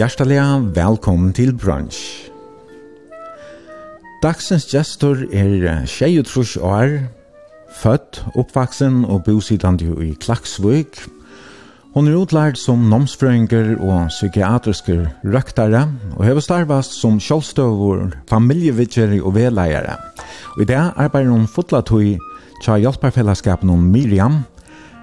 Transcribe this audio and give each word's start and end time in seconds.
hjertelig 0.00 0.40
velkommen 0.72 1.32
til 1.36 1.50
brunch. 1.52 2.30
Dagsens 4.22 4.64
gestor 4.70 5.26
er 5.28 5.82
23 5.84 6.62
år, 6.64 6.94
født, 7.82 8.22
oppvaksen 8.32 9.04
og 9.04 9.26
bosittende 9.26 9.92
i 10.00 10.14
Klaksvøk. 10.16 11.02
Hun 11.92 12.08
er 12.08 12.16
utlært 12.16 12.56
som 12.56 12.88
nomsfrøyngur 12.88 13.76
og 13.76 14.08
psykiatriske 14.08 14.98
røktare, 15.20 15.84
og 16.16 16.24
har 16.24 16.40
starvast 16.40 16.96
som 16.96 17.20
kjølstøvor, 17.20 18.14
familjevitjer 18.30 19.18
og 19.20 19.34
vedleiere. 19.36 20.00
Og 20.56 20.64
i 20.64 20.70
det 20.72 20.80
arbeider 20.80 21.34
hun 21.34 21.48
fotlatøy 21.50 22.14
tja 22.64 22.80
hjelperfellesskapen 22.80 23.68
om 23.68 23.90
Miriam, 23.92 24.46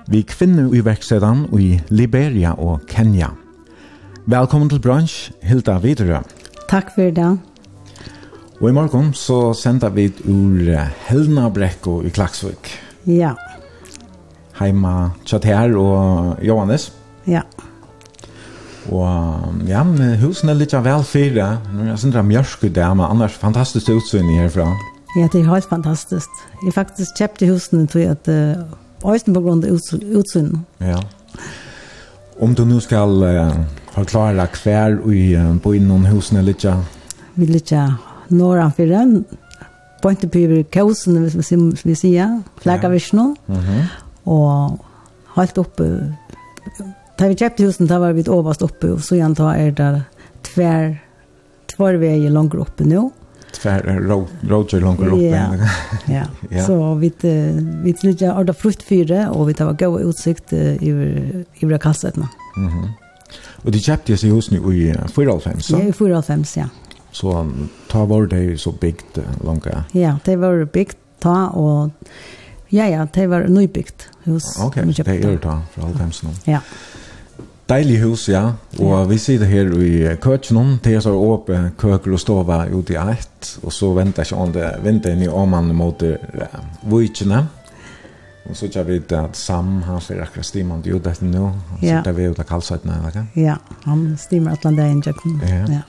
vi 0.10 0.26
kvinner 0.26 0.74
i 0.74 0.82
verksedan 0.82 1.52
i 1.60 1.76
Liberia 1.90 2.58
og 2.58 2.88
Kenya. 2.90 3.36
Velkommen 4.28 4.68
til 4.68 4.82
Brunch, 4.84 5.32
Hilda 5.40 5.78
Videre. 5.80 6.18
Takk 6.68 6.90
for 6.92 7.14
det. 7.16 7.28
Og 8.60 8.66
i 8.68 8.74
morgen 8.76 9.14
så 9.16 9.54
sender 9.56 9.94
vi 9.96 10.10
ur 10.28 10.68
Helna 11.08 11.46
Brekko 11.50 12.02
i 12.04 12.12
Klaksvik. 12.12 12.74
Ja. 13.08 13.32
Heima 14.60 15.14
Tjather 15.24 15.78
og 15.80 16.44
Johannes. 16.44 16.90
Ja. 17.24 17.46
Og 18.92 19.64
ja, 19.70 19.86
husene 20.20 20.52
er 20.52 20.60
litt 20.60 20.76
av 20.76 20.84
vel 20.84 21.08
fire. 21.08 21.48
Nå 21.72 21.86
er 21.86 21.94
jeg 21.94 22.04
sindra 22.04 22.26
mjørsk 22.28 22.68
ut 22.68 22.76
der, 22.76 22.92
men 23.00 23.08
annars 23.08 23.40
fantastisk 23.40 23.96
utsyn 23.96 24.28
herfra. 24.42 24.68
Ja, 25.16 25.32
det 25.32 25.46
er 25.46 25.50
helt 25.54 25.72
fantastisk. 25.72 26.28
Jeg 26.66 26.76
faktisk 26.76 27.24
kjøpte 27.24 27.54
husene 27.54 27.88
til 27.88 28.12
at 28.12 28.28
uh, 28.28 29.08
Øysten 29.08 29.32
på 29.32 29.48
grunn 29.48 29.64
av 29.64 29.72
utsyn. 30.20 30.66
Ja. 30.84 31.00
Om 32.44 32.60
du 32.60 32.66
nå 32.68 32.84
skal... 32.84 33.22
Uh, 33.24 33.86
forklara 33.98 34.48
hver 34.62 35.00
i 35.10 35.34
byen 35.64 35.92
og 35.92 36.08
husene 36.12 36.44
litt? 36.46 36.66
Vi 37.38 37.50
litt 37.50 37.74
norra 38.30 38.70
for 38.76 38.90
den. 38.90 39.24
Pointe 40.04 40.30
på 40.30 40.44
kausen, 40.72 41.18
hvis 41.26 41.86
vi 41.86 41.96
sier, 41.98 42.42
flagga 42.62 42.90
vi 42.94 43.00
Mhm. 43.48 43.88
Og 44.28 44.80
helt 45.38 45.58
oppe, 45.58 46.16
da 47.18 47.28
vi 47.28 47.36
kjøpte 47.36 47.66
husen, 47.66 47.88
da 47.88 48.00
var 48.00 48.14
vi 48.14 48.24
overst 48.28 48.62
oppe, 48.62 48.92
og 48.94 49.00
så 49.02 49.16
igjen 49.16 49.34
da 49.34 49.54
er 49.56 49.72
det 49.72 50.04
tver, 50.44 51.00
tver 51.72 51.98
veier 51.98 52.30
langer 52.30 52.62
oppe 52.62 52.86
nå. 52.86 53.12
Tver 53.54 53.82
roger 54.50 54.82
langer 54.84 55.14
oppe. 55.16 55.24
Ja, 55.32 55.48
ja. 56.08 56.26
ja. 56.52 56.66
Så 56.66 56.78
vi, 57.00 57.12
vi 57.84 57.96
litt 58.04 58.22
ordet 58.22 58.58
fruktfyre, 58.60 59.32
og 59.32 59.48
vi 59.48 59.54
tar 59.58 59.74
gode 59.74 60.06
utsikt 60.06 60.54
i, 60.54 60.92
i, 60.92 61.44
i 61.64 61.78
kassetene. 61.82 62.30
Mhm. 62.56 62.86
Mm 62.86 63.07
Og 63.64 63.74
de 63.74 63.82
kjøpte 63.82 64.14
disse 64.14 64.30
husene 64.30 64.60
i 64.60 64.92
4,5, 64.92 65.72
Ja, 65.74 65.84
i 65.88 65.92
4,5, 65.92 66.46
ja. 66.60 66.68
Så 67.12 67.34
ta 67.90 68.04
var 68.06 68.28
det 68.30 68.60
så 68.62 68.72
bygd 68.72 69.20
langt? 69.44 69.68
Ja, 69.94 70.18
det 70.26 70.40
var 70.40 70.66
byggt 70.66 70.98
ta 71.24 71.48
og... 71.54 71.92
Ja, 72.70 72.86
ja, 72.92 73.06
det 73.16 73.30
var 73.30 73.48
nybygd 73.48 74.10
hus. 74.26 74.44
Ok, 74.60 74.76
det 74.76 75.08
er 75.08 75.38
ta 75.40 75.62
fra 75.72 75.88
4,5 75.88 76.26
nå. 76.28 76.34
Ja. 76.52 76.60
Deilig 77.68 77.98
hus, 78.00 78.30
ja. 78.30 78.44
Og 78.80 78.92
ja. 78.94 79.04
vi 79.10 79.18
sitter 79.20 79.46
her 79.46 79.72
i 79.84 80.16
køkken, 80.24 80.78
det 80.84 80.94
er 80.96 81.02
så 81.04 81.12
åpne 81.12 81.74
køker 81.80 82.14
og 82.16 82.20
stova 82.20 82.62
ute 82.72 82.96
i 82.96 83.00
eit, 83.02 83.50
og 83.64 83.74
så 83.76 83.92
venter 83.96 84.24
ikke 84.24 84.40
om 84.40 84.54
det, 84.56 84.70
venter 84.84 85.16
ni 85.20 85.28
om 85.28 85.52
man 85.52 85.74
mot 85.76 86.04
uh, 86.04 86.60
vujtjene. 86.88 87.42
Og 88.50 88.56
så 88.56 88.68
jag 88.74 88.84
vet 88.84 89.12
att 89.12 89.36
Sam 89.36 89.82
han 89.82 90.02
ser 90.02 90.22
akkurat 90.22 90.46
stimant 90.46 90.84
det 90.84 90.90
ju 90.90 91.00
det 91.00 91.22
nu. 91.22 91.38
Han 91.38 91.62
yeah. 91.82 92.00
sitter 92.00 92.12
vi 92.12 92.24
ut 92.24 92.40
av 92.40 92.44
kalsar 92.44 92.80
eller 92.84 93.12
hva? 93.12 93.26
Ja, 93.34 93.58
han 93.84 94.18
stimer 94.18 94.52
att 94.52 94.64
landa 94.64 94.88
in 94.88 95.02
jakken. 95.06 95.42
Ja. 95.70 95.82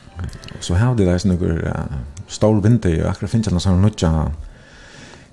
Så 0.61 0.75
här 0.75 0.95
det 0.95 1.05
där 1.05 1.19
snuggar 1.19 1.89
stor 2.29 2.61
vinter 2.61 2.91
ju 2.91 3.07
akkurat 3.07 3.31
finns 3.31 3.47
det 3.47 3.61
såna 3.61 3.77
nødja, 3.77 4.33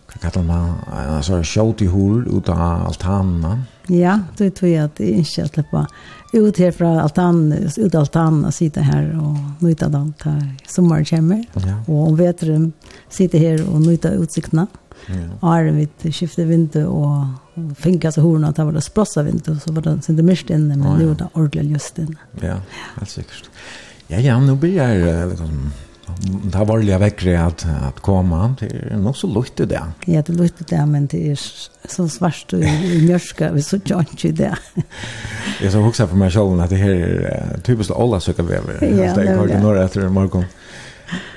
Vad 0.07 0.31
kallar 0.31 0.47
man 0.47 0.75
en 1.17 1.23
sånn 1.23 1.43
sjåt 1.43 1.81
i 1.81 1.87
hul 1.87 2.27
ut 2.37 2.49
av 2.49 2.85
altanene. 2.87 3.63
Ja, 3.87 4.19
det 4.37 4.51
tror 4.55 4.71
jag 4.71 4.85
att 4.85 4.95
det 4.95 5.09
inte 5.09 5.43
att 5.43 5.53
släppa 5.53 5.87
ut 6.33 6.57
her 6.57 6.71
fra 6.71 7.01
altanen, 7.01 7.69
ut 7.77 7.95
av 7.95 8.01
altanen 8.01 8.45
och 8.45 8.53
sitta 8.53 8.81
här 8.81 9.19
och 9.21 9.63
njuta 9.63 9.85
av 9.85 9.95
allt 9.95 10.23
här 10.23 11.05
kommer. 11.09 11.45
Ja. 11.53 11.83
Och 11.87 12.07
om 12.07 12.15
vetren 12.15 12.73
sitter 13.09 13.39
här 13.39 13.69
och 13.69 13.81
njuta 13.81 14.09
utsikterna. 14.09 14.67
Ja. 14.71 14.84
Har 15.41 15.63
vi 15.63 16.11
skifte 16.11 16.45
vindu 16.45 16.85
og 16.87 17.25
finka 17.77 18.11
så 18.11 18.21
horna 18.21 18.47
att 18.47 18.55
det 18.55 18.63
var 18.63 18.71
det 18.71 18.81
sprossa 18.81 19.23
vindu 19.23 19.59
så 19.59 19.73
var 19.73 19.81
det 19.81 20.09
inte 20.09 20.23
mest 20.23 20.49
inne 20.49 20.75
men 20.75 20.99
nu 20.99 21.05
var 21.05 21.15
det 21.15 21.27
ordentligt 21.33 21.71
just 21.71 21.99
inne. 21.99 22.17
Ja, 22.41 22.57
helt 22.95 23.09
säkert. 23.09 23.49
Ja, 24.07 24.19
ja, 24.19 24.39
nu 24.39 24.55
blir 24.55 24.75
jag 24.75 25.29
liksom 25.29 25.71
det 26.43 26.57
har 26.57 26.65
varit 26.65 27.01
väckre 27.01 27.41
att, 27.41 27.65
att 27.87 27.99
komma. 27.99 28.55
Det 28.59 28.65
är 28.65 28.97
nog 28.97 29.17
så 29.17 29.27
lukte 29.27 29.65
det. 29.65 29.81
Ja, 30.05 30.23
det 30.27 30.33
lukte 30.33 30.63
det, 30.75 30.85
men 30.85 31.07
det 31.07 31.31
är 31.31 31.39
så 31.89 32.09
svart 32.09 32.53
och 32.53 32.59
mjörska. 33.03 33.51
Vi 33.51 33.61
så 33.61 33.79
tjant 33.79 34.21
det. 34.21 34.57
Jag 35.61 35.71
så 35.71 35.87
också 35.87 36.07
för 36.07 36.15
mig 36.15 36.31
själv 36.31 36.59
att 36.59 36.69
det 36.69 36.75
här 36.75 36.89
är 36.89 37.59
typiskt 37.63 37.93
alla 37.93 38.19
söker 38.19 38.43
väver. 38.43 38.73
Ja, 38.81 39.13
det 39.15 39.21
är 39.21 39.37
det. 39.37 39.47
Det 39.47 39.53
är 39.53 39.61
några 39.61 39.85
efter 39.85 40.09
morgon. 40.09 40.45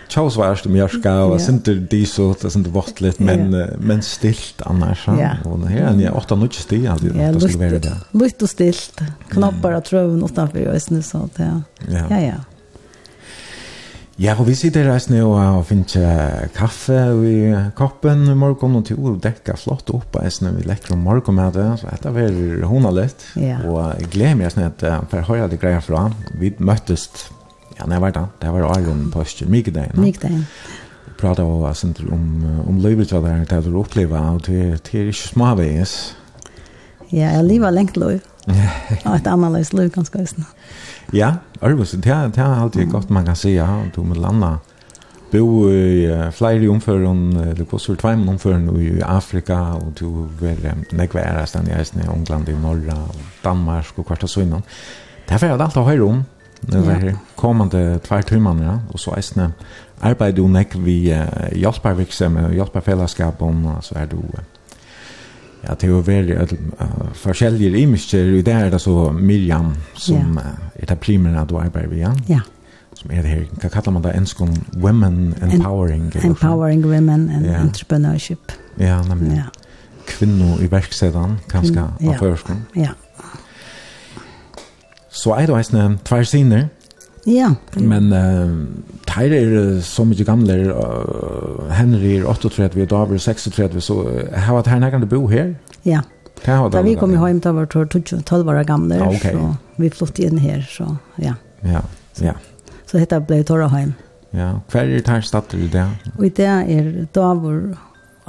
Charles 0.08 0.36
var 0.36 0.54
det 0.64 0.82
om 0.82 0.88
ska 0.88 1.12
og 1.24 1.40
sen 1.40 1.58
det 1.64 1.90
de 1.90 2.06
så 2.06 2.34
det 2.42 2.52
sen 2.52 2.62
det 2.64 2.72
vart 2.74 3.00
lite 3.00 3.22
men 3.22 3.50
men 3.78 4.02
stilt 4.02 4.62
annars 4.66 5.06
ja. 5.06 5.36
Og 5.44 5.52
och 5.52 5.68
här 5.68 6.02
är 6.02 6.16
åtta 6.16 6.34
nutch 6.34 6.66
det 6.68 6.76
ja 6.76 6.96
det 7.00 7.40
skulle 7.40 7.70
vara 7.70 7.78
det. 7.78 7.96
Lite 8.12 8.44
och 8.44 8.50
stilt. 8.50 9.00
knoppar 9.28 9.72
att 9.72 9.84
tröven 9.84 10.24
utanför 10.24 10.58
jag 10.58 10.80
nu 10.90 11.02
så 11.02 11.18
att 11.18 11.38
ja. 11.38 11.62
Ja 12.10 12.20
ja. 12.20 12.34
Ja, 14.20 14.32
og 14.34 14.48
vi 14.48 14.54
sitter 14.58 14.88
her 14.90 15.04
nå 15.12 15.28
og 15.30 15.60
finner 15.68 16.48
kaffe 16.56 16.96
i 17.22 17.34
koppen 17.78 18.24
i 18.26 18.34
morgen, 18.34 18.74
og 18.74 18.88
til 18.88 18.98
å 18.98 19.12
dekke 19.22 19.54
flott 19.54 19.92
opp 19.94 20.16
her 20.18 20.32
nå, 20.42 20.56
vi 20.56 20.64
lekker 20.66 20.96
om 20.96 21.04
morgen 21.06 21.36
med 21.38 21.54
det, 21.54 21.66
så 21.78 21.86
dette 21.92 22.10
var 22.16 22.34
hun 22.66 22.88
litt, 22.96 23.22
Ja. 23.36 23.60
og 23.62 23.78
jeg 24.00 24.10
gleder 24.10 24.34
meg 24.40 24.50
sånn 24.50 24.66
at 24.66 24.82
jeg 24.82 25.06
får 25.12 25.22
høre 25.28 25.48
det 25.52 25.60
greier 25.62 25.80
fra. 25.86 26.10
Vi 26.34 26.50
møttes 26.58 27.06
Ja, 27.78 27.86
nej, 27.86 28.00
var 28.00 28.10
det. 28.10 28.26
Det 28.40 28.52
var 28.52 28.60
Arjen 28.60 28.88
Iron 28.88 29.10
Post, 29.10 29.42
Mikael. 29.46 29.90
Mikael 29.94 30.44
prata 31.18 31.44
om 31.44 31.60
vad 31.60 31.76
som 31.76 31.94
om 32.12 32.44
om 32.68 32.78
livet 32.78 33.08
til 33.08 33.22
det 33.22 33.46
där 33.50 33.60
du 33.60 33.78
upplever 33.78 34.30
och 34.30 34.40
det 34.46 34.84
det 34.84 34.98
är 34.98 35.06
ikke 35.06 35.28
småveis. 35.28 36.16
Ja, 37.10 37.32
jag 37.32 37.44
lever 37.44 37.70
längt 37.70 37.96
liv. 37.96 38.20
Ja, 39.04 39.16
ett 39.16 39.26
annat 39.26 39.72
liv 39.72 39.90
ganska 39.90 40.26
snart. 40.26 40.46
Ja, 41.12 41.34
alltså 41.60 41.96
det 41.96 42.14
här 42.14 42.28
det 42.28 42.38
er 42.38 42.62
alltid 42.62 42.90
godt 42.90 43.10
man 43.10 43.24
kan 43.24 43.36
si, 43.36 43.54
ja, 43.54 43.82
du 43.94 44.02
må 44.02 44.14
landa 44.14 44.58
bo 45.32 45.70
i 45.70 46.06
uh, 46.06 46.30
flyger 46.30 46.70
omför 46.70 47.04
om 47.04 47.54
det 47.56 47.64
kostar 47.64 47.94
två 47.94 48.08
omføren 48.08 48.80
i 48.80 49.02
Afrika 49.02 49.60
og 49.60 49.92
du 50.00 50.28
vill 50.40 50.72
nekvära 50.92 51.46
stan 51.46 51.68
i 51.68 52.00
England 52.14 52.48
i 52.48 52.52
norra 52.52 52.94
og 53.08 53.14
Danmark 53.44 53.98
og 53.98 54.06
kvarta 54.06 54.26
så 54.26 54.40
innan. 54.40 54.62
Därför 55.28 55.46
är 55.46 55.58
det 55.58 55.64
alt 55.64 55.76
å 55.76 55.84
høre 55.84 56.02
om 56.02 56.24
Det 56.66 56.86
var 56.86 57.00
her 57.02 57.16
kommande 57.36 58.00
tvær 58.04 58.26
timene, 58.26 58.64
ja. 58.64 58.76
Og 58.92 59.00
så 59.00 59.14
eisne 59.16 59.52
arbeid 60.02 60.36
du 60.36 60.46
nek 60.50 60.74
vi 60.82 61.00
uh, 61.14 61.48
hjelpervirksem 61.54 62.36
og 62.42 62.54
hjelperfellesskap 62.54 63.42
om, 63.42 63.66
så 63.82 63.98
er 64.02 64.10
du 64.10 64.18
uh, 64.18 64.42
ja, 65.64 65.74
det 65.74 65.88
er 65.88 65.92
jo 65.92 66.02
veldig 66.06 66.36
uh, 66.80 67.08
forskjellige 67.18 67.78
imisker. 67.78 68.38
og 68.38 68.46
det 68.46 68.54
er 68.54 68.70
det 68.70 68.80
så 68.80 69.10
Miriam 69.12 69.74
som 69.94 70.38
ja. 70.38 70.52
uh, 70.52 70.82
er 70.82 70.86
det 70.86 70.98
primære 70.98 71.46
du 71.50 71.58
arbeider 71.58 71.88
vi, 71.88 72.00
ja? 72.00 72.12
Ja. 72.28 72.40
Som 72.94 73.10
er 73.10 73.22
det 73.22 73.30
her, 73.30 73.42
hva 73.60 73.68
kallar 73.68 73.92
man 73.94 74.02
det 74.02 74.16
ensk 74.16 74.40
om 74.40 74.54
women 74.82 75.34
empowering? 75.42 76.12
En, 76.14 76.30
empowering 76.30 76.86
women 76.86 77.30
and 77.30 77.46
ja. 77.46 77.60
entrepreneurship. 77.60 78.52
Ja, 78.78 79.02
nemlig. 79.02 79.36
Ja. 79.36 79.44
Kvinno 80.06 80.56
i 80.58 80.70
verksedan, 80.70 81.38
kanskje, 81.48 81.80
mm, 81.80 82.08
av 82.08 82.12
ja. 82.12 82.18
førskolen. 82.18 82.64
Ja, 82.74 82.82
ja 82.82 83.07
Så 85.18 85.34
er 85.34 85.48
det 85.48 85.56
eisne 85.58 85.86
tvær 86.06 86.26
siner. 86.28 86.68
Ja. 87.28 87.50
Men 87.76 88.12
uh, 88.14 88.52
teir 89.08 89.34
er 89.34 89.80
så 89.84 90.04
mykje 90.06 90.24
gamle, 90.28 90.58
uh, 90.72 91.66
Henry 91.74 92.14
er 92.20 92.28
38, 92.30 92.86
David 92.88 93.18
er 93.18 93.24
36, 93.26 93.82
så 93.84 93.98
har 94.32 94.52
uh, 94.52 94.56
vært 94.60 94.70
her 94.72 94.80
nærkende 94.84 95.10
bo 95.10 95.26
her? 95.28 95.56
Ja. 95.84 96.04
Da 96.46 96.84
vi 96.86 96.94
kom 96.94 97.16
hjem, 97.18 97.40
da 97.42 97.50
var 97.52 97.66
det 97.66 98.22
12 98.24 98.48
år 98.48 98.62
gamle, 98.62 99.00
okay. 99.02 99.34
så 99.34 99.54
vi 99.76 99.90
flyttet 99.90 100.20
inn 100.28 100.38
her, 100.38 100.62
så 100.70 100.86
ja. 101.18 101.34
Ja, 101.66 101.82
ja. 102.22 102.36
Så 102.86 103.00
dette 103.00 103.18
ble 103.26 103.42
Torreheim. 103.44 103.96
Ja, 104.32 104.52
hver 104.70 104.86
er 104.86 105.00
det 105.00 105.08
her 105.08 105.24
stedet 105.24 105.58
i 105.58 105.66
det? 105.72 105.84
Og 106.14 106.26
i 106.28 106.30
det 106.36 106.46
er 106.46 106.90
Davor 107.16 107.74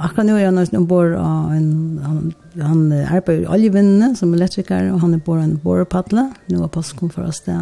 Akkurat 0.02 0.26
nu 0.26 0.36
är 0.36 0.44
jag 0.44 0.54
nästan 0.54 0.80
ombord 0.80 1.12
av 1.12 1.52
en, 1.52 2.00
han, 2.04 2.32
han 2.62 2.92
arbetar 2.92 3.32
i 3.32 3.46
oljevinnene 3.46 4.14
som 4.16 4.34
elektriker 4.34 4.86
og 4.94 5.00
han 5.02 5.14
er 5.14 5.20
på 5.20 5.34
en 5.36 5.58
borrpaddla. 5.60 6.30
Nu 6.48 6.62
er 6.62 6.70
påsken 6.72 7.10
for 7.12 7.28
oss 7.28 7.42
det, 7.44 7.58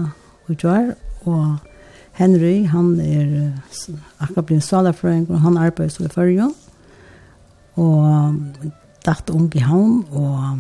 og 0.47 0.63
jag 0.63 0.93
og 1.27 1.57
Henry, 2.13 2.65
han 2.65 3.01
är 3.01 3.53
akkurat 4.19 4.47
blitt 4.47 4.65
salafröing 4.65 5.31
og 5.31 5.41
han 5.41 5.57
arbeider 5.57 5.89
så 5.89 6.05
i 6.05 6.09
förrjön. 6.09 6.55
Och 7.75 8.35
datt 9.07 9.31
ung 9.31 9.53
i 9.55 9.59
havn 9.59 10.05
og 10.11 10.59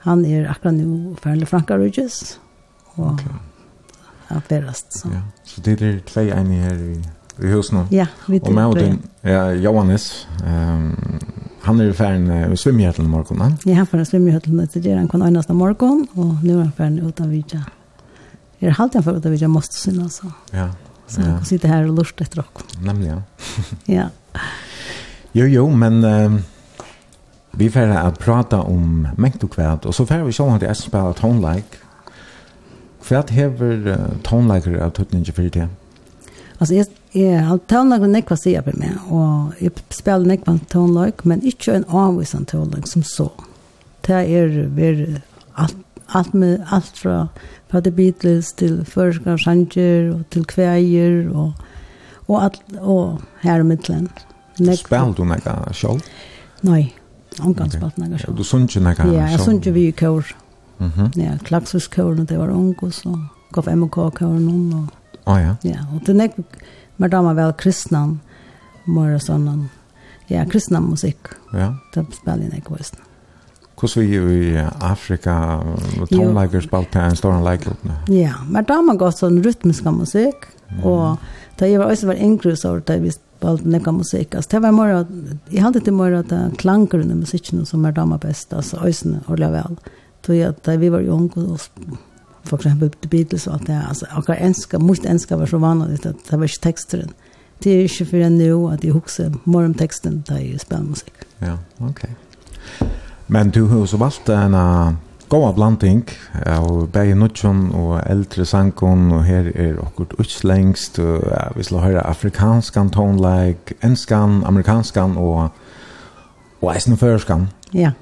han 0.00 0.24
er 0.24 0.50
akkurat 0.50 0.74
nu 0.74 1.16
ferdig 1.22 1.48
Franka 1.48 1.78
Rydges 1.78 2.40
och 2.94 3.12
okay. 3.12 3.26
han 4.26 4.42
färdast. 4.42 5.00
Så. 5.00 5.08
Ja. 5.08 5.20
så 5.44 5.60
det 5.60 5.82
är 5.82 6.00
två 6.00 6.20
eniga 6.20 6.62
här 6.62 6.74
i 6.74 7.02
i 7.42 7.46
husen. 7.46 7.86
Ja, 7.90 8.06
vi 8.26 8.40
tror 8.40 8.54
det. 8.54 8.64
Och 8.64 8.74
med 8.74 8.84
den, 8.84 9.32
ja, 9.32 9.52
Johannes, 9.52 10.26
um, 10.46 10.96
han 11.60 11.80
är 11.80 11.84
ju 11.84 11.92
färden 11.92 12.30
uh, 12.30 12.54
svimmihjärtlen 12.54 13.06
i 13.06 13.10
morgon. 13.10 13.54
Ja, 13.64 13.74
han 13.74 13.86
får 13.86 14.00
i 14.00 14.06
svimmihjärtlen 14.06 14.68
till 14.68 14.82
det 14.82 14.94
han 14.94 15.08
kan 15.08 15.22
öjnas 15.22 15.50
i 15.50 15.52
morgon. 15.52 16.06
Och 16.14 16.44
nu 16.44 16.58
är 16.58 16.62
han 16.62 16.72
färden 16.72 16.98
utan 16.98 17.30
vidja. 17.30 17.64
Jag 18.58 18.68
är 18.68 18.72
halvt 18.72 19.04
för 19.04 19.16
utan 19.16 19.32
vidja 19.32 19.48
måste 19.48 19.74
synas. 19.74 20.16
Så. 20.16 20.32
Ja. 20.50 20.70
Så 21.06 21.20
han 21.20 21.36
kan 21.36 21.44
sitter 21.44 21.68
här 21.68 21.88
och 21.88 21.94
lust 21.94 22.20
efter 22.20 22.40
oss. 22.40 22.46
Nämligen. 22.82 23.22
ja. 23.84 24.04
Jo, 25.32 25.46
jo, 25.46 25.70
men... 25.70 26.04
Uh, 26.04 26.40
vi 27.52 27.70
får 27.70 27.80
att 27.80 28.18
prata 28.18 28.60
om 28.62 29.08
mängd 29.16 29.44
och 29.44 29.52
kväll. 29.52 29.78
Och 29.84 29.94
så 29.94 30.06
får 30.06 30.18
vi 30.18 30.32
se 30.32 30.42
om 30.42 30.52
att 30.52 30.62
jag 30.62 30.76
spelar 30.76 31.12
tonlike. 31.12 31.76
Kväll 33.02 33.28
hever 33.28 33.86
uh, 33.86 33.96
tonlike 34.22 34.84
av 34.84 34.90
tuttningen 34.90 35.32
för 35.32 35.42
det. 35.42 35.68
Alltså, 36.58 36.74
jag 36.74 36.86
Jeg 37.10 37.42
har 37.42 37.58
tånlag 37.66 38.04
og 38.06 38.12
nekva 38.12 38.36
sier 38.38 38.62
på 38.62 38.70
meg, 38.78 38.94
og 39.10 39.56
jeg 39.58 39.72
spiller 39.90 40.28
nekva 40.30 40.54
tånlag, 40.70 41.24
men 41.26 41.42
ikke 41.42 41.74
en 41.74 41.86
avvisan 41.90 42.46
tånlag 42.46 42.86
som 42.86 43.02
så. 43.02 43.26
Det 44.06 44.20
er 44.30 44.52
ver 44.76 45.00
alt, 45.58 45.80
alt, 46.14 46.34
med, 46.34 46.62
alt 46.70 47.00
fra, 47.02 47.24
fra 47.70 47.82
The 47.82 47.90
Beatles 47.90 48.52
til 48.54 48.84
Førskar 48.86 49.42
Sanger 49.42 50.12
og 50.14 50.22
til 50.30 50.46
Kveier 50.46 51.26
og, 51.34 51.58
og, 52.28 52.36
alt, 52.44 52.62
og 52.78 53.18
her 53.42 53.64
i 53.64 53.66
middelen. 53.66 54.06
Spiller 54.60 55.10
du 55.16 55.26
nekva 55.26 55.58
sjål? 55.74 55.98
Nei, 56.70 56.84
omgang 57.42 57.74
spalt 57.74 57.98
nekva 57.98 58.22
sjål. 58.22 58.38
Du 58.38 58.46
sunn 58.46 58.70
ikke 58.70 58.86
nekva 58.86 59.08
sjål? 59.08 59.16
Ja, 59.18 59.28
jeg 59.34 59.42
sunn 59.42 59.58
ikke 59.58 59.74
vi 59.74 59.88
i 59.90 59.98
kår. 59.98 60.34
Mm 60.78 60.92
-hmm. 60.96 61.22
Ja, 61.22 61.38
klaksus 61.44 61.88
det 61.90 62.38
var 62.38 62.50
ung, 62.50 62.76
og 62.82 62.92
så 62.92 63.18
gav 63.52 63.76
MK 63.76 63.94
kåren 63.94 64.48
om. 64.48 64.88
Å 65.26 65.38
ja? 65.38 65.56
Ja, 65.62 65.80
og 65.94 66.06
det 66.06 66.16
nekva 66.16 66.44
Men 67.00 67.12
da 67.12 67.22
var 67.24 67.38
vel 67.38 67.52
kristne, 67.56 68.02
mer 68.84 69.14
og 69.16 69.22
sånn. 69.24 69.68
Ja, 70.28 70.44
kristne 70.48 70.82
musikk. 70.84 71.32
Ja. 71.56 71.72
Det 71.94 72.04
spiller 72.12 72.50
jeg 72.50 72.60
ikke 72.60 72.76
vissene. 72.76 73.06
Hvordan 73.80 74.26
vi 74.28 74.50
i 74.50 74.60
Afrika, 74.84 75.34
tonelager 76.10 76.60
spalt 76.60 76.90
til 76.92 77.00
en 77.00 77.16
stor 77.16 77.38
leiklubb? 77.40 77.86
Ja, 78.12 78.34
men 78.44 78.66
da 78.68 78.76
var 78.84 78.98
gått 79.00 79.22
sånn 79.22 79.40
rytmisk 79.40 79.88
musikk, 79.96 80.50
mm. 80.68 80.82
og 80.84 81.22
da 81.56 81.68
jeg 81.70 81.80
var 81.80 81.92
også 81.94 82.10
var 82.10 82.20
yngre, 82.20 82.52
så 82.60 82.74
da 82.84 82.98
vi 83.00 83.14
spalt 83.14 83.64
nekka 83.64 83.94
musikk. 83.96 84.36
Altså, 84.36 84.50
det 84.52 84.62
var 84.66 84.76
mer, 84.76 84.92
jeg 85.48 85.64
hadde 85.64 85.80
til 85.86 85.96
mer 85.96 86.18
at 86.20 86.36
klanger 86.60 87.00
under 87.00 87.22
musikken 87.22 87.64
som 87.64 87.88
er 87.88 87.96
dama 87.96 88.20
best, 88.20 88.52
altså, 88.52 88.82
øysene, 88.84 89.22
ordentlig 89.24 89.50
vel. 89.56 89.80
Så 90.26 90.36
jeg, 90.36 90.60
da 90.66 90.76
vi 90.76 90.92
var 90.92 91.08
unge, 91.08 91.46
og 91.48 91.96
for 92.44 92.56
eksempel 92.56 92.90
The 92.90 93.08
Beatles 93.08 93.46
og 93.46 93.54
alt 93.54 93.66
det. 93.66 93.82
Altså, 93.88 94.06
akkurat 94.10 94.42
enska, 94.42 94.78
mot 94.78 95.06
enska 95.06 95.36
var 95.36 95.46
så 95.46 95.58
vanligt 95.58 96.06
at 96.06 96.14
det 96.30 96.38
var 96.38 96.44
ikke 96.44 96.62
teksteren. 96.62 97.12
Det 97.64 97.74
er 97.74 97.82
ikke 97.82 98.04
for 98.04 98.16
en 98.16 98.38
nå 98.38 98.68
at 98.72 98.84
jeg 98.84 98.92
husker 98.92 99.30
mer 99.44 99.68
om 99.68 99.74
teksten 99.74 100.22
da 100.28 100.38
jeg 100.40 100.60
spiller 100.60 100.84
musikk. 100.84 101.26
Ja, 101.42 101.56
ok. 101.80 102.04
Men 103.28 103.50
du 103.50 103.66
har 103.66 103.78
også 103.78 103.96
valgt 103.96 104.28
en 104.28 104.54
uh, 104.54 104.94
god 105.28 105.54
blanding 105.54 106.08
av 106.46 106.88
Beie 106.92 107.14
Nutjon 107.14 107.68
og 107.76 108.00
eldre 108.06 108.44
Sankon, 108.44 109.10
og 109.12 109.24
her 109.24 109.52
er 109.54 109.76
akkurat 109.78 110.16
utslengst, 110.18 110.98
og 110.98 111.26
ja, 111.28 111.44
vi 111.56 111.62
skal 111.62 111.84
høre 111.84 112.06
afrikanskan 112.06 112.90
tonelike, 112.90 113.76
enskan, 113.84 114.42
amerikanskan 114.46 115.16
og, 115.16 115.50
og 116.62 116.72
eisen 116.74 116.96
førskan. 116.96 117.48
Ja. 117.74 117.92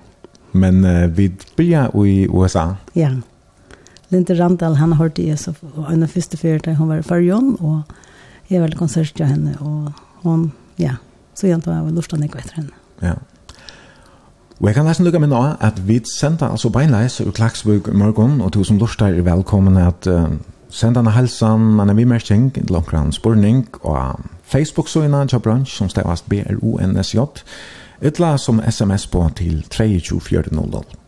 Men 0.52 0.84
uh, 0.84 1.16
vi 1.16 1.32
blir 1.56 1.90
i 2.06 2.28
USA. 2.28 2.70
Ja. 2.94 3.10
Ja. 3.10 3.16
Linda 4.10 4.34
Randall, 4.34 4.76
han 4.76 4.92
har 4.92 5.02
hørt 5.02 5.16
det 5.16 5.38
så 5.40 5.52
en 5.90 6.02
av 6.02 6.12
første 6.12 6.36
fyrt 6.40 6.64
da 6.64 6.76
hun 6.78 6.88
var 6.88 7.02
i 7.02 7.06
Farjon, 7.06 7.56
og 7.60 7.82
jeg 8.48 8.62
var 8.62 8.72
konsert 8.78 9.12
til 9.16 9.28
henne, 9.28 9.56
og 9.60 9.92
hun, 10.24 10.52
ja, 10.80 10.96
så 11.34 11.46
jeg 11.46 11.60
var 11.66 11.74
jeg 11.74 11.84
var 11.84 11.96
han 12.16 12.22
ikke 12.24 12.40
etter 12.40 12.62
henne. 12.62 12.72
Ja. 13.02 13.18
Og 14.58 14.66
jeg 14.66 14.74
kan 14.74 14.88
nesten 14.88 15.06
lukke 15.06 15.20
meg 15.22 15.30
nå 15.30 15.40
at 15.62 15.76
vi 15.86 16.00
sender 16.08 16.48
altså 16.50 16.70
beinleis 16.74 17.20
ur 17.20 17.30
Klaksburg 17.30 17.92
morgen, 17.94 18.40
og 18.40 18.54
du 18.54 18.64
som 18.64 18.78
lort 18.80 19.02
er 19.02 19.20
velkommen 19.22 19.76
at 19.76 20.08
uh, 20.10 20.32
senda 20.70 21.00
en 21.00 21.12
vi 21.14 21.80
en 21.80 21.96
vimerking, 21.96 22.50
en 22.58 22.72
langkran 22.72 23.12
spurning, 23.12 23.68
og 23.82 24.20
Facebook-søgene, 24.42 25.20
en 25.22 25.40
bransj 25.44 25.76
som 25.76 25.88
stavast 25.88 26.28
B-R-O-N-S-J, 26.28 27.20
ytla 28.02 28.36
som 28.38 28.62
sms 28.64 29.06
på 29.06 29.28
til 29.36 29.62
32400. 29.70 31.07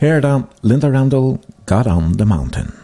Her 0.00 0.16
er 0.16 0.20
da 0.20 0.42
Linda 0.62 0.88
Randall, 0.88 1.38
God 1.66 1.86
on 1.86 2.12
the 2.18 2.24
Mountain. 2.24 2.83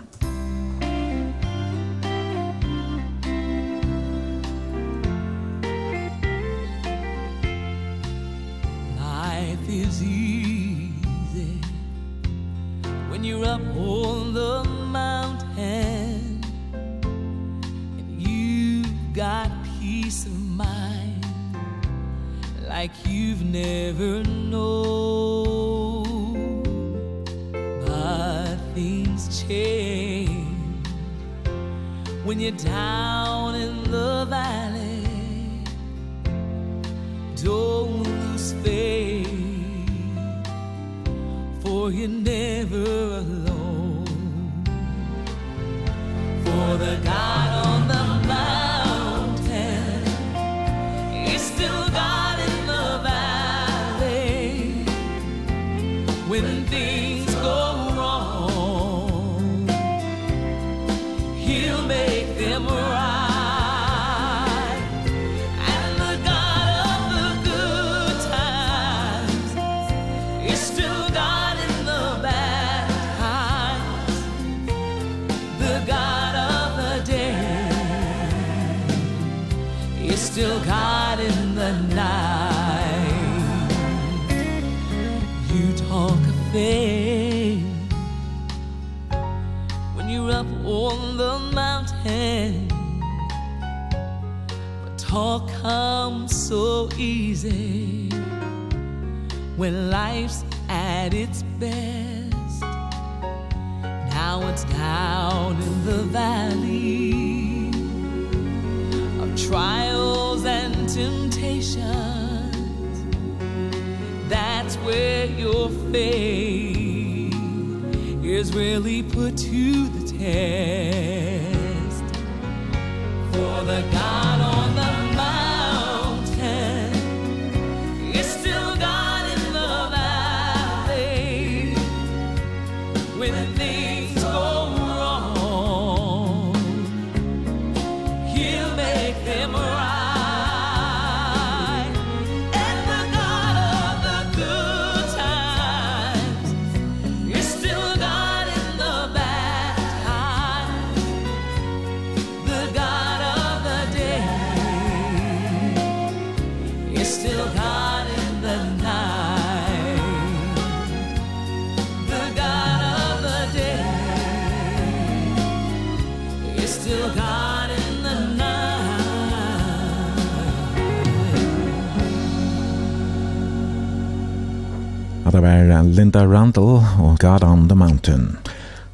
Linda 176.11 176.27
Randall 176.27 176.83
og 176.99 177.19
God 177.19 177.43
on 177.43 177.69
the 177.69 177.77
Mountain. 177.77 178.37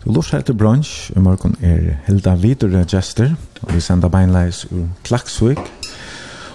Du 0.04 0.12
lurs 0.12 0.30
her 0.30 0.40
til 0.40 0.54
brunch, 0.54 1.11
i 1.16 1.18
morgen 1.18 1.54
er 1.62 1.94
Hilda 2.06 2.35
Vidure 2.35 2.85
Jester, 2.92 3.30
og 3.62 3.75
vi 3.75 3.80
sender 3.80 4.08
beinleis 4.08 4.66
ur 4.73 4.85
Klaksvik. 5.04 5.58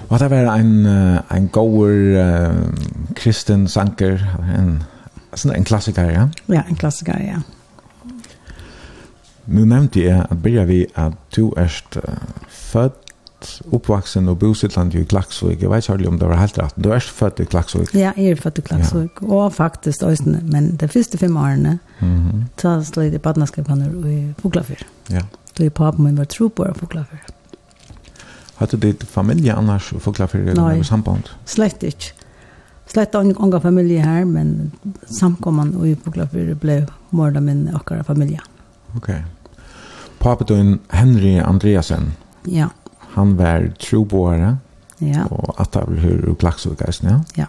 Og 0.10 0.20
det 0.20 0.30
var 0.30 0.54
en, 0.56 0.86
en 0.86 1.48
gåur 1.48 1.90
uh, 1.90 2.70
kristen 3.16 3.68
sanker, 3.68 4.22
en, 4.60 4.84
en 5.56 5.66
klassiker, 5.66 6.12
ja? 6.12 6.28
Ja, 6.50 6.62
en 6.70 6.76
klassiker, 6.76 7.18
ja. 7.18 7.42
Nu 9.48 9.66
nevnte 9.66 10.06
jeg 10.06 10.26
at 10.30 10.44
byrja 10.44 10.64
vi 10.70 10.86
at 10.96 11.18
du 11.36 11.54
erst 11.58 11.98
uh, 11.98 12.14
født 12.50 13.11
uppvaksen 13.72 14.30
och 14.30 14.38
bosatt 14.38 14.96
i 14.96 15.06
Klaxvik. 15.06 15.62
Jag 15.62 15.70
vet 15.70 15.90
inte 15.90 16.08
om 16.08 16.20
det 16.20 16.26
var 16.26 16.36
helt 16.36 16.58
rätt. 16.58 16.74
Du 16.76 16.94
är 16.94 17.00
född 17.00 17.40
i 17.40 17.46
Klaxvik. 17.46 17.90
Ja, 17.94 18.00
jag 18.00 18.20
är 18.20 18.36
född 18.36 18.60
i 18.60 18.62
Klaxvik. 18.62 19.12
Ja. 19.22 19.28
Och 19.28 19.54
faktiskt 19.54 20.04
men 20.42 20.78
de 20.78 20.88
första 20.88 21.18
fem 21.18 21.38
åren 21.38 21.66
mm 21.66 21.80
-hmm. 22.00 22.44
så 22.62 22.84
slog 22.84 23.06
jag 23.06 23.22
partnerskapet 23.22 23.78
i 24.06 24.34
Foglafyr. 24.42 24.88
Ja. 25.08 25.22
Då 25.54 25.64
är 25.64 25.70
pappa 25.70 26.02
min 26.02 26.16
var 26.16 26.26
tro 26.26 26.50
på 26.50 26.70
i 26.70 26.74
Foglafyr. 26.74 27.20
Hade 28.56 28.78
du 28.78 28.78
ditt 28.78 29.04
familj 29.04 29.50
annars 29.50 29.94
i 29.94 30.00
Foglafyr 30.00 30.48
eller 30.48 30.84
samband? 30.84 31.30
Slett 31.46 31.84
inte. 31.84 32.06
Slett 32.86 33.16
inga 33.16 33.60
familj 33.60 33.98
här, 33.98 34.26
men 34.26 34.72
samkomman 35.06 35.86
i 35.86 35.96
Foglafyr 35.96 36.54
blev 36.54 36.92
morda 37.10 37.42
min 37.42 37.76
och 37.76 38.06
familj. 38.06 38.40
Okej. 38.88 38.98
Okay. 38.98 39.22
Pappa 40.18 40.44
då 40.44 40.78
Henry 40.88 41.40
Andreasen. 41.40 42.12
Ja 42.44 42.70
han 43.16 43.34
var 43.38 43.70
troboare, 43.80 44.58
ja. 45.00 45.26
og 45.30 45.56
at 45.60 45.74
det 45.74 45.84
var 45.88 46.04
hur 46.06 46.86
eisen, 46.88 47.10
ja. 47.10 47.20
Ja. 47.38 47.46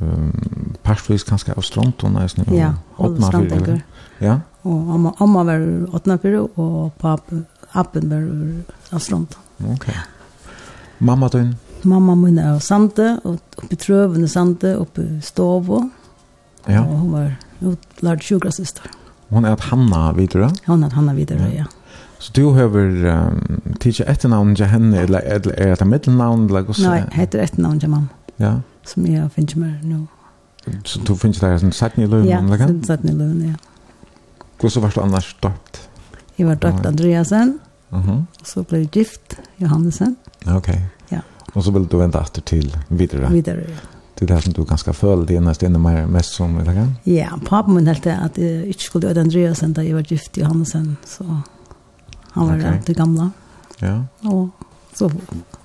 Um, 0.00 0.74
Parsvis 0.82 1.24
kanskje 1.26 1.56
av 1.56 1.62
Stronton, 1.66 2.16
eisen, 2.22 2.44
ja, 2.54 2.74
åpna 2.98 3.30
fyrir. 3.32 3.82
Ja, 4.20 4.40
og 4.62 4.94
amma, 4.94 5.12
amma 5.20 5.44
var 5.44 5.64
åpna 5.94 6.18
fyrir, 6.22 6.46
og 6.56 6.92
pappa, 6.98 7.42
appen 7.72 8.10
var 8.10 8.28
av 8.92 9.02
Stronton. 9.02 9.42
Ok. 9.72 9.88
Mamma 10.98 11.28
din? 11.28 11.54
Mamma 11.82 12.14
min 12.14 12.38
er 12.38 12.56
av 12.56 12.62
Sande, 12.64 13.12
oppe 13.24 13.68
i 13.70 13.76
Trøvene 13.78 14.28
Sande, 14.30 14.74
oppi 14.80 15.04
stovo. 15.22 15.84
Ja. 16.66 16.82
Og 16.82 17.04
hun 17.04 17.12
var 17.14 17.28
utlærd 17.72 18.24
sjukrasister. 18.26 18.90
Hon 19.30 19.44
er 19.44 19.54
at 19.54 19.68
Hanna 19.68 20.08
videre? 20.16 20.50
Hon 20.66 20.82
er 20.82 20.90
at 20.90 20.96
Hanna 20.98 21.14
videre, 21.14 21.46
ja. 21.52 21.62
ja. 21.62 21.77
Så 22.18 22.32
du 22.32 22.44
har 22.44 22.76
um, 22.76 23.60
tidsat 23.80 24.08
ett 24.08 24.24
namn 24.24 24.54
till 24.54 24.64
henne, 24.64 25.00
eller 25.00 25.18
är 25.18 25.76
det 25.76 25.84
mitt 25.84 26.06
namn? 26.06 26.46
Nej, 26.78 27.04
det 27.10 27.14
heter 27.14 27.38
ett 27.38 27.56
navn 27.56 27.80
til 27.80 27.88
mamma. 27.88 28.06
Ja. 28.36 28.60
Som 28.86 29.06
jeg 29.06 29.30
finns 29.32 29.56
meg 29.56 29.84
nu. 29.84 30.06
Så 30.84 31.00
du 31.00 31.16
finns 31.16 31.40
där 31.40 31.58
som 31.58 31.72
satt 31.72 31.98
i 31.98 32.06
lönen, 32.06 32.52
eller? 32.52 32.58
Ja, 32.58 32.82
satt 32.86 33.04
i 33.04 33.12
løven, 33.12 33.42
ja. 33.48 33.54
Hvordan 34.58 34.70
så 34.70 34.80
var 34.80 34.92
du 34.94 35.00
annars 35.00 35.36
døpt? 35.42 35.88
Jag 36.36 36.46
var 36.46 36.54
döpt 36.54 36.86
Andreasen. 36.86 37.58
Mhm. 37.90 38.26
Och 38.40 38.46
så 38.46 38.62
blev 38.62 38.80
jeg 38.80 38.96
gift 38.96 39.36
Johannesen. 39.56 40.16
Okej. 40.46 40.80
Ja. 41.08 41.20
Och 41.52 41.64
så 41.64 41.70
vill 41.70 41.86
du 41.86 41.96
vänta 41.96 42.20
etter 42.20 42.42
till 42.42 42.76
vidare. 42.88 43.28
Vidare, 43.32 43.64
ja. 43.68 43.76
Det 44.18 44.30
er 44.30 44.34
det 44.34 44.42
som 44.44 44.52
du 44.52 44.64
ganska 44.64 44.92
føler 44.92 45.26
det 45.26 45.34
ena 45.34 45.54
stenen 45.54 45.82
mer 45.82 46.06
mest 46.06 46.34
som, 46.34 46.58
eller? 46.58 46.88
Ja, 47.04 47.38
pappa 47.46 47.70
min 47.70 47.86
helte 47.86 48.16
att 48.16 48.38
jeg 48.38 48.66
inte 48.66 48.82
skulle 48.82 49.08
öda 49.08 49.20
Andreasen 49.20 49.72
där 49.72 49.82
jeg 49.82 49.94
var 49.94 50.02
gift 50.02 50.36
Johannesen. 50.36 50.96
Så 51.06 51.24
Han 52.32 52.46
var 52.46 52.56
okay. 52.56 52.78
det 52.86 52.96
gamla. 52.96 53.30
Ja. 53.80 54.04
Og 54.22 54.50
så 54.94 55.10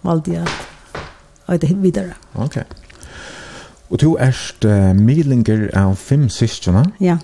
valde 0.02 0.34
jag 0.34 0.48
att 1.46 1.62
det 1.62 1.74
vidare. 1.74 2.14
Okej. 2.34 2.46
Okay. 2.46 2.64
Och 3.88 3.98
du 3.98 4.16
erst 4.20 4.66
uh, 4.66 4.94
medlinger 4.94 5.78
av 5.78 5.96
fem 5.96 6.30
systerne? 6.30 6.92
Ja. 6.98 7.18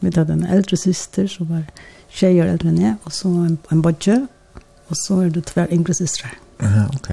Vi 0.00 0.10
hadde 0.16 0.32
en 0.32 0.44
eldre 0.44 0.76
syster 0.76 1.26
som 1.26 1.48
var 1.48 1.62
tjejer 2.08 2.46
eldre 2.46 2.68
enn 2.68 2.80
jeg, 2.80 2.96
og 3.04 3.12
så 3.12 3.28
en, 3.28 3.58
en 3.72 3.82
bodje. 3.82 4.26
og 4.88 4.96
så 4.96 5.20
er 5.24 5.28
det 5.28 5.44
tver 5.48 5.66
yngre 5.72 5.94
systrar. 5.94 6.34
Ja, 6.62 6.84
ok. 6.94 7.10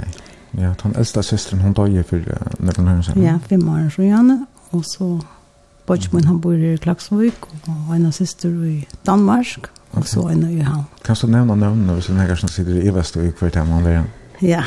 Ja, 0.57 0.73
den 0.83 0.95
eldste 0.95 1.23
systeren, 1.23 1.61
hun 1.61 1.73
dog 1.73 2.05
for 2.05 2.17
uh, 2.17 2.59
några 2.59 2.97
år 2.97 3.01
siden. 3.01 3.23
Ja, 3.23 3.39
fem 3.49 3.69
år 3.69 3.89
så 3.89 4.01
gjerne. 4.01 4.45
Og 4.71 4.83
så 4.85 5.19
bodje 5.87 6.09
min 6.13 6.23
han 6.23 6.41
bor 6.41 6.53
i 6.53 6.75
Klagsvik. 6.75 7.33
og 7.67 7.95
en 7.95 8.05
av 8.05 8.11
syster 8.11 8.49
i 8.49 8.87
Danmark 9.05 9.69
och 9.91 10.07
så 10.07 10.27
en 10.27 10.41
det 10.41 10.51
ju 10.51 10.61
han. 10.61 10.83
Kan 11.01 11.15
du 11.21 11.27
nämna 11.27 11.55
namn 11.55 11.87
när 11.87 11.95
vi 11.95 12.13
här 12.13 12.35
som 12.35 12.49
sitter 12.49 12.71
i 12.71 12.89
Västö 12.89 13.23
i 13.23 13.31
kvartal 13.31 13.67
man 13.67 13.83
där? 13.83 14.03
Ja. 14.39 14.63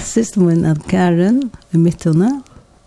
Sist 0.00 0.36
min 0.36 0.64
är 0.64 0.74
Karen 0.74 1.50
i 1.70 1.78
mitten. 1.78 2.42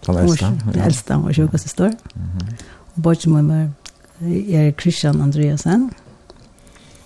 Den 0.06 0.18
äldsta. 0.18 0.58
Den 0.74 0.82
äldsta 0.82 1.18
och 1.18 1.36
sjuka 1.36 1.58
syster. 1.58 1.86
Mm 1.86 1.98
-hmm. 2.16 2.54
Och 2.70 3.02
bort 3.02 3.26
med 3.26 3.44
mig 3.44 3.70
är 4.48 4.72
Christian 4.72 5.22
Andreasen. 5.22 5.90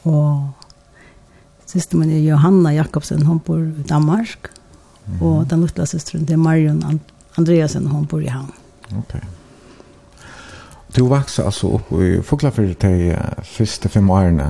Och 0.02 0.42
syster 1.66 1.98
min 1.98 2.12
är 2.12 2.20
Johanna 2.20 2.74
Jakobsen, 2.74 3.26
hon 3.26 3.42
bor 3.46 3.68
i 3.68 3.84
Danmark. 3.88 4.40
Mm 5.06 5.20
-hmm. 5.20 5.24
Och 5.24 5.48
den 5.48 5.62
lilla 5.62 5.86
systern 5.86 6.26
det 6.26 6.34
är 6.34 6.38
Marion 6.38 6.84
And 6.84 7.00
Andreasen, 7.36 7.88
hon 7.88 8.06
bor 8.06 8.24
i 8.24 8.28
Hamn. 8.28 8.52
Okej. 8.86 9.00
Okay. 9.00 9.22
Du 10.96 11.06
vaksa 11.08 11.46
altså 11.48 11.70
opp 11.78 11.92
i 11.96 12.18
Fuglafyrir 12.24 12.74
til 12.80 13.14
uh, 13.16 13.44
første 13.48 13.90
fem 13.90 14.10
årene. 14.12 14.50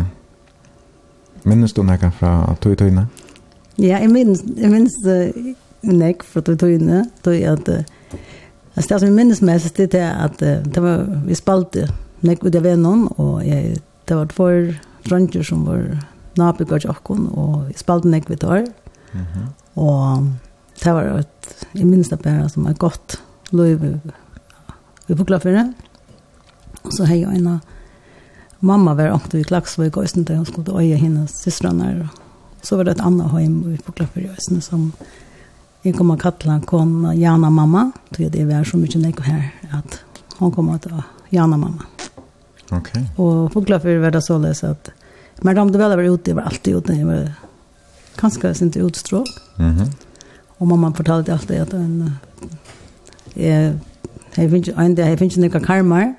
Minnes 1.46 1.74
du 1.74 1.84
nekka 1.86 2.10
fra 2.18 2.32
tog 2.62 2.78
tøyne? 2.80 3.06
Ja, 3.78 4.00
jeg 4.02 4.10
minnes, 4.10 4.42
jeg 4.58 4.72
minnes 4.74 4.96
uh, 5.06 5.52
nek 5.86 6.26
fra 6.26 6.42
tog 6.46 6.58
tøyne, 6.62 7.04
tog 7.26 7.38
at 7.38 7.70
uh, 7.70 7.84
altså, 8.76 8.88
det 8.88 9.00
som 9.04 9.06
jeg 9.10 9.18
minnes 9.20 9.42
mest 9.46 9.78
det 9.78 9.94
er 10.00 10.18
at 10.26 10.42
uh, 10.42 10.64
det 10.66 10.82
var, 10.82 11.06
vi 11.28 11.38
spalte 11.38 11.86
nek 12.26 12.42
ut 12.46 12.58
av 12.58 12.66
vennom, 12.66 13.06
og 13.22 13.46
jeg, 13.46 13.78
det 14.10 14.18
var 14.18 14.34
två 14.34 14.50
fronter 15.06 15.46
som 15.46 15.68
var 15.70 15.86
nabygård 16.42 16.88
jokken, 16.90 17.28
og 17.38 17.68
vi 17.70 17.78
spalte 17.78 18.10
nek 18.10 18.30
vi 18.30 18.36
tar. 18.42 18.66
Mm 19.14 19.22
-hmm. 19.22 19.46
Og 19.76 20.28
det 20.84 20.94
var 20.94 21.04
et, 21.20 21.68
jeg 21.76 21.86
minnes 21.86 22.10
det 22.10 22.22
bare 22.22 22.50
som 22.50 22.66
er 22.66 22.74
godt 22.74 23.22
løy 23.52 23.78
vi 25.08 25.16
Fuglafyrir. 25.16 25.64
Mm 25.64 25.91
Så 26.90 27.06
hei 27.06 27.24
og 27.26 27.36
en 27.36 27.60
mamma 28.60 28.94
var 28.94 29.14
ångte 29.14 29.40
i 29.40 29.44
Klagsvøk 29.44 29.98
og 29.98 30.04
Østene, 30.04 30.38
hun 30.38 30.46
skulle 30.46 30.80
øye 30.80 30.98
hennes 30.98 31.32
søstrene. 31.32 32.10
Så 32.62 32.78
var 32.78 32.84
det 32.84 32.98
et 32.98 33.06
annet 33.06 33.32
hjem 33.40 33.78
på 33.86 33.92
Klapper 33.92 34.22
i 34.22 34.30
Østene 34.30 34.62
som 34.62 34.92
jeg 35.84 35.96
kom 35.98 36.12
og 36.14 36.20
kattla 36.22 36.60
kom 36.66 37.12
Jana 37.18 37.50
mamma, 37.50 37.92
tog 38.14 38.26
jeg 38.26 38.34
det 38.34 38.48
var 38.48 38.64
så 38.64 38.78
mye 38.78 39.02
nekk 39.02 39.22
her, 39.26 39.50
at 39.74 40.02
hun 40.40 40.52
kom 40.52 40.70
og 40.70 40.90
Jana 41.32 41.58
mamma. 41.58 41.88
Ok. 42.72 42.92
Og 43.18 43.52
på 43.52 43.64
Klapper 43.66 44.00
var 44.00 44.12
det 44.12 44.24
således 44.24 44.64
at 44.64 44.92
Men 45.44 45.56
de 45.56 45.78
väl 45.78 45.96
var 45.96 46.04
ute, 46.04 46.30
jeg 46.30 46.36
var 46.36 46.44
alltid 46.44 46.76
ute. 46.76 46.94
Jeg 46.94 47.08
var 47.08 47.32
ganske 48.18 48.54
inte 48.62 48.80
utstråk. 48.80 49.28
Mm 49.58 49.78
-hmm. 49.78 49.92
Och 50.58 50.68
mamma 50.68 50.94
fortalade 50.94 51.34
alltid 51.34 51.62
att 51.62 51.74
en, 51.74 52.12
Jeg, 53.34 53.80
jeg 54.36 54.50
finns 54.50 54.68
ikke 54.68 54.82
en 54.82 54.96
del, 54.96 55.10
jag 55.10 55.20
finns 55.20 55.66
karmar. 55.66 56.14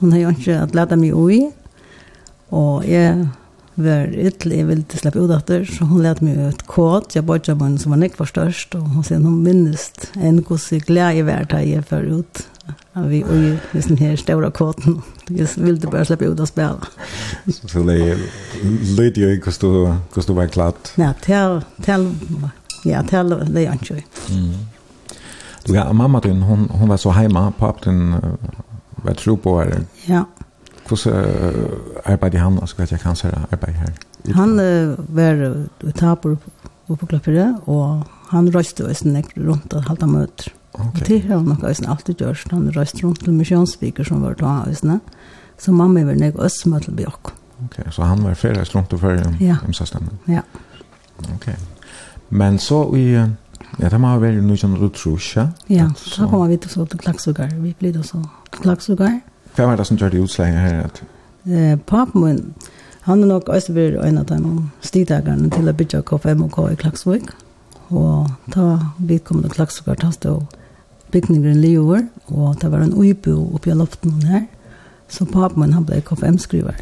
Hun 0.00 0.12
har 0.14 0.24
jo 0.24 0.32
ikke 0.32 0.56
at 0.62 0.74
leta 0.76 0.96
meg 0.96 1.14
ui, 1.16 1.42
og 2.50 2.86
jeg 2.88 3.28
var 3.80 4.12
ytterlig, 4.12 4.60
jeg 4.60 4.68
ville 4.68 5.00
slippe 5.00 5.22
ut 5.22 5.32
etter, 5.34 5.64
så 5.68 5.86
hun 5.88 6.02
lette 6.04 6.24
meg 6.24 6.38
ut 6.40 6.64
kåt, 6.68 7.14
jeg 7.16 7.26
bodde 7.28 7.52
av 7.52 7.62
som 7.80 7.94
var 7.94 8.00
nekvar 8.00 8.28
størst, 8.28 8.74
og 8.78 8.88
hun 8.94 9.06
sier 9.06 9.20
hun 9.20 9.42
minnest, 9.44 10.10
en 10.16 10.40
god 10.42 10.62
sig 10.62 10.82
glede 10.88 11.20
i 11.20 11.26
hvert 11.26 11.50
dag 11.52 11.68
jeg 11.68 11.84
før 11.88 12.08
ut, 12.20 12.42
vi 13.10 13.22
ui, 13.24 13.54
hvis 13.72 13.88
den 13.90 14.00
her 14.00 14.16
store 14.16 14.50
kåten, 14.50 15.00
jeg 15.30 15.48
ville 15.56 15.90
bare 15.90 16.04
slippe 16.08 16.28
ut 16.30 16.40
og 16.40 16.48
spille. 16.48 16.90
Så 17.48 17.84
det 17.86 18.00
er 18.00 18.24
litt 18.98 19.20
jo 19.20 19.30
ikke 19.36 19.52
hvordan 19.52 20.26
du 20.26 20.34
var 20.34 20.50
klart? 20.50 20.92
Ja, 20.98 21.12
til, 21.22 21.62
til, 21.84 22.10
ja, 22.88 23.02
til 23.08 23.36
det 23.54 23.66
er 23.66 23.78
ikke. 23.78 24.02
Mm. 24.32 24.52
Du, 25.66 25.74
ja, 25.74 25.92
mamma 25.92 26.20
din, 26.24 26.42
hon, 26.42 26.68
hon 26.72 26.88
var 26.88 26.96
så 26.96 27.12
heima, 27.12 27.50
papen 27.58 28.14
din, 28.14 28.30
vad 29.02 29.16
tror 29.16 29.36
på 29.36 29.60
är 29.60 29.80
Ja. 30.06 30.24
Hur 30.88 30.96
så 30.96 31.10
arbetar 32.04 32.38
han 32.38 32.58
alltså 32.58 32.76
vet 32.76 32.90
jag 32.90 33.00
kan 33.00 33.16
säga 33.16 33.38
arbetar 33.50 33.72
här. 33.72 33.92
Han 34.34 34.56
var 35.08 35.66
utapor 35.80 36.38
på 36.86 37.06
klappare 37.06 37.58
och 37.64 38.04
han 38.28 38.52
röste 38.52 38.84
och 38.84 38.96
sen 38.96 39.22
runt 39.34 39.72
och 39.72 39.82
halta 39.82 40.06
möter. 40.06 40.52
Okay. 40.72 41.02
Det 41.06 41.28
har 41.28 41.36
han 41.36 41.52
också 41.52 41.84
alltid 41.84 42.20
gjort. 42.20 42.46
Han 42.50 42.72
röste 42.72 42.98
runt 42.98 43.20
till 43.20 43.32
missionsviker 43.32 44.04
som 44.04 44.22
var 44.22 44.34
då 44.38 44.64
ösna. 44.70 45.00
Så 45.58 45.72
mamma 45.72 46.04
var 46.04 46.14
nog 46.14 46.40
ösma 46.40 46.80
till 46.80 46.92
Björk. 46.92 47.24
Okej, 47.24 47.66
okay. 47.66 47.92
så 47.92 48.02
han 48.02 48.24
var 48.24 48.34
färdas 48.34 48.74
runt 48.74 48.92
och 48.92 49.00
för 49.00 49.36
Ja. 49.40 49.56
Ja. 50.24 50.42
Okej. 51.18 51.34
Okay. 51.34 51.54
Men 52.28 52.58
så 52.58 52.96
i 52.96 53.30
Ja, 53.78 53.88
det 53.88 54.00
må 54.00 54.10
ha 54.12 54.18
vært 54.20 54.42
noe 54.44 54.58
sånn 54.60 54.76
utrusja. 54.76 55.50
Ja, 55.68 55.84
ja 55.84 55.88
så 55.96 56.28
kom 56.30 56.48
vi 56.50 56.58
til 56.60 56.72
så 56.72 56.86
til 56.88 57.00
klaksugar. 57.00 57.52
Vi 57.62 57.74
ble 57.78 57.92
da 57.94 58.04
så 58.06 58.22
til 58.50 58.64
klaksugar. 58.64 59.20
Hva 59.56 59.70
var 59.70 59.80
det 59.80 59.86
som 59.88 59.98
gjør 59.98 60.12
det 60.14 60.22
utslaget 60.24 60.60
her? 60.60 60.84
At... 60.88 61.02
Eh, 61.46 61.76
papen 61.86 62.24
min, 62.24 62.40
han 63.08 63.22
er 63.22 63.30
nok 63.30 63.48
også 63.48 63.74
vært 63.76 63.98
en 64.04 64.20
av 64.20 64.28
de 64.28 64.38
stidagerne 64.84 65.50
til 65.52 65.70
å 65.70 65.76
bygge 65.76 66.02
KFMK 66.08 66.58
i 66.70 66.78
Klaksvik. 66.80 67.32
Og 67.90 68.28
da 68.54 68.66
vi 68.98 69.18
kom 69.18 69.42
til 69.42 69.50
klaksugar, 69.54 69.98
da 69.98 70.12
stod 70.14 70.46
bygningen 71.10 71.58
Leover, 71.58 72.04
og 72.28 72.60
det 72.62 72.70
var 72.70 72.84
en 72.84 72.94
uibo 72.94 73.34
oppe 73.54 73.72
i 73.72 73.74
loften 73.74 74.22
her. 74.28 74.46
Så 75.10 75.26
papen 75.26 75.64
min, 75.64 75.74
han 75.74 75.86
ble 75.88 75.98
KFM-skriver. 76.06 76.78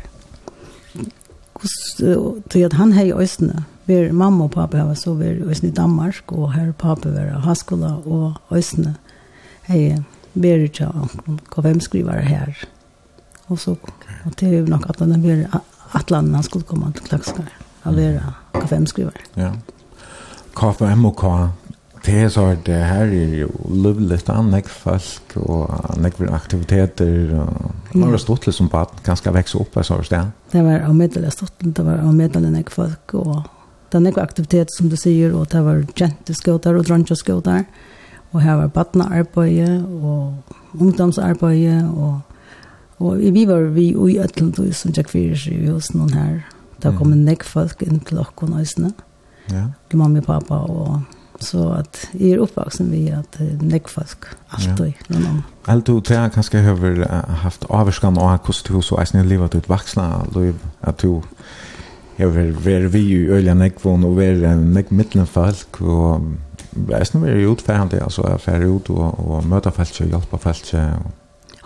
Til 1.98 2.64
at 2.66 2.76
han 2.76 2.92
her 2.92 3.08
i 3.08 3.16
Østene, 3.16 3.64
Ver 3.88 4.12
mamma 4.12 4.44
og 4.44 4.52
pappa 4.52 4.82
var 4.84 4.96
så 5.00 5.14
ver 5.16 5.40
i 5.64 5.70
Danmark, 5.70 6.32
og 6.32 6.52
her 6.52 6.72
pappa 6.72 7.08
var 7.08 7.40
haskola 7.40 7.94
og 8.04 8.36
Øsne. 8.52 8.96
Hei, 9.64 9.96
ver 10.34 10.66
ikke 10.66 10.88
om 10.88 11.38
hva 11.48 11.64
hvem 11.64 11.80
skriver 11.80 12.20
her. 12.20 12.52
Og 13.48 13.58
så, 13.58 13.76
og 14.24 14.36
det 14.40 14.48
er 14.48 14.58
jo 14.58 14.66
nok 14.68 14.90
at 14.90 15.00
han 15.00 15.22
ver 15.22 15.46
atlanen 15.96 16.34
han 16.34 16.44
skulle 16.44 16.68
komme 16.68 16.92
til 16.92 17.08
klakskar. 17.08 17.48
Han 17.86 17.96
ver 17.96 18.20
hva 18.52 18.66
hvem 18.68 18.86
skriver. 18.86 19.16
Ja. 19.36 19.54
KFMK, 20.58 21.24
det 22.04 22.14
er 22.22 22.28
så 22.28 22.48
det 22.66 22.78
her 22.84 23.08
er 23.08 23.34
jo 23.40 23.50
livligt 23.72 24.28
anlegg 24.28 24.68
folk 24.68 25.36
og 25.40 25.68
anlegg 25.94 26.20
aktiviteter 26.28 27.36
og 27.40 27.94
man 27.94 28.10
har 28.10 28.20
stått 28.20 28.46
liksom 28.46 28.68
på 28.68 28.80
at 28.80 29.00
ganske 29.06 29.32
vekse 29.32 29.58
opp 29.60 29.78
så 29.82 30.02
sted. 30.02 30.34
Det 30.52 30.64
var 30.64 30.84
av 30.84 30.96
middelen 30.96 31.32
stått, 31.32 31.56
det 31.62 31.84
var 31.84 32.02
av 32.04 32.12
nek 32.14 32.70
folk 32.70 33.14
og 33.14 33.46
det 33.92 34.00
er 34.00 34.22
aktivitet 34.22 34.72
som 34.74 34.90
du 34.90 34.96
sier, 35.00 35.32
og 35.32 35.48
det 35.52 35.62
var 35.64 35.84
jenteskåter 35.96 36.76
og 36.76 36.86
dronjeskåter, 36.88 37.64
og 38.32 38.40
her 38.44 38.58
var 38.60 38.72
badnearbeid 38.74 39.84
og 40.02 40.34
ungdomsarbeid, 40.76 41.88
og, 41.88 42.20
og 42.98 43.18
vi 43.18 43.46
var 43.48 43.70
vi 43.72 43.94
og 43.96 44.10
i 44.12 44.18
Øtlendøy 44.20 44.72
som 44.76 44.92
jeg 44.96 45.08
kvirer 45.08 45.38
seg 45.40 45.62
i 45.64 45.70
hos 45.72 45.94
noen 45.94 46.12
her. 46.12 46.40
Det 46.82 46.92
kom 46.98 47.12
en 47.14 47.24
nekk 47.26 47.46
folk 47.48 47.80
inn 47.82 48.02
til 48.06 48.20
dere 48.20 48.50
nøysene, 48.52 48.92
ja. 49.50 49.70
til 49.88 49.98
mamma 49.98 50.20
og 50.20 50.28
pappa, 50.28 50.60
og 50.68 51.00
så 51.40 51.64
at 51.78 52.00
jeg 52.18 52.34
er 52.34 52.42
oppvaksen 52.42 52.90
vi 52.90 53.06
at 53.14 53.38
nekk 53.62 53.88
folk 53.90 54.28
alltid. 54.54 54.92
Ja. 55.08 55.18
noen. 55.22 55.42
Alt 55.70 55.86
du 55.86 55.98
tror 56.00 56.24
jeg 56.24 56.32
kanskje 56.34 56.62
har 56.64 57.34
haft 57.44 57.66
avskan 57.70 58.18
og 58.18 58.38
hvordan 58.44 58.76
du 58.76 58.82
så 58.82 58.98
livet 59.28 59.54
ut 59.54 59.68
vaksna, 59.68 60.24
utvaksna, 60.34 60.52
at 60.82 61.02
du 61.02 61.22
jag 62.18 62.28
vill 62.28 62.52
vara 62.52 62.88
vi 62.88 62.98
i 62.98 63.28
øyla 63.30 63.54
nekvån 63.54 64.04
og 64.04 64.16
vara 64.16 64.56
nek 64.58 64.90
mittlen 64.90 65.26
folk 65.26 65.80
og 65.80 66.24
bäst 66.72 67.14
nu 67.14 67.26
är 67.28 67.34
det 67.34 67.52
utfärande 67.52 68.02
alltså 68.02 68.22
är 68.22 68.38
färd 68.38 68.62
ut 68.62 68.90
og, 68.90 69.30
og 69.30 69.46
møte 69.46 69.70
folk 69.70 70.00
og 70.00 70.06
hjelpe 70.06 70.38
folk 70.38 70.74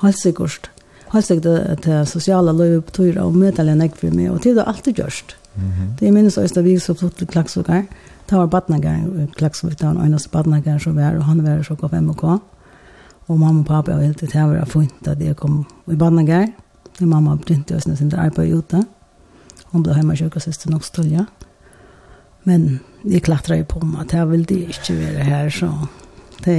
Helt 0.02 0.18
säkert. 0.18 0.70
Helt 1.12 1.26
säkert 1.26 1.46
att 1.46 1.82
det 1.82 2.06
sociala 2.06 2.52
livet 2.52 2.84
betyder 2.86 3.30
møte 3.30 3.62
möta 3.62 3.62
en 3.62 3.78
nekvon 3.78 4.16
med 4.16 4.30
og 4.30 4.42
det 4.42 4.50
är 4.50 4.62
alltid 4.62 4.98
gjørst 4.98 5.36
Mm 5.54 5.70
-hmm. 5.70 5.98
Det 5.98 6.08
är 6.08 6.12
minst 6.12 6.38
att 6.38 6.64
vi 6.64 6.78
så 6.78 6.94
til 6.94 7.26
klaxokar. 7.26 7.84
Det 8.30 8.36
var 8.36 8.46
badnagar, 8.46 8.98
var 9.62 10.04
en 10.04 10.14
av 10.14 10.20
badnagar 10.32 10.78
som 10.78 10.96
var 10.96 11.16
og 11.16 11.24
han 11.24 11.44
var 11.44 11.62
så 11.62 11.74
gav 11.74 12.02
MK. 12.02 12.24
og 13.28 13.38
mamma 13.38 13.60
og 13.60 13.66
pappa 13.66 13.92
var 13.92 14.02
helt 14.02 14.18
til 14.18 14.28
det 14.28 14.42
var 14.42 14.64
fint 14.64 15.08
at 15.08 15.20
jeg 15.20 15.36
kom 15.36 15.66
i 15.92 15.94
badnagar. 15.94 16.46
Det 16.98 17.08
mamma 17.08 17.36
begynte 17.36 17.76
å 17.76 17.80
snø 17.80 17.96
sin 17.96 18.14
arbeid 18.14 18.54
ute. 18.54 18.76
Mm 18.76 19.01
Hun 19.72 19.84
ble 19.84 19.96
hjemme 19.96 20.16
sjuk 20.18 20.36
og 20.36 20.44
siste 20.44 20.70
nok 20.70 20.84
stølja. 20.84 21.26
Men 22.48 22.80
vi 23.06 23.20
klatret 23.22 23.62
jo 23.62 23.68
på 23.76 23.84
meg, 23.86 24.08
det 24.10 24.24
ville 24.30 24.48
de 24.48 24.58
ikke 24.72 24.96
være 24.98 25.26
her, 25.26 25.50
så 25.54 25.70
de 26.44 26.56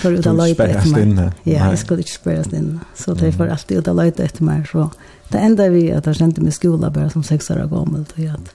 får 0.00 0.16
ut 0.16 0.28
av 0.30 0.38
løyte 0.38 0.66
etter 0.66 0.88
meg. 0.94 1.20
Ja, 1.44 1.68
jeg 1.72 1.80
skulle 1.82 2.04
ikke 2.04 2.16
spørres 2.16 2.52
inn. 2.56 2.72
Så 2.96 3.14
de 3.18 3.32
får 3.34 3.52
alltid 3.52 3.82
ut 3.82 3.90
av 3.92 4.00
løyte 4.00 4.24
etter 4.24 4.46
meg. 4.46 4.64
Så 4.70 4.86
det 5.32 5.42
enda 5.44 5.68
vi 5.72 5.90
at 5.94 6.08
jeg 6.08 6.20
kjente 6.22 6.44
min 6.44 6.56
skola 6.56 6.90
bare 6.94 7.12
som 7.12 7.24
seks 7.26 7.50
år 7.52 7.66
gammel, 7.70 8.06
til 8.14 8.32
at 8.32 8.54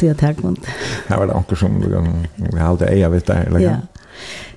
det 0.00 0.12
er 0.12 0.18
tagmont. 0.18 0.68
Her 1.08 1.20
var 1.20 1.28
det 1.28 1.36
anker 1.36 1.58
som 1.58 1.80
vi 1.82 2.60
hadde 2.60 2.88
eier 2.90 3.12
vidt 3.12 3.28
der, 3.28 3.48
eller? 3.48 3.64
Ja. 3.64 3.76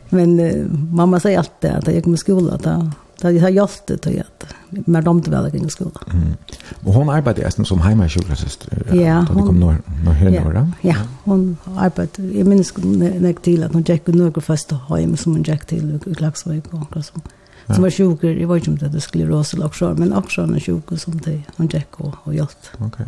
Men 0.10 0.40
uh, 0.40 0.72
mamma 0.72 1.20
säger 1.20 1.40
alltid 1.40 1.72
att 1.72 1.88
jag 1.88 2.04
kommer 2.04 2.18
skola 2.18 2.54
att 2.54 2.66
jag 2.66 2.92
Det 3.22 3.40
har 3.40 3.50
hjälpt 3.50 3.88
det 3.88 3.98
till 3.98 4.20
att 4.20 4.54
mer 4.88 5.02
de 5.02 5.22
till 5.22 5.32
väl 5.32 5.56
i 5.56 5.70
skolan. 5.70 6.04
Mm. 6.14 6.34
Och 6.84 6.94
hon 6.94 7.10
arbetar 7.10 7.44
nästan 7.44 7.66
som 7.66 7.82
hemmasjukvårdssyster. 7.82 8.96
Ja, 8.96 9.26
hon 9.34 9.48
kom 9.48 9.60
norr 9.60 9.82
norr 10.04 10.14
här 10.14 10.44
norr. 10.44 10.72
Ja, 10.82 10.96
hon 11.24 11.58
arbetar 11.78 12.24
i 12.24 12.44
minns 12.44 12.78
när 12.78 13.34
till 13.34 13.64
att 13.64 13.74
hon 13.74 13.82
gick 13.82 14.08
några 14.08 14.42
första 14.42 14.76
hem 14.76 15.18
som 15.18 15.32
hon 15.32 15.44
gick 15.44 15.66
till 15.66 16.00
i 16.06 16.16
Klaxvik 16.16 16.64
och 16.74 17.06
så. 17.06 17.14
Som 17.74 17.84
var 17.84 17.90
sjuk, 17.90 18.24
jag 18.24 18.54
vet 18.54 18.68
inte 18.68 18.86
om 18.86 18.92
det 18.92 19.02
skulle 19.02 19.26
rosa 19.26 19.58
eller 19.58 19.70
så, 19.70 19.94
men 19.98 20.14
också 20.14 20.42
en 20.42 20.60
sjuk 20.60 20.84
som 20.98 21.22
det 21.22 21.44
hon 21.58 21.68
gick 21.68 22.00
och 22.00 22.16
och 22.24 22.34
hjälpt. 22.34 22.72
Okej. 22.80 23.06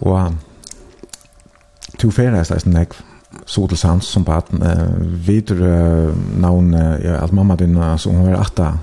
Ja. 0.00 0.10
Wow. 0.10 0.36
Du 1.98 2.10
färdas 2.10 2.50
nästan 2.50 2.72
nästan 2.72 2.94
så 3.50 3.68
till 3.68 3.78
sans 3.78 4.06
som 4.06 4.24
på 4.24 4.32
att 4.32 4.52
äh, 4.52 4.84
vidare 5.00 6.14
namn 6.36 6.72
ja, 7.04 7.16
att 7.16 7.32
mamma 7.32 7.56
din 7.56 7.76
alltså 7.76 8.10
hon 8.10 8.26
var 8.26 8.40
åtta 8.40 8.78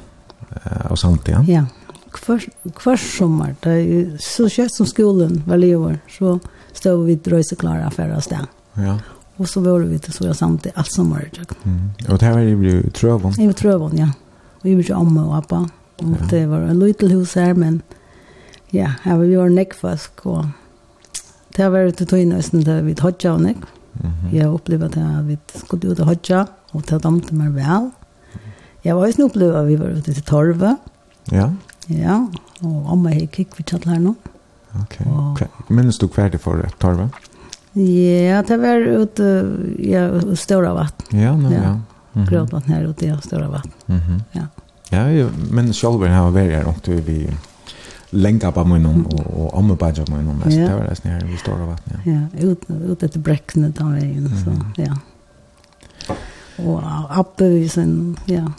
äh, 0.65 0.91
av 0.91 0.95
sant 0.95 1.27
ja. 1.27 1.43
Ja. 1.47 1.65
Kvar 2.11 2.41
kvar 2.75 2.97
sommar 2.97 3.55
det 3.59 4.21
så 4.21 4.49
kött 4.49 4.73
som 4.73 4.85
skolan 4.85 5.43
var 5.47 5.57
lever 5.57 5.99
så 6.19 6.39
stod 6.73 7.05
vi 7.05 7.15
dröjse 7.15 7.55
klara 7.55 7.91
för 7.91 8.17
oss 8.17 8.27
där. 8.27 8.45
Ja. 8.73 8.99
Och 9.35 9.49
så 9.49 9.61
var 9.61 9.79
vi 9.79 9.99
till 9.99 10.13
så 10.13 10.25
jag 10.25 10.35
samt 10.35 10.67
allt 10.75 10.91
sommar. 10.91 11.31
Mm. 11.63 11.89
Och 12.09 12.17
det 12.17 12.25
här 12.25 12.33
var 12.33 12.39
det 12.39 12.49
ju 12.49 12.89
trövon. 12.89 13.33
Det 13.37 13.45
var 13.45 13.53
trövon 13.53 13.97
ja. 13.97 14.09
Vi 14.61 14.75
var 14.75 14.81
ju 14.81 14.93
amma 14.93 15.25
och 15.25 15.37
appa. 15.37 15.69
Och 15.97 16.17
ja. 16.19 16.27
det 16.29 16.45
var 16.45 16.59
en 16.59 16.79
liten 16.79 17.11
hus 17.11 17.35
här 17.35 17.53
men 17.53 17.81
ja, 18.69 18.91
här 19.01 19.17
var 19.17 19.23
vi 19.23 19.35
var 19.35 19.49
näckfask 19.49 20.25
och 20.25 20.45
det 21.55 21.69
var 21.69 21.79
det 21.79 22.05
tog 22.05 22.19
in 22.19 22.29
nästan 22.29 22.61
där 22.61 22.81
vi 22.81 22.95
hade 22.99 23.15
jag 23.19 23.41
näck. 23.41 23.57
Jeg 24.31 24.47
opplevde 24.47 24.85
at 24.85 25.27
vi 25.27 25.37
skulle 25.55 25.91
ut 25.91 25.99
og 25.99 26.11
hodja, 26.11 26.45
og 26.73 26.83
ta 26.85 26.97
dem 26.97 27.21
meg 27.31 27.55
vel. 27.55 27.91
Jeg 28.83 28.95
var 28.95 29.07
også 29.07 29.27
opplevd 29.27 29.55
at 29.55 29.67
vi 29.67 29.79
var 29.79 29.97
ute 29.97 30.13
til 30.13 30.23
torvet. 30.23 30.77
Ja. 31.31 31.49
Ja, 31.87 32.17
og 32.63 32.91
amma 32.91 33.13
hei 33.15 33.27
kikk 33.31 33.55
vi 33.57 33.63
tjatt 33.63 33.87
her 33.87 33.99
nå. 34.03 34.15
Ok. 34.81 34.99
Og... 35.07 35.41
Minnes 35.71 35.97
du 35.97 36.07
hver 36.07 36.29
det 36.33 36.41
for 36.43 36.59
et 36.63 36.75
torve? 36.81 37.09
Ja, 37.77 38.41
det 38.41 38.57
var 38.59 38.81
ute 38.81 39.27
ja, 39.85 40.07
Stora 40.35 40.73
vatten. 40.73 41.19
Ja, 41.19 41.35
nå, 41.37 41.51
ja. 41.51 41.61
ja. 41.61 41.71
Mm 41.71 42.23
-hmm. 42.23 42.29
Grådvatten 42.29 42.73
her 42.73 42.87
ute 42.87 43.05
i 43.05 43.17
Stora 43.21 43.47
vatten. 43.47 43.71
Mm 43.87 43.99
-hmm. 43.99 44.21
Ja. 44.31 44.47
Ja, 44.89 45.29
men 45.51 45.73
själv 45.73 46.07
har 46.07 46.31
vært 46.31 46.51
her, 46.51 46.67
og 46.67 46.75
och 46.77 47.07
vi 47.07 47.29
lenka 48.09 48.51
på 48.51 48.63
mig 48.63 48.79
någon 48.79 49.05
och 49.05 49.19
och 49.37 49.53
om 49.53 49.77
på 49.77 49.91
jag 49.95 50.09
mig 50.09 50.23
någon 50.23 50.37
mest 50.37 50.57
det 50.57 50.67
där 50.67 50.95
snär 50.95 51.25
vi 51.25 51.37
står 51.37 51.53
av 51.53 51.67
vattnet. 51.67 51.99
Ja, 52.05 52.39
ut 52.39 52.69
ut 52.69 52.99
det 52.99 53.15
bräcknet 53.15 53.75
där 53.75 53.91
vägen 53.91 54.29
så 54.45 54.81
ja. 54.81 54.97
Och 56.65 57.19
uppe 57.19 57.69
sen 57.69 58.17
ja. 58.25 58.51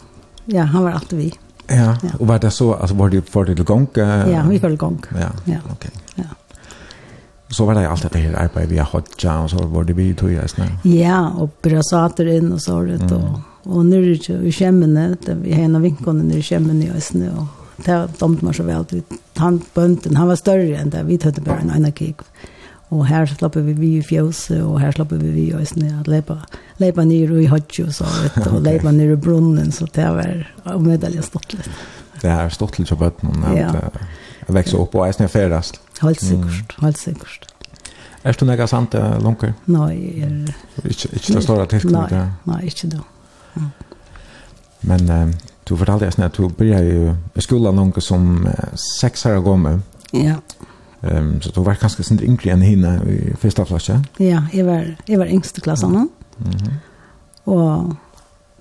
Ja, 0.45 0.63
han 0.63 0.83
var 0.83 0.91
alltid 0.91 1.19
vi. 1.19 1.33
Ja, 1.67 1.97
och 2.19 2.27
var 2.27 2.39
det 2.39 2.51
så 2.51 2.73
alltså 2.73 2.95
var 2.95 3.09
det 3.09 3.29
för 3.29 3.45
det 3.45 3.63
gång? 3.63 3.87
Ja, 3.93 4.45
vi 4.49 4.59
för 4.59 4.75
gång. 4.75 5.01
Ja. 5.11 5.29
Ja. 5.45 5.57
Okej. 5.71 5.91
Ja. 6.15 6.23
Så 7.49 7.65
var 7.65 7.73
det 7.73 7.89
allt 7.89 8.11
det 8.11 8.19
här 8.19 8.33
arbetet 8.33 8.71
vi 8.71 8.77
har 8.77 8.85
hotja 8.85 9.39
och 9.39 9.49
så 9.49 9.67
var 9.67 9.83
det 9.83 9.93
vi 9.93 10.13
tog 10.13 10.31
ju 10.31 10.47
snä. 10.47 10.79
Ja, 10.83 11.29
och 11.29 11.49
brasater 11.61 12.25
in 12.25 12.51
och 12.51 12.61
så 12.61 12.81
det 12.81 12.97
då. 12.97 13.41
Och 13.63 13.85
nu 13.85 13.97
är 13.97 14.07
det 14.07 14.45
ju 14.45 14.51
skämmene, 14.51 15.17
vi 15.25 15.53
har 15.53 15.61
en 15.61 15.75
av 15.75 15.81
vinkorna 15.81 16.23
nu 16.23 16.41
skämmene 16.41 16.85
i 16.97 17.01
snö 17.01 17.29
och 17.29 17.45
det 17.85 17.97
domte 18.19 18.45
man 18.45 18.55
så 18.55 18.63
vel. 18.67 19.03
Han 19.39 19.61
bønden, 19.75 20.17
han 20.19 20.29
var 20.29 20.39
større 20.39 20.79
enn 20.79 20.91
det. 20.93 21.05
Vi 21.07 21.19
tøtte 21.21 21.43
bare 21.45 21.63
en 21.63 21.73
annen 21.75 21.95
kik. 21.95 22.23
Og 22.89 23.03
her 23.05 23.27
slapp 23.29 23.55
vi 23.59 23.75
vi 23.77 23.91
i 23.99 24.05
fjøset, 24.05 24.63
og 24.65 24.79
her 24.81 24.95
slapp 24.95 25.11
vi 25.13 25.29
vi 25.29 25.43
i 25.49 25.53
øsene, 25.53 25.91
at 25.99 26.07
leipa, 26.09 26.39
leipa 26.81 27.05
nere 27.05 27.43
i 27.43 27.49
hodju, 27.51 27.85
så 27.93 28.07
vet 28.09 28.39
du, 28.39 28.49
og 28.57 28.63
leipa 28.65 28.91
nere 28.95 29.13
i 29.13 29.21
brunnen, 29.21 29.69
så 29.71 29.85
det 29.93 30.07
var 30.15 30.47
omedelig 30.73 31.27
stått 31.27 31.53
litt. 31.53 31.69
Det 32.19 32.31
er 32.33 32.49
stått 32.51 32.79
litt 32.79 32.91
av 32.91 33.03
bøtten, 33.03 33.45
ja. 33.55 33.69
at 33.69 34.49
vekse 34.57 34.79
opp 34.79 34.97
og 34.97 35.05
eisne 35.05 35.29
ferast. 35.29 35.77
Helt 36.01 36.23
sikkert, 36.23 36.73
mm. 36.73 36.81
helt 36.87 36.97
sikkert. 36.97 37.45
Er 38.25 38.35
du 38.35 38.43
nega 38.49 38.65
sant, 38.67 38.97
Lunker? 39.23 39.53
Nei, 39.71 39.93
er... 40.25 40.33
Ikke, 40.81 41.13
ikke 41.13 41.37
det 41.37 41.43
store 41.45 41.69
tilknyttet? 41.69 42.17
Nei, 42.17 42.49
nei, 42.49 42.59
ikke 42.67 42.89
det. 42.95 43.05
Ja. 43.53 43.69
Men 44.89 45.11
um, 45.13 45.31
Du 45.69 45.75
fortalte 45.77 46.05
jeg 46.05 46.13
snart, 46.13 46.37
du 46.37 46.49
började 46.49 46.93
jo 46.95 47.15
i 47.35 47.41
skolan 47.41 47.75
någon 47.75 48.01
som 48.01 48.47
seks 48.99 49.25
år 49.25 49.41
gammel. 49.45 49.81
Ja. 50.13 50.39
Um, 51.01 51.41
så 51.41 51.51
du 51.55 51.61
var 51.63 51.77
kanskje 51.79 52.03
sin 52.03 52.19
yngre 52.23 52.51
enn 52.51 52.63
henne 52.65 52.97
i 53.07 53.17
første 53.39 53.63
klasse? 53.65 53.99
Ja, 54.19 54.41
jeg 54.53 54.65
var, 54.67 54.87
jeg 55.07 55.19
var 55.19 55.29
yngst 55.31 55.57
i 55.57 55.61
klassen. 55.61 55.91
Mm. 55.91 56.09
Mm 56.39 56.51
-hmm. 56.51 56.73
Og, 57.45 57.95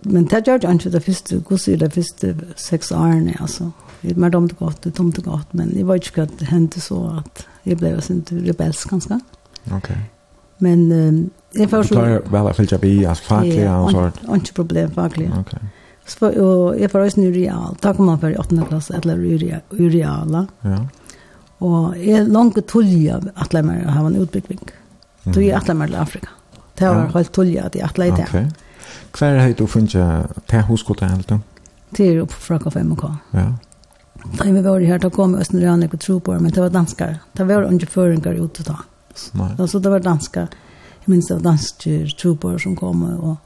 men 0.04 0.24
det 0.24 0.46
gjør 0.46 0.58
jeg 0.62 0.74
ikke 0.74 0.90
det 0.90 1.02
første, 1.02 1.36
hvordan 1.36 1.58
sier 1.58 1.76
det 1.76 1.92
første 1.92 2.34
seks 2.56 2.92
årene, 2.92 3.34
altså. 3.40 3.70
Jeg 4.04 4.14
var 4.16 4.28
dumt 4.28 4.58
godt, 4.58 4.84
det 4.84 4.98
dumt 4.98 5.24
godt, 5.24 5.54
men 5.54 5.76
jeg 5.76 5.86
var 5.86 5.94
ikke 5.94 6.22
at 6.22 6.30
det 6.38 6.48
hendte 6.48 6.80
så 6.80 7.16
at 7.18 7.46
jeg 7.66 7.76
ble 7.78 8.00
sånn 8.00 8.22
rebelsk 8.30 8.90
ganske. 8.90 9.18
Ok. 9.72 9.90
Men 10.58 10.92
um, 10.92 11.30
jeg 11.54 11.70
får 11.70 11.82
så... 11.82 11.94
Du 11.94 12.00
klarer 12.00 12.20
vel 12.30 12.46
å 12.46 12.52
fylle 12.52 12.68
seg 12.68 12.84
i, 12.84 13.04
altså 13.04 13.24
faglig 13.24 13.68
og 13.70 13.90
sånt? 13.90 14.20
Ja, 14.28 14.34
ikke 14.34 14.54
problem 14.54 14.90
faglig. 14.90 15.32
Ok. 15.38 15.52
Så 16.08 16.30
og 16.30 16.78
jeg 16.80 16.88
var 16.92 17.04
også 17.04 17.20
i 17.20 17.32
real. 17.34 17.76
Da 17.82 17.92
kom 17.92 18.08
man 18.08 18.20
for 18.20 18.32
i 18.32 18.38
8. 18.40 18.64
klasse, 18.68 18.96
eller 18.96 19.20
i 19.20 19.90
reala. 19.92 20.46
Ja. 20.64 20.78
Og 21.60 21.96
jeg 21.98 22.28
langt 22.30 22.58
tulja 22.70 23.18
at 23.36 23.54
jeg 23.54 23.66
mer 23.66 23.90
har 23.90 24.06
en 24.06 24.16
utbygging. 24.16 24.70
Så 25.28 25.40
jeg 25.42 25.56
atler 25.58 25.76
meg 25.76 25.90
til 25.90 26.00
Afrika. 26.00 26.34
Det 26.78 26.86
var 26.86 27.00
ja. 27.02 27.12
helt 27.16 27.32
tulja 27.34 27.64
at 27.66 27.76
jeg 27.76 27.84
atler 27.84 28.12
i 28.12 28.16
det. 28.16 28.26
Ok. 28.28 28.64
Hva 29.18 29.30
er 29.30 29.40
det 29.40 29.58
du 29.58 29.66
finner 29.66 30.28
til 30.48 30.62
hoskotet 30.68 31.10
helt 31.10 31.32
da? 31.32 31.40
Til 31.96 32.22
opp 32.22 32.32
fra 32.32 32.58
K5K. 32.62 33.10
Ja. 33.34 33.48
Da 34.38 34.46
vi 34.50 34.62
var 34.62 34.84
her, 34.84 35.00
da 35.00 35.10
kom 35.10 35.34
jeg 35.34 35.46
også 35.46 35.56
når 35.56 35.82
jeg 35.88 36.00
tro 36.04 36.18
på 36.18 36.34
det, 36.34 36.42
men 36.42 36.52
det 36.54 36.62
var 36.62 36.72
danskere. 36.74 37.18
Det 37.36 37.46
var 37.48 37.68
ikke 37.72 37.90
føringer 37.90 38.40
ute 38.40 38.64
da. 38.66 38.76
Nei. 39.34 39.50
Så 39.66 39.80
det 39.82 39.90
var 39.90 40.04
danskere. 40.04 40.48
Jeg 41.02 41.12
minns 41.12 41.28
det 41.28 41.38
var 41.38 41.44
danskere 41.52 42.16
tro 42.18 42.34
på 42.34 42.52
det 42.52 42.62
som 42.62 42.76
kom 42.76 43.04
og 43.08 43.36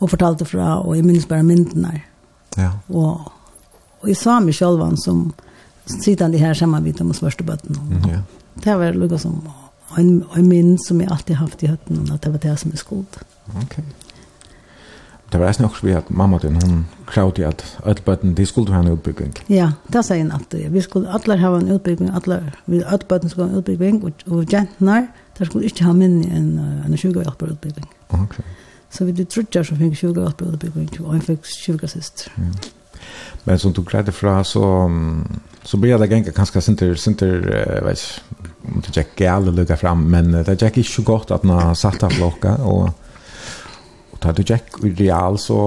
og 0.00 0.10
fortalte 0.10 0.44
fra, 0.44 0.80
og 0.82 0.96
jeg 0.96 1.04
minnes 1.04 1.26
bare 1.26 1.42
myndene. 1.42 2.00
Ja. 2.58 2.70
Og, 2.88 3.32
og 4.00 4.08
jeg 4.08 4.16
sa 4.16 4.38
meg 4.40 4.54
selv 4.54 4.82
han 4.84 4.96
som 5.00 5.26
sittende 5.86 6.38
her 6.38 6.54
sammen 6.54 6.82
med 6.82 6.98
de 6.98 7.14
svørste 7.14 7.44
bøttene. 7.44 7.78
Mm, 7.90 8.08
ja. 8.10 8.22
Det 8.64 8.78
var 8.78 8.96
lukket 8.96 9.20
som, 9.20 9.42
en, 9.98 10.24
en 10.36 10.48
minn 10.48 10.78
som 10.78 11.00
jeg 11.00 11.10
alltid 11.10 11.36
haft 11.40 11.62
i 11.62 11.70
høtten, 11.70 12.06
at 12.12 12.22
det 12.24 12.32
var 12.32 12.42
det 12.42 12.58
som 12.58 12.72
er 12.72 12.80
skuld. 12.80 13.20
Ok. 13.60 13.78
Det 15.32 15.40
var 15.40 15.48
nesten 15.50 15.66
også 15.66 15.86
vi 15.86 15.92
at 15.98 16.10
mamma 16.14 16.38
din, 16.38 16.54
hun 16.62 16.84
kravde 17.06 17.46
at 17.46 17.64
alle 17.84 18.02
bøtten, 18.06 18.36
de 18.36 18.46
skulle 18.46 18.72
ha 18.72 18.80
en 18.80 18.92
utbygging. 18.92 19.32
Ja, 19.50 19.72
det 19.92 20.04
sier 20.06 20.22
hun 20.22 20.30
alltid. 20.32 20.68
Vi 20.70 20.80
skulle 20.80 21.10
alle 21.10 21.38
ha 21.40 21.50
en 21.58 21.72
utbygging, 21.74 22.10
alle, 22.14 22.52
vi 22.66 22.82
alle 22.86 23.08
bøtten 23.08 23.32
skulle 23.32 23.48
ha 23.48 23.56
en 23.56 23.58
utbygging, 23.58 24.04
og, 24.04 24.12
og 24.30 24.52
jentene, 24.52 25.08
der 25.38 25.44
skulle 25.44 25.66
ikke 25.66 25.88
ha 25.88 25.92
minne 25.92 26.22
i 26.22 26.36
en, 26.38 26.52
en 26.86 26.94
20-årig 26.94 27.34
utbygging. 27.50 27.88
Ok. 28.08 28.38
Så 28.94 29.04
vi 29.04 29.12
det 29.12 29.26
trudde 29.32 29.64
som 29.66 29.78
fikk 29.78 29.96
sjuka 29.98 30.28
at 30.28 30.38
brød 30.38 31.00
og 31.02 31.12
han 31.12 31.22
fikk 31.24 31.46
sjuka 31.50 31.90
sist. 31.90 32.28
Mm. 32.38 32.52
Men 33.44 33.58
som 33.58 33.72
du 33.72 33.82
greide 33.82 34.12
fra, 34.14 34.38
så, 34.46 34.64
så 35.66 35.78
ble 35.80 35.96
det 36.00 36.08
genka 36.12 36.32
kanskje 36.36 36.62
sinter, 36.64 36.94
sinter 37.00 37.42
uh, 37.42 37.80
vet 37.88 38.00
ikke, 38.00 38.44
om 38.64 38.84
det 38.84 38.94
gikk 38.96 39.16
gale 39.18 39.52
lukka 39.52 39.76
fram, 39.76 40.06
men 40.12 40.30
det 40.32 40.56
gikk 40.56 40.78
ikke 40.80 40.92
så 40.92 41.04
godt 41.04 41.34
at 41.36 41.42
man 41.44 41.74
satt 41.76 42.06
av 42.06 42.14
blokka, 42.16 42.54
og, 42.64 42.86
og 44.14 44.22
da 44.22 44.32
det 44.38 44.46
gikk 44.48 44.78
i 44.86 44.94
real, 45.02 45.36
så, 45.42 45.58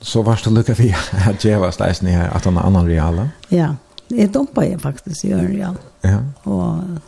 så 0.00 0.24
var 0.26 0.40
det 0.42 0.54
lukka 0.56 0.74
vi 0.80 0.88
at 1.30 1.44
jeg 1.46 1.60
var 1.62 1.76
steisen 1.76 2.10
i 2.10 2.16
her, 2.16 2.32
at 2.32 2.48
han 2.48 2.58
er 2.58 2.66
annan 2.66 2.88
reala. 2.88 3.28
Ja, 3.54 3.74
jeg 4.10 4.32
dumpa 4.34 4.64
jeg 4.66 4.80
faktisk 4.82 5.28
i 5.28 5.36
en 5.36 5.52
real. 5.52 5.78
Ja. 6.02 6.24
Og, 6.48 6.98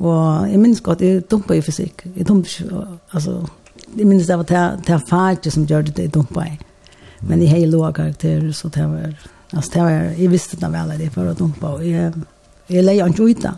og 0.00 0.50
jeg 0.50 0.58
minns 0.64 0.82
godt, 0.82 1.04
jeg 1.04 1.28
dumpa 1.30 1.54
i 1.54 1.62
fysikk, 1.62 2.08
jeg 2.16 2.26
dumpa 2.26 2.50
ikke, 2.50 2.86
altså, 3.12 3.42
jeg 3.96 4.06
minns 4.06 4.26
det 4.26 4.38
var 4.38 4.48
til, 4.48 4.82
til 4.86 5.06
faget 5.08 5.52
som 5.52 5.66
gjør 5.66 5.88
det 5.88 5.96
det 5.96 6.10
dumpa 6.14 6.46
i. 6.46 6.58
Men 7.20 7.42
jeg 7.42 7.50
har 7.50 7.66
låga 7.66 7.92
karakterer, 7.92 8.52
så 8.52 8.68
det 8.68 8.84
var, 8.86 9.14
altså 9.52 9.70
det 9.74 9.82
var, 9.82 9.90
jeg 10.18 10.30
visste 10.30 10.56
det 10.60 10.72
vel 10.72 10.92
at 10.94 11.00
jeg 11.00 11.14
var 11.16 11.32
dumpa, 11.34 11.66
og 11.78 11.86
jeg, 11.86 12.12
jeg 12.68 12.84
leier 12.84 13.10
ikke 13.10 13.30
ut 13.30 13.42
da. 13.42 13.56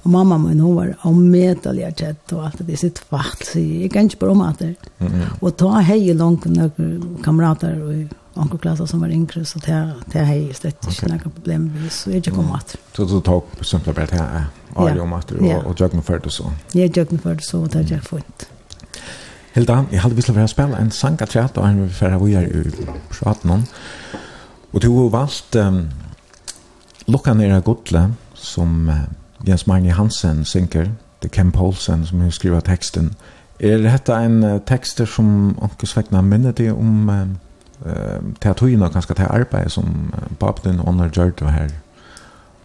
Og 0.00 0.10
mamma 0.10 0.38
min, 0.38 0.60
hun 0.60 0.76
var 0.76 0.94
omedelig 1.04 1.84
og 1.84 1.98
tjett 1.98 2.32
og 2.32 2.44
alt 2.46 2.62
det, 2.62 2.68
jeg 2.72 2.82
sitter 2.84 3.08
fakt, 3.10 3.44
så 3.50 3.60
jeg 3.60 3.90
kan 3.92 4.08
ikke 4.08 4.22
bare 4.22 4.36
om 4.36 4.46
at 4.46 4.62
det. 4.62 4.74
Og 5.40 5.56
ta 5.60 5.82
hei 5.84 5.98
i 6.08 6.14
langt 6.16 6.46
noen 6.48 7.18
kamerater 7.24 7.76
og 7.84 8.40
onkelklasser 8.40 8.86
som 8.88 9.02
var 9.04 9.12
yngre, 9.12 9.44
så 9.44 9.60
det, 9.60 9.80
det 10.12 10.24
har 10.24 10.38
jeg 10.38 10.56
slett 10.56 10.78
ikke 10.78 10.94
okay. 10.94 11.10
noen 11.10 11.34
problem 11.34 11.66
med, 11.74 11.90
så 11.92 12.14
jeg 12.14 12.24
ikke 12.24 12.38
kom 12.38 12.54
at. 12.56 12.76
Så 12.96 13.04
du 13.10 13.18
tok 13.20 13.60
simpelthen 13.60 13.98
bare 13.98 14.12
til 14.14 14.22
her, 14.22 14.48
Ari 14.78 15.02
om 15.02 15.12
at 15.18 15.28
du, 15.28 15.36
og 15.42 15.74
Jøgnen 15.80 16.02
det 16.06 16.32
så? 16.32 16.48
Jeg 16.74 16.88
Ja, 16.88 17.02
Jøgnen 17.02 17.20
det 17.24 17.44
så, 17.44 17.58
og 17.58 17.72
det 17.72 17.80
er 17.80 17.90
Jøgnen 17.96 18.08
funnet. 18.08 18.49
Hilda, 19.52 19.84
jag 19.90 20.00
hade 20.00 20.14
visst 20.14 20.28
velat 20.28 20.50
spille 20.50 20.76
en 20.76 20.90
sang 20.90 21.18
sanka 21.18 21.26
chat 21.26 21.56
och 21.56 21.68
en 21.68 21.90
för 21.90 22.24
vi 22.24 22.32
er 22.32 22.42
i 22.42 22.70
praten 23.10 23.50
om. 23.50 23.64
Og 24.72 24.82
du 24.82 24.88
har 24.90 25.08
valgt 25.08 25.56
um, 25.56 25.88
Lukka 27.06 27.34
nere 27.34 27.60
godle, 27.60 28.14
som 28.34 28.88
uh, 28.88 28.94
Jens 29.48 29.66
Magne 29.66 29.92
Hansen 29.92 30.44
synker, 30.44 30.84
det 31.22 31.28
er 31.30 31.34
Ken 31.34 31.52
Paulsen 31.52 32.06
som 32.06 32.20
har 32.20 32.30
skrivet 32.30 32.64
teksten. 32.64 33.14
Er 33.60 33.78
dette 33.78 34.14
en 34.14 34.44
uh, 34.44 34.60
texter 34.66 35.04
som 35.04 35.58
onkus 35.62 35.90
Svekna 35.90 36.20
minner 36.22 36.52
det 36.52 36.72
om 36.72 37.08
uh, 37.08 37.26
uh, 37.86 38.22
teatøyene 38.40 38.84
og 38.84 38.92
kanskje 38.92 39.14
til 39.14 39.26
arbeid 39.30 39.68
som 39.68 40.12
uh, 40.14 40.36
Babden 40.38 40.80
og 40.80 40.88
och 40.88 40.94
Norge 40.94 41.50
her 41.50 41.68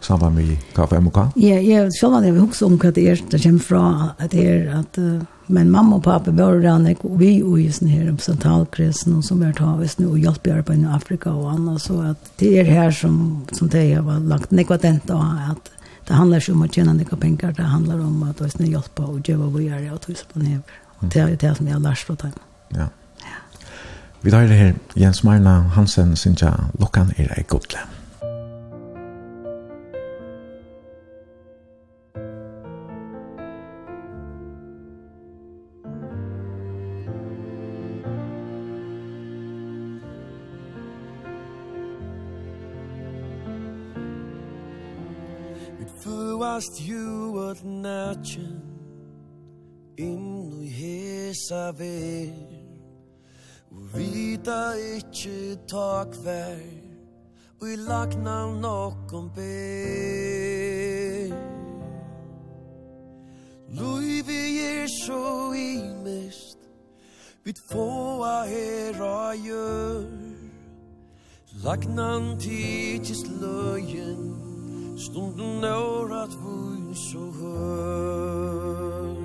sammen 0.06 0.36
med 0.38 0.58
KFMK? 0.76 1.22
Ja, 1.42 1.58
jeg 1.62 1.94
selv 2.00 2.18
hadde 2.18 2.32
jeg 2.32 2.44
også 2.44 2.70
om 2.70 2.78
hva 2.82 2.92
det 2.96 3.08
er 3.12 3.24
det 3.32 3.42
kommer 3.44 3.66
fra, 3.66 3.86
at 4.20 4.32
det 4.32 4.46
er 4.46 4.70
at 4.80 5.00
uh, 5.02 5.24
men 5.48 5.70
mamma 5.70 6.00
og 6.00 6.04
pappa 6.04 6.32
var 6.34 6.58
rann, 6.64 6.88
og 6.88 7.20
vi 7.20 7.44
og 7.44 7.60
just 7.62 7.84
her 7.86 8.12
på 8.12 8.22
sentralkrisen, 8.22 9.14
og 9.14 9.24
som 9.24 9.44
er 9.44 9.54
tavis 9.54 10.00
nu, 10.00 10.10
og 10.12 10.18
hjelp 10.18 10.48
i 10.48 10.54
arbeid 10.56 10.82
i 10.82 10.90
Afrika 10.90 11.30
og 11.30 11.52
annet, 11.54 11.82
så 11.82 12.00
at 12.12 12.32
det 12.40 12.60
er 12.60 12.66
her 12.66 12.92
som, 12.92 13.46
som 13.54 13.70
det 13.70 13.84
jag 13.90 14.04
var 14.04 14.20
lagt 14.20 14.52
nekvatent 14.52 15.10
av, 15.10 15.52
at 15.52 15.72
det 16.08 16.18
handlar 16.18 16.42
ikke 16.42 16.54
om 16.54 16.66
å 16.66 16.70
tjene 16.70 16.98
nekva 16.98 17.18
penger, 17.22 17.54
det 17.54 17.66
handlar 17.70 18.02
om 18.02 18.24
at 18.30 18.42
det 18.42 18.52
er 18.60 18.74
hjelp 18.74 19.00
og 19.06 19.22
djeva 19.22 19.50
vi 19.54 19.68
er, 19.70 19.86
og 19.94 20.02
tusen 20.02 20.34
på 20.34 20.42
never. 20.42 20.82
Og 21.02 21.10
det 21.14 21.22
er 21.22 21.36
det 21.36 21.58
som 21.58 21.68
jeg 21.68 21.78
har 21.78 21.84
lært 21.84 22.06
fra 22.08 22.16
dem. 22.24 22.38
Ja. 22.76 22.90
Vi 24.26 24.32
tar 24.34 24.48
det 24.50 24.58
her, 24.58 24.74
Jens 24.98 25.24
Marna 25.24 25.60
Hansen, 25.78 26.16
synes 26.16 26.42
jeg, 26.42 26.72
lukkan 26.82 27.14
er 27.18 27.30
ei 27.38 27.46
godlem. 27.46 27.95
matchen 48.26 48.62
Inn 49.98 50.52
i 50.64 50.68
hesa 50.68 51.72
ver 51.78 52.34
Og 53.72 53.98
vita 53.98 54.74
ikkje 54.98 55.58
tak 55.68 56.16
vær 56.24 56.60
Og 57.62 57.70
i 57.72 57.76
lagna 57.76 58.46
nokon 58.60 59.30
ber. 59.36 59.46
Luivi 63.70 64.60
er 64.60 64.88
så 65.06 65.54
imest 65.54 66.58
Vit 67.46 67.60
fåa 67.70 68.44
her 68.50 69.02
a 69.06 69.36
gjør. 69.38 70.10
Lagnan 71.64 72.40
tidsis 72.42 73.22
løyen 73.42 74.45
Stunden 74.98 75.62
når 75.62 76.24
at 76.24 76.38
vi 76.44 76.96
så 76.96 77.20
hør. 77.40 79.16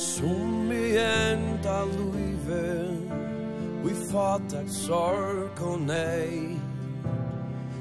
Som 0.00 0.72
i 0.72 0.96
enda 0.96 1.84
luive 1.84 2.98
Vi 3.84 3.94
fatak 4.10 4.68
sorg 4.68 5.60
og 5.60 5.80
nei 5.84 6.56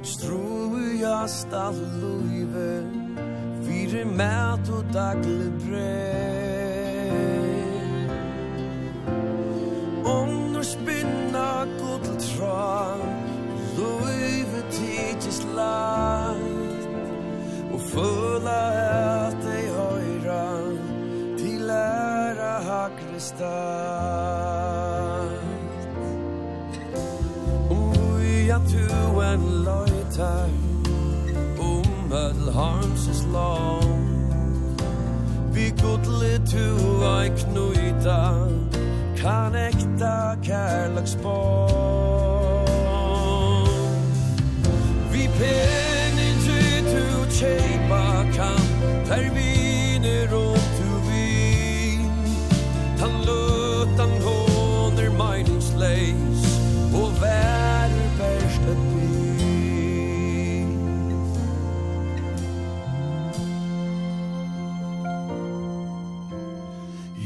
Struiast 0.04 1.54
a 1.54 1.70
luive 1.72 2.72
Fyre 3.64 4.04
mæt 4.06 4.72
og 4.74 4.90
dagle 4.94 5.52
brei 5.64 6.70
Om 10.04 10.54
du 10.54 10.64
god 11.66 12.00
til 12.04 12.18
tråd 12.38 13.02
Løyve 13.78 14.62
tidsis 14.72 15.48
lagt 15.56 16.88
Og 17.74 17.80
føla 17.80 18.60
at 19.28 19.46
ei 19.56 19.68
høyra 19.78 20.48
Til 21.38 21.62
læra 21.70 22.54
hakre 22.70 23.20
stagt 23.20 23.50
Om 27.70 27.90
uja 28.14 28.60
tu 28.72 29.22
en 29.22 29.44
løytar 29.68 30.50
Om 31.60 32.12
öll 32.12 32.52
harmsis 32.54 33.24
lång 33.34 34.08
Vi 35.54 35.74
godle 35.82 36.34
tu 36.52 36.66
ei 37.18 37.30
knuitar 37.30 38.49
kan 39.22 39.56
äkta 39.56 40.36
kärleksbarn 40.44 41.70
Vi 45.12 45.28
penning 45.40 46.38
til 46.46 46.84
du 46.84 47.32
tjej 47.32 47.69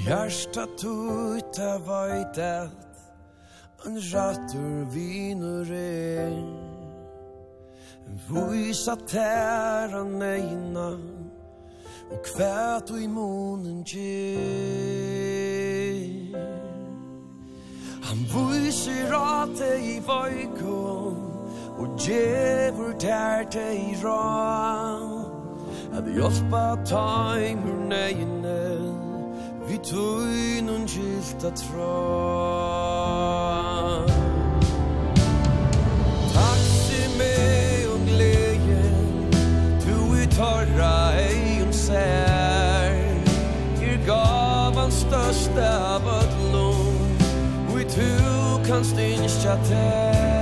Hjärsta 0.06 0.68
tuta 0.78 1.78
vajtat 1.78 2.72
En 3.86 4.00
rattur 4.12 4.86
vinur 4.92 5.72
er. 5.72 6.34
Vysa 8.30 8.96
tæra 8.96 10.04
neina 10.04 10.90
Og 12.12 12.20
kvæt 12.24 12.92
og 12.92 13.02
i 13.02 13.08
munen 13.08 13.84
gjer 13.88 14.04
Han 18.04 18.20
vyser 18.34 19.16
ate 19.16 19.72
i 19.80 20.00
vajkon 20.08 21.16
Og 21.80 21.88
djevur 22.00 22.92
tærte 23.00 23.72
i 23.72 23.96
ra 24.04 25.00
At 25.96 26.06
hjálpa 26.12 26.66
taimur 26.86 27.88
neina 27.88 28.93
Vi 29.68 29.78
tøyn 29.78 30.70
og 30.70 30.80
gilta 30.88 31.50
tråd. 31.56 32.84
Taxi 36.34 37.08
med 37.18 37.88
og 37.94 38.00
gleje 38.10 38.84
Tu 39.86 39.96
i 40.20 40.26
torra 40.36 41.16
ei 41.16 41.62
om 41.64 41.72
sær. 41.72 42.92
Gir 43.80 43.98
gavan 44.08 44.92
største 44.92 45.64
av 45.64 46.04
ödlom 46.20 47.00
Og 47.72 47.82
i 47.82 47.84
tu 47.96 48.12
kan 48.68 48.84
innskja 49.00 49.56
tær. 49.70 50.33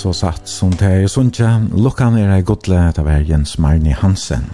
så 0.00 0.12
satt 0.16 0.48
som 0.48 0.70
det 0.80 0.88
er 0.88 1.10
sunnkje. 1.12 1.48
Lukkan 1.76 2.14
er 2.16 2.30
ei 2.32 2.44
godle, 2.46 2.86
det 2.96 3.02
var 3.04 3.24
Jens 3.26 3.58
Marni 3.60 3.92
Hansen. 3.92 4.46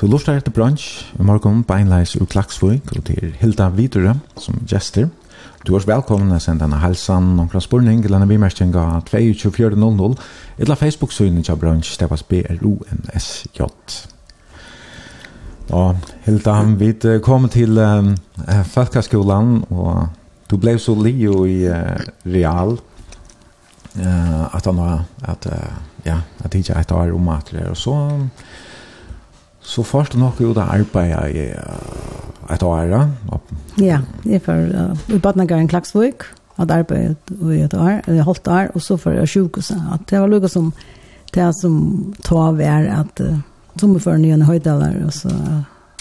Du 0.00 0.06
lortar 0.08 0.38
etter 0.40 0.54
bransj, 0.54 0.86
i 1.20 1.24
morgen 1.28 1.60
beinleis 1.68 2.14
ur 2.16 2.28
Klaksvøk, 2.30 2.94
og 2.96 3.04
til 3.04 3.34
Hilda 3.42 3.68
Vidure 3.76 4.14
som 4.40 4.62
gjester. 4.68 5.10
Du 5.66 5.74
er 5.76 5.84
velkommen 5.86 6.32
å 6.32 6.40
sende 6.40 6.64
denne 6.64 6.80
helsan 6.80 7.34
og 7.42 7.50
kraspurning 7.52 8.00
til 8.02 8.14
denne 8.16 8.26
bimerkning 8.30 8.72
av 8.80 9.04
22400 9.10 10.16
eller 10.64 10.80
Facebook-synet 10.80 11.52
av 11.52 11.60
bransj, 11.60 11.98
det 12.00 12.08
var 12.10 12.24
B-R-O-N-S-J. 12.32 13.68
Og 15.72 16.08
Hilda, 16.24 16.56
vi 16.80 16.94
kom 17.24 17.44
til 17.52 17.76
um, 17.78 18.14
Falkaskolan, 18.72 19.60
og 19.68 20.08
du 20.50 20.56
ble 20.60 20.78
så 20.80 20.96
lio 20.96 21.44
i 21.44 21.60
uh, 21.68 22.00
real, 22.24 22.78
eh 23.96 24.54
att 24.54 24.64
han 24.64 24.78
har 24.78 25.00
att 25.20 25.46
ja 26.02 26.18
att 26.38 26.54
inte 26.54 26.72
ett 26.72 26.92
år 26.92 27.12
om 27.12 27.28
att 27.28 27.50
det 27.50 27.70
och 27.70 27.78
så 27.78 28.28
så 29.60 29.84
först 29.84 30.14
nog 30.14 30.32
ju 30.38 30.54
där 30.54 30.62
arbeta 30.62 31.28
i 31.30 31.54
ett 32.50 32.62
år 32.62 33.10
ja. 33.76 34.00
Det 34.22 34.40
för 34.40 34.96
vi 35.06 35.18
badna 35.18 35.44
går 35.44 35.56
en 35.56 35.68
klaxvik 35.68 36.14
att 36.56 36.70
arbeta 36.70 37.54
i 37.54 37.62
ett 37.62 37.74
år 37.74 38.02
eller 38.04 38.22
halvt 38.22 38.48
år 38.48 38.70
och 38.74 38.82
så 38.82 38.98
för 38.98 39.26
sjukhuset 39.26 39.78
att 39.90 40.06
det 40.06 40.20
var 40.20 40.28
lugg 40.28 40.50
som 40.50 40.72
det 41.32 41.54
som 41.54 42.14
tar 42.22 42.52
vär 42.52 42.86
att 42.86 43.20
som 43.80 44.00
för 44.00 44.16
nya 44.16 44.44
höjdalar 44.44 45.02
och 45.06 45.14
så 45.14 45.30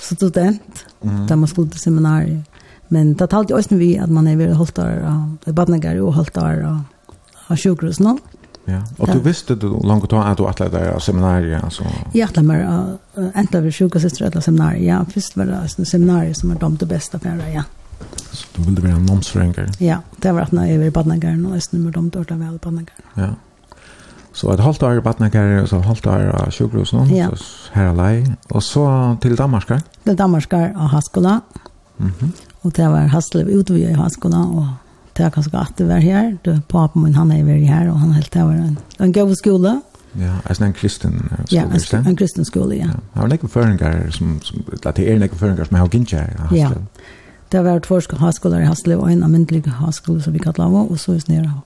så 0.02 0.16
student. 0.16 0.86
Mm. 1.04 1.28
där 1.28 1.36
man 1.36 1.48
skulle 1.48 1.72
seminariet 1.72 2.46
men 2.88 3.14
det 3.14 3.28
talte 3.28 3.54
ju 3.54 3.60
också 3.60 3.76
vi 3.76 3.98
att 3.98 4.10
man 4.10 4.28
är 4.28 4.36
väl 4.36 4.54
halvt 4.54 4.80
år 4.80 5.14
och 5.46 5.54
badna 5.54 5.78
går 5.78 5.92
ju 5.92 6.12
halvt 6.12 6.38
år 6.38 6.66
och 6.68 6.78
av 7.52 7.60
sjukhusen. 7.60 8.20
Ja, 8.70 8.80
og 9.02 9.10
du 9.10 9.20
visste 9.26 9.56
du 9.58 9.68
langt 9.84 10.06
ta 10.10 10.22
at 10.30 10.38
du 10.38 10.46
atla 10.46 10.68
der 10.70 11.00
seminariet 11.02 11.64
altså. 11.64 11.84
Jeg 12.14 12.30
atla 12.30 12.44
mer 12.46 12.66
enta 13.36 13.60
ved 13.60 13.74
sjukhuset 13.74 14.22
eller 14.22 14.42
seminariet. 14.42 14.86
Ja, 14.86 15.02
først 15.04 15.38
var 15.38 15.50
det 15.50 15.62
en 15.80 15.86
seminariet 15.86 16.38
som 16.38 16.54
var 16.54 16.62
de 16.62 16.78
det 16.78 16.90
beste 16.90 17.20
på 17.20 17.36
ja. 17.54 17.64
Så 18.32 18.48
du 18.56 18.62
ville 18.64 18.84
være 18.84 18.98
en 18.98 19.06
nomsfrenker? 19.06 19.72
Ja, 19.80 19.98
det 20.24 20.34
var 20.34 20.42
at 20.48 20.54
når 20.54 20.64
jeg 20.70 20.80
var 20.80 20.86
i 20.86 20.90
Badnagaren, 20.90 21.46
og 21.46 21.56
Østen 21.56 21.86
var 21.86 21.92
de 21.92 22.10
dørte 22.10 22.38
vel 22.40 22.56
i 22.56 22.62
Badnagaren. 22.62 23.08
Ja. 23.18 23.30
Så 24.34 24.54
et 24.54 24.60
halvt 24.64 24.84
år 24.84 25.02
i 25.02 25.04
Badnagaren, 25.04 25.60
og 25.60 25.68
så 25.68 25.78
et 25.78 25.86
halvt 25.86 26.08
år 26.08 26.48
i 26.48 26.52
sjukhusen, 26.52 27.10
ja. 27.12 27.28
så 27.36 27.72
her 27.74 27.90
er 27.92 27.96
lei. 27.96 28.36
Og 28.50 28.64
så 28.64 28.86
til 29.22 29.38
Danmarskar? 29.38 29.82
Til 30.06 30.18
Danmarskar 30.18 30.72
og 30.76 30.90
Haskola. 30.90 31.40
Mm 31.98 32.12
-hmm. 32.20 32.32
Og 32.64 32.78
det 32.78 32.88
var 32.88 33.08
Haslev 33.08 33.60
utvidet 33.60 33.90
i 33.90 33.94
Haskola, 33.94 34.38
og 34.38 34.68
det 35.17 35.26
er 35.26 35.30
ganske 35.30 35.58
at 35.58 35.78
det 35.78 35.88
var 35.88 36.00
her. 36.00 36.38
Det, 36.45 36.62
papen 36.69 37.04
min, 37.04 37.15
han 37.15 37.32
er 37.32 37.43
vært 37.43 37.67
her, 37.67 37.89
og 37.91 38.00
han 38.00 38.13
helt 38.13 38.34
det 38.34 38.43
var 38.43 38.54
en, 38.54 38.78
en 39.00 39.13
god 39.13 39.36
skole. 39.36 39.82
Ja, 40.19 40.34
altså 40.45 40.65
en 40.65 40.74
kristen 40.74 41.12
skole, 41.12 41.45
Ja, 41.52 41.63
en, 41.63 42.08
en 42.08 42.15
kristen 42.15 42.45
skole, 42.45 42.76
ja. 42.76 42.88
Har 43.13 43.28
var 43.28 43.28
noen 43.32 43.50
føringer 43.50 44.12
som, 44.12 44.39
som, 44.43 44.63
at 44.86 44.97
det 44.97 45.08
er 45.08 45.19
noen 45.19 45.39
føringer 45.39 45.67
som 45.67 45.78
har 45.78 45.88
gint 45.88 46.12
her? 46.12 46.34
Ja, 46.52 46.71
det 47.52 47.63
var 47.63 47.74
vært 47.74 47.88
tvorske 47.88 48.15
i 48.15 48.65
Haslev, 48.65 49.00
og 49.00 49.12
en 49.12 49.24
almindelig 49.24 49.63
haskole 49.80 50.21
som 50.21 50.34
vi 50.34 50.39
kallet 50.39 50.60
av, 50.60 50.76
og 50.76 51.00
så 51.00 51.15
er 51.15 51.24
det 51.28 51.30
nere 51.30 51.62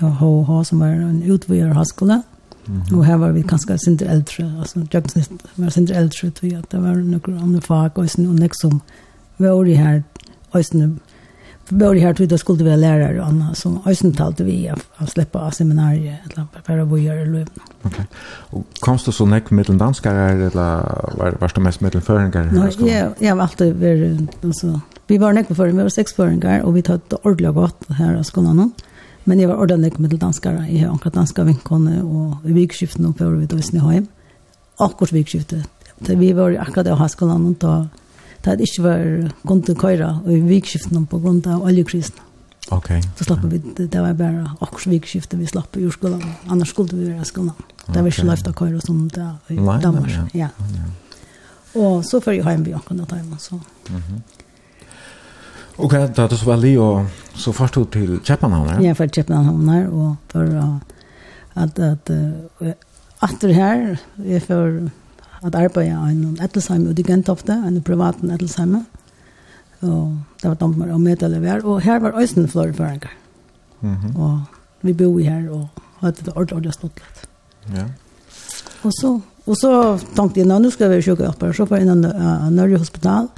HH 0.00 0.62
som 0.68 0.80
var 0.80 0.88
en 0.88 1.22
utvider 1.30 1.74
haskole. 1.74 2.22
Mm 2.66 2.82
-hmm. 2.82 2.96
Og 2.96 3.04
her 3.04 3.16
var 3.16 3.32
vi 3.32 3.42
ganske 3.42 3.78
sindre 3.78 4.06
eldre, 4.06 4.52
altså 4.60 4.86
Jøgnsnitt 4.94 5.30
var 5.56 5.68
sindre 5.68 5.94
eldre, 5.94 6.30
tror 6.30 6.48
jeg, 6.48 6.62
det 6.72 6.82
var 6.82 6.94
noen 6.94 7.42
andre 7.42 7.60
fag, 7.60 7.90
og, 7.98 8.04
og 8.04 8.18
noen 8.18 8.50
som 8.60 8.82
var 9.38 9.64
i 9.64 9.74
her, 9.74 10.02
og 10.52 10.64
började 11.68 12.00
här 12.00 12.14
trodde 12.14 12.32
jag 12.32 12.40
skulle 12.40 12.64
vara 12.64 12.76
lärare 12.76 13.20
och 13.20 13.26
annat 13.26 13.58
så 13.58 13.82
ösen 13.86 14.12
talade 14.12 14.44
vi 14.44 14.72
att 14.96 15.10
släppa 15.10 15.38
av 15.38 15.50
seminarier 15.50 16.22
eller 16.32 16.46
bara 16.66 16.84
bo 16.84 16.98
göra 16.98 17.24
löv. 17.24 17.48
Okej. 17.82 18.06
Och 18.24 18.66
komst 18.80 19.06
du 19.06 19.12
så 19.12 19.26
näck 19.26 19.50
med 19.50 19.66
den 19.66 19.78
danskar 19.78 20.14
eller 20.14 20.76
var 21.16 21.36
var 21.40 21.52
du 21.54 21.60
mest 21.60 21.80
med 21.80 21.92
den 21.92 22.02
föringar? 22.02 22.50
Nej, 22.52 22.92
ja, 22.92 23.14
jag 23.18 23.36
var 23.36 23.42
alltid 23.42 23.76
var 23.76 24.26
alltså 24.48 24.80
vi 25.06 25.18
var 25.18 25.32
näck 25.32 25.46
för 25.46 25.66
vi 25.66 25.82
var 25.82 25.88
sex 25.88 26.12
föringar 26.12 26.60
och 26.62 26.76
vi 26.76 26.82
tog 26.82 27.00
ordla 27.22 27.50
gott 27.50 27.84
här 27.88 28.20
i 28.20 28.24
skolan 28.24 28.56
nu. 28.56 28.70
Men 29.24 29.40
jag 29.40 29.48
var 29.48 29.56
ordentlig 29.56 29.98
med 29.98 30.10
danskar 30.10 30.66
i 30.70 30.84
anka 30.84 31.10
danska 31.10 31.44
vinkorna 31.44 32.04
och 32.04 32.50
i 32.50 32.52
vikskiften 32.52 33.06
och 33.06 33.18
på 33.18 33.28
vi 33.28 33.46
då 33.46 33.56
visst 33.56 33.72
ni. 33.72 34.06
Akkurat 34.76 35.12
vikskiftet. 35.12 35.68
Vi 35.98 36.32
var 36.32 36.56
akkurat 36.60 37.06
i 37.06 37.08
skolan 37.08 37.46
och 37.46 37.54
då 37.58 37.88
det 38.42 38.50
hadde 38.50 38.66
ikke 38.66 38.82
vært 38.82 39.64
til 39.66 39.76
køyre 39.78 40.10
i 40.26 40.40
vikskiftene 40.48 41.04
på 41.06 41.20
grunn 41.22 41.42
av 41.46 41.62
oljekrisen. 41.62 42.18
Ok. 42.74 42.88
Så 43.18 43.26
slapp 43.26 43.44
vi, 43.50 43.60
det 43.78 44.00
var 44.00 44.14
bare 44.18 44.46
akkurat 44.60 44.86
vikskiftet 44.90 45.38
vi 45.38 45.46
slapp 45.46 45.76
i 45.76 45.84
jordskolen. 45.84 46.22
Annars 46.50 46.72
skulle 46.74 46.96
vi 46.96 47.10
være 47.10 47.22
i 47.22 47.28
skolen. 47.28 47.54
Det 47.86 48.00
var 48.00 48.10
ikke 48.10 48.26
løft 48.26 48.48
av 48.48 48.54
køyre 48.58 48.80
som 48.82 49.04
det 49.14 49.28
i 49.54 49.58
Danmark. 49.58 50.34
Ja. 50.34 50.48
ja. 50.74 50.86
Og 51.74 52.04
så 52.04 52.20
før 52.20 52.36
jeg 52.36 52.46
hjem 52.46 52.64
vi 52.66 52.74
akkurat 52.76 53.10
da 53.10 53.18
hjemme, 53.20 53.38
så... 53.38 53.58
Ok, 55.78 55.94
da 56.16 56.26
du 56.28 56.36
så 56.36 56.46
var 56.46 56.58
li, 56.60 56.74
og 56.76 57.06
så 57.34 57.52
først 57.56 57.74
du 57.78 57.84
til 57.88 58.18
Kjeppenhavn 58.20 58.74
her? 58.74 58.82
Ja, 58.84 58.92
for 58.96 59.08
Kjeppenhavn 59.08 59.68
her, 59.72 59.86
og 59.88 60.16
for 60.28 60.42
at, 60.42 60.58
at, 61.54 61.78
at, 61.78 62.10
at, 62.10 62.10
at, 62.60 62.76
at, 63.22 63.40
at, 63.40 64.50
at, 64.50 64.50
at, 64.50 65.01
at 65.42 65.54
arbeide 65.54 65.90
i 65.90 66.12
en 66.12 66.38
ettelsheim 66.42 66.86
ut 66.86 66.98
i 66.98 67.06
gentofte, 67.06 67.52
en 67.52 67.80
privat 67.82 68.22
ettelsheim. 68.22 68.76
Og 69.82 70.18
det 70.42 70.48
var 70.48 70.54
dommer 70.60 70.92
og 70.94 71.00
medelever. 71.00 71.64
Og 71.64 71.80
her 71.82 71.98
var 71.98 72.18
Øysten 72.20 72.48
flere 72.48 72.72
føringer. 72.72 73.10
Mm 73.80 73.94
-hmm. 73.94 74.18
Og 74.18 74.40
vi 74.82 74.92
bor 74.92 75.18
i 75.18 75.22
her 75.22 75.50
og 75.50 75.68
hadde 76.00 76.24
det 76.24 76.32
ordentlig 76.36 76.56
ordentlig 76.56 76.72
stått 76.72 77.00
litt. 77.00 77.28
Ja. 77.76 77.84
Og 78.82 78.92
så, 78.92 79.20
og 79.46 79.56
så 79.56 79.98
tenkte 80.16 80.40
jeg, 80.40 80.46
nå 80.46 80.70
skal 80.70 80.84
jeg 80.84 80.90
være 80.90 81.02
sjukke 81.02 81.28
oppe, 81.28 81.52
så 81.52 81.66
får 81.66 81.76
jeg 81.76 81.86
innom 81.86 82.04
uh, 82.04 82.50
Norge 82.50 82.78
hospital. 82.78 83.28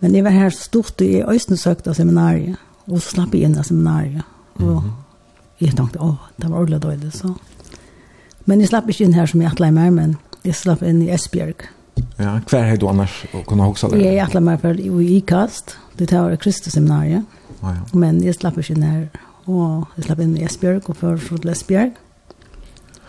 Men 0.00 0.14
jeg 0.14 0.24
var 0.24 0.30
her 0.30 0.50
stort 0.50 1.00
i 1.00 1.22
Øysten 1.22 1.56
søkte 1.56 1.94
seminariet. 1.94 2.56
Og 2.86 3.00
så 3.02 3.08
slapp 3.08 3.34
jeg 3.34 3.42
inn 3.42 3.58
av 3.58 3.64
seminariet. 3.64 4.22
Og 4.54 4.62
mm 4.62 4.78
-hmm. 4.78 4.92
jeg 5.60 5.76
tenkte, 5.76 6.00
åh, 6.00 6.16
det 6.42 6.50
var 6.50 6.58
ordentlig 6.58 6.82
dårlig. 6.82 7.12
Så. 7.12 7.34
Men 8.44 8.60
jeg 8.60 8.68
slapp 8.68 8.88
ikke 8.88 9.04
inn 9.04 9.14
her 9.14 9.26
som 9.26 9.40
jeg 9.40 9.50
atlet 9.50 9.74
meg, 9.74 9.92
men 9.92 10.16
jeg 10.46 10.56
slapp 10.56 10.84
inn 10.86 11.02
i 11.04 11.10
Esbjerg. 11.14 11.66
Ja, 12.18 12.38
hver 12.48 12.64
har 12.68 12.76
du 12.80 12.88
annars 12.88 13.24
kunnet 13.48 13.66
huske 13.66 13.90
det? 13.92 14.02
Jeg 14.04 14.20
atler 14.24 14.44
meg 14.44 14.60
for 14.60 14.78
i 14.80 15.06
IKAST, 15.18 15.76
det 15.98 16.10
tar 16.12 16.30
jeg 16.32 16.40
Kristusseminariet, 16.44 17.24
ah, 17.62 17.72
ja. 17.72 17.84
men 17.96 18.22
jeg 18.24 18.36
slapp 18.36 18.58
ikke 18.60 18.76
nær, 18.80 19.06
og 19.46 19.86
jeg 19.96 20.08
slapp 20.08 20.24
inn 20.24 20.34
i 20.36 20.44
Esbjerg 20.44 20.90
og 20.92 20.98
før 21.00 21.20
til 21.28 21.52
Esbjerg. 21.52 22.02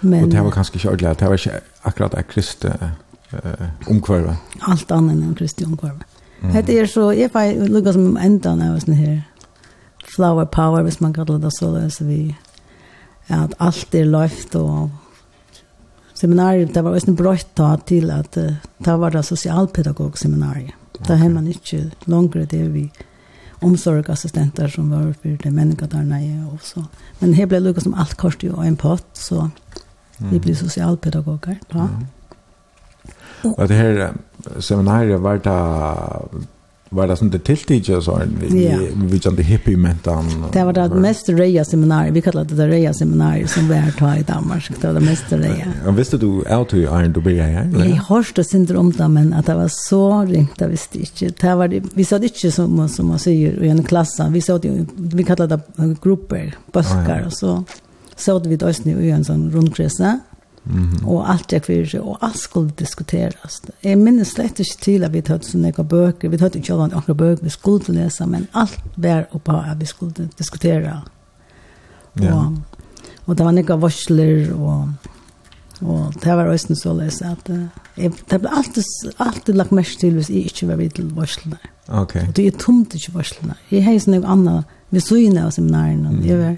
Men, 0.02 0.28
og 0.28 0.32
det 0.32 0.44
var 0.46 0.54
kanskje 0.54 0.78
ikke 0.78 0.90
ordentlig, 0.90 1.20
det 1.20 1.30
var 1.30 1.42
ikke 1.42 1.62
akkurat 1.90 2.20
et 2.20 2.28
kristne 2.30 2.92
eh, 3.34 3.64
omkvarve? 3.90 4.36
Alt 4.70 4.92
annet 4.94 5.18
enn 5.18 5.38
kristne 5.38 5.72
omkvarve. 5.72 6.06
Mm. 6.42 6.54
Det 6.68 6.76
er 6.78 6.86
så, 6.92 7.10
jeg 7.18 7.32
får 7.34 7.66
lukke 7.72 7.96
som 7.96 8.20
enda 8.22 8.54
når 8.56 8.78
jeg 8.86 8.98
her, 9.00 9.18
flower 10.08 10.46
power, 10.46 10.84
hvis 10.86 11.02
man 11.02 11.14
kallar 11.14 11.42
det 11.42 11.52
så, 11.58 11.72
så 11.90 12.06
vi, 12.06 12.36
at 13.28 13.56
alt 13.60 13.96
er 13.96 14.06
løft 14.06 14.56
og 14.56 14.90
seminariet 16.18 16.74
det 16.74 16.82
var 16.82 16.96
ösn 16.96 17.16
brøtt 17.16 17.56
då 17.56 17.78
till 17.86 18.12
att 18.12 18.38
uh, 18.38 18.54
det 18.78 18.98
var 18.98 19.12
det 19.12 19.24
socialpedagog 19.24 20.18
seminariet. 20.18 20.74
Okay. 20.94 21.08
Där 21.08 21.16
har 21.16 21.30
man 21.30 21.48
inte 21.48 21.92
längre 22.06 22.46
det 22.46 22.64
vi 22.64 22.92
omsorgsassistenter 23.62 24.68
som 24.68 24.92
var 24.92 25.14
för 25.22 25.38
det 25.44 25.52
människor 25.52 25.88
där 25.88 26.04
nere 26.04 26.46
och 26.54 26.62
så. 26.62 26.86
Men 27.20 27.34
här 27.34 27.46
blev 27.46 27.62
Lucas 27.62 27.84
som 27.84 27.94
allt 27.94 28.14
kort 28.14 28.44
ju 28.44 28.54
en 28.64 28.76
pott 28.76 29.08
så 29.14 29.36
mm. 29.36 30.32
vi 30.32 30.40
blev 30.40 30.56
socialpedagoger 30.56 31.60
Ja. 31.70 31.80
Mm. 31.80 33.54
Och 33.58 33.68
det 33.68 33.74
här 33.74 34.14
seminariet 34.60 35.20
var 35.20 35.38
det 35.38 36.57
var 36.90 37.08
det 37.08 37.18
som 37.18 37.30
det 37.30 37.40
tilltidigt 37.40 38.04
så 38.04 38.16
en 38.16 38.38
vi 38.42 38.66
ja. 38.66 38.78
vi 38.96 39.20
kände 39.20 39.44
hippie 39.44 39.78
mentan. 39.78 40.26
Det 40.54 40.64
var 40.64 40.74
det 40.74 40.90
mest 40.90 41.30
reja 41.30 41.66
seminariet. 41.66 42.14
Vi 42.14 42.22
kallade 42.22 42.56
det 42.56 42.68
reja 42.68 42.94
seminariet 42.94 43.50
som 43.50 43.68
vi 43.68 43.76
har 43.76 43.92
tagit 43.92 44.30
i 44.30 44.32
Danmark. 44.32 44.72
Det 44.82 44.88
var 44.88 44.94
det 44.94 45.00
mest 45.00 45.32
reja. 45.32 45.68
Ja, 45.86 45.92
visste 45.92 46.18
du 46.18 46.48
att 46.48 46.70
du 46.70 46.88
är 46.88 47.08
du 47.08 47.22
blir 47.22 47.42
här? 47.42 47.86
Jag 47.86 47.96
hörde 47.96 48.44
syndrom 48.44 48.88
om 48.88 48.92
det 48.92 49.08
men 49.08 49.34
att 49.34 49.46
det 49.46 49.56
var 49.56 49.68
så 49.68 50.22
ringt 50.22 50.60
det 50.60 50.68
visste 50.68 51.00
inte. 51.00 51.48
Det 51.48 51.56
var 51.56 51.68
det 51.68 51.84
vi 51.94 52.06
sa 52.06 52.20
det 52.20 52.26
inte 52.26 52.52
som 52.52 52.90
som 52.90 53.08
man 53.08 53.20
säger 53.20 53.64
i 53.64 53.70
en 53.70 53.84
klass. 53.84 54.20
Vi 54.30 54.42
sa 54.42 54.58
det 54.58 54.86
vi 54.96 55.24
kallade 55.24 55.60
det 55.76 55.96
grupper, 56.02 56.56
buskar 56.72 57.24
och 57.26 57.34
så 57.34 57.64
så 58.16 58.40
vi 58.40 58.56
det 58.56 58.66
oss 58.66 58.86
i 58.86 59.10
en 59.10 59.26
sån 59.26 59.52
rundresa 59.52 60.20
Mm 60.70 60.90
-hmm. 60.90 61.08
Og 61.08 61.30
alt 61.32 61.54
jeg 61.54 61.62
fyrir, 61.64 62.02
og 62.02 62.18
alt 62.22 62.38
skulle 62.38 62.72
diskuteres. 62.80 63.62
Jeg 63.84 63.98
minnes 63.98 64.28
slett 64.28 64.60
ikke 64.60 64.78
til 64.82 65.04
at 65.04 65.14
vi 65.14 65.22
tatt 65.22 65.46
sånne 65.46 65.68
ekka 65.68 65.84
bøker, 65.84 66.30
vi 66.30 66.38
tatt 66.38 66.56
ikke 66.56 66.74
alle 66.74 66.84
andre 66.84 67.16
bøker 67.16 67.44
vi 67.44 67.50
skulle 67.50 67.84
til 67.84 67.96
lese, 67.96 68.26
men 68.26 68.48
alt 68.54 68.80
var 68.96 69.28
oppa 69.32 69.72
at 69.72 69.80
vi 69.80 69.86
skulle 69.86 70.30
diskutere. 70.38 71.02
Og, 72.16 72.24
yeah. 72.24 72.52
og 73.26 73.38
det 73.38 73.46
var 73.46 73.52
nekka 73.52 73.76
varsler, 73.76 74.54
og, 74.54 74.90
og 75.82 76.14
det 76.24 76.38
var 76.38 76.46
også 76.46 76.76
så 76.76 76.94
løs 76.94 77.22
at 77.22 77.52
jeg, 77.98 78.12
det 78.32 78.42
ble 78.42 78.50
alltid, 78.58 78.84
alltid 79.20 79.54
lagt 79.54 79.72
mest 79.72 80.00
til 80.00 80.14
hvis 80.14 80.30
jeg 80.30 80.38
ikke 80.38 80.68
var 80.68 80.76
vidt 80.76 80.96
til 80.96 81.12
varslene. 81.16 81.58
Okay. 81.88 82.28
Og 82.28 82.36
det 82.36 82.48
er 82.48 82.58
tomt 82.60 82.96
ikke 82.96 83.14
varslene. 83.14 83.56
Jeg 83.72 83.86
har 83.86 84.00
sånne 84.00 84.28
anna, 84.28 84.64
vi 84.90 85.00
søgne 85.00 85.46
av 85.46 85.52
seminarien, 85.52 86.06
og 86.06 86.14
mm. 86.14 86.26
jeg 86.28 86.40
var, 86.40 86.58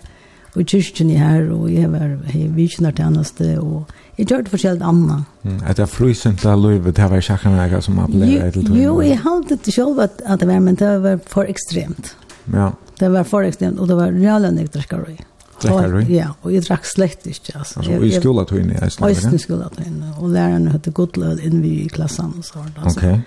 og 0.56 0.66
kyrkjen 0.66 1.12
i 1.14 1.18
her, 1.20 1.50
og 1.54 1.70
jeg 1.72 1.92
var 1.92 2.16
i 2.34 2.48
vikjenartjeneste, 2.56 3.52
og 3.62 3.92
jeg 4.18 4.28
gjør 4.28 4.46
det 4.46 4.54
forskjellig 4.54 4.86
anna. 4.86 5.22
Mm, 5.44 5.60
at 5.64 5.78
det 5.78 5.86
er 5.86 5.92
frysynta 5.92 6.56
livet, 6.58 6.96
det 6.98 7.10
var 7.12 7.22
ikke 7.22 7.38
akkurat 7.38 7.86
som 7.86 8.00
appellerer 8.04 8.52
til 8.52 8.66
det? 8.68 8.84
Jo, 8.84 9.00
jeg 9.06 9.20
halte 9.24 9.60
det 9.66 9.74
selv 9.74 10.02
at, 10.04 10.22
at 10.26 10.42
det 10.42 10.50
var, 10.50 10.60
men 10.66 10.80
det 10.80 10.94
var 11.04 11.20
for 11.30 11.50
ekstremt. 11.50 12.16
Ja. 12.54 12.72
Det 13.00 13.12
var 13.14 13.28
for 13.30 13.48
ekstremt, 13.48 13.80
og 13.80 13.88
det 13.88 13.98
var 14.00 14.16
reale 14.16 14.54
jeg 14.58 14.72
drekker 14.74 15.06
i. 15.14 15.18
Drekker 15.64 16.00
i? 16.00 16.06
Ja, 16.16 16.32
og 16.42 16.54
jeg 16.54 16.66
drakk 16.66 16.88
slett 16.88 17.28
ikke. 17.28 17.54
Altså, 17.60 17.80
altså 17.80 18.00
og 18.00 18.08
i 18.08 18.12
skoletøyene 18.16 18.74
i 18.74 18.82
Østland? 18.88 19.06
Og 19.06 19.84
i 19.86 19.88
inn, 19.88 20.04
og 20.18 20.30
læreren 20.34 20.68
hadde 20.74 20.92
godt 20.92 21.18
lød 21.18 21.40
inn 21.46 21.64
i 21.66 21.88
klassen 21.88 22.34
og 22.38 22.48
sånt. 22.48 22.80
Altså. 22.82 23.00
Okay. 23.00 23.20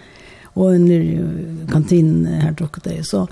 Og 0.54 0.74
under 0.74 1.06
kantinen 1.72 2.26
her 2.42 2.52
drukket 2.52 2.84
det, 2.84 2.98
så 3.08 3.26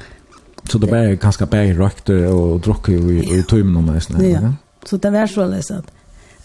Så 0.70 0.78
det 0.78 0.90
var 0.90 1.14
ganska 1.14 1.46
bäg 1.46 1.78
rökte 1.78 2.26
och 2.26 2.61
drock 2.61 2.88
i, 2.88 2.92
i, 2.92 3.38
i 3.38 3.42
tummen 3.42 3.76
och 3.76 3.94
nästan. 3.94 4.30
Ja. 4.30 4.52
Så 4.85 4.96
det 4.96 5.11
var 5.11 5.26
så 5.26 5.46
løs 5.46 5.70
at 5.70 5.85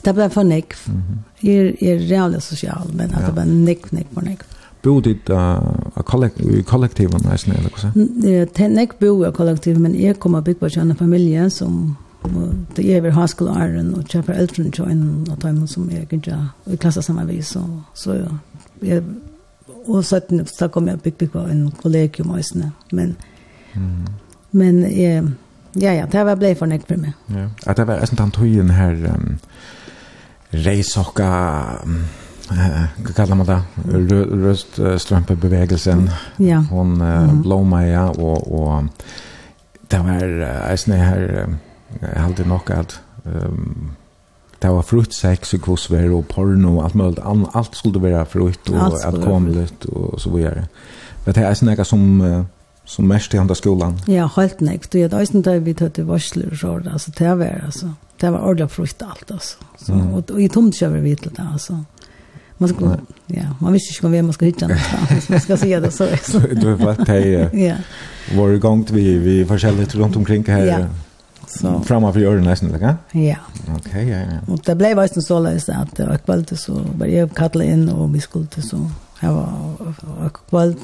Det 0.05 0.13
ble 0.13 0.29
for 0.29 0.43
nick. 0.43 0.73
Mm 0.87 1.01
-hmm. 1.01 1.49
är, 1.49 1.83
är 1.83 1.99
reala 1.99 2.39
social, 2.39 2.91
men 2.93 3.13
att 3.13 3.25
det 3.25 3.31
var 3.31 3.45
nick, 3.45 3.85
for 4.13 4.21
nick 4.21 4.39
bodde 4.85 5.09
i 5.09 5.17
uh, 5.29 6.63
kollektiven 6.65 7.21
nästan 7.25 7.55
eller 7.55 7.69
hva? 7.69 7.91
Det 7.95 8.33
er 8.41 8.45
Tänk 8.53 8.99
bo 8.99 9.25
i 9.25 9.31
kollektiven 9.31 9.81
men 9.81 9.95
jeg 9.95 10.19
kom 10.19 10.33
og 10.33 10.43
bygga 10.43 10.59
på 10.59 10.81
en 10.81 10.95
familie 10.95 11.49
som 11.49 11.95
det 12.75 12.91
är 12.91 12.97
över 12.97 13.09
högskolan 13.09 13.93
och 13.93 14.07
köper 14.07 14.33
äldre 14.33 14.83
och 14.83 14.91
en 14.91 15.27
av 15.31 15.37
dem 15.39 15.67
som 15.67 15.91
jag 15.91 16.13
inte 16.13 16.47
i 16.65 16.77
klasse 16.77 17.01
sammen 17.01 17.27
vis 17.27 17.47
så, 17.47 17.59
så 17.93 18.13
jeg, 18.81 19.03
og 19.87 20.05
så, 20.05 20.19
så 20.59 20.67
kom 20.67 20.87
jeg 20.87 20.95
og 20.95 21.01
bygga 21.01 21.27
på 21.27 21.39
en 21.39 21.71
kollegium 21.81 22.41
men 22.91 23.15
Mm. 23.75 24.05
Men 24.51 24.83
eh, 24.85 25.23
ja, 25.73 25.93
ja, 25.93 26.05
det 26.11 26.25
var 26.25 26.35
blei 26.39 26.53
for 26.55 26.71
nekk 26.71 26.87
for 26.87 27.01
meg. 27.01 27.15
Ja, 27.33 27.49
at 27.67 27.79
det 27.79 27.87
var 27.89 27.99
eisen 28.03 28.19
tant 28.19 28.37
høyen 28.39 28.71
her 28.75 28.95
um, 29.11 29.35
reisokka, 30.65 31.31
um, 31.83 31.97
eh, 32.55 32.85
hva 33.03 33.15
kallar 33.17 33.41
man 33.41 33.49
det? 33.49 33.59
Røststrømpebevegelsen. 34.45 36.07
Ja. 36.39 36.61
Hon 36.71 36.95
uh, 37.01 37.25
mm. 37.27 37.43
blåmeia, 37.43 38.07
og, 38.15 38.47
og 38.47 38.87
det 39.91 39.99
var 40.05 40.25
eisen 40.71 40.95
her, 40.95 41.27
jeg 41.99 42.17
halte 42.21 42.47
nok 42.47 42.71
at 42.73 43.01
um, 43.25 43.95
det 44.61 44.71
var 44.71 44.81
frukt 44.81 45.13
sex 45.13 45.53
och 45.53 45.61
kosver 45.61 46.11
och 46.11 46.27
porno 46.27 46.77
och 46.77 46.83
allt 46.83 46.93
möjligt 46.93 47.19
allt 47.51 47.75
skulle 47.75 47.99
vara 47.99 48.25
frukt 48.25 48.69
och 48.69 49.05
att 49.05 49.23
komma 49.23 49.49
ut 49.49 49.85
och 49.85 50.21
så 50.21 50.29
vidare. 50.29 50.67
Det 51.25 51.37
här 51.37 51.49
är 51.49 51.53
såna 51.53 51.85
som 51.85 52.21
uh, 52.21 52.43
som 52.85 53.07
mest 53.07 53.33
i 53.33 53.37
andra 53.37 53.55
skolan. 53.55 53.99
Ja, 54.07 54.29
helt 54.35 54.59
nek. 54.59 54.91
Det 54.91 55.01
är 55.03 55.09
det 55.09 55.41
där 55.41 55.59
vi 55.59 55.73
tar 55.73 55.89
till 55.89 56.03
varsler 56.03 56.51
og 56.51 56.57
sådär. 56.57 56.91
altså, 56.91 57.11
det 57.17 57.35
var 57.35 57.61
altså, 57.65 57.93
Det 58.21 58.29
var 58.29 58.39
ordentlig 58.39 58.71
frukt 58.71 59.01
alt, 59.01 59.31
altså. 59.31 59.57
Så, 59.77 59.93
mm. 59.93 60.13
Og 60.13 60.31
och 60.31 60.41
i 60.41 60.49
tomt 60.49 60.75
kör 60.75 60.89
vi 60.89 61.15
till 61.15 61.31
det 61.35 61.47
altså. 61.53 61.83
Man 62.57 62.69
skulle, 62.69 62.99
ja, 63.27 63.43
man 63.59 63.73
visste 63.73 63.91
ikke 63.91 64.09
vem 64.09 64.25
man 64.25 64.33
skulle 64.33 64.51
hitta 64.51 64.67
någonstans. 64.67 65.29
Man 65.29 65.39
skal 65.39 65.57
si 65.57 65.69
det 65.83 65.91
så. 65.91 66.07
så. 66.23 66.39
du 66.39 66.67
har 66.67 66.75
varit 66.75 67.07
här. 67.07 67.49
Ja. 67.53 67.75
Var 68.35 68.49
igång 68.49 68.87
vi, 68.91 69.17
vi 69.17 69.45
försäljade 69.45 69.85
runt 69.85 70.15
omkring 70.15 70.45
här. 70.47 70.65
Ja. 70.65 70.85
Så. 71.47 71.81
Framför 71.85 72.19
öronen 72.19 72.43
nästan, 72.43 72.73
eller 72.73 72.95
Ja. 73.11 73.35
Okej, 73.77 74.09
ja, 74.09 74.17
ja. 74.17 74.53
Og 74.53 74.59
det 74.65 74.75
ble 74.75 74.89
ju 74.89 75.21
så 75.21 75.39
løs 75.39 75.69
at 75.69 75.97
det 75.97 76.05
var 76.05 76.17
kväll 76.17 76.45
så 76.57 76.73
började 76.73 77.17
jeg 77.17 77.35
kattlet 77.35 77.67
inn 77.67 77.89
og 77.89 78.13
vi 78.13 78.19
skulle 78.19 78.47
til 78.47 78.63
så. 78.63 78.91
Jag 79.21 79.33
var 79.33 80.29
kväll, 80.49 80.75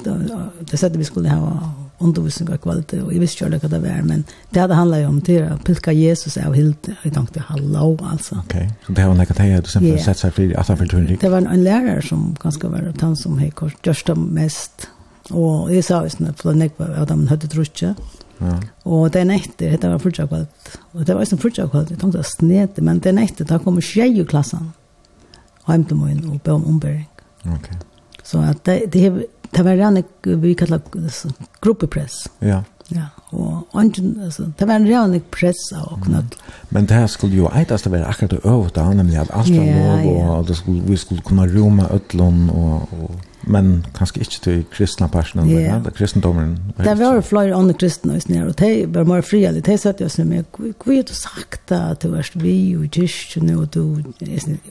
det 0.70 0.76
sette 0.76 0.98
vi 0.98 1.04
skulle 1.04 1.28
ha 1.28 1.70
undervisning 2.02 2.50
av 2.52 2.60
kvalitet, 2.62 3.02
og 3.02 3.12
jeg 3.12 3.22
visste 3.22 3.46
ikke 3.46 3.60
hva 3.62 3.70
det 3.72 3.82
var, 3.82 4.00
men 4.06 4.24
det 4.52 4.62
hadde 4.62 4.78
handlet 4.78 5.04
jo 5.04 5.10
om 5.10 5.20
til 5.24 5.44
å 5.46 5.58
pilke 5.66 5.94
Jesus 5.96 6.38
av 6.40 6.56
hilt, 6.56 6.90
og 6.92 7.06
jeg 7.06 7.14
tenkte, 7.16 7.44
hallo, 7.48 7.92
altså. 8.10 8.40
Ok, 8.42 8.56
så 8.86 8.96
det 8.96 9.04
var 9.04 9.14
en 9.14 9.22
lekket 9.22 9.42
her, 9.44 9.60
du 9.60 9.70
sempre 9.72 9.92
yeah. 9.94 10.02
sett 10.06 10.22
seg 10.22 10.34
fri, 10.36 10.48
at 10.52 10.72
han 10.72 10.80
fyllte 10.80 11.20
Det 11.22 11.30
var 11.30 11.44
en, 11.44 11.52
en 11.52 11.64
lærer 11.64 12.02
som 12.06 12.32
ganske 12.42 12.72
var 12.72 12.90
han 13.02 13.16
som 13.18 13.38
har 13.40 13.52
gjort 13.52 14.06
det 14.10 14.18
mest, 14.18 14.88
og 15.30 15.70
jeg 15.72 15.86
sa 15.86 16.02
jo 16.04 16.12
sånn, 16.12 16.34
for 16.38 16.58
jeg 16.58 16.74
var 16.78 16.98
at 17.04 17.14
han 17.14 17.28
hadde 17.30 17.50
trutje, 17.52 17.94
Ja. 18.42 18.56
Og 18.84 19.12
den 19.14 19.30
etter, 19.30 19.76
det 19.78 19.86
var 19.86 20.00
fortsatt 20.02 20.26
kvalt. 20.26 20.70
Og 20.96 21.04
det 21.06 21.14
var 21.14 21.22
også 21.22 21.36
fortsatt 21.38 21.70
kvalt, 21.70 21.92
jeg 21.92 22.00
tenkte 22.00 22.18
det 22.18 22.26
sned, 22.26 22.80
men 22.82 22.98
den 22.98 23.20
etter, 23.22 23.46
da 23.46 23.60
kommer 23.62 23.84
tjej 23.84 24.18
i 24.18 24.24
klassen, 24.26 24.72
hjem 25.68 25.84
til 25.86 26.00
min, 26.00 26.24
og 26.26 26.40
be 26.42 26.56
om 26.56 26.64
ombering. 26.66 27.06
Okay. 27.46 27.78
Så 28.26 28.42
at 28.42 28.64
det, 28.66 28.92
det, 28.92 29.26
det 29.52 29.64
var 29.64 29.80
en 29.86 30.02
vi 30.24 30.54
kallar 30.54 30.80
gruppepress. 31.60 32.28
Ja. 32.40 32.62
Ja, 32.94 33.06
og 33.30 33.66
ungen, 33.72 34.20
altså, 34.24 34.42
det 34.58 34.68
var 34.68 34.76
en 34.76 34.86
reanig 34.86 35.22
press 35.32 35.70
av 35.72 35.92
og 35.94 36.00
knøtt. 36.04 36.36
Mm. 36.36 36.54
Men 36.70 36.88
det 36.88 36.96
her 36.96 37.06
skulle 37.06 37.36
jo 37.36 37.48
eitast 37.48 37.90
være 37.90 38.08
akkurat 38.08 38.34
det 38.34 38.40
øvda, 38.44 38.84
nemlig 38.94 39.20
at 39.20 39.30
alt 39.32 39.52
var 39.54 39.64
lov, 39.64 40.00
ja, 40.04 40.32
yeah. 40.34 40.46
det 40.48 40.56
skulle, 40.56 40.82
vi 40.88 40.96
skulle 40.96 41.22
kunne 41.24 41.46
roma 41.54 41.86
øtlån, 41.94 42.50
og, 42.50 42.88
og, 42.92 43.14
men 43.42 43.86
kanskje 43.96 44.20
ikke 44.20 44.40
til 44.44 44.64
kristna 44.72 45.06
personen, 45.06 45.48
ja. 45.50 45.78
men 45.78 45.92
kristendommen. 45.96 46.58
Det 46.78 46.98
var 46.98 47.14
jo 47.14 47.20
flere 47.20 47.54
andre 47.54 47.74
kristne 47.74 48.18
hos 48.18 48.28
nere, 48.28 48.48
og 48.48 48.58
de 48.58 48.94
var 48.94 49.08
mer 49.08 49.20
fria, 49.20 49.52
de 49.52 49.78
satt 49.78 50.00
jo 50.00 50.10
som 50.12 50.32
jeg, 50.32 50.44
hva 50.58 50.98
er 50.98 51.08
du 51.08 51.14
sagt 51.16 51.64
da, 51.72 51.94
du 52.02 52.12
er 52.12 52.28
vi 52.34 52.76
og 52.76 52.90
kyrkjene, 52.92 53.56
og 53.56 53.74
du, 53.74 53.82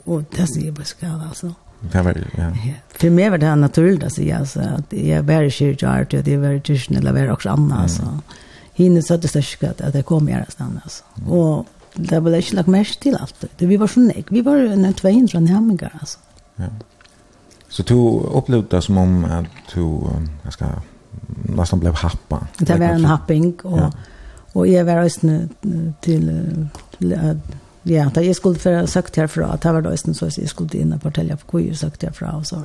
og 0.06 0.24
det 0.30 0.46
er 0.46 0.62
jeg 0.62 0.78
bare 0.78 0.94
skal, 0.94 1.18
altså. 1.30 1.56
Det 1.82 2.02
var 2.02 2.24
ja. 2.38 2.52
För 2.90 3.10
mig 3.10 3.30
var 3.30 3.38
det 3.38 3.56
naturligt 3.56 4.04
att 4.04 4.14
säga 4.14 4.46
så 4.46 4.60
att 4.60 4.94
jag 4.94 5.24
var 5.24 5.44
i 5.44 5.52
kyrkan 5.52 6.00
och 6.00 6.24
det 6.24 6.38
var 6.38 6.60
kristen 6.60 6.98
eller 6.98 7.14
var 7.14 7.32
också 7.32 7.50
annat 7.50 7.92
så. 7.92 8.04
Hinne 8.74 9.02
så 9.02 9.14
att 9.14 9.22
det 9.22 9.28
största 9.28 9.70
att 9.70 9.94
det 9.94 10.04
kom 10.04 10.30
jag 10.30 10.52
stanna 10.52 10.82
alltså. 10.84 11.04
Och 11.28 11.66
det 11.94 12.20
var 12.20 12.36
inte 12.36 12.56
lagt 12.56 12.68
mest 12.68 13.00
till 13.00 13.16
allt. 13.16 13.46
Det 13.58 13.66
vi 13.66 13.78
var 13.78 13.88
så 13.88 14.00
nek. 14.00 14.26
Vi 14.30 14.42
var 14.42 14.58
en 14.58 14.94
200 14.94 15.40
hemmiga 15.40 15.90
alltså. 16.00 16.20
Ja. 16.56 16.66
Så 17.70 17.84
du 17.84 17.96
upplevde 18.20 18.76
det 18.76 18.82
som 18.82 18.98
om 18.98 19.26
att 19.26 19.46
du 19.74 20.02
jag 20.44 20.54
ska 20.54 20.66
nästan 21.44 21.80
blev 21.80 21.94
happa. 21.94 22.48
Det 22.58 22.76
var 22.76 22.86
en 22.86 23.06
happing 23.06 23.54
och 23.64 23.80
ja. 23.80 23.92
och 24.54 24.68
jag 24.68 24.86
var 24.86 25.04
just 25.04 25.22
nu 25.22 25.50
till, 26.02 26.68
till 26.98 27.40
Ja, 27.90 28.10
da 28.14 28.22
jeg 28.22 28.36
skulle 28.38 28.60
for 28.62 28.86
sagt 28.86 29.18
herfra, 29.18 29.54
at 29.56 29.64
det 29.64 29.74
var 29.74 29.82
da 29.82 29.90
jeg 29.90 30.16
så 30.16 30.30
jeg 30.30 30.50
skulle 30.50 30.78
inn 30.78 30.94
og 30.94 31.02
fortelle 31.02 31.38
på 31.40 31.56
hvor 31.56 31.64
jeg 31.64 31.78
sagt 31.78 32.04
herfra 32.06 32.36
og 32.38 32.46
så. 32.46 32.62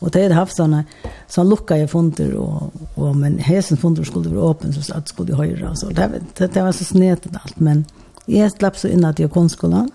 Og 0.00 0.12
det 0.12 0.22
hadde 0.22 0.36
haft 0.36 0.56
sånne, 0.56 0.84
så 1.28 1.44
lukka 1.44 1.76
jeg 1.76 1.90
funder, 1.92 2.32
og, 2.40 2.72
og, 2.96 3.16
men 3.16 3.38
hesen 3.44 3.76
funder 3.80 4.04
skulle 4.04 4.32
være 4.32 4.48
åpen, 4.48 4.72
så 4.72 4.94
at 4.96 5.08
skulle 5.12 5.36
høyre 5.36 5.68
og 5.68 5.76
så. 5.76 5.90
Det, 5.92 6.22
det, 6.38 6.52
det 6.54 6.62
var 6.64 6.72
så 6.72 6.86
snedet 6.88 7.36
alt, 7.36 7.60
men 7.60 7.84
jeg 8.28 8.52
slapp 8.54 8.78
så 8.80 8.88
inn 8.88 9.04
at 9.04 9.20
jeg 9.20 9.32
kom 9.32 9.48
skolen. 9.52 9.90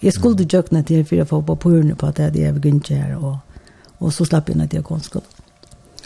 Jeg 0.00 0.14
skulle 0.14 0.38
mm. 0.38 0.50
jøkne 0.52 0.82
til 0.86 1.04
fire 1.04 1.26
folk 1.26 1.46
på 1.46 1.58
purene 1.66 1.98
på 1.98 2.06
at 2.06 2.18
jeg 2.18 2.30
hadde 2.30 2.44
jeg 2.44 2.62
gynt 2.62 2.92
her, 2.94 3.16
og, 3.18 3.38
og 3.98 4.14
så 4.14 4.26
slapp 4.28 4.48
jeg 4.48 4.56
inn 4.58 4.66
at 4.66 4.74
jeg 4.74 4.86
kom 4.86 5.02
skolen. 5.02 5.38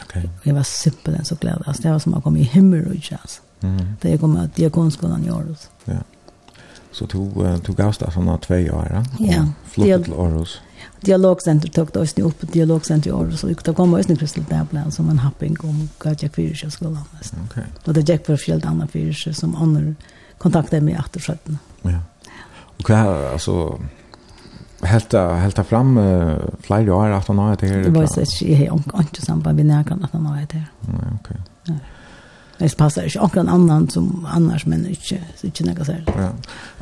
Okay. 0.04 0.24
Jeg 0.44 0.54
var 0.54 0.62
simpelthen 0.62 1.24
så 1.24 1.36
glad. 1.40 1.62
Altså, 1.66 1.82
det 1.82 1.92
var 1.92 2.00
som 2.02 2.16
å 2.16 2.22
komme 2.24 2.40
i 2.40 2.48
himmel 2.48 2.88
og 2.88 2.96
ikke, 2.96 3.20
altså. 3.20 3.40
Mm. 3.64 3.96
Da 4.02 4.10
jeg 4.10 4.20
kom 4.20 4.34
til 4.36 4.50
diakonskolen 4.56 5.24
i 5.24 5.30
Aarhus. 5.32 5.68
Så 6.94 7.06
tog 7.06 7.34
gavst 7.36 7.76
Gausta 7.76 8.10
såna 8.10 8.38
två 8.38 8.54
år. 8.54 8.88
Ja. 8.90 9.04
Ja. 9.18 9.46
Flyttade 9.64 10.04
till 10.04 10.12
Aarhus. 10.12 10.60
Dialogcenter 11.00 11.68
tog 11.68 11.88
då 11.92 12.06
snö 12.06 12.24
upp 12.24 12.52
dialogcenter 12.52 13.10
i 13.10 13.12
Aarhus 13.12 13.44
och 13.44 13.50
det 13.64 13.74
kom 13.74 13.96
ju 13.96 14.02
snö 14.02 14.16
precis 14.16 14.44
där 14.48 14.90
som 14.90 15.10
en 15.10 15.18
happing 15.18 15.56
om 15.60 15.88
Gaja 15.98 16.28
Fyrsjö 16.28 16.70
skola 16.70 17.04
nästan. 17.18 17.40
Okej. 17.50 17.64
Och 17.84 17.94
det 17.94 18.08
gick 18.08 18.26
för 18.26 18.36
fjällt 18.36 18.64
andra 18.64 18.86
Fyrsjö 18.86 19.32
som 19.32 19.56
andra 19.56 19.94
kontaktade 20.38 20.82
mig 20.82 20.94
efter 20.94 21.20
skötten. 21.20 21.58
Ja. 21.82 21.98
Och 22.78 22.90
vad 22.90 23.32
alltså 23.32 23.80
helt 24.82 25.12
helt 25.12 25.66
fram 25.66 25.96
uh, 25.98 26.38
flera 26.60 26.94
år 26.94 27.08
att 27.08 27.28
han 27.28 27.38
har 27.38 27.56
det 27.56 27.66
här. 27.66 27.78
Det 27.78 27.90
var 27.90 28.06
så 28.06 28.44
jag 28.44 28.82
har 28.92 29.00
inte 29.00 29.22
samband 29.22 29.56
med 29.56 29.66
någon 29.66 30.04
att 30.04 30.12
han 30.12 30.26
har 30.26 30.36
det 30.36 30.58
här. 30.58 30.70
Nej, 30.80 31.18
okej. 31.20 31.36
Ja. 31.64 31.74
Det 32.58 32.76
passar 32.76 33.02
inte 33.02 33.36
någon 33.36 33.48
annan 33.48 33.90
som 33.90 34.26
annars 34.30 34.66
men 34.66 34.86
inte 34.86 35.00
så 35.36 35.46
inte 35.46 35.64
något 35.64 35.86
så. 35.86 35.92
Ja. 36.06 36.28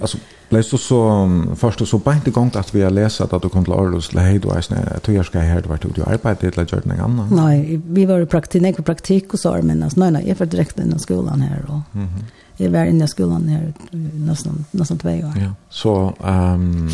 Alltså 0.01 0.19
läs 0.49 0.71
du 0.71 0.79
så 0.79 1.31
först 1.57 1.89
så 1.89 1.99
bänt 1.99 2.27
igång 2.27 2.51
att 2.55 2.75
vi 2.75 2.83
har 2.83 2.91
läst 2.91 3.21
att 3.21 3.43
du 3.43 3.49
kom 3.49 3.65
till 3.65 3.73
Aarhus, 3.73 4.09
till 4.09 4.19
hej 4.19 4.39
då 4.39 4.51
är 4.51 4.61
snä 4.61 4.93
att 4.97 5.09
jag 5.09 5.27
ska 5.27 5.39
här 5.39 5.63
vart 5.63 5.83
du 5.95 6.03
arbetade 6.03 6.51
till 6.51 6.61
att 6.61 6.73
göra 6.73 6.83
något 6.85 6.99
annat. 6.99 7.31
Nej, 7.31 7.81
vi 7.87 8.07
var 8.07 8.21
i 8.21 8.27
praktik, 8.27 8.63
nej 8.63 8.75
på 8.75 8.83
praktik 8.83 9.33
och 9.33 9.39
så 9.39 9.63
men 9.63 9.83
alltså 9.83 10.01
nej 10.01 10.11
nej 10.11 10.29
jag 10.29 10.37
för 10.37 10.47
direkt 10.47 10.79
in 10.79 10.95
i 10.97 10.99
skolan 10.99 11.41
här 11.41 11.65
och. 11.69 11.97
Mhm 11.97 12.09
jag 12.57 12.71
var 12.71 12.85
inne 12.85 13.05
i 13.05 13.09
skolan 13.09 13.49
här 13.49 13.73
nästan 14.13 14.65
nästan 14.71 14.99
två 14.99 15.09
år. 15.09 15.33
Ja. 15.37 15.53
Så 15.71 16.15
ehm 16.25 16.55
um, 16.55 16.91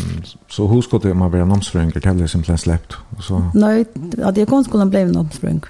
så 0.49 0.67
hur 0.67 0.81
skulle 0.81 1.03
det 1.03 1.13
man 1.13 1.31
vara 1.31 1.45
namnsprung 1.45 1.89
eller 1.89 2.13
det 2.21 2.27
simpelthen 2.27 2.57
släppt 2.57 2.93
och 3.17 3.23
så. 3.23 3.51
Nej, 3.53 3.85
att 4.23 4.37
jag 4.37 4.47
kom 4.47 4.63
skolan 4.63 4.89
blev. 4.89 5.27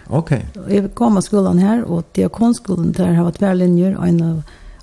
Okej. 0.08 0.46
Jag 0.70 0.96
kom 0.96 1.18
av 1.18 1.22
skolan 1.22 1.60
här 1.60 1.84
och 1.84 2.04
diakonskolan 2.12 2.84
kom 2.84 2.92
där 2.92 3.14
har 3.14 3.24
varit 3.24 3.40
två 3.40 3.54
linjer 3.54 3.96
en 4.08 4.24
av 4.24 4.42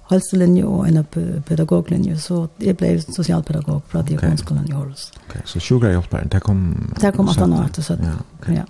hälsolinje 0.08 0.64
och 0.64 0.88
en 0.88 1.04
pedagoglinje 1.48 2.18
så 2.18 2.48
jag 2.56 2.76
blev 2.76 3.00
socialpedagog 3.00 3.82
för 3.88 3.98
att 3.98 4.10
jag 4.10 4.18
okay. 4.18 4.28
kom 4.28 4.38
skolan 4.38 4.70
i 4.70 4.72
Aarhus. 4.72 5.12
Okej, 5.28 5.42
så 5.44 5.60
sjuka 5.60 5.90
hjälpare. 5.90 6.28
Det 6.30 6.40
kom 6.40 6.76
Det 7.00 7.12
kom 7.12 7.28
att 7.28 7.36
han 7.36 7.52
har 7.52 7.68
så 7.82 7.92
att. 7.92 8.00
Ja. 8.02 8.12
Okay. 8.40 8.54
ja. 8.54 8.62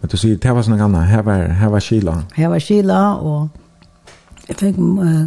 Men 0.00 0.08
du 0.10 0.16
säger 0.16 0.36
det 0.36 0.52
var 0.52 0.62
såna 0.62 0.76
gamla, 0.76 1.00
här 1.00 1.22
var 1.22 1.38
här 1.38 1.68
var 1.68 1.80
Sheila. 1.80 2.22
Här 2.32 2.48
var 2.48 2.60
Sheila 2.60 3.16
och 3.16 3.48
Jeg 4.48 4.56
fikk 4.56 4.78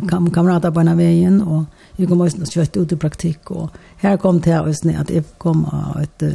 kam 0.10 0.30
kamerater 0.34 0.74
på 0.74 0.82
denne 0.82 0.98
veien, 0.98 1.42
og 1.46 1.66
jeg 2.00 2.10
kom 2.10 2.24
også 2.26 2.48
kjøtt 2.50 2.80
ut 2.80 2.96
i 2.96 2.98
praktikk, 2.98 3.52
og 3.54 3.76
her 4.02 4.18
kom 4.22 4.42
det 4.42 4.58
også 4.58 4.90
ned 4.90 5.02
at 5.04 5.14
jeg 5.14 5.28
kom 5.42 5.62
av 5.70 6.02
et, 6.02 6.26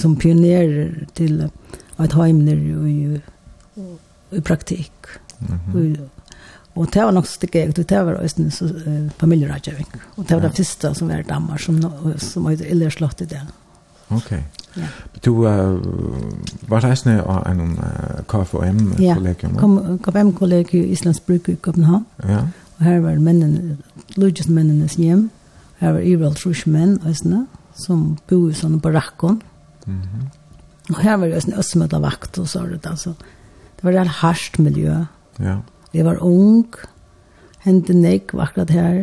som 0.00 0.16
pionerer 0.16 1.04
til 1.18 1.42
et 1.44 2.16
heimner 2.16 2.56
i, 2.88 3.20
i 4.32 4.40
praktikk. 4.40 5.18
Mm 5.40 5.58
-hmm. 5.72 6.08
Og 6.74 6.92
det 6.94 7.04
var 7.04 7.10
nok 7.10 7.26
så 7.26 7.32
stikker 7.32 7.60
jeg, 7.60 7.76
det 7.76 8.04
var 8.06 8.14
også 8.14 8.42
en 8.86 9.10
familieradgjøring, 9.18 9.86
og 10.16 10.28
det 10.28 10.34
var 10.36 10.40
det 10.40 10.56
første 10.56 10.94
som 10.94 11.08
var 11.08 11.18
i 11.18 11.22
Danmark, 11.22 11.60
som, 11.60 11.92
som 12.16 12.44
var 12.44 12.52
ille 12.52 12.90
slått 12.90 13.20
i 13.20 13.24
det. 13.24 13.42
Mm 13.42 13.69
Okay. 14.10 14.42
Ja. 14.76 14.86
Du 15.24 15.46
uh, 15.46 15.78
var 16.68 16.84
rejsende 16.84 17.24
og 17.24 17.42
en 17.50 17.60
uh, 17.60 18.22
KFUM-kollegium? 18.28 19.54
Ja, 19.54 19.96
KFUM-kollegium 20.04 20.84
i 20.84 20.92
Islands 20.94 21.20
Bruk 21.20 21.48
i 21.48 21.54
København. 21.54 22.06
Ja. 22.28 22.38
Og 22.78 22.84
her 22.84 23.00
var 23.00 23.18
mennene, 23.18 23.78
lydgjøsmennenes 24.16 24.94
hjem. 24.94 25.30
Her 25.80 25.92
var 25.92 25.98
Iral 25.98 26.34
Trushmen, 26.34 26.98
østene, 27.08 27.46
som 27.76 28.18
bo 28.28 28.48
i 28.48 28.54
sånne 28.56 28.80
barakken. 28.80 29.40
Mm. 29.86 30.28
Og 30.90 31.00
her 31.00 31.16
var 31.16 31.30
det 31.30 31.44
en 31.46 31.58
østmøtavakt 31.58 32.38
og 32.38 32.48
så 32.48 32.64
det, 32.66 32.80
altså. 32.84 33.14
Det 33.76 33.84
var 33.84 34.00
et 34.00 34.16
harsht 34.20 34.58
miljø. 34.58 35.04
Ja. 35.40 35.56
Jeg 35.94 36.04
var 36.04 36.22
ung, 36.22 36.74
hendte 37.64 37.94
nek 37.96 38.34
var 38.34 38.50
akkurat 38.50 38.70
her. 38.70 38.98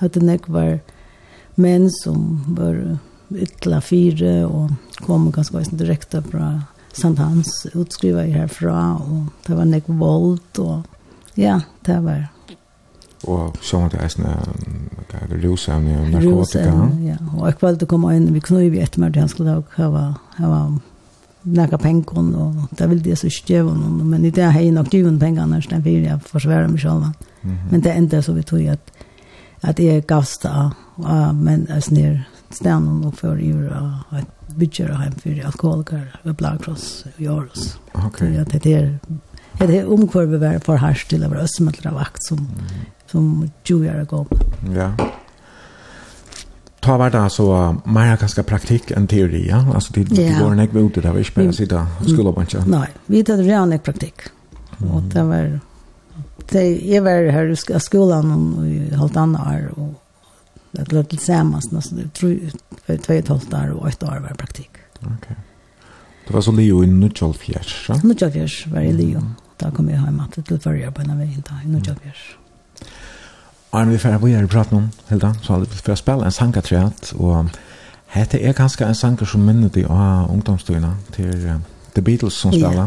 Høtte 0.00 0.20
nek 0.22 0.48
var 0.48 0.78
menn 1.56 1.88
som 1.90 2.42
var 2.56 2.98
ytla 3.34 3.80
fire, 3.84 4.46
og 4.46 4.72
kom 5.04 5.30
ganske 5.32 5.56
ganske 5.56 5.76
direkte 5.76 6.22
fra 6.24 6.52
St. 6.92 7.14
Hans, 7.18 7.66
utskriva 7.74 8.24
jeg 8.26 8.34
herfra, 8.34 8.96
og 8.98 9.28
det 9.46 9.56
var 9.56 9.68
nek 9.68 9.88
vold, 9.88 10.58
og 10.58 11.38
ja, 11.38 11.60
det 11.86 12.00
var... 12.04 12.26
Og 13.26 13.56
så 13.62 13.80
var 13.82 13.88
det 13.90 14.02
eisen 14.04 14.26
rusen 15.42 15.88
og 15.90 16.10
narkotika. 16.12 16.70
Rusen, 16.70 17.00
ja. 17.02 17.16
Og 17.34 17.48
jeg 17.48 17.58
valgte 17.60 17.88
å 17.88 17.90
komme 17.90 18.12
inn, 18.14 18.28
vi 18.34 18.42
knøy 18.42 18.68
vi 18.70 18.82
etter 18.82 19.02
meg 19.02 19.14
til 19.14 19.24
han 19.24 19.32
skulle 19.32 19.56
ha 19.74 20.04
hava 20.38 20.60
nekka 21.48 21.78
pengon, 21.82 22.30
og 22.34 22.70
det 22.78 22.88
ville 22.90 23.10
jeg 23.10 23.18
så 23.20 23.30
stjeva 23.32 23.72
noen, 23.74 24.02
men 24.10 24.24
i 24.26 24.30
det 24.34 24.46
har 24.46 24.60
jeg 24.60 24.74
nok 24.74 24.90
djuvun 24.92 25.18
pengene, 25.20 25.60
så 25.62 25.72
den 25.72 25.84
fyrir 25.84 26.06
jeg 26.06 26.22
forsværa 26.30 26.70
meg 26.70 26.82
selv. 26.82 27.10
Men 27.70 27.82
det 27.84 27.94
enda 27.94 28.22
så 28.22 28.34
vi 28.36 28.42
tog 28.46 28.66
at, 28.70 28.90
at 29.62 29.78
jeg 29.82 30.06
gavsta, 30.06 30.70
men 31.38 31.66
jeg 31.70 31.86
snir 31.86 32.18
stenen 32.54 33.04
og 33.04 33.16
for 33.18 33.40
i 33.40 33.52
og 33.52 34.18
et 34.18 34.34
bygger 34.58 34.92
og 34.94 35.02
hjem 35.04 35.16
for 35.22 35.46
alkoholiker 35.52 36.04
ved 36.24 36.36
Blagkross 36.38 37.06
i 37.18 37.28
Åros. 37.28 37.78
Ja, 37.94 38.44
Det 38.44 38.66
er 38.66 38.92
det 39.58 39.80
er 39.80 39.90
omkvarvet 39.90 40.40
være 40.40 40.60
for 40.62 40.78
hers 40.78 41.02
til 41.10 41.24
å 41.26 41.30
være 41.32 41.46
østmøtler 41.48 41.90
av 41.90 42.02
akt 42.04 42.22
som, 42.28 42.44
som 43.10 43.48
20 43.66 43.88
år 43.90 44.04
gammel. 44.10 44.44
Ja. 44.74 44.92
Ta 46.84 46.94
var 47.00 47.10
det 47.10 47.20
altså 47.20 47.46
mer 47.90 48.14
ganske 48.20 48.44
praktikk 48.46 48.92
enn 48.96 49.08
teori, 49.10 49.42
ja? 49.48 49.64
Altså 49.74 49.96
det 49.96 50.06
yeah. 50.14 50.38
går 50.38 50.54
nek 50.60 50.70
ekve 50.70 50.84
ut 50.86 51.00
i 51.00 51.02
det, 51.02 51.14
vi 51.16 51.24
ikke 51.26 51.40
bare 51.40 51.56
sitter 51.56 51.80
og 51.82 52.06
skulle 52.06 52.30
opp 52.30 52.38
ikke. 52.44 52.62
Nei, 52.70 52.86
vi 53.10 53.24
tar 53.26 53.40
det 53.40 53.48
reale 53.48 53.80
praktikk. 53.82 54.28
Og 54.86 55.08
det 55.10 55.24
var, 55.26 55.48
det, 56.52 56.62
jeg 56.86 57.02
var 57.02 57.26
her 57.34 57.50
i 57.50 57.80
skolan 57.82 58.30
i 58.62 58.76
halvt 58.94 59.18
annet 59.24 59.42
år, 59.42 59.64
og 59.74 59.96
det 60.86 60.92
lå 60.92 61.02
til 61.02 61.18
sammans 61.18 61.68
jeg 61.72 62.12
tror 62.14 62.34
två 62.86 63.12
och 63.12 63.18
ett 63.18 63.28
halvt 63.28 63.54
år 63.54 63.70
og 63.80 63.88
ett 63.88 64.02
år 64.02 64.20
var 64.20 64.34
praktikk. 64.38 64.78
Okej. 65.00 65.36
Det 66.26 66.34
var 66.34 66.40
så 66.40 66.52
Leo 66.52 66.82
i 66.82 66.86
Nutchalfjärs, 66.86 67.88
ja? 67.88 68.00
Nutchalfjärs 68.04 68.66
var 68.66 68.80
i 68.80 68.92
Leo. 68.92 69.22
Da 69.60 69.70
kom 69.70 69.88
jeg 69.90 69.98
hjem 69.98 70.20
til 70.46 70.60
førre 70.62 70.90
på 70.94 71.02
en 71.02 71.10
av 71.10 71.18
veien 71.18 71.42
da, 71.42 71.56
i 71.64 71.70
Nordjabjørs. 71.70 72.24
Arne, 73.72 73.90
vi 73.90 73.98
får 73.98 74.18
være 74.22 74.44
i 74.44 74.46
praten 74.46 74.76
om, 74.76 74.90
Hilda, 75.08 75.32
så 75.42 75.52
hadde 75.52 75.66
vi 75.66 75.80
fått 75.82 75.98
spille 75.98 76.24
en 76.24 76.32
sangatræt, 76.32 77.12
og 77.16 77.50
hette 78.14 78.40
er 78.40 78.52
ganske 78.52 78.84
en 78.84 78.94
sanger 78.94 79.26
som 79.26 79.40
minner 79.44 79.68
de 79.68 79.84
av 79.84 80.30
ungdomstøyene 80.30 80.94
til 81.12 81.32
The 81.94 82.02
Beatles 82.02 82.38
som 82.38 82.52
spiller. 82.52 82.86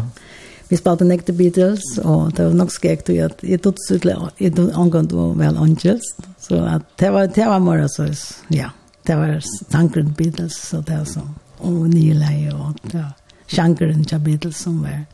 vi 0.72 0.78
spalte 0.80 1.04
nek 1.04 1.26
The 1.28 1.34
Beatles, 1.36 1.82
og 2.00 2.30
det 2.32 2.46
var 2.46 2.54
nok 2.56 2.70
skekt, 2.72 3.10
og 3.12 3.18
jeg 3.44 3.60
tog 3.60 3.76
til 3.76 4.06
jeg 4.40 4.54
tog 4.56 4.70
angående 4.72 5.18
og 5.20 5.34
vel 5.36 5.58
Angels, 5.60 6.06
så 6.40 6.62
at 6.64 6.86
det 7.00 7.10
var, 7.12 7.26
det 7.28 7.44
var 7.44 7.60
mer 7.60 7.84
så, 7.92 8.06
ja, 8.48 8.70
det 9.06 9.16
var 9.20 9.44
tankeren 9.68 10.14
Beatles, 10.16 10.56
så 10.70 10.80
det 10.80 10.96
var 10.96 11.04
sånn, 11.10 11.34
og 11.60 11.90
nye 11.92 12.16
leie, 12.16 12.54
og 12.56 12.80
det 12.86 13.02
var 13.02 13.12
sjankeren 13.52 14.06
til 14.08 14.24
Beatles 14.24 14.64
som 14.64 14.80
var, 14.80 15.04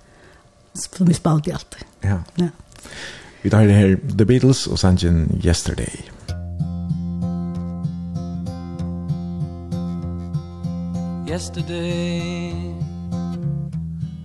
som 0.79 1.11
vi 1.11 1.19
spalte 1.19 1.59
alltid. 1.59 1.83
Ja. 2.07 2.21
ja. 2.39 2.53
Vi 3.43 3.51
tar 3.51 3.67
det 3.67 3.75
her 3.75 3.99
The 4.15 4.31
Beatles 4.31 4.67
og 4.71 4.79
sangen 4.79 5.41
Yesterday. 5.43 6.07
Yesterday 11.27 12.68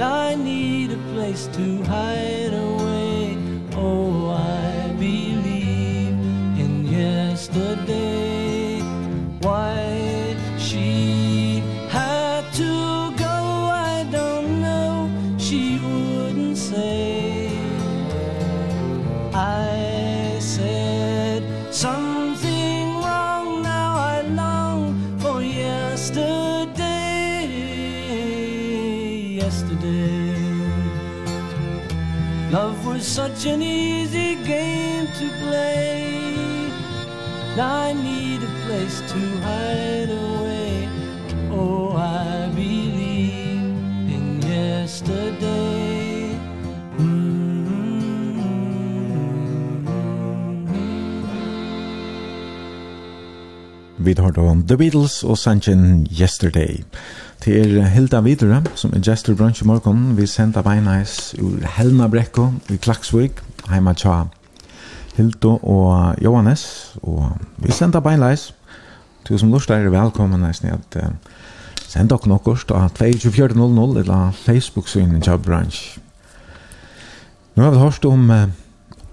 I 0.00 0.36
need 0.36 0.92
a 0.92 0.96
place 1.12 1.48
to 1.54 1.82
hide 1.82 2.54
away. 2.54 3.36
Oh 3.74 4.30
I 4.30 4.92
believe 4.96 6.14
in 6.56 6.86
yesterday. 6.86 8.27
was 32.98 33.06
such 33.06 33.46
an 33.46 33.62
easy 33.62 34.34
game 34.44 35.06
to 35.18 35.26
play. 35.42 36.10
Now 37.56 37.74
I 37.88 37.92
need 37.92 38.42
a 38.42 38.52
place 38.66 39.00
to 39.12 39.20
hide 39.46 40.10
away. 40.10 40.88
Oh, 41.52 41.92
I 41.96 42.48
believe 42.54 43.62
in 44.14 44.40
yesterday. 44.42 45.68
Vi 53.98 54.14
hørte 54.18 54.38
om 54.38 54.66
The 54.66 54.76
Beatles 54.76 55.24
og 55.24 55.38
sangen 55.38 56.06
Yesterday 56.20 56.82
til 57.40 57.82
Hilda 57.84 58.20
Vidura, 58.20 58.62
som 58.74 58.92
er 58.94 59.02
gestor 59.04 59.34
brunch 59.34 59.62
i 59.62 59.66
morgen. 59.66 60.16
Vi 60.16 60.26
sender 60.26 60.62
beinais 60.62 61.34
ur 61.40 61.62
Helna 61.76 62.08
Brekko 62.08 62.48
i 62.70 62.76
Klaksvik, 62.76 63.40
heima 63.70 63.94
tja 63.94 64.24
Hildo 65.16 65.56
og 65.62 66.22
Johannes. 66.22 66.94
Og 67.02 67.30
vi 67.56 67.72
sender 67.72 68.00
beinais. 68.00 68.54
Du 69.28 69.38
som 69.38 69.50
lort 69.52 69.70
er 69.70 69.90
velkommen 69.90 70.40
nesten 70.40 70.72
at 70.72 70.96
uh, 70.96 71.10
send 71.88 72.10
dere 72.10 72.30
nokkost 72.30 72.70
av 72.70 72.90
2400 72.96 74.00
eller 74.02 74.30
Facebook-synet 74.32 75.24
tja 75.24 75.36
brunch. 75.36 75.98
Nå 77.54 77.62
har 77.62 77.74
vi 77.74 77.82
hørt 77.82 78.04
om 78.04 78.30
uh, 78.30 78.46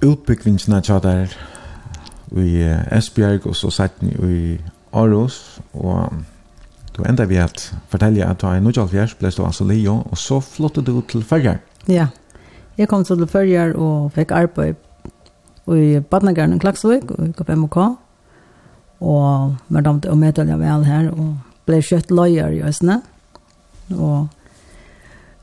utbyggvinsene 0.01 0.81
tja 0.81 0.99
der 1.03 1.33
i 2.35 2.63
uh, 2.63 2.97
Esbjerg 2.97 3.45
og 3.45 3.55
så 3.55 3.73
sett 3.73 4.01
i 4.03 4.57
Aarhus 4.93 5.59
og 5.73 6.13
Du 6.95 7.03
enda 7.03 7.25
vi 7.27 7.35
at 7.35 7.59
fortelle 7.91 8.23
at 8.23 8.39
du 8.39 8.47
er 8.47 8.59
i 8.59 8.63
Nordjálfjers, 8.63 9.17
ble 9.19 9.31
du 9.35 9.41
altså 9.43 9.67
Leo, 9.67 9.97
og 10.07 10.17
så 10.17 10.39
flyttet 10.39 10.87
du 10.87 11.01
til 11.11 11.23
Førjar. 11.27 11.59
Ja, 11.91 12.07
jeg 12.77 12.87
kom 12.87 13.03
til 13.03 13.27
Førjar 13.27 13.75
og 13.75 14.13
fikk 14.15 14.31
arbeid 14.31 14.79
i 15.75 15.99
Badnagaren 15.99 16.55
i 16.55 16.61
Klaksvik, 16.61 17.11
og 17.11 17.27
i 17.27 17.33
KPMK, 17.35 17.77
og 19.03 19.55
med 19.67 19.83
dem 19.83 20.01
til 20.01 20.13
å 20.13 20.19
møte 20.19 20.47
jeg 20.47 20.61
vel 20.61 20.87
her, 20.87 21.11
og 21.11 21.35
ble 21.67 21.81
kjøtt 21.83 22.13
løyer 22.15 22.55
i 22.55 22.63
Østene. 22.63 23.01
Og 23.91 24.29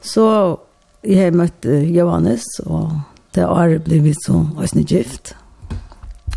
så 0.01 0.27
jeg 1.05 1.19
har 1.21 1.37
møtt 1.37 1.67
Johannes, 1.69 2.47
og 2.65 2.95
det 3.37 3.45
har 3.45 3.77
blivit 3.85 4.25
så 4.25 4.47
Østene 4.63 4.87
gift, 4.89 5.35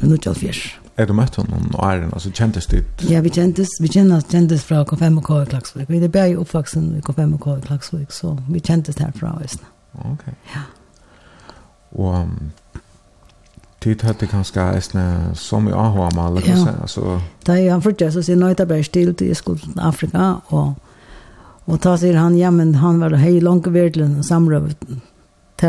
i 0.02 0.10
Nordjálfjers. 0.10 0.85
Er 0.96 1.10
du 1.10 1.12
møtt 1.16 1.36
henne 1.36 1.58
og 1.74 1.82
Eiren, 1.84 2.12
altså 2.16 2.32
kjentes 2.32 2.70
ditt? 2.72 3.02
Ja, 3.10 3.20
vi 3.20 3.32
kjentes, 3.36 3.74
vi 3.84 3.90
kjentes, 3.92 4.30
kjentes 4.32 4.64
fra 4.64 4.86
K5 4.88 5.18
og 5.20 5.26
K 5.28 5.42
i 5.42 5.50
Klagsvik. 5.52 5.90
Vi 5.92 6.00
er 6.00 6.12
bare 6.12 6.38
oppvaksen 6.40 6.86
i 6.96 7.04
K5 7.04 7.34
og 7.36 7.42
K 7.44 7.56
i 7.58 7.66
Klagsvik, 7.66 8.16
så 8.16 8.38
vi 8.48 8.64
kjentes 8.64 9.02
herfra 9.04 9.34
Østene. 9.44 9.68
Ok. 10.14 10.24
Ja. 10.54 10.64
Og 11.96 12.16
um, 12.22 12.48
tid 13.84 14.08
hadde 14.08 14.32
kanskje 14.32 14.70
Østene 14.78 15.36
som 15.36 15.68
i 15.68 15.76
AHA 15.76 16.08
med 16.16 16.24
alle, 16.24 16.46
ja. 16.48 16.64
altså? 16.82 17.20
Da 17.48 17.60
jeg 17.60 17.76
han 17.76 17.84
fortsatt, 17.84 18.16
så 18.16 18.24
sier 18.24 18.40
Nøyta 18.40 18.64
bare 18.66 18.88
stil 18.88 19.12
til 19.14 19.34
jeg 19.34 19.42
skulle 19.44 19.60
til 19.60 19.76
Afrika, 19.84 20.32
og, 20.48 20.74
og 21.68 21.84
ta 21.84 22.00
sier 22.00 22.16
han, 22.22 22.40
ja, 22.40 22.56
men 22.56 22.78
han 22.80 23.04
var 23.04 23.20
hei 23.20 23.42
langt 23.44 23.68
virkelig 23.68 24.08
en 24.08 24.24
samrøv 24.24 24.72
til 25.60 25.68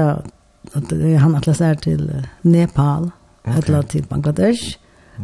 at 0.75 0.99
han 1.19 1.35
atlasert 1.35 1.83
til 1.83 2.11
Nepal, 2.43 3.11
okay. 3.45 3.63
eller 3.67 3.83
til 3.83 4.07
Bangladesh, 4.07 4.79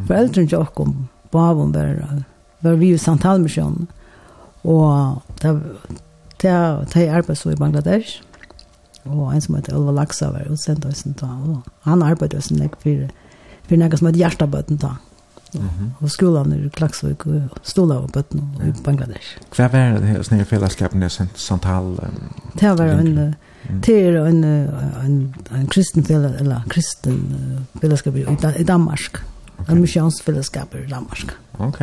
Foreldren 0.08 0.48
til 0.48 0.58
åkken, 0.58 0.94
baven 1.32 1.74
var, 1.74 2.24
var 2.64 2.78
vi 2.80 2.92
i 2.94 2.98
St. 2.98 3.20
Halmersjøen, 3.22 3.88
og 4.62 5.22
det 6.42 6.50
er 6.50 7.16
arbeid 7.16 7.36
så 7.36 7.52
i 7.52 7.58
Bangladesh, 7.58 8.22
og 9.04 9.32
en 9.34 9.40
som 9.42 9.56
heter 9.58 9.76
Ulva 9.76 9.96
Laksa 9.96 10.30
var 10.30 10.46
utsendt 10.46 10.84
sendt 10.84 10.86
oss 10.86 11.06
en 11.06 11.16
og 11.22 11.62
han 11.82 12.02
arbeidde 12.06 12.38
oss 12.38 12.52
nek 12.54 12.76
for, 12.82 13.08
for 13.66 13.80
noe 13.80 13.98
som 13.98 14.08
heter 14.08 14.22
hjertabøten 14.22 14.78
da. 14.82 14.96
Og 16.00 16.08
skolan 16.08 16.52
i 16.56 16.68
Klaksvik 16.72 17.26
og 17.28 17.58
stola 17.66 17.98
og 18.00 18.12
bøtten 18.14 18.40
i 18.64 18.70
Bangladesh. 18.84 19.36
Hva 19.52 19.66
var 19.72 19.98
det 20.00 20.14
hos 20.16 20.30
nye 20.32 20.46
fellesskapen 20.48 21.02
i 21.04 21.10
Santal? 21.12 21.90
Um, 22.00 22.30
det 22.56 22.70
var 22.78 22.94
en, 22.94 23.34
det 23.84 23.96
er 23.98 24.16
en, 24.22 24.44
en, 24.46 25.18
en 25.52 25.66
kristen 25.68 26.06
fellesskap, 26.08 26.40
eller 26.40 26.64
kristen 26.72 27.66
fellesskap 27.82 28.16
i, 28.16 28.24
i 28.58 28.64
Danmark. 28.64 29.20
Okay. 29.62 29.74
En 29.74 29.80
misjonsfellesskap 29.80 30.74
i 30.74 30.86
Danmark. 30.86 31.30
Ok. 31.58 31.78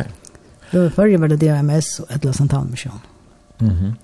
Då 0.70 0.90
förr 0.90 1.18
var 1.18 1.28
det 1.28 1.36
DMS 1.36 2.00
och 2.00 2.10
ett 2.10 2.24
lösantal 2.24 2.66
mission. 2.70 3.00
Mhm. 3.58 3.70
Mm 3.70 3.94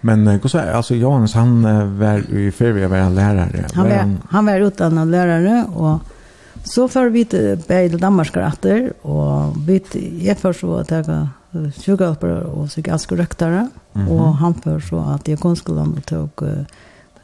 Men 0.00 0.26
hur 0.26 0.48
så 0.48 0.58
alltså 0.58 0.94
Johannes 0.94 1.34
han 1.34 1.62
var 1.98 2.34
i 2.34 2.50
ferie 2.50 2.86
var 2.86 2.98
han 2.98 3.14
lärare. 3.14 3.66
Han 3.74 3.88
var, 3.88 4.16
han, 4.28 4.46
var 4.46 4.60
utan 4.60 5.10
lärare 5.10 5.64
och 5.74 5.98
så 6.64 6.88
för 6.88 7.08
vi 7.08 7.24
till 7.24 7.58
Bejl 7.68 7.98
Danmark 7.98 8.36
efter 8.36 8.92
och 9.06 9.54
vi 9.66 9.76
är 10.28 10.34
för 10.34 10.52
så 10.52 10.76
att 10.76 10.90
jag 10.90 11.28
sjuka 11.86 12.06
upp 12.06 12.22
och 12.22 12.68
psykiatrisk 12.68 13.12
röktare 13.12 13.68
mm 13.94 14.08
-hmm. 14.08 14.10
och 14.10 14.36
han 14.36 14.54
för 14.54 14.80
så 14.80 14.98
att 14.98 15.28
jag 15.28 15.40
konskolan 15.40 16.00
tog 16.06 16.30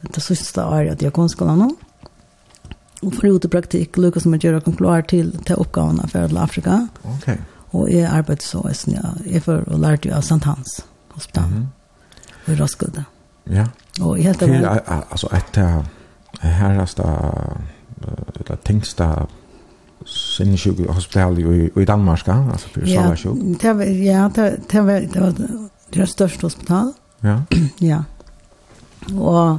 det 0.01 0.21
sista 0.21 0.69
året 0.69 1.03
jag 1.03 1.13
konskolan. 1.13 1.61
Mm 1.61 1.77
Og 3.03 3.15
for 3.15 3.33
ute 3.33 3.49
brukte 3.49 3.79
jeg 3.79 3.89
ikke 3.89 4.01
lukket 4.01 4.23
som 4.23 4.35
gör 4.35 4.61
kan 4.61 4.75
å 4.75 5.03
till 5.03 5.33
til, 5.47 5.57
uppgifterna 5.57 6.03
för 6.03 6.09
for 6.09 6.29
hele 6.29 6.41
Afrika. 6.41 6.89
Okay. 7.17 7.37
Och 7.73 7.91
jeg 7.91 8.05
arbeidet 8.05 8.43
så 8.43 8.69
är 8.69 8.73
Snia. 8.73 9.15
Jeg 9.25 9.43
för 9.43 9.69
och 9.69 9.79
lärde 9.79 10.09
jo 10.09 10.15
av 10.15 10.19
St. 10.19 10.45
Hans 10.45 10.85
hospital. 11.09 11.45
Mm 11.45 11.57
-hmm. 11.57 11.67
Og. 12.47 13.05
Ja. 13.45 13.67
Och 14.01 14.19
jeg 14.19 14.25
helt 14.25 14.43
av... 14.43 14.49
Til, 14.49 14.65
altså, 15.11 15.29
et 15.33 15.59
av 15.59 15.85
herreste, 16.41 17.03
eller 18.41 18.57
tingste 18.65 19.27
sinnesjuk 20.07 20.79
hospital 20.89 21.39
i, 21.39 21.71
i 21.81 21.85
Danmark, 21.85 22.29
altså 22.29 22.69
for 22.69 22.81
ja, 22.89 23.15
sjuk. 23.17 23.37
Ja, 23.63 24.31
det 24.35 24.87
var, 24.87 25.01
det 25.01 25.21
var, 25.21 25.33
det 25.93 25.99
var 25.99 26.07
største 26.07 26.43
hospital. 26.43 26.93
Ja. 27.23 27.41
ja. 27.93 28.03
Og, 29.15 29.59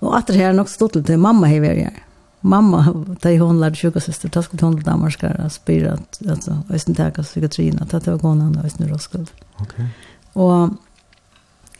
og 0.00 0.18
etter 0.18 0.34
her 0.34 0.52
nok 0.52 0.68
stod 0.68 1.02
til 1.02 1.18
mamma 1.18 1.46
har 1.50 1.60
vært 1.60 1.82
her 1.88 2.04
mamma, 2.40 2.82
da 3.22 3.32
hon 3.38 3.60
lærte 3.60 3.80
sjukasøster, 3.80 4.30
da 4.32 4.42
skulle 4.42 4.62
hon 4.62 4.76
til 4.76 4.86
Danmark 4.86 5.22
og 5.28 5.52
spyrer 5.52 5.98
at 5.98 6.48
Øysten 6.70 6.94
Teka 6.94 7.22
psykiatrien, 7.22 7.78
at 7.82 7.92
det 7.92 8.06
var 8.06 8.18
gående 8.18 8.44
han 8.44 8.58
og 8.58 8.64
Øysten 8.64 8.92
Roskilde. 8.92 9.30
Okay. 9.60 9.86
Og 10.34 10.76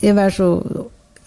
jeg 0.02 0.16
var 0.16 0.30
så, 0.30 0.48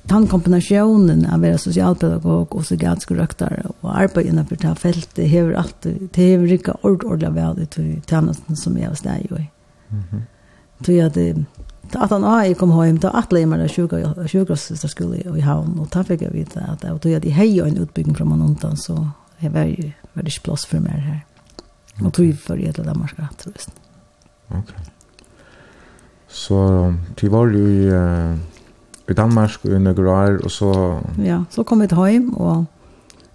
den 0.10 0.28
kombinasjonen 0.28 1.26
av 1.26 1.40
å 1.40 1.46
være 1.46 1.62
sosialpedagog 1.62 2.56
og 2.56 2.66
psykiatrisk 2.66 3.12
røkter 3.16 3.66
og 3.70 3.90
arbeid 3.94 4.32
innenfor 4.32 4.60
det 4.62 4.76
feltet 4.80 5.30
hever 5.30 5.56
alltid, 5.60 6.08
det 6.16 6.28
hever 6.32 6.58
ikke 6.58 6.80
ordentlig 6.84 7.34
vel 7.36 7.64
i 7.64 8.02
tjenesten 8.08 8.60
som 8.60 8.78
jeg 8.78 8.90
var 8.90 9.00
steg 9.00 9.32
i. 9.32 9.50
mhm. 9.90 10.28
Så 10.86 10.92
jag 10.92 11.14
det 11.14 11.46
att 11.94 12.10
han 12.10 12.24
ai 12.24 12.54
kom 12.54 12.72
hem 12.72 12.80
heim, 12.80 12.98
da 12.98 13.10
at 13.10 13.32
leimar 13.32 13.68
sjuka 13.68 14.28
sjukrossyster 14.28 14.88
skulle 14.88 15.18
i 15.38 15.42
havn, 15.42 15.80
och 15.80 15.90
ta 15.90 16.04
fick 16.04 16.22
jag 16.22 16.32
vite 16.32 16.60
att 16.60 16.82
det 16.82 17.00
tog 17.02 17.14
at 17.14 17.26
jeg 17.26 17.34
hei 17.34 17.60
en 17.60 17.78
utbygging 17.78 18.16
från 18.16 18.30
man 18.30 18.42
undan, 18.42 18.78
så 18.78 19.08
Jeg 19.42 19.54
var 19.54 19.64
ju 19.64 19.92
var 20.14 20.24
det 20.24 20.44
plats 20.44 20.66
för 20.66 20.80
mig 20.80 20.92
här. 20.92 21.26
Okay. 21.96 22.08
Och 22.08 22.14
tog 22.14 22.40
för 22.40 22.58
det 22.58 22.72
där 22.72 22.96
man 22.96 23.08
tror 23.08 23.56
jag. 24.48 24.60
Ok. 24.60 24.70
Så 26.28 26.94
du 27.16 27.28
var 27.28 27.48
jo 27.48 27.58
i, 27.58 27.92
uh, 27.92 28.38
i 29.10 29.14
Danmark 29.14 29.66
i 29.66 29.80
några 29.80 30.12
år 30.12 30.46
och 30.46 30.52
så... 30.52 31.00
Ja, 31.24 31.46
så 31.50 31.64
kom 31.64 31.82
jag 31.82 31.92
hem 31.92 32.34
och 32.34 32.66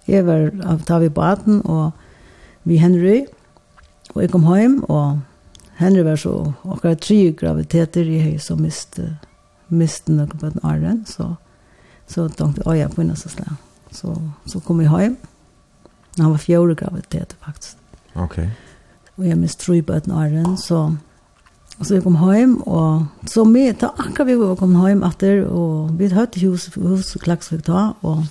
jag 0.05 0.23
var 0.23 0.51
av 0.89 1.01
vi 1.01 1.09
baden 1.09 1.61
och 1.61 1.91
vi 2.63 2.77
Henry 2.77 3.25
och 4.13 4.23
jag 4.23 4.31
kom 4.31 4.43
hem 4.43 4.83
och 4.83 5.17
Henry 5.75 6.03
var 6.03 6.15
så 6.15 6.53
och 6.61 6.85
jag 6.85 6.99
tre 6.99 7.31
graviteter 7.31 8.09
i 8.09 8.19
höj 8.19 8.39
så 8.39 8.55
miste 8.55 9.17
mist 9.67 10.07
några 10.07 10.27
på 10.27 10.37
den 10.37 10.59
arren, 10.63 11.05
så 11.07 11.35
så 12.07 12.29
tänkte 12.29 12.61
jag 12.65 12.77
ja 12.77 12.89
på 12.89 13.03
nästa 13.03 13.29
slag. 13.29 13.55
Så 13.91 14.31
så 14.45 14.59
kom 14.59 14.81
jag 14.81 14.91
hem. 14.91 15.15
Men 16.17 16.23
han 16.23 16.31
var 16.31 16.37
fjorda 16.37 16.73
graviditet 16.73 17.35
faktiskt. 17.45 17.77
Okej. 18.13 18.23
Okay. 18.25 18.49
Och 19.15 19.25
jag 19.25 19.37
minns 19.37 19.55
tre 19.55 19.81
böten 19.81 20.13
åren 20.13 20.57
så 20.57 20.95
Og 21.77 21.85
så 21.85 21.95
vi 21.95 22.01
kom 22.01 22.17
hjem, 22.17 22.55
og 22.65 23.05
så 23.29 23.43
vi, 23.45 23.67
da 23.71 23.91
akkurat 24.01 24.27
vi 24.27 24.35
var 24.39 24.55
kommet 24.57 24.89
hjem 24.89 25.03
etter, 25.05 25.43
og 25.45 25.91
vi 25.99 26.07
hade 26.09 26.41
hus 26.41 26.69
hus 26.73 27.11
klax 27.21 27.51
vi 27.51 27.59
ta 27.61 27.91
og 28.01 28.23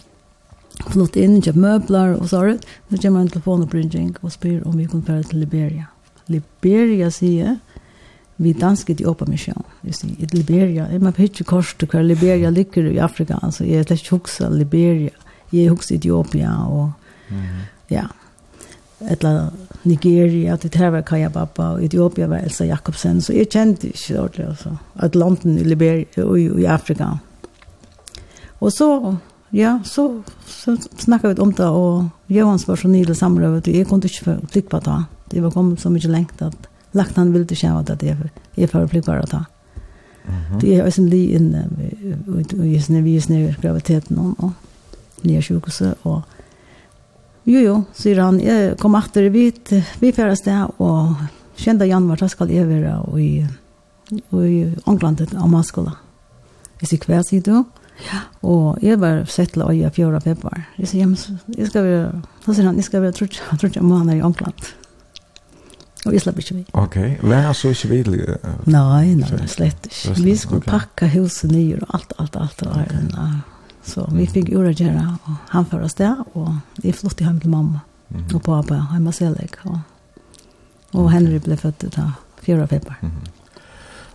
flott 0.90 1.16
inn, 1.16 1.38
kjøpt 1.40 1.60
møbler, 1.60 2.16
og 2.20 2.28
så 2.28 2.42
där. 2.42 2.58
Så 2.90 3.02
kommer 3.02 3.20
en 3.20 3.28
telefon 3.28 3.62
og 3.62 3.68
bridging 3.68 4.16
och 4.20 4.32
spyr 4.32 4.66
om 4.66 4.78
vi 4.78 4.84
kunne 4.84 5.02
føre 5.02 5.22
til 5.22 5.38
Liberia. 5.38 5.86
Liberia 6.28 7.10
sier, 7.10 7.56
vi 8.36 8.52
danske 8.52 8.94
til 8.94 9.06
Europa 9.06 9.24
Mission. 9.24 9.64
Vi 9.82 9.92
sier, 9.92 10.16
i 10.18 10.26
Liberia, 10.32 10.88
jeg 10.92 11.00
må 11.00 11.12
ikke 11.18 11.44
korset 11.44 11.88
hva 11.88 12.02
Liberia 12.02 12.50
ligger 12.50 12.90
i 12.90 12.98
Afrika, 12.98 13.38
altså 13.42 13.64
jeg 13.64 13.78
er 13.78 13.82
slett 13.82 14.08
hukse 14.08 14.50
Liberia, 14.50 15.10
jeg 15.52 15.64
er 15.64 15.70
hukse 15.70 15.94
Etiopia, 15.94 16.50
og, 16.66 16.92
mm 17.28 17.36
-hmm 17.36 17.75
ja, 17.90 18.06
eller 19.00 19.50
Nigeria, 19.82 20.56
det 20.56 20.74
her 20.74 20.90
var 20.90 21.04
Kaja 21.06 21.28
Baba, 21.28 21.62
og 21.62 21.84
Etiopia 21.84 22.26
var 22.26 22.44
Elsa 22.44 22.64
Jakobsen, 22.64 23.20
så 23.20 23.32
jeg 23.36 23.50
kjente 23.52 23.90
ikke 23.90 24.20
ordentlig, 24.20 24.46
altså. 24.48 24.70
landet 25.14 25.60
i 25.60 25.64
Liberia 25.64 26.24
og 26.24 26.38
i, 26.40 26.46
i 26.62 26.64
Afrika. 26.64 27.10
Og 28.60 28.72
så, 28.72 29.16
ja, 29.52 29.78
så, 29.84 30.22
så 30.46 30.76
snakket 30.98 31.36
vi 31.36 31.42
om 31.42 31.52
det, 31.52 31.66
og 31.66 32.08
Johans 32.28 32.68
var 32.68 32.76
så 32.76 32.88
nydelig 32.88 33.16
samrøvet, 33.16 33.68
og 33.68 33.74
jeg 33.74 33.86
kunne 33.86 34.04
ikke 34.04 34.38
flykke 34.52 34.68
på 34.68 34.78
det. 34.78 35.04
Det 35.30 35.42
var 35.42 35.50
kommet 35.50 35.80
så 35.80 35.90
mye 35.90 36.08
lengt 36.08 36.42
at 36.42 36.56
lagt 36.96 37.16
han 37.16 37.32
ville 37.32 37.46
ikke 37.50 37.68
at 37.68 38.02
jeg, 38.02 38.16
jeg 38.56 38.70
får 38.70 38.86
flykke 38.86 39.06
på 39.06 39.12
det. 39.12 39.44
Det 40.60 40.76
er 40.76 40.84
også 40.84 41.02
lige 41.02 41.28
inne, 41.38 41.68
og 42.58 42.72
jeg 42.72 43.22
snøver 43.22 43.60
graviditeten, 43.62 44.18
og 44.38 44.52
nye 45.24 45.42
sjukehuset, 45.42 45.94
og, 46.02 46.12
og, 46.12 46.14
og, 46.14 46.14
og, 46.14 46.14
og, 46.14 46.14
og, 46.14 46.14
og, 46.14 46.14
og, 46.14 46.22
og 46.22 46.35
Jo, 47.46 47.60
jo, 47.62 47.74
sier 47.94 48.18
han, 48.24 48.40
jeg 48.42 48.74
kom 48.82 48.96
etter 48.98 49.28
vidt, 49.30 49.70
vi 50.02 50.10
færre 50.14 50.34
sted, 50.38 50.80
og 50.82 51.14
kjente 51.60 51.86
januar, 51.86 52.18
da 52.18 52.28
skal 52.30 52.50
jeg 52.50 52.66
være 52.66 52.96
i, 53.22 53.30
i 54.10 54.56
Anglandet 54.90 55.34
av 55.38 55.46
Maskola. 55.52 55.94
Jeg 56.82 56.90
sier 56.90 57.06
hver, 57.06 57.22
sier 57.26 57.44
du? 57.46 57.60
Ja. 58.04 58.24
Og 58.44 58.82
jeg 58.84 58.98
var 59.00 59.22
sett 59.30 59.54
til 59.54 59.64
øye 59.64 59.92
fjord 59.94 60.18
av 60.18 60.26
februar. 60.26 60.66
Jeg 60.76 60.90
sier, 60.90 61.14
jeg 61.54 61.70
skal 61.70 61.86
være, 61.86 62.10
da 62.44 62.56
sier 62.56 62.66
han, 62.68 62.82
jeg 62.82 62.90
skal 62.90 63.06
være 63.06 63.16
trutt, 63.20 63.38
trutt 63.62 63.78
jeg 63.78 63.86
må 63.86 64.02
han 64.02 64.10
i 64.12 64.18
England. 64.18 64.72
Og 66.06 66.14
jeg 66.14 66.22
slapp 66.22 66.38
ikke 66.38 66.60
vi. 66.60 66.64
Ok, 66.78 66.96
vær 67.26 67.52
så 67.56 67.72
ikke 67.74 67.94
vi? 67.94 68.02
Nei, 68.70 69.14
nei, 69.18 69.46
slett 69.50 69.88
ikke. 69.90 70.18
Vi 70.22 70.34
skulle 70.38 70.62
okay. 70.62 70.74
pakke 70.74 71.14
huset 71.16 71.50
nye 71.54 71.80
og 71.80 71.94
alt, 71.98 72.14
alt, 72.18 72.38
alt. 72.38 72.66
alt, 72.66 72.82
okay. 72.82 73.06
alt. 73.22 73.55
Så 73.86 74.06
vi 74.12 74.26
fikk 74.26 74.50
ura 74.50 74.72
gjøre, 74.74 75.18
og 75.24 75.34
han 75.48 75.66
för 75.66 75.80
oss 75.80 75.94
där 75.94 76.16
og 76.34 76.58
vi 76.82 76.92
flyttet 76.92 77.26
hjem 77.26 77.40
til 77.40 77.50
mamma 77.50 77.80
mm 78.08 78.24
-hmm. 78.24 78.34
och 78.34 78.42
pappa 78.42 78.86
hjemme 78.92 79.12
selig 79.12 79.50
Og, 79.64 79.80
och 80.92 81.10
Henry 81.10 81.38
blev 81.38 81.56
född 81.56 81.74
då 81.96 82.12
fyra 82.42 82.66
februar. 82.66 82.98
Mm 83.02 83.12
-hmm. 83.14 83.28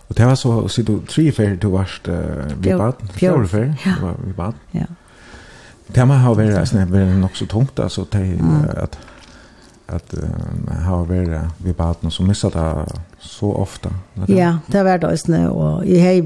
Och 0.08 0.14
det 0.14 0.26
var 0.26 0.34
så 0.34 0.68
sier 0.68 0.86
du 0.86 1.00
tre 1.06 1.32
för 1.32 1.56
du 1.56 1.68
varst 1.68 2.08
uh, 2.08 2.14
vi 2.60 2.70
bad 2.70 2.94
fyra 3.12 3.46
för 3.46 3.74
ja. 3.84 3.94
du 3.96 4.02
var 4.06 4.14
vi 4.24 4.32
bad. 4.32 4.54
Ja. 4.70 4.86
Det 5.86 6.06
man 6.06 6.18
har 6.18 6.40
altså, 6.40 6.76
det 6.76 6.90
var 6.90 7.04
nok 7.04 7.36
så 7.36 7.46
tungt 7.46 7.78
altså, 7.78 8.04
det 8.12 8.40
mm. 8.40 8.64
at, 8.76 8.98
at 9.88 10.14
uh, 10.14 10.74
har 10.74 11.04
vært 11.04 11.50
vi 11.58 11.72
bad 11.72 11.96
og 12.02 12.12
så 12.12 12.22
missade 12.22 12.86
så 13.22 13.52
ofta. 13.54 13.90
Det 14.14 14.34
ja, 14.34 14.58
det 14.66 14.82
var 14.84 14.98
det 14.98 15.06
også, 15.06 15.36
og 15.48 15.86
jeg 15.86 16.02
har 16.02 16.22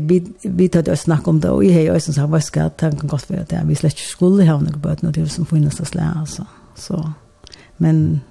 vi 0.56 0.70
at 0.72 0.88
jeg 0.88 0.98
snakket 0.98 1.28
om 1.28 1.40
det, 1.40 1.50
og 1.50 1.64
jeg 1.64 1.74
har 1.74 1.94
også 1.94 2.14
sagt, 2.16 2.30
hva 2.32 2.40
skal 2.40 2.70
tanken 2.78 3.08
godt 3.08 3.28
være 3.30 3.44
det? 3.50 3.60
Vi 3.68 3.76
slett 3.76 3.98
ikke 3.98 4.08
skulle 4.08 4.46
ha 4.48 4.56
noen 4.56 4.80
bøten, 4.80 5.08
og 5.08 5.14
det 5.14 5.26
er 5.26 5.28
som 5.32 5.48
finnes 5.48 5.80
å 5.80 5.84
slære, 5.84 6.22
altså. 6.22 6.46
Så, 6.76 7.02
men 7.82 8.22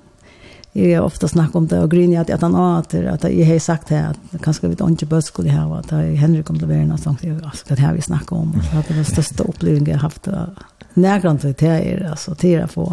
jeg 0.74 0.98
har 0.98 1.06
ofta 1.06 1.28
snakket 1.30 1.56
om 1.56 1.68
det, 1.70 1.80
og 1.86 1.94
griner 1.94 2.24
at, 2.24 2.34
at 2.34 2.42
han 2.42 2.58
åter 2.58 3.06
at, 3.12 3.26
at 3.26 3.38
jeg 3.38 3.48
har 3.48 3.62
sagt 3.64 3.94
det, 3.94 4.02
at 4.12 4.42
kanskje 4.44 4.68
vi 4.68 4.74
ikke 4.74 5.12
bøten 5.14 5.30
skulle 5.30 5.54
ha, 5.54 5.66
at 5.78 5.94
Henrik 6.18 6.46
kom 6.50 6.58
til 6.58 6.68
å 6.68 6.74
være 6.74 6.90
noe 6.90 7.02
sånt, 7.02 7.22
altså, 7.24 7.70
det 7.70 7.80
her 7.80 7.94
vi 7.94 8.02
snakket 8.02 8.34
om, 8.34 8.54
så 8.54 8.60
altså, 8.60 8.82
det 8.82 8.96
var 8.96 9.02
den 9.04 9.12
største 9.14 9.50
opplevelsen 9.50 9.92
jeg 9.92 10.00
har 10.02 10.10
haft, 10.10 10.32
nærgrant 10.96 11.46
til 11.46 11.54
det 11.62 11.76
er, 11.76 12.08
altså, 12.10 12.34
til 12.36 12.64
å 12.64 12.70
få, 12.72 12.90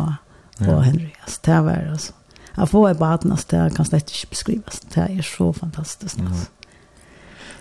få 0.60 0.82
Henrik, 0.84 1.16
altså, 1.24 1.40
det 1.48 1.62
var, 1.64 1.86
altså, 1.96 2.18
att 2.54 2.70
få 2.70 2.88
ett 2.88 2.98
barn 2.98 3.32
alltså 3.32 3.46
det 3.48 3.70
kan 3.76 3.84
slett 3.84 4.10
inte 4.10 4.26
beskrivas. 4.30 4.80
Det 4.94 5.00
är 5.00 5.22
så 5.22 5.52
fantastiskt 5.52 6.20
alltså. 6.20 6.34
Mm. 6.34 6.46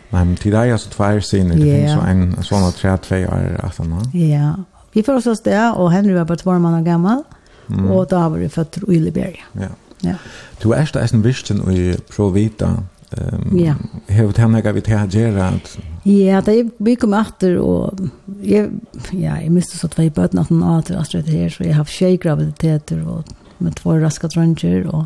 Men 0.10 0.36
till 0.36 0.52
dig 0.52 0.72
alltså 0.72 0.90
två 0.90 1.04
år 1.04 1.20
sen, 1.20 1.50
det 1.50 1.56
finns 1.56 1.94
så 1.94 2.00
en 2.00 2.44
sån 2.44 2.72
tre 2.72 2.98
två 2.98 3.16
år 3.16 3.60
alltså 3.64 3.84
va? 3.84 4.02
Ja. 4.14 4.64
Vi 4.92 5.04
får 5.04 5.28
oss 5.28 5.42
där 5.42 5.78
och 5.78 5.92
Henry 5.92 6.14
var 6.14 6.26
bara 6.26 6.38
två 6.38 6.60
månader 6.60 6.86
gammal 6.86 7.24
mm. 7.70 7.92
och 7.92 8.08
då 8.08 8.30
var 8.30 8.38
vi 8.38 8.50
född 8.50 8.84
i 8.88 9.00
Liberia. 9.00 9.44
Ja. 9.54 9.68
Ja. 10.00 10.14
Du 10.62 10.74
är 10.74 10.90
där 10.94 11.14
en 11.14 11.22
vissten 11.22 11.72
i 11.72 11.98
Provita. 12.16 12.84
Ehm 13.12 13.60
ja. 13.60 13.76
hur 14.08 14.32
det 14.32 14.42
händer 14.42 14.74
vi 14.74 14.82
till 14.82 14.96
att 14.96 15.78
Ja, 16.04 16.42
det 16.42 16.60
är 16.60 16.70
mycket 16.78 17.04
om 17.04 17.14
åter 17.14 17.58
och 17.58 18.00
jag 18.42 18.70
ja, 19.12 19.42
jag 19.42 19.52
måste 19.52 19.78
så 19.78 19.88
två 19.88 20.10
barn 20.10 20.26
att 20.26 20.34
någon 20.34 20.64
att 20.64 21.12
det 21.12 21.32
här 21.32 21.50
så 21.50 21.64
jag 21.64 21.74
har 21.74 21.86
tjej 21.86 22.18
graviditeter 22.18 23.08
och 23.08 23.26
med 23.62 23.76
två 23.76 23.98
raska 23.98 24.28
drönger 24.28 24.96
och 24.96 25.06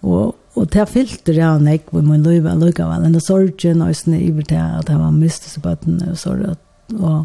och 0.00 0.36
och 0.54 0.66
det 0.66 0.86
filter 0.86 1.34
det 1.34 1.40
han 1.40 1.66
jag 1.66 1.80
med 1.90 2.04
min 2.04 2.22
liv 2.22 2.44
lucka 2.44 2.88
väl 2.88 3.02
den 3.02 3.20
sorgen 3.20 3.82
och 3.82 3.96
sen 3.96 4.14
i 4.14 4.30
det 4.30 4.76
att 4.78 4.86
det 4.86 4.96
var 4.96 5.10
miste 5.10 5.50
så 5.50 5.60
button 5.60 6.02
och 6.10 6.18
så 6.18 6.34
där 6.34 6.56
och 7.00 7.24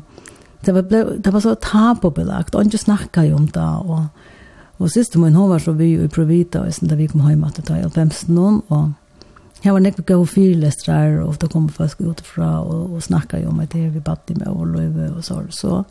det 0.61 0.71
var 0.71 0.81
det 1.17 1.31
var 1.31 1.39
så 1.39 1.55
tabubelagt 1.55 2.55
och 2.55 2.63
just 2.63 2.87
nacka 2.87 3.25
ju 3.25 3.33
om 3.33 3.45
det 3.45 3.59
och 3.59 4.01
och 4.77 4.91
sist 4.91 5.15
min 5.15 5.35
hon 5.35 5.49
var 5.49 5.59
så 5.59 5.71
vi 5.71 6.03
i 6.03 6.07
Provita 6.07 6.61
och 6.61 6.73
sen 6.73 6.87
där 6.87 6.95
vi 6.95 7.07
kom 7.07 7.21
hem 7.21 7.43
att 7.43 7.65
ta 7.65 7.77
hjälp 7.77 7.95
hem 7.95 8.09
någon 8.27 8.61
och 8.67 8.89
Jag 9.61 9.73
var 9.73 9.81
nekve 9.81 10.03
gav 10.05 10.25
fyrlestrar, 10.29 11.15
og 11.25 11.39
da 11.41 11.47
kom 11.49 11.65
folk 11.73 12.01
utifra 12.01 12.59
og, 12.61 12.93
og 12.93 13.01
snakka 13.03 13.39
jo 13.41 13.49
om 13.49 13.63
at 13.63 13.73
det 13.73 13.87
vi 13.95 14.03
badde 14.03 14.37
med 14.37 14.47
og 14.51 14.67
løyve 14.75 15.09
og 15.15 15.23
så. 15.25 15.41
Så 15.49 15.81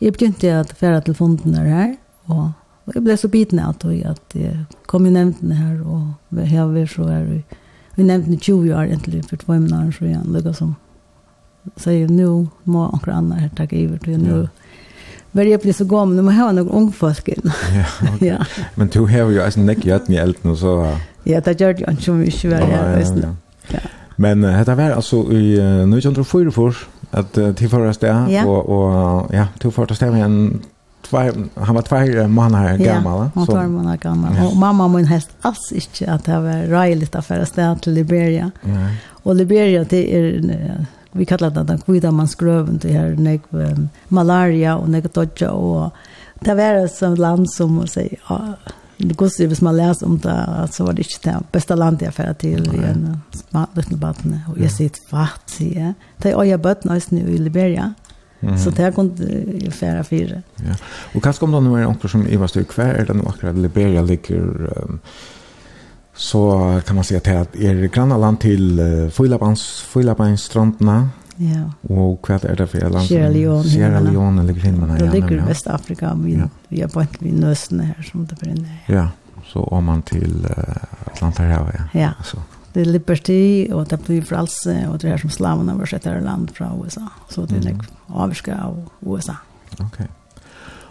jeg 0.00 0.14
begynte 0.14 0.52
at 0.54 0.72
færa 0.78 1.00
til 1.00 1.16
fonden 1.18 1.54
her, 1.58 1.96
og 2.26 2.52
Og 2.88 2.94
jeg 2.94 3.04
ble 3.04 3.16
så 3.20 3.28
biten 3.28 3.58
av 3.60 3.74
det, 3.82 4.00
at 4.08 4.34
jeg 4.34 4.54
kom 4.88 5.06
i 5.06 5.12
nevntene 5.12 5.54
her, 5.54 5.80
og 5.84 6.38
jeg 6.40 6.48
har 6.54 6.70
vært 6.72 6.94
så 6.94 7.04
her, 7.04 7.26
og 7.28 7.56
vi 7.98 8.06
nevntene 8.06 8.38
20 8.40 8.72
år 8.72 8.86
egentlig, 8.88 9.24
for 9.28 9.36
två 9.36 9.58
minutter, 9.58 9.90
så 9.92 10.04
jeg 10.08 10.22
lukket 10.24 10.56
som, 10.56 10.70
så 11.76 11.92
jeg, 11.92 12.08
nu 12.08 12.48
må 12.64 12.86
anker 12.88 13.12
andre 13.12 13.42
her 13.42 13.50
takke 13.56 13.76
iver, 13.76 14.00
og 14.14 14.24
nå, 14.24 14.46
Men 15.32 15.50
jeg 15.50 15.60
blir 15.60 15.74
så 15.76 15.84
gammel, 15.84 16.16
nå 16.16 16.22
må 16.24 16.32
jeg 16.32 16.40
ha 16.40 16.46
noen 16.48 16.64
några 16.64 16.78
ungfolk 16.78 17.28
inn. 17.28 17.50
Ja, 17.76 17.84
okay. 18.14 18.28
ja. 18.30 18.38
Men 18.80 18.88
du 18.88 19.02
har 19.06 19.28
jo 19.28 19.42
alltså 19.44 19.60
nekk 19.60 19.84
gjort 19.84 20.08
ni 20.08 20.16
äldre 20.16 20.54
og 20.54 20.56
så. 20.58 20.72
Ja, 21.28 21.40
det 21.40 21.60
gör 21.60 21.74
jag 21.78 21.90
inte 21.90 22.02
så 22.02 22.12
mye, 22.12 22.48
väl. 22.48 22.70
Ja, 22.70 22.90
ja, 22.90 22.98
ja. 22.98 23.34
ja. 23.70 23.80
Men 24.16 24.44
uh, 24.44 24.58
detta 24.58 24.74
var 24.74 24.90
altså 24.90 25.16
i 25.32 25.60
uh, 25.60 25.84
1904 25.84 26.72
at 27.10 27.38
uh, 27.38 27.52
tillföras 27.54 27.98
det 27.98 28.16
ja. 28.30 28.46
og, 28.46 28.68
og 28.68 29.30
ja, 29.32 29.46
tillföras 29.60 29.98
det 29.98 30.10
med 30.10 30.24
en 30.24 30.62
tvær, 31.10 31.32
han 31.54 31.74
var 31.74 31.82
tvær 31.82 32.26
månader 32.26 32.76
gammal. 32.76 33.18
Ja, 33.18 33.30
han 33.34 33.46
var 33.46 33.46
tvær 33.46 33.68
månader 33.68 33.96
gammal. 33.96 34.36
Ja. 34.36 34.46
Och 34.46 34.56
mamma 34.56 34.88
min 34.88 35.06
häst 35.06 35.30
alls 35.40 35.72
inte 35.72 36.12
att 36.12 36.24
det 36.24 36.40
var 36.40 36.66
rejält 36.66 37.14
att 37.14 37.26
föra 37.26 37.46
stället 37.46 37.82
till 37.82 37.92
Liberia. 37.92 38.50
Nej. 38.62 38.96
Och 39.22 39.34
Liberia, 39.34 39.84
det 39.84 40.16
är 40.16 40.86
vi 41.12 41.26
kallar 41.26 41.50
det 41.50 41.62
den 41.62 41.78
kvida 41.78 42.10
man 42.10 42.28
skröven 42.28 42.78
till 42.78 42.92
här 42.92 43.16
nek 43.16 43.42
um, 43.50 43.88
malaria 44.08 44.76
och 44.76 44.88
nek 44.88 45.14
dodja 45.14 45.50
och 45.50 45.92
det 46.40 46.54
var 46.54 46.84
ett 46.84 47.18
land 47.18 47.50
som 47.50 47.74
man 47.74 47.88
säger 47.88 48.18
ja, 48.28 48.54
det 48.96 49.14
går 49.14 49.28
så 49.28 49.46
hvis 49.46 49.60
man 49.60 49.76
läser 49.76 50.06
om 50.06 50.18
det 50.18 50.68
så 50.72 50.84
var 50.84 50.92
det 50.92 51.02
inte 51.02 51.30
det 51.30 51.42
bästa 51.52 51.74
landet 51.74 52.02
jag 52.02 52.14
färd 52.14 52.38
till 52.38 52.74
i 52.74 52.84
en 52.84 53.20
liten 53.74 54.00
vatten 54.00 54.40
och 54.48 54.58
jag 54.58 54.72
sitter 54.72 55.08
fatt 55.10 55.56
ja. 55.58 55.92
det 56.16 56.30
är 56.30 56.38
oja 56.38 56.58
bötna 56.58 56.96
i 56.96 57.38
Liberia 57.38 57.94
Så 58.64 58.70
det 58.70 58.94
kunde 58.94 59.24
ju 59.64 59.70
färra 59.70 60.04
fyra. 60.04 60.42
Ja. 60.56 60.74
Och 61.14 61.22
kanske 61.22 61.44
om 61.44 61.52
det 61.52 61.60
nu 61.60 61.80
är 61.80 61.82
någon 61.82 62.08
som 62.08 62.26
i 62.26 62.36
vad 62.36 62.50
styr 62.50 62.64
kvar 62.64 62.84
eller 62.84 63.14
nu 63.14 63.22
akkurat 63.26 63.56
Liberia 63.56 64.02
ligger 64.02 64.72
um, 64.78 65.00
så 66.16 66.80
kan 66.86 66.94
man 66.94 67.04
säga 67.04 67.40
att 67.40 67.52
det 67.52 67.64
er 67.64 67.86
grannaland 67.86 68.40
till 68.40 68.80
uh, 68.80 69.10
Fulabans 69.10 70.42
strandna. 70.42 71.08
Ja. 71.36 71.94
Och 71.94 72.22
kvar 72.22 72.46
är 72.46 72.56
det 72.56 72.66
för 72.66 72.90
land? 72.90 73.06
Sierra 73.06 73.28
Leone. 73.28 73.64
Sierra 73.64 74.00
Leone 74.00 74.42
ligger 74.42 74.66
in. 74.66 74.94
Det 74.98 75.10
ligger 75.10 75.32
i 75.32 75.40
Västafrika 75.40 76.14
vi 76.24 76.34
ja. 76.34 76.48
vi 76.68 76.80
har 76.80 76.88
på 76.88 77.06
vid 77.18 77.40
nösten 77.40 77.80
här 77.80 78.02
som 78.10 78.26
det 78.26 78.34
brinner. 78.34 78.84
Ja. 78.86 79.08
Så 79.46 79.60
om 79.60 79.84
man 79.84 80.02
till 80.02 80.46
uh, 80.50 80.74
Atlanterhavet. 81.06 81.74
Ja. 81.92 82.00
ja. 82.00 82.10
Så 82.24 82.38
det 82.78 82.86
er 82.86 82.92
liberty, 82.94 83.66
og 83.74 83.88
det 83.90 83.98
blir 84.06 84.22
fralse, 84.22 84.74
og 84.86 85.00
det 85.02 85.10
er 85.10 85.18
som 85.18 85.32
slavene 85.34 85.74
var 85.74 85.90
sett 85.90 86.04
her 86.06 86.20
land 86.22 86.52
fra 86.54 86.70
USA. 86.78 87.08
Så 87.26 87.42
det 87.50 87.58
er 87.58 87.72
mm. 87.74 87.80
avvirket 88.14 88.54
av 88.54 88.76
USA. 89.02 89.34
Ok. 89.82 90.04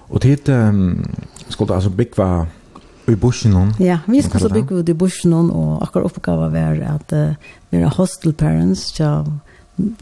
Og 0.10 0.20
tid 0.24 0.50
um, 0.52 1.06
skulle 1.48 1.76
altså 1.76 1.92
bygge 1.96 2.28
i 3.08 3.16
bushen 3.16 3.56
hon? 3.56 3.72
Ja, 3.80 4.02
vi 4.08 4.20
skulle 4.22 4.50
så 4.50 4.52
bygge 4.52 4.82
ut 4.82 4.90
i 4.92 4.96
bushen 5.00 5.32
hon, 5.32 5.48
og 5.48 5.86
akkurat 5.86 6.12
oppgave 6.12 6.50
var 6.52 6.82
at 6.90 7.16
uh, 7.16 7.54
vi 7.72 7.80
er 7.80 7.96
hostel 7.96 8.36
parents, 8.36 8.90
tja, 8.98 9.22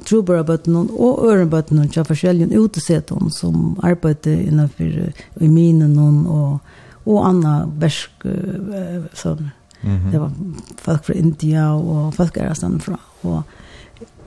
trobara 0.09 0.41
bøtten 0.47 0.79
og 0.79 0.87
øren 0.95 1.43
ørenbøttene 1.43 1.85
til 1.93 2.07
forskjellige 2.07 2.61
utesetene 2.63 3.29
som 3.29 3.75
arbeider 3.83 4.41
innenfor 4.47 5.11
i 5.37 5.51
minen 5.51 5.99
og, 5.99 6.57
og 7.05 7.21
andre 7.29 7.59
bersk, 7.77 8.25
uh, 8.25 9.05
sånn, 9.13 9.51
-hmm. 9.85 10.11
Det 10.11 10.19
var 10.19 10.31
folk 10.77 11.05
fra 11.05 11.13
India 11.13 11.73
og 11.73 12.13
folk 12.13 12.37
er 12.37 12.53
stedet 12.53 12.83
fra. 12.83 12.99
Og 13.23 13.43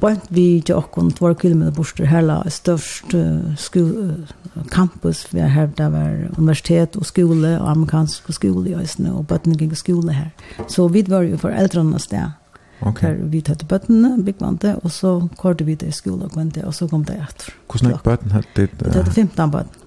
bort 0.01 0.27
vi 0.31 0.63
til 0.67 0.75
åkken, 0.75 1.11
två 1.13 1.35
kilometer 1.35 1.73
bort 1.73 2.01
hela 2.09 2.43
størst 2.49 3.15
uh, 3.15 3.55
skole, 3.57 4.27
uh, 4.57 4.65
campus. 4.71 5.27
Vi 5.35 5.41
har 5.41 5.49
her, 5.49 5.67
det 5.67 5.93
var 5.93 6.29
universitet 6.39 6.97
og 6.97 7.07
skole, 7.07 7.61
og 7.61 7.71
amerikansk 7.71 8.33
skole 8.33 8.71
i 8.71 8.75
Øsne, 8.75 9.13
og 9.15 9.27
bøttene 9.27 9.57
gikk 9.57 9.77
skole 9.77 10.13
her. 10.13 10.31
Så 10.69 10.89
vi 10.89 11.05
var 11.09 11.23
jo 11.23 11.37
foreldrene 11.37 11.99
sted. 11.99 12.31
Okay. 12.81 13.09
Her 13.09 13.15
vi 13.33 13.41
tøtte 13.41 13.67
bøttene, 13.67 14.25
byggvante, 14.25 14.77
og 14.77 14.91
så 14.91 15.29
kørte 15.39 15.65
vi 15.65 15.75
til 15.75 15.93
skole 15.93 16.25
og 16.25 16.33
kvante, 16.33 16.65
og 16.65 16.75
så 16.75 16.87
kom 16.87 17.05
det 17.05 17.19
etter. 17.19 17.53
Hvordan 17.71 17.93
er 17.93 18.03
bøttene? 18.05 18.43
Det, 18.57 18.71
uh... 18.87 18.93
det 18.93 18.97
er 18.97 19.11
15 19.11 19.51
bøttene. 19.51 19.78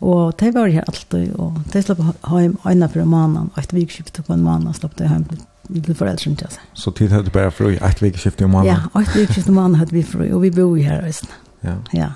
Og 0.00 0.32
de 0.40 0.54
var 0.54 0.70
her 0.72 0.84
alltid, 0.88 1.34
og 1.36 1.60
de 1.72 1.82
slapp 1.84 2.00
hjem 2.00 2.56
øyne 2.66 2.88
for 2.88 3.02
en 3.02 3.08
måned, 3.08 3.50
og 3.52 3.58
et 3.60 3.74
vikskift 3.76 4.20
på 4.26 4.32
en 4.32 4.42
måned 4.42 4.74
slapp 4.78 4.96
de 4.98 5.08
hjem 5.08 5.26
til 5.28 5.94
foreldrene 5.94 6.40
til 6.40 6.48
seg. 6.54 6.64
Så 6.74 6.92
tid 6.96 7.12
hadde 7.12 7.28
du 7.28 7.34
bare 7.34 7.52
fru, 7.52 7.68
et 7.74 8.02
vikskift 8.02 8.40
i 8.40 8.48
mannen? 8.48 8.72
Ja, 8.72 9.00
et 9.00 9.12
vikskift 9.14 9.52
i 9.52 9.54
måned 9.54 9.76
hadde 9.76 9.92
vi 9.92 10.02
fru, 10.02 10.24
og 10.32 10.42
vi 10.42 10.50
bor 10.56 10.76
her 10.80 11.04
også. 11.04 11.28
Ja. 11.64 11.76
ja. 11.92 12.08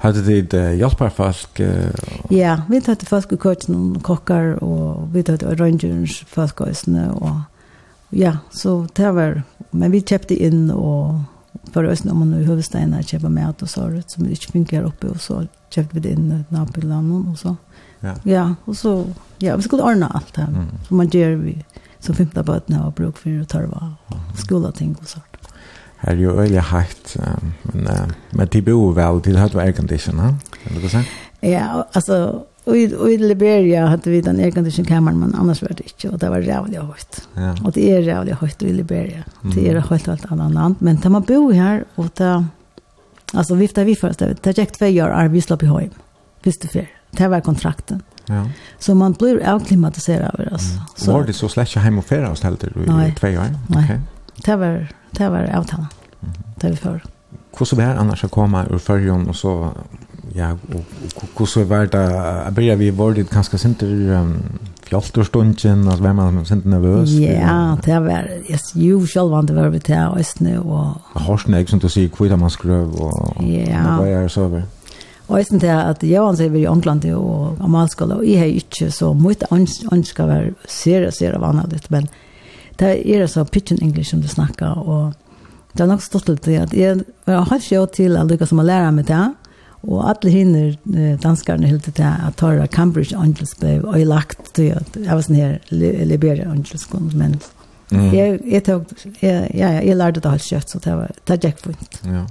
Hadde 0.00 0.24
de 0.24 0.38
uh, 0.56 0.72
hjelper 0.78 1.12
folk? 1.12 1.60
Uh, 1.60 2.32
ja, 2.32 2.56
vi 2.70 2.80
tatt 2.80 3.04
folk 3.08 3.32
i 3.32 3.40
køkken, 3.40 3.76
og 3.96 4.02
kokker, 4.06 4.56
og 4.64 5.12
vi 5.12 5.24
tatt 5.28 5.44
orangerens 5.44 6.22
folk 6.32 6.60
også. 6.64 6.96
Og 7.20 8.16
ja, 8.16 8.38
så 8.50 8.86
det 8.96 9.12
var, 9.14 9.42
men 9.72 9.92
vi 9.92 10.00
kjøpte 10.00 10.40
inn, 10.40 10.70
og 10.72 11.20
för 11.72 11.84
oss 11.84 12.04
om 12.04 12.18
man 12.18 12.30
nu 12.30 12.44
huvudstäderna 12.44 13.02
köpa 13.02 13.28
mat 13.28 13.62
och 13.62 13.70
så 13.70 14.02
som 14.06 14.24
vi 14.24 14.30
inte 14.30 14.52
funkar 14.52 14.82
uppe 14.82 15.06
och 15.06 15.20
så 15.20 15.46
köpte 15.70 15.94
vi 15.94 16.00
det 16.00 16.08
in 16.08 16.44
Napoli 16.48 16.94
och 17.32 17.38
så. 17.38 17.56
Ja. 18.00 18.14
Ja, 18.22 18.54
och 18.64 18.76
så 18.76 19.04
ja, 19.38 19.56
vi 19.56 19.62
skulle 19.62 19.82
ordna 19.82 20.08
allt 20.08 20.34
det. 20.34 20.42
Mm. 20.42 20.66
Så 20.88 20.94
man 20.94 21.08
gör 21.08 21.30
vi 21.30 21.64
så 21.98 22.14
femta 22.14 22.42
böten 22.42 22.76
har 22.76 22.90
bruk 22.90 23.18
för 23.18 23.40
att 23.40 23.48
tarva 23.48 23.94
skola 24.36 24.72
ting 24.72 24.96
och 25.00 25.08
sånt. 25.08 25.24
Här 25.96 26.12
är 26.12 26.16
ju 26.16 26.40
öliga 26.40 26.60
hajt, 26.60 27.16
men, 27.62 28.12
men 28.30 28.48
det 28.50 28.62
bor 28.62 28.92
väl 28.92 29.20
till 29.20 29.36
hade 29.36 29.60
aircondition, 29.60 30.18
ha? 30.18 30.34
Kan 30.64 30.82
du 30.82 30.88
säga? 30.88 31.04
Ja, 31.40 31.88
alltså 31.92 32.44
Och 32.66 32.76
i 33.10 33.18
Liberia 33.18 33.86
hade 33.86 34.10
vi 34.10 34.20
den 34.20 34.40
egen 34.40 34.64
duschen 34.64 34.84
kameran 34.84 35.18
men 35.18 35.34
annars 35.34 35.62
var 35.62 35.68
det 35.68 35.82
inte 35.82 36.08
och 36.08 36.18
det 36.18 36.30
var 36.30 36.38
jävligt 36.38 36.82
högt. 36.82 37.28
Ja. 37.34 37.56
Och 37.64 37.72
det 37.72 37.90
är 37.92 38.00
jävligt 38.00 38.34
högt 38.34 38.62
i 38.62 38.72
Liberia. 38.72 39.24
Det 39.54 39.70
är 39.70 39.80
helt 39.80 40.06
helt 40.06 40.32
annat 40.32 40.52
land 40.52 40.74
men 40.78 41.00
när 41.02 41.10
man 41.10 41.22
bor 41.22 41.52
här 41.52 41.84
och 41.94 42.14
ta 42.14 42.44
alltså 43.32 43.54
vifta 43.54 43.84
vi 43.84 43.96
först 43.96 44.18
det 44.18 44.36
det 44.42 44.58
gick 44.58 44.72
två 44.72 44.86
år 44.86 45.08
arbetslopp 45.08 45.62
i 45.62 45.66
hem. 45.66 45.90
Visst 46.42 46.62
du 46.62 46.68
för. 46.68 46.86
Det 47.10 47.28
var 47.28 47.40
kontrakten. 47.40 48.02
Ja. 48.26 48.48
Så 48.78 48.94
man 48.94 49.12
blir 49.12 49.48
avklimatiserad 49.48 50.34
över 50.34 50.54
oss. 50.54 50.72
Mm. 50.72 50.82
Så 50.96 51.12
var 51.12 51.24
det 51.24 51.32
så 51.32 51.48
släcka 51.48 51.80
hem 51.80 51.98
och 51.98 52.04
färra 52.04 52.30
och 52.30 52.38
ställde 52.38 52.66
du 52.74 52.82
i 52.82 53.14
två 53.18 53.28
år. 53.28 53.56
Nej. 53.68 53.84
Okay. 53.84 54.00
Det 54.44 54.56
var 54.56 54.88
det 55.10 55.28
var 55.28 55.56
avtalan. 55.56 55.86
Mm. 56.20 56.34
Det 56.56 56.70
vi 56.70 56.76
för. 56.76 57.04
Hur 57.58 57.66
så 57.66 57.76
blir 57.76 57.86
annars 57.86 58.24
att 58.24 58.30
komma 58.30 58.66
ur 58.66 58.78
förjon 58.78 59.28
och 59.28 59.36
så 59.36 59.72
ja, 60.36 60.52
og, 60.52 60.84
og 61.16 61.28
hvordan 61.36 61.68
var 61.68 61.86
det, 61.92 62.02
jeg 62.04 62.54
blir 62.54 62.76
vi 62.76 62.90
var 62.98 63.14
det 63.16 63.30
ganske 63.30 63.58
sinter 63.58 64.20
um, 64.20 64.34
fjalltorstundjen, 64.86 65.88
altså 65.88 66.02
hvem 66.02 66.16
man 66.16 66.44
sinter 66.44 66.68
nervøs? 66.68 67.10
Ja, 67.20 67.74
det 67.84 68.00
var, 68.04 68.28
jeg 68.48 68.60
ju 68.74 69.06
selv 69.06 69.30
vant 69.30 69.48
det 69.48 69.56
var 69.56 69.68
vi 69.68 69.78
til 69.78 70.18
Østene 70.18 70.60
og... 70.60 71.00
Horsen 71.26 71.54
er 71.54 71.66
som 71.66 71.80
du 71.80 71.88
sier, 71.88 72.08
hvordan 72.08 72.38
man 72.38 72.50
skrøv 72.50 73.00
og 73.00 73.42
ja. 73.42 73.96
hva 73.96 74.06
er 74.06 74.22
det 74.22 74.30
så 74.30 74.46
over? 74.46 74.62
Øysten 75.30 75.60
til 75.60 75.66
at 75.66 76.02
jeg 76.02 76.22
var 76.22 76.48
vi 76.48 76.60
i 76.60 76.66
Ångland 76.66 77.04
og 77.14 77.56
Amalskala, 77.60 78.14
og 78.14 78.28
jeg 78.28 78.38
har 78.38 78.46
ikke 78.46 78.90
så 78.90 79.12
mye 79.12 79.48
ønsker 79.92 80.24
å 80.24 80.28
være 80.28 80.52
ser 80.68 81.10
sere 81.10 81.40
vanlig, 81.40 81.80
men 81.90 82.06
det 82.78 82.92
er 83.02 83.26
så 83.26 83.44
pitchen 83.44 83.82
engelsk 83.82 84.10
som 84.10 84.22
du 84.22 84.28
snakker, 84.28 84.66
og 84.66 85.14
det 85.72 85.82
er 85.82 85.90
nok 85.90 86.02
stått 86.02 86.28
litt 86.28 86.44
til 86.44 86.60
at 86.62 86.72
jeg 86.72 87.02
har 87.26 87.50
helt 87.50 87.64
sjå 87.64 87.86
til 87.86 88.16
at 88.16 88.30
lykkes 88.30 88.48
som 88.52 88.62
å 88.62 88.66
lære 88.66 88.92
meg 88.92 89.08
det, 89.10 89.24
Og 89.86 90.02
alle 90.10 90.30
hinner 90.34 91.16
danskarne 91.22 91.68
hilde 91.70 91.92
til 91.94 92.02
at 92.02 92.34
Tara 92.40 92.66
Cambridge 92.66 93.16
Angels 93.16 93.54
ble 93.60 93.78
øylagt 93.94 94.50
til 94.58 94.72
at 94.74 94.96
jeg 94.98 95.12
var 95.12 95.22
sånn 95.22 95.38
her 95.38 95.58
Liberia 95.70 96.48
Angels 96.50 96.88
kom, 96.90 97.06
men 97.14 97.36
mm. 97.92 98.08
jeg, 98.10 98.40
jeg, 98.42 98.64
tog, 98.66 98.90
jeg, 99.22 99.50
ja, 99.54 99.76
jeg 99.78 99.98
lærte 99.98 100.22
det 100.24 100.32
alt 100.32 100.46
kjøtt, 100.46 100.72
så 100.74 100.82
det 100.82 100.96
var 100.98 101.12
det 101.30 101.38
gikk 101.44 101.62
fint. 101.68 102.00
Ja. 102.02 102.24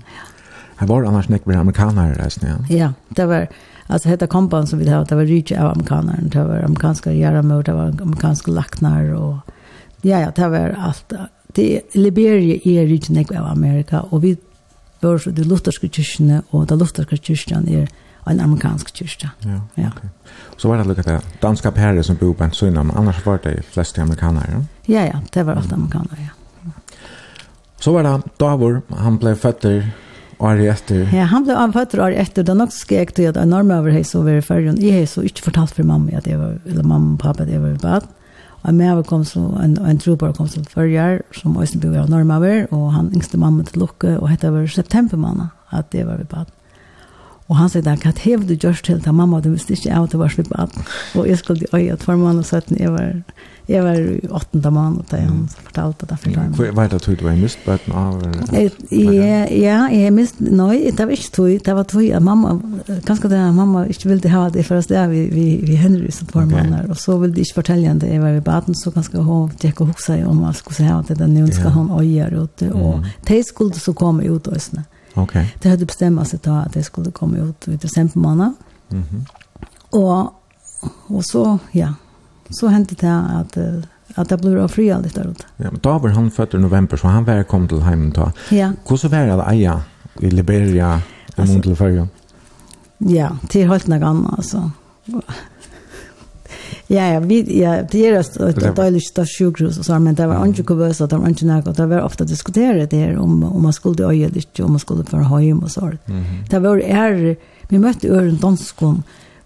Her 0.81 0.89
var 0.91 1.07
annars 1.07 1.29
nekk 1.31 1.47
med 1.47 1.61
amerikanere 1.61 2.17
reisende, 2.19 2.51
ja? 2.51 2.57
Ja, 2.75 2.89
det 3.15 3.27
var, 3.31 3.47
altså 3.87 4.11
hette 4.11 4.27
kompan 4.27 4.67
som 4.67 4.81
vi 4.81 4.89
hadde, 4.89 5.07
det 5.07 5.19
var 5.21 5.29
rydde 5.29 5.59
av 5.61 5.71
amerikanerne, 5.77 6.31
det 6.33 6.43
var 6.49 6.65
amerikanske 6.67 7.13
gjerramør, 7.15 7.63
det 7.69 7.77
var 7.77 7.95
amerikanske 7.95 8.51
laknar, 8.51 9.13
og 9.15 10.03
ja, 10.03 10.25
ja, 10.25 10.33
det 10.35 10.51
var 10.51 10.75
alt. 10.89 11.15
Det, 11.55 11.69
Liberia 11.95 12.59
er 12.59 12.91
rydde 12.91 13.15
nek 13.15 13.31
av 13.31 13.47
Amerika, 13.53 14.03
og 14.11 14.25
vi 14.27 14.35
var 15.01 15.31
de 15.31 15.43
lutherske 15.43 15.89
kyrkene, 15.89 16.41
og 16.51 16.69
det 16.69 16.77
lutherske 16.79 17.17
kyrkene 17.17 17.81
er 17.81 17.87
en 18.29 18.39
amerikansk 18.39 18.93
kyrkja. 18.93 19.29
Ja, 19.45 19.59
ja. 19.77 19.91
Så 20.57 20.69
var 20.69 20.77
det 20.77 20.87
lukket 20.87 21.05
det 21.05 21.19
danska 21.41 21.71
pære 21.71 22.03
som 22.03 22.17
bor 22.17 22.33
på 22.33 22.43
en 22.43 22.51
søgn, 22.51 22.73
men 22.73 22.95
annars 22.97 23.25
var 23.25 23.37
det 23.43 23.59
flest 23.73 23.99
amerikanere, 23.99 24.49
ja? 24.51 24.63
Ja, 24.87 25.05
ja, 25.05 25.19
det 25.33 25.45
var 25.45 25.55
alt 25.55 25.73
amerikanere, 25.73 26.17
ja. 26.17 26.71
Så 27.79 27.91
var 27.93 28.03
det 28.03 28.31
Davor, 28.39 28.81
han 28.97 29.19
ble 29.21 29.35
føtter 29.35 29.91
året 30.39 30.71
etter. 30.73 31.05
Ja, 31.13 31.27
han 31.29 31.45
ble 31.45 31.55
føtter 31.75 32.01
året 32.01 32.17
efter. 32.19 32.43
Det 32.43 32.53
er 32.53 32.59
nok 32.63 32.73
skjeg 32.73 33.13
til 33.15 33.29
at 33.29 33.37
en 33.37 33.53
över 33.53 33.91
hej 33.91 34.03
så 34.03 34.23
var 34.23 34.39
i 34.39 34.41
fergen. 34.41 34.81
Jag 34.81 34.99
har 34.99 35.05
så 35.05 35.21
inte 35.21 35.41
fortalt 35.41 35.71
för 35.71 35.83
mamma 35.83 36.17
att 36.17 36.27
jag 36.27 36.39
var, 36.39 36.59
eller 36.65 36.83
mamma 36.83 37.13
och 37.13 37.19
pappa 37.19 37.43
att 37.43 37.49
jag 37.49 37.59
var 37.59 37.69
i 37.69 37.77
bad. 37.77 38.03
Og 38.65 38.73
med 38.73 39.03
kom 39.05 39.23
så 39.25 39.39
en 39.63 39.77
en 39.77 39.97
trooper 39.97 40.31
kom 40.33 40.47
så 40.47 40.63
för 40.63 41.21
som 41.31 41.53
måste 41.53 41.77
bo 41.77 41.95
av 41.97 42.09
Normaver 42.09 42.73
och 42.73 42.91
han 42.93 43.11
yngste 43.13 43.37
mamma 43.37 43.63
till 43.63 43.79
Lukke, 43.79 44.17
och 44.17 44.29
hette 44.29 44.51
var 44.51 44.67
september 44.67 45.17
månad 45.17 45.47
att 45.69 45.91
det 45.91 46.03
var 46.03 46.17
vi 46.17 46.23
bad. 46.23 46.45
Og 47.47 47.55
han 47.55 47.69
sa 47.69 47.81
där 47.81 48.07
att 48.07 48.47
du 48.47 48.55
gjørst 48.55 48.85
til 48.85 49.01
til 49.01 49.13
mamma 49.13 49.39
du 49.39 49.49
visste 49.49 49.73
ikke 49.73 49.89
inte 49.89 50.03
at 50.03 50.11
det 50.11 50.19
var 50.19 50.33
vi 50.37 50.43
bad. 50.43 50.69
Og 51.15 51.27
jeg 51.27 51.37
skulle 51.37 51.65
øye 51.73 51.91
at 51.91 51.99
två 51.99 52.15
månader 52.15 52.39
og 52.39 52.45
søtten, 52.45 52.77
jeg 52.79 52.91
var 52.91 53.21
Jeg 53.67 53.81
var 53.81 53.97
i 53.97 54.27
åttende 54.29 54.69
måned 54.71 55.07
da 55.09 55.17
han 55.23 55.45
fortalte 55.49 56.05
det 56.05 56.17
for 56.21 56.35
dem. 56.35 56.51
Hva 56.53 56.83
er 56.83 56.91
det 56.91 56.99
tog 57.01 57.15
du 57.17 57.23
har 57.25 57.37
mist 57.39 57.63
bøten 57.65 57.95
av? 57.97 58.21
Ja, 58.53 59.79
jeg 59.89 60.03
har 60.03 60.13
mist, 60.13 60.37
nei, 60.39 60.91
det 60.93 61.07
var 61.07 61.13
ikke 61.15 61.31
tog, 61.33 61.49
det 61.65 61.75
var 61.79 61.87
tog 61.89 62.05
at 62.05 62.21
mamma, 62.21 62.53
ganske 63.07 63.31
det 63.31 63.39
at 63.41 63.57
mamma 63.57 63.87
ikke 63.89 64.11
ville 64.11 64.33
ha 64.35 64.43
det 64.53 64.67
for 64.67 64.77
oss 64.77 64.91
der 64.91 65.09
vi, 65.09 65.23
vi, 65.33 65.47
vi 65.65 65.79
hender 65.81 66.05
som 66.13 66.29
for 66.29 66.45
måneder, 66.45 66.85
og 66.93 67.01
så 67.01 67.17
ville 67.17 67.33
de 67.33 67.41
ikke 67.41 67.61
fortelle 67.63 67.89
henne 67.89 68.05
det, 68.05 68.13
jeg 68.13 68.21
var 68.21 68.37
i 68.37 68.45
baden, 68.45 68.77
så 68.77 68.93
ganske 68.93 69.25
hun 69.25 69.49
tjekk 69.61 69.81
og 69.81 69.93
hukse 69.95 70.19
om 70.29 70.45
hva 70.45 70.53
skulle 70.53 70.89
ha 70.91 71.01
det, 71.07 71.17
den 71.23 71.33
nå 71.33 71.49
skal 71.49 71.73
hun 71.73 71.89
øye 71.97 72.29
ute, 72.35 72.69
og 72.73 73.09
de 73.27 73.41
skulle 73.47 73.81
så 73.81 73.97
komme 73.97 74.29
ut 74.29 74.51
og 74.51 74.61
sånn. 74.61 74.85
Okay. 75.15 75.47
Det 75.63 75.71
hadde 75.71 75.87
bestemt 75.87 76.27
seg 76.27 76.41
da 76.43 76.65
at 76.67 76.73
de 76.75 76.83
skulle 76.83 77.13
komme 77.15 77.39
ut 77.41 77.69
i 77.71 77.79
desember 77.81 78.21
måned, 78.29 78.61
mm 78.93 79.25
og, 79.95 80.33
og 81.07 81.21
så, 81.23 81.57
ja, 81.71 81.93
så 82.49 82.67
hände 82.67 82.95
det 82.99 83.23
att 83.39 83.57
att 84.15 84.29
det 84.29 84.37
blev 84.37 84.67
fria 84.67 84.99
där 84.99 85.27
ute. 85.31 85.45
Ja, 85.57 85.71
men 85.71 85.79
David 85.81 86.11
han 86.11 86.31
född 86.31 86.53
i 86.53 86.57
november 86.57 86.97
så 86.97 87.07
han 87.07 87.25
var 87.25 87.43
kom 87.43 87.67
till 87.67 87.81
hemmen 87.81 88.09
då. 88.09 88.31
Ja. 88.49 88.71
Hur 88.87 88.97
så 88.97 89.07
var 89.07 89.25
det 89.25 89.33
att 89.33 89.51
eja 89.51 89.81
i 90.19 90.29
Liberia 90.29 91.01
i 91.37 91.41
alltså, 91.41 91.75
förra? 91.75 92.07
Ja, 92.97 93.37
det 93.51 93.61
är 93.61 93.67
helt 93.67 93.87
något 93.87 94.03
annat 94.03 94.33
alltså. 94.37 94.71
ja, 96.87 97.07
ja, 97.13 97.19
vi 97.19 97.61
ja, 97.61 97.81
det 97.91 98.07
är 98.07 98.15
just 98.15 98.37
ett 98.37 98.75
dåligt 98.75 99.07
stort 99.07 99.27
sjukhus 99.39 99.77
och 99.79 99.85
så 99.85 99.99
men 99.99 100.15
det 100.15 100.27
var 100.27 100.45
inte 100.45 100.63
kuvös 100.63 101.01
att 101.01 101.09
de 101.09 101.27
inte 101.27 101.45
något 101.45 101.77
det 101.77 101.85
var 101.85 102.01
ofta 102.01 102.23
diskuterat 102.23 102.89
det 102.89 103.17
om 103.17 103.43
om 103.43 103.63
man 103.63 103.73
skulle 103.73 104.05
öja 104.05 104.27
lite 104.27 104.63
om 104.63 104.71
man 104.71 104.79
skulle 104.79 105.03
för 105.03 105.17
hem 105.17 105.59
och 105.59 105.71
så. 105.71 105.91
Mm. 106.05 106.23
Det 106.49 106.59
var 106.59 106.77
är 106.77 107.37
vi 107.69 107.79
mötte 107.79 108.09
ören 108.09 108.37
danskon 108.37 109.03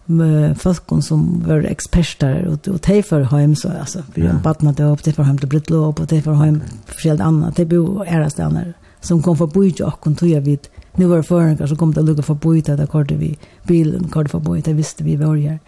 med 0.10 0.58
folk 0.58 1.04
som 1.04 1.44
var 1.48 1.66
eksperter 1.70 2.48
och 2.48 2.68
og 2.68 2.82
te 2.82 3.02
för 3.04 3.22
hem 3.22 3.56
så 3.56 3.70
alltså 3.70 4.04
vi 4.16 4.28
har 4.28 4.40
barnat 4.40 4.78
det 4.78 4.84
upp 4.84 5.04
det 5.04 5.14
för 5.14 5.24
hem 5.24 5.38
till 5.38 5.50
Britlo 5.50 5.78
och 5.78 6.08
det 6.08 6.22
för 6.22 6.34
hem 6.34 6.62
forskjellig 6.86 7.24
annat 7.24 7.56
det 7.56 7.66
bo 7.66 8.04
är 8.04 8.74
som 9.02 9.22
kom 9.22 9.38
för 9.38 9.48
bojt 9.48 9.80
och 9.80 10.00
kon 10.00 10.16
tror 10.16 10.32
jag 10.32 10.42
vid 10.42 10.68
nu 10.96 11.06
var 11.06 11.22
förrän 11.22 11.68
så 11.68 11.76
kom 11.76 11.94
det 11.94 12.02
lucka 12.02 12.22
för 12.22 12.34
bojt 12.34 12.66
där 12.66 12.88
kort 12.88 13.12
vi 13.12 13.38
bilen 13.68 14.08
kort 14.10 14.30
för 14.30 14.40
bojt 14.40 14.66
det 14.66 14.74
visste 14.74 15.04
vi 15.04 15.16
var 15.16 15.38
här 15.38 15.60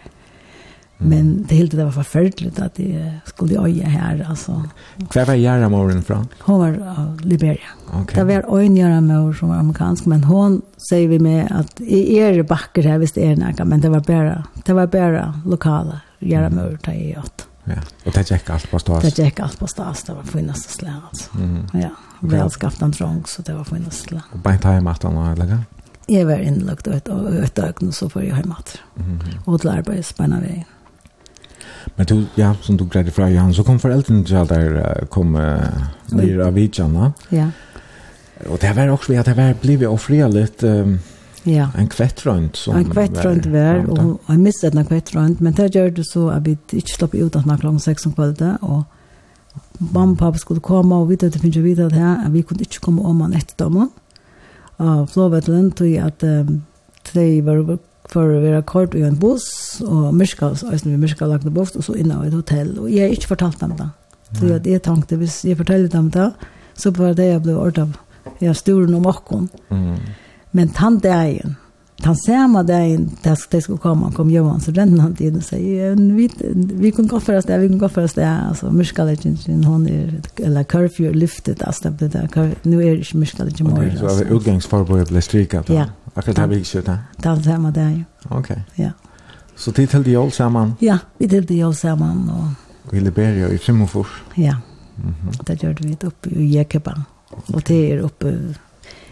Men 1.04 1.46
det 1.48 1.54
helt 1.54 1.70
det 1.70 1.84
var 1.84 1.92
förfärligt 1.92 2.60
att 2.60 2.74
det 2.74 3.12
skulle 3.24 3.60
öja 3.60 3.86
här 3.86 4.26
alltså. 4.28 4.62
Kvar 5.10 5.24
var 5.24 5.34
Jara 5.34 5.68
Moren 5.68 6.02
från? 6.02 6.28
Hon 6.38 6.58
var 6.58 6.94
av 6.98 7.20
Liberia. 7.20 7.58
Okay. 8.02 8.24
Det 8.24 8.42
var 8.42 8.60
en 8.60 8.76
Jara 8.76 9.00
Mor 9.00 9.32
som 9.32 9.48
var 9.48 9.56
amerikansk 9.56 10.06
men 10.06 10.24
hon 10.24 10.62
säger 10.76 11.08
vi 11.08 11.18
med 11.18 11.52
att 11.52 11.80
i 11.80 12.16
er 12.16 12.42
backer 12.42 12.82
här 12.82 12.98
visst 12.98 13.18
är 13.18 13.36
näka 13.36 13.64
men 13.64 13.80
det 13.80 13.88
var 13.88 14.00
bara 14.00 14.44
det 14.64 14.72
var 14.72 14.86
bara 14.86 15.40
lokala 15.46 16.00
Jara 16.18 16.50
Mor 16.50 16.78
ta 16.82 16.92
i 16.92 17.16
åt. 17.18 17.48
Ja. 17.64 17.74
Och 18.04 18.12
det 18.12 18.30
gick 18.30 18.50
allt 18.50 18.70
på 18.70 18.78
stas. 18.78 19.14
Det 19.14 19.22
gick 19.22 19.40
allt 19.40 19.58
på 19.58 19.66
stas 19.66 20.02
det 20.02 20.14
var 20.14 20.22
finaste 20.22 20.72
slä 20.72 20.94
alltså. 21.08 21.38
Mm. 21.38 21.66
Ja. 21.72 21.88
Väl 22.20 22.50
skaffat 22.50 22.82
en 22.82 22.90
drunk 22.90 23.28
så 23.28 23.42
det 23.42 23.54
var 23.54 23.64
finaste 23.64 24.08
slä. 24.08 24.22
Och 24.32 24.38
bara 24.38 24.58
ta 24.58 24.72
i 24.72 24.80
han 25.02 25.14
var 25.14 25.36
lägga. 25.36 25.58
Jag 26.06 26.26
var 26.26 26.38
inlagt 26.38 26.86
och 26.86 26.94
ett 26.94 27.58
ögon 27.58 27.92
så 27.92 28.10
får 28.10 28.24
jag 28.24 28.36
hemåt. 28.36 28.78
Mm. 28.98 29.18
Och 29.44 29.60
till 29.60 29.70
arbetsspänna 29.70 30.40
vägen. 30.40 30.64
Men 31.96 32.06
du, 32.06 32.26
ja, 32.36 32.54
som 32.62 32.76
du 32.76 32.84
greide 32.84 33.10
fra 33.10 33.28
Johan, 33.30 33.54
så 33.54 33.62
kom 33.66 33.80
foreldrene 33.82 34.24
til 34.24 34.36
at 34.40 34.48
der 34.48 35.06
kom 35.10 35.34
uh, 35.34 35.66
nere 36.12 36.46
av 36.46 36.54
Vidjana. 36.54 37.12
Ja. 37.30 37.50
Og 38.48 38.58
det 38.60 38.76
var 38.76 38.90
også, 38.90 39.12
ja, 39.14 39.22
det 39.22 39.36
var 39.36 39.58
blivet 39.62 39.88
offret 39.88 40.32
litt... 40.34 40.62
Um, 40.62 41.00
Ja. 41.44 41.68
En 41.78 41.88
kvettrønt. 41.88 42.56
som 42.56 42.76
En 42.76 42.90
kvettrønt 42.90 43.52
var 43.52 43.90
och 43.90 44.20
jeg 44.28 44.38
mistet 44.38 44.74
en 44.74 44.86
kvettrønt, 44.86 45.40
men 45.40 45.52
det 45.52 45.72
gjorde 45.74 45.96
det 45.96 46.06
så 46.06 46.28
at 46.28 46.46
vi 46.46 46.56
ikke 46.72 46.94
slapp 46.94 47.14
ut 47.14 47.36
att 47.36 47.44
klockan 47.44 47.80
6 47.80 48.06
om 48.06 48.12
kvällen 48.12 48.56
och 48.56 48.82
mamma 49.78 50.12
och 50.12 50.18
pappa 50.18 50.38
skulle 50.38 50.60
komma 50.60 50.96
och 50.98 51.12
at 51.12 51.20
det 51.20 51.38
finns 51.38 51.56
ju 51.56 51.62
vidare 51.62 51.94
här 51.94 52.30
vi 52.30 52.42
kunde 52.42 52.64
inte 52.64 52.78
komma 52.78 53.02
om 53.02 53.16
man 53.16 53.32
ett 53.32 53.58
dag 53.58 53.72
man. 53.72 53.90
Ja, 54.76 55.06
flowvetlen 55.06 55.72
at 55.72 56.06
att 56.06 56.24
de 57.12 57.42
var 57.42 57.78
for 58.12 58.28
å 58.28 58.42
være 58.42 58.62
kort 58.68 58.94
i 58.98 59.04
en 59.06 59.18
buss, 59.18 59.80
og 59.86 60.12
Myrskal, 60.16 60.54
altså 60.54 60.88
vi 60.88 61.00
Myrskal 61.00 61.32
lagt 61.32 61.48
en 61.48 61.56
buss, 61.56 61.74
og 61.76 61.86
så 61.86 61.96
innan 61.98 62.24
i 62.24 62.30
et 62.30 62.36
hotell. 62.36 62.74
Og 62.82 62.90
jeg 62.92 63.06
har 63.06 63.16
ikke 63.16 63.32
fortalt 63.34 63.60
dem 63.62 63.76
det. 63.78 63.88
Så 64.32 64.48
jeg, 64.48 64.66
jeg 64.66 64.82
tenkte, 64.84 65.18
hvis 65.20 65.42
jeg 65.44 65.58
forteller 65.58 65.88
dem 65.92 66.10
det, 66.12 66.30
så 66.78 66.92
var 66.96 67.16
det 67.16 67.28
jeg 67.28 67.42
ble 67.44 67.56
ordet 67.58 67.86
av. 67.86 67.98
Jeg 68.40 68.56
sturen 68.56 68.92
noe 68.94 69.02
makken. 69.04 69.48
Mm. 69.70 69.98
Men 70.56 70.70
tann 70.76 70.98
dagen, 71.02 71.56
tann 72.02 72.16
samme 72.18 72.62
dagen, 72.66 73.08
da 73.24 73.34
jeg 73.34 73.64
skulle 73.64 73.82
komme, 73.82 74.10
kom 74.16 74.30
Johan, 74.32 74.60
så 74.62 74.72
rent 74.76 75.00
han 75.00 75.14
til 75.18 75.36
og 75.38 75.44
sier, 75.46 75.96
vi, 76.16 76.28
vi 76.54 76.92
kunne 76.94 77.10
gå 77.10 77.20
for 77.22 77.38
oss 77.38 77.48
det, 77.48 77.60
vi 77.60 77.70
kunne 77.70 77.82
gå 77.82 77.90
for 77.92 78.08
oss 78.08 78.16
det. 78.18 78.26
Altså, 78.28 78.70
Myrskal 78.72 79.12
er 79.12 79.18
ikke 79.18 79.56
hun 79.66 79.88
er, 79.90 80.12
eller 80.40 80.68
curfew 80.68 81.10
er 81.10 81.18
lyftet, 81.18 81.64
altså, 81.66 81.92
det 82.00 82.12
er, 82.14 82.28
nå 82.64 82.80
er 82.80 82.96
det 82.96 83.06
ikke 83.06 83.24
Myrskal 83.24 83.48
er 83.48 83.54
ikke 83.54 83.68
morgen. 83.68 83.90
Ok, 83.90 83.98
så 84.00 84.12
er 84.12 84.22
det 84.22 84.38
utgangsforbordet 84.38 85.10
ble 85.12 85.24
stryket? 85.24 85.72
Ja. 85.72 85.84
Yeah. 85.86 85.98
Akkurat 86.16 86.38
her 86.38 86.46
vikskjøttet? 86.46 86.98
Den 87.24 87.42
samme 87.42 87.70
dagen. 87.70 88.06
Ok. 88.30 88.50
Ja. 88.78 88.90
Så 89.56 89.72
tid 89.72 89.86
til 89.86 90.04
de 90.04 90.10
jól 90.10 90.32
sammen? 90.32 90.74
Ja, 90.82 90.98
vi 91.18 91.28
til 91.28 91.48
de 91.48 91.54
jól 91.54 91.74
sammen. 91.74 92.28
Og... 92.30 92.96
I 92.96 93.00
Liberia, 93.00 93.48
i 93.48 93.58
Frimofors? 93.58 94.22
Ja, 94.36 94.56
mm 94.96 95.14
-hmm. 95.22 95.42
det 95.46 95.58
gjør 95.58 95.74
vi 95.80 95.96
oppe 96.06 96.30
i 96.30 96.56
Jekeba. 96.56 96.92
Og 97.54 97.68
det 97.68 97.92
er 97.92 98.04
oppe, 98.04 98.54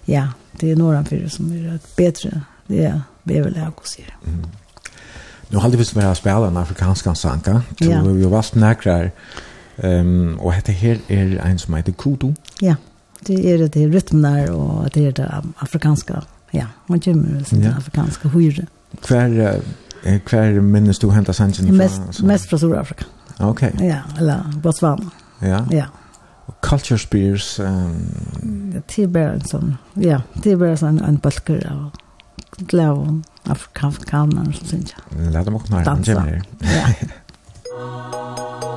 ja, 0.08 0.28
det 0.60 0.72
er 0.72 0.76
nordenfyr 0.76 1.28
som 1.28 1.52
er 1.52 1.78
bedre, 1.96 2.42
det 2.68 2.84
er 2.84 3.00
beverlag 3.24 3.66
og 3.66 3.82
sier. 3.84 4.18
Mm. 4.24 4.44
Nu 5.50 5.58
har 5.58 5.68
det 5.68 5.78
visst 5.78 5.96
spela 6.14 6.48
en 6.48 6.56
afrikansk 6.56 7.06
sanka. 7.14 7.60
Ja. 7.80 8.02
Vi 8.02 8.22
har 8.22 8.30
vast 8.30 8.54
näkrar. 8.54 9.10
Ehm 9.82 10.38
och 10.40 10.52
hette 10.52 10.72
här 10.72 10.98
är 11.08 11.38
en 11.38 11.58
som 11.58 11.74
heter 11.74 11.92
Kudu. 11.92 12.34
Ja. 12.60 12.76
Det 13.20 13.52
är 13.52 13.68
det 13.68 13.88
rytmen 13.88 14.22
där 14.22 14.50
och 14.50 14.90
det 14.90 15.06
är 15.06 15.12
det 15.12 15.42
afrikanska 15.56 16.22
Ja, 16.52 16.66
hon 16.88 17.00
kommer 17.00 17.36
vel 17.36 17.46
sin 17.46 17.62
ja. 17.62 17.76
afrikanske 17.76 18.28
hyre. 18.28 18.66
Hver, 19.06 19.60
hver 20.02 20.60
minnes 20.60 20.98
du 20.98 21.10
hentet 21.14 21.36
sansen 21.36 21.68
fra? 21.68 21.76
Mest, 21.84 22.22
mest 22.26 22.50
fra 22.50 22.58
Sør-Afrika. 22.58 23.04
Ok. 23.40 23.62
Ja, 23.80 24.02
eller 24.18 24.50
Botswana. 24.62 25.10
Ja. 25.42 25.64
Ja. 25.70 25.86
Culture 26.60 26.98
Spears. 26.98 27.60
Um... 27.60 28.72
Det 28.88 28.98
er 28.98 29.08
bare 29.08 29.38
en 29.38 29.46
sånn, 29.48 29.74
ja, 29.96 30.20
det 30.42 30.52
er 30.52 30.60
bare 30.60 30.76
en, 30.88 31.00
en 31.04 31.20
bølger 31.22 31.62
av 31.70 32.66
glæven 32.68 33.22
afrikaner, 33.50 34.50
synes 34.58 34.92
jeg. 34.92 35.30
La 35.32 35.44
dem 35.46 35.56
åkne 35.56 35.80
her, 35.80 35.88
han 35.88 36.04
kommer 36.04 36.34
her. 36.34 36.42
Ja. 36.60 37.10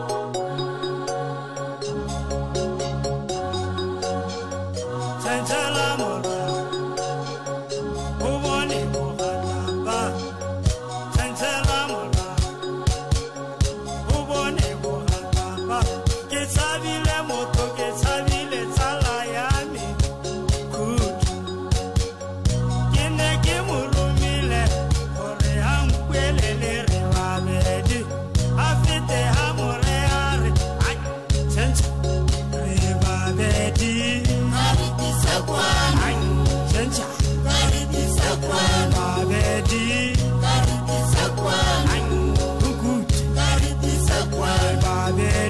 I've 45.06 45.43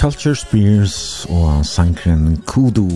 Culture 0.00 0.34
Spears 0.34 1.26
og 1.28 1.66
sangren 1.66 2.38
Kudu. 2.46 2.88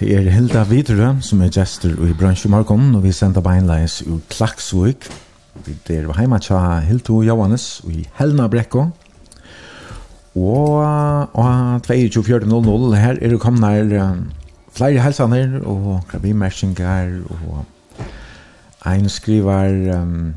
Det 0.00 0.08
er 0.16 0.30
Hilda 0.30 0.64
Vidre 0.66 1.12
som 1.22 1.42
er 1.44 1.52
gestor 1.54 1.94
i 2.02 2.16
bransjemarkon, 2.18 2.96
og 2.98 3.04
vi 3.04 3.12
sender 3.14 3.44
beinleis 3.44 4.00
ur 4.02 4.18
Klaksvik. 4.32 5.06
Vi 5.66 5.76
er 5.94 6.10
heima 6.18 6.40
tja 6.42 6.80
Hildo 6.82 7.20
Johannes 7.22 7.80
i 7.86 8.08
Helna 8.18 8.48
Brekko. 8.50 8.88
Og, 10.34 10.74
og 11.38 11.80
22.00 11.86 12.94
her 12.98 13.22
er 13.22 13.28
det 13.30 13.40
kommet 13.40 13.70
her 13.70 14.14
flere 14.74 15.02
helsaner 15.02 15.60
og 15.62 16.00
krabimersinger 16.10 17.20
og 17.30 17.64
ein 18.86 19.08
skriver 19.08 20.00
um, 20.02 20.34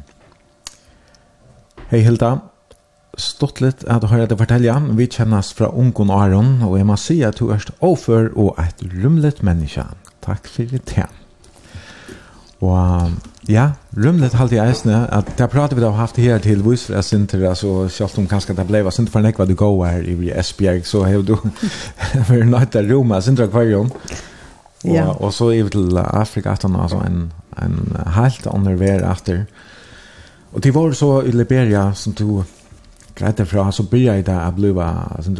Hei 1.94 2.00
Hilda. 2.02 2.40
Stått 3.22 3.60
litt 3.62 3.84
at 3.86 4.02
du 4.02 4.08
har 4.10 4.24
det 4.26 4.40
fortelle. 4.40 4.74
Vi 4.98 5.06
kjennes 5.14 5.52
fra 5.54 5.68
Ungon 5.78 6.10
Aron, 6.10 6.56
og 6.66 6.72
jeg 6.80 6.88
må 6.90 6.96
si 6.98 7.20
at 7.22 7.38
du 7.38 7.52
er 7.54 7.62
overfor 7.86 8.32
og 8.34 8.58
et 8.64 8.80
rumlet 8.96 9.44
menneske. 9.46 9.84
Takk 10.26 10.48
for 10.50 10.72
det. 10.74 11.04
Og 12.66 13.12
ja, 13.46 13.68
rumlet 13.94 14.34
halte 14.40 14.58
jeg 14.58 14.74
eisne, 14.74 15.04
at 15.06 15.30
det 15.38 15.48
prater 15.54 15.78
vi 15.78 15.84
da 15.84 15.92
haft 15.94 16.18
her 16.18 16.42
til 16.42 16.64
viser 16.66 17.06
sinter, 17.06 17.44
altså 17.52 17.84
selv 17.94 18.24
om 18.24 18.26
kanskje 18.32 18.56
det 18.58 18.66
ble, 18.72 18.82
var 18.88 18.96
sinter 18.96 19.14
for 19.14 19.22
en 19.22 19.30
ekva 19.30 19.46
du 19.46 19.54
går 19.60 19.76
her 19.86 20.10
i 20.10 20.32
Esbjerg, 20.34 20.88
så 20.90 21.04
har 21.06 21.22
du 21.22 21.36
vært 22.32 22.50
nødt 22.50 22.74
til 22.74 22.90
Roma, 22.90 23.20
sinter 23.22 23.46
akvarium. 23.46 23.94
Ja. 24.82 25.12
Og, 25.12 25.28
og 25.28 25.38
så 25.38 25.52
er 25.54 25.70
vi 25.70 25.76
til 25.78 26.02
Afrika, 26.02 26.58
altså 26.58 27.04
en, 27.06 27.28
en 27.62 27.78
helt 28.18 28.50
annen 28.50 28.82
vær 28.82 29.06
etter. 29.12 29.46
Ja 29.46 29.63
Og 30.54 30.64
det 30.64 30.74
var 30.76 30.92
så 30.92 31.22
i 31.22 31.32
Liberia 31.32 31.94
som 31.94 32.14
tog 32.14 32.44
grejt 33.16 33.42
fra, 33.48 33.72
så 33.72 33.84
begynte 33.84 34.14
jeg 34.14 34.26
da 34.26 34.48
å 34.48 34.52
bli 34.52 34.74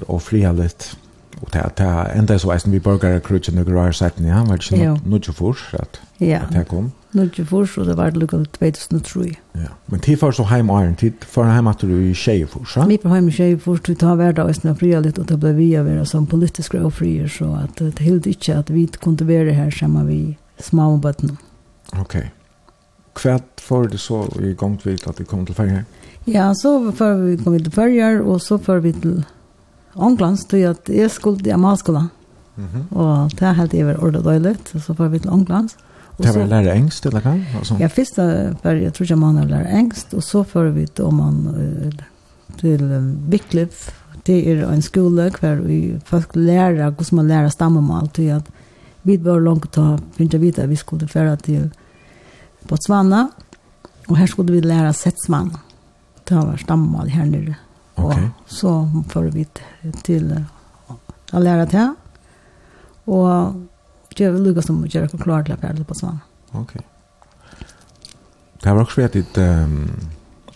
ofrihaligt. 0.08 0.96
Och 1.44 1.50
det, 1.54 1.72
det 1.78 1.84
enda 2.16 2.40
så 2.40 2.52
visste 2.54 2.70
vi 2.70 2.80
borgare 2.80 3.20
krutje 3.20 3.52
noen 3.54 3.66
gröar 3.68 3.92
setten, 3.92 4.28
ja, 4.28 4.44
var 4.48 4.58
det 4.58 4.76
inte 4.76 5.10
något 5.10 5.26
för 5.26 5.82
at 5.82 6.00
ja. 6.18 6.40
att 6.40 6.54
det 6.54 6.66
kom? 6.70 6.92
Något 7.12 7.36
för 7.36 7.66
så 7.66 7.84
det 7.84 7.94
var 7.94 8.12
det 8.12 8.20
lukket 8.20 8.52
2003. 8.52 9.36
Ja, 9.52 9.60
men 9.86 10.00
det 10.06 10.18
for 10.18 10.32
så 10.32 10.44
heim 10.44 10.70
och 10.70 10.82
ären, 10.82 10.96
det 11.00 11.36
var 11.36 11.46
hem 11.46 11.68
att 11.68 11.80
du 11.80 12.10
i 12.10 12.14
tjejfors, 12.14 12.78
ja? 12.78 12.86
Vi 12.86 12.98
på 12.98 13.10
heim 13.10 13.30
i 13.30 13.32
tjejfors, 13.32 13.80
vi 13.90 13.96
tar 13.96 14.16
värda 14.16 14.44
och 14.44 14.56
snö 14.56 14.76
frialigt 14.76 15.20
og 15.20 15.26
det 15.26 15.38
ble 15.38 15.54
vi 15.54 15.80
å 15.80 15.84
være 15.84 16.06
som 16.06 16.28
politiska 16.28 16.86
ofrier 16.86 17.28
så 17.28 17.56
at 17.64 17.78
det 17.78 18.00
helt 18.00 18.28
ikke 18.28 18.56
at 18.56 18.70
vi 18.70 18.88
kunne 19.02 19.28
være 19.28 19.54
her 19.54 19.70
sammen 19.70 20.08
vi 20.08 20.38
små 20.60 20.94
och 20.94 21.06
Okej. 21.06 21.38
Okay. 22.02 22.30
Kvært 23.16 23.62
for 23.62 23.88
det 23.88 24.00
så 24.00 24.24
i 24.42 24.54
gang 24.58 24.80
til 24.82 25.00
at 25.08 25.18
det 25.18 25.28
kom 25.28 25.46
til 25.46 25.56
Førjar? 25.56 25.84
Ja, 26.28 26.54
så 26.54 26.92
før 26.96 27.18
vi 27.22 27.38
kom 27.44 27.58
til 27.60 27.72
Førjar, 27.72 28.22
og 28.22 28.42
så 28.42 28.58
før 28.58 28.80
vi 28.80 28.92
til 28.92 29.24
Ångland, 29.96 30.38
så 30.38 30.70
att 30.70 30.90
jeg 30.90 31.12
skulle 31.12 31.40
til 31.40 31.52
Amalskola. 31.52 32.10
Mm 32.56 32.86
och 32.92 33.06
Og 33.06 33.32
det 33.32 33.42
er 33.42 33.54
helt 33.54 33.74
iver 33.74 34.04
ordet 34.04 34.24
døylig, 34.24 34.56
så 34.66 34.94
før 34.94 35.08
vi 35.08 35.20
til 35.20 35.32
Ångland. 35.32 35.70
Det 36.18 36.36
var 36.36 36.46
lære 36.46 36.76
engst, 36.76 37.06
eller 37.06 37.22
hva? 37.22 37.34
Ja, 37.80 37.88
først 37.88 38.18
var 38.64 38.72
jeg 38.72 38.94
tror 38.94 39.04
ikke 39.04 39.16
man 39.16 39.38
har 39.38 39.46
lære 39.46 39.80
engst, 39.80 40.14
og 40.14 40.24
så 40.24 40.44
för 40.44 40.70
vi 40.70 40.86
til 40.86 41.12
man 41.12 41.92
til 42.58 43.16
Bikliff, 43.30 43.90
det 44.28 44.48
er 44.48 44.72
en 44.72 44.82
skole 44.82 45.32
hver 45.40 45.56
vi 45.56 46.00
folk 46.06 46.36
lærer 46.36 46.92
hvordan 46.92 47.16
man 47.16 47.28
lærer 47.28 47.50
stammemål, 47.50 48.10
til 48.14 48.24
at 48.24 48.44
vi 49.04 49.18
var 49.18 49.40
langt 49.40 49.72
ta 49.74 49.98
finne 50.18 50.40
vite 50.40 50.64
at 50.64 50.70
vi 50.70 50.76
skulle 50.76 51.08
føre 51.08 51.36
til 51.36 51.72
Botswana, 52.70 53.28
og 54.10 54.18
her 54.18 54.30
skulle 54.30 54.56
vi 54.56 54.64
lære 54.64 54.94
setsmann. 54.98 55.52
Det 56.24 56.38
var 56.38 56.58
stammal 56.62 57.12
her 57.12 57.28
nere. 57.28 57.58
Okay. 57.96 58.24
Og 58.24 58.50
så 58.50 58.72
får 59.12 59.30
vi 59.36 59.46
til 60.04 60.32
å 61.34 61.44
lære 61.44 61.68
til. 61.72 61.94
Og 63.12 63.62
det 64.18 64.28
er 64.28 64.40
lukket 64.40 64.68
som 64.68 64.82
gjøre 64.86 65.12
det 65.12 65.22
klart 65.22 65.48
til 65.50 65.56
å 65.58 65.62
fjerde 65.62 65.86
på 65.88 65.98
sånn. 65.98 66.20
Ok. 66.58 66.76
Det 68.64 68.72
var 68.72 68.84
også 68.86 69.02
vet 69.02 69.18
litt 69.18 69.40
um, 69.42 69.80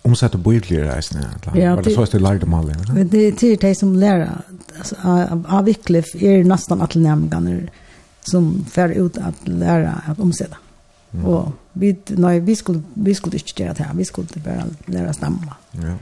omsett 0.08 0.38
og 0.38 0.46
bøydelige 0.46 0.86
reisene. 0.88 1.26
Ja, 1.58 1.74
var 1.76 1.84
det 1.84 1.96
så 1.96 2.06
at 2.06 2.14
du 2.16 2.22
lærte 2.24 2.48
om 2.48 2.56
alle? 2.56 2.78
Men 2.94 3.10
det 3.12 3.26
er 3.34 3.58
de 3.64 3.74
som 3.76 3.96
lærer. 4.00 4.46
Avviklet 5.04 6.14
er 6.22 6.48
nesten 6.48 6.84
alle 6.84 7.04
nærmengene 7.04 7.68
som 8.28 8.54
fer 8.72 8.96
ut 8.96 9.20
at 9.24 9.44
lære 9.48 9.92
at 10.12 10.24
omsette. 10.24 10.60
Mm. 11.18 11.26
Og 11.26 11.80
vi, 11.82 11.96
nei, 12.18 12.38
vi 12.46 12.56
skulle, 12.56 12.84
vi 12.96 13.14
skulle 13.18 13.42
ikke 13.42 13.64
gjøre 13.64 13.74
det 13.78 13.88
her, 13.88 13.98
vi 13.98 14.06
skulle 14.06 14.44
bare 14.46 14.70
lære 14.94 15.16
stamma. 15.18 15.58
Ja. 15.82 15.98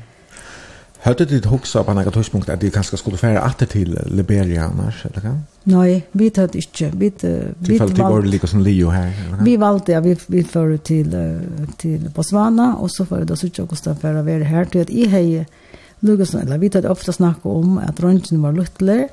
Hørte 1.06 1.28
du 1.30 1.36
hoksa 1.52 1.84
på 1.86 1.94
noen 1.94 2.08
tidspunkt 2.10 2.50
at 2.50 2.62
de 2.64 2.72
kanskje 2.74 2.98
skulle 2.98 3.20
fære 3.22 3.44
atter 3.46 3.70
til 3.70 3.92
Liberia 4.10 4.64
annars, 4.66 5.04
eller 5.06 5.22
hva? 5.22 5.34
Nei, 5.70 6.00
vi 6.18 6.32
tøtt 6.34 6.56
ikke. 6.58 6.90
Vi, 6.98 7.12
uh, 7.22 7.52
vi 7.62 7.78
valgte... 7.78 8.00
Det 8.00 8.08
var 8.16 8.26
like 8.26 8.50
som 8.50 8.64
Leo 8.66 8.90
her, 8.90 9.12
eller 9.12 9.36
hva? 9.36 9.46
Vi 9.46 9.54
valgte, 9.62 9.94
ja, 9.94 10.00
vi, 10.02 10.16
vi 10.34 10.42
fører 10.50 10.82
til, 10.82 11.14
uh, 11.14 11.68
til 11.78 12.08
Botswana, 12.16 12.72
og 12.82 12.90
så 12.90 13.06
fører 13.06 13.30
det 13.30 13.38
Sucha 13.38 13.68
Gustav 13.70 14.00
for 14.02 14.18
å 14.18 14.26
være 14.26 14.50
her, 14.50 14.66
til 14.72 14.82
at 14.82 14.90
i 14.90 15.06
hei 15.12 15.28
Lugasen, 16.06 16.42
eller 16.42 16.58
vi 16.64 16.72
tøtt 16.74 16.90
ofte 16.90 17.14
snakke 17.14 17.54
om 17.54 17.78
at 17.82 18.02
røntgen 18.02 18.42
var 18.42 18.58
luttler, 18.58 19.06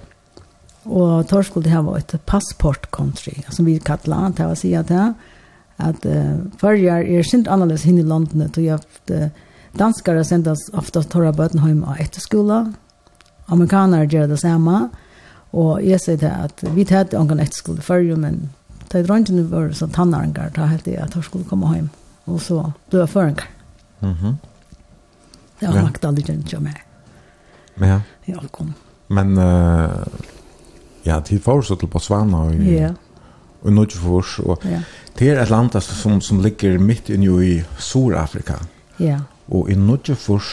og 0.89 1.29
tar 1.29 1.45
skulle 1.45 1.69
det 1.69 1.77
her 1.77 1.85
var 1.85 2.01
et 2.01 2.17
passport 2.27 2.89
country, 2.95 3.37
som 3.53 3.69
vi 3.69 3.77
kallet, 3.85 4.39
det 4.41 4.49
var 4.49 4.57
sier 4.59 4.89
det 4.89 4.97
her, 4.97 5.13
at 5.79 6.07
uh, 6.07 6.43
førjar 6.61 7.07
er 7.07 7.25
sint 7.27 7.49
annerledes 7.49 7.87
hinn 7.89 7.99
i 7.99 8.07
landene, 8.07 8.49
tog 8.53 8.69
at 8.77 9.13
uh, 9.13 9.29
danskare 9.79 10.25
sendas 10.25 10.69
ofta 10.77 11.03
torra 11.03 11.33
bøten 11.33 11.63
heim 11.65 11.83
av 11.85 12.01
etterskola, 12.03 12.65
amerikanere 13.53 14.09
gjør 14.11 14.33
det 14.33 14.41
samme, 14.43 14.89
og 15.53 15.83
jeg 15.85 16.01
sier 16.01 16.21
det 16.21 16.33
at 16.33 16.63
vi 16.77 16.85
tatt 16.89 17.17
ångan 17.17 17.43
etterskola 17.43 17.85
førjer, 17.85 18.21
men 18.21 18.51
ta 18.93 19.01
i 19.01 19.07
drøntjen 19.07 19.49
var 19.51 19.73
så 19.77 19.89
tannarengar, 19.89 20.53
da 20.57 20.69
helt 20.71 20.89
i 20.89 20.97
at 21.01 21.17
hun 21.17 21.27
skulle 21.27 21.49
komme 21.49 21.73
heim, 21.73 21.91
og 22.27 22.41
så 22.41 22.71
blø 22.91 23.07
førengar. 23.07 23.49
Mm 24.01 24.15
-hmm. 24.15 24.35
Det 25.59 25.67
har 25.67 25.77
ja. 25.77 25.83
makt 25.83 26.05
aldri 26.05 26.23
kjent 26.23 26.53
jo 26.53 26.61
Men 26.61 27.89
Ja. 27.89 28.01
Ja, 28.25 28.41
kom. 28.51 28.75
Men, 29.09 29.39
uh, 29.39 30.07
ja, 31.03 31.21
tid 31.21 31.41
for 31.41 31.63
så 31.63 31.75
til 31.75 31.89
på 31.89 31.99
Svana, 31.99 32.37
og, 32.37 32.55
ja. 32.55 32.73
Yeah 32.73 32.95
og 33.63 33.73
Nordfors 33.73 34.39
og 34.43 34.65
ja. 34.69 34.81
det 35.19 35.31
er 35.31 35.43
et 35.43 35.51
land 35.51 35.75
som, 35.81 36.21
som 36.21 36.41
ligger 36.43 36.79
midt 36.79 37.11
inne 37.11 37.37
i 37.45 37.53
Sur-Afrika 37.79 38.59
ja. 38.99 39.21
og 39.49 39.71
i 39.71 39.75
Nordfors 39.79 40.51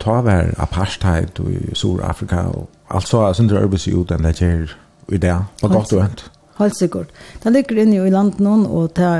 tar 0.00 0.24
vi 0.26 0.30
her 0.30 0.54
apartheid 0.58 1.38
i 1.48 1.74
Sur-Afrika 1.74 2.48
og 2.52 2.68
alt 2.90 3.08
så 3.08 3.26
er 3.26 3.38
sindre 3.38 3.62
arbeids 3.62 3.86
i 3.86 3.92
det 3.92 4.42
er 4.42 4.74
i 5.08 5.16
det, 5.16 5.36
på 5.60 5.68
godt 5.68 5.92
og 5.92 6.02
vent 6.02 6.28
Helt 6.58 6.74
sikkert. 6.74 7.12
Det 7.38 7.52
ligger 7.54 7.78
inne 7.78 8.00
i 8.02 8.10
landet 8.10 8.40
noen, 8.42 8.64
og 8.66 8.90
det 8.98 9.10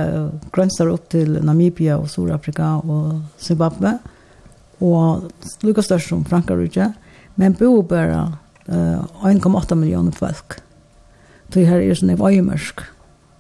grønster 0.50 0.88
opp 0.90 1.04
til 1.12 1.36
Namibia 1.46 1.94
og 1.94 2.08
Sur-Afrika 2.10 2.80
og 2.82 3.20
Zimbabwe, 3.38 3.92
og 4.82 5.28
lukket 5.62 5.86
størst 5.86 6.10
som 6.10 6.24
Frankrike, 6.26 6.90
men 7.38 7.54
bor 7.54 7.84
bare 7.86 8.24
uh, 8.66 9.30
1,8 9.30 9.78
millioner 9.78 10.14
folk. 10.14 10.58
Så 11.52 11.62
her 11.64 11.78
er 11.78 11.94
sånn 11.94 12.12
i 12.12 12.18
Vøymersk, 12.18 12.82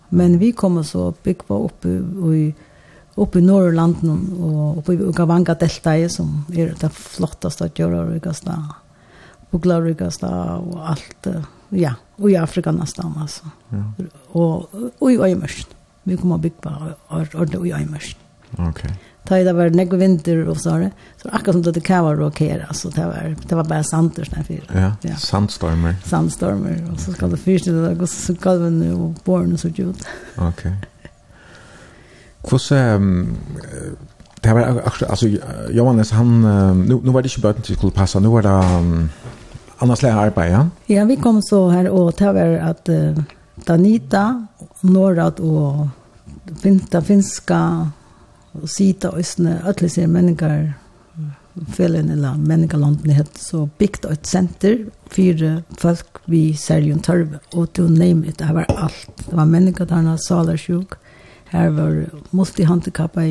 Men 0.08 0.38
vi 0.40 0.52
kommer 0.56 0.82
så 0.82 1.10
bygge 1.24 1.46
på 1.48 1.58
oppe 1.66 1.94
i, 2.34 2.42
oppe 3.18 3.40
i 3.40 3.44
Norrlanden 3.44 4.20
og 4.38 4.80
oppe 4.80 4.94
i 4.94 5.10
Gavanga 5.16 5.56
Deltaet, 5.58 6.12
som 6.14 6.44
er 6.54 6.72
det 6.80 6.92
flotteste 6.94 7.68
Gjørarikaste, 7.76 8.54
Boglarikaste 9.52 10.28
og 10.28 10.78
alt, 10.92 11.28
ja, 11.76 11.94
og 12.18 12.30
i 12.30 12.38
Afrika 12.40 12.72
nesten, 12.72 13.12
altså. 13.20 13.50
Ja. 13.72 13.84
Og, 14.32 14.68
og 15.00 15.12
i 15.12 15.18
Øymørsen. 15.28 15.76
Vi 16.08 16.16
kommer 16.16 16.40
bygge 16.40 16.62
på 16.64 16.72
ordentlig 17.10 17.68
i 17.68 17.74
Øymørsen. 17.76 18.24
Okay 18.58 18.90
ta 19.28 19.38
i 19.38 19.44
det 19.44 19.52
var 19.52 19.70
nekve 19.70 19.96
vinter 19.96 20.48
och 20.48 20.56
så 20.56 20.70
det. 20.78 20.90
Så 21.22 21.28
akkurat 21.28 21.64
som 21.64 21.72
det 21.72 21.80
kan 21.80 22.04
vara 22.04 22.16
råkera. 22.16 22.72
Så 22.72 22.88
det 22.88 23.04
var, 23.06 23.36
det 23.48 23.54
var 23.54 23.64
bara 23.64 23.84
santer 23.84 24.24
sånn 24.24 24.44
för. 24.44 24.64
Ja, 24.72 24.92
ja. 25.02 25.16
sandstormer. 25.16 25.96
Sandstormer. 26.04 26.84
Och 26.92 27.00
så 27.00 27.12
ska 27.12 27.26
det 27.26 27.36
fyrställa 27.36 27.88
det. 27.88 28.02
og 28.02 28.08
så 28.08 28.34
ska 28.34 28.54
det 28.54 28.70
nu 28.70 28.92
och 28.94 29.60
så 29.60 29.68
ut. 29.68 30.06
Okej. 30.36 30.72
Hvordan 32.48 33.02
um, 33.02 33.36
det 34.40 34.52
var 34.52 34.60
akkurat, 34.60 35.10
altså 35.10 35.28
Johannes, 35.70 36.10
han, 36.10 36.40
nu, 36.86 37.00
nu 37.04 37.12
var 37.12 37.20
det 37.22 37.30
ikke 37.30 37.40
bøten 37.40 37.62
til 37.62 37.76
skulle 37.76 37.92
passe, 37.92 38.20
nu 38.20 38.30
var 38.30 38.42
det 38.42 38.78
um, 38.78 39.10
annars 39.80 40.02
lærer 40.02 40.16
arbeid, 40.16 40.50
ja? 40.50 40.68
Ja, 40.86 41.04
vi 41.04 41.16
kom 41.16 41.42
så 41.42 41.70
her, 41.70 41.90
og 41.90 42.14
det 42.18 42.26
var 42.26 42.70
at 42.70 42.88
uh, 42.88 43.24
Danita, 43.66 44.46
Norad 44.82 45.40
og 45.40 45.88
Finta, 46.62 47.02
finska 47.02 47.90
og 48.54 48.68
sita 48.68 49.10
øsne, 49.16 49.58
alle 49.66 49.88
sier 49.88 50.06
mennesker, 50.10 50.72
felen 51.74 52.10
eller 52.14 52.38
menneskelandene 52.38 53.16
het, 53.16 53.38
så 53.38 53.64
bygd 53.80 54.06
et 54.12 54.26
senter, 54.26 54.84
fire 55.10 55.62
folk 55.78 56.20
vi 56.30 56.52
særlig 56.54 56.92
en 56.94 57.02
tørve, 57.02 57.40
og 57.54 57.72
to 57.74 57.88
name 57.88 58.26
it, 58.26 58.38
det 58.38 58.54
var 58.54 58.68
alt. 58.76 59.10
Det 59.24 59.36
var 59.36 59.44
mennesketarna, 59.44 60.16
salersjuk, 60.28 60.98
her 61.50 61.70
var 61.70 62.04
multihandikappa 62.30 63.24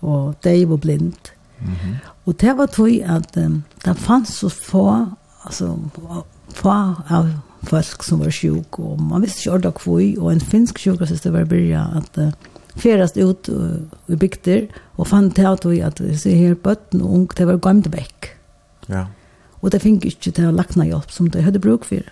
og 0.00 0.34
de 0.44 0.68
var 0.68 0.76
blind. 0.76 1.32
Mm 1.60 1.72
-hmm. 1.72 1.94
Og 2.26 2.40
det 2.40 2.56
var 2.56 2.66
tog 2.66 2.90
at 3.02 3.36
um, 3.36 3.62
det 3.84 3.96
fanns 3.96 4.28
så 4.28 4.48
få, 4.48 5.06
altså, 5.44 5.76
få 6.54 6.70
av 7.08 7.28
folk 7.62 8.02
som 8.02 8.20
var 8.20 8.30
sjuk, 8.30 8.78
og 8.78 9.00
man 9.02 9.22
visste 9.22 9.40
ikke 9.40 9.54
ordet 9.54 9.74
kvøy, 9.74 10.16
og 10.18 10.32
en 10.32 10.40
finsk 10.40 10.78
sjukassister 10.78 11.30
var 11.30 11.44
byrja 11.44 11.86
at 11.96 12.18
uh, 12.18 12.32
ferast 12.78 13.18
ut 13.18 13.48
i 13.50 14.18
bygder, 14.18 14.68
og 14.96 15.10
fann 15.10 15.30
til 15.34 15.48
at 15.50 15.64
vi 15.66 15.80
at 15.84 16.02
vi 16.02 16.16
ser 16.18 16.36
her 16.38 16.54
bøtten 16.54 17.02
og 17.02 17.14
ung, 17.14 17.26
det 17.36 17.46
var 17.48 17.60
gammelt 17.62 17.90
vekk. 17.94 18.30
Ja. 18.88 19.06
Og 19.60 19.72
det 19.74 19.82
fikk 19.82 20.06
ikke 20.06 20.32
til 20.32 20.48
å 20.48 20.54
lakna 20.54 20.86
hjelp 20.86 21.10
som 21.12 21.28
det 21.34 21.44
hadde 21.46 21.62
bruk 21.62 21.86
for. 21.88 22.06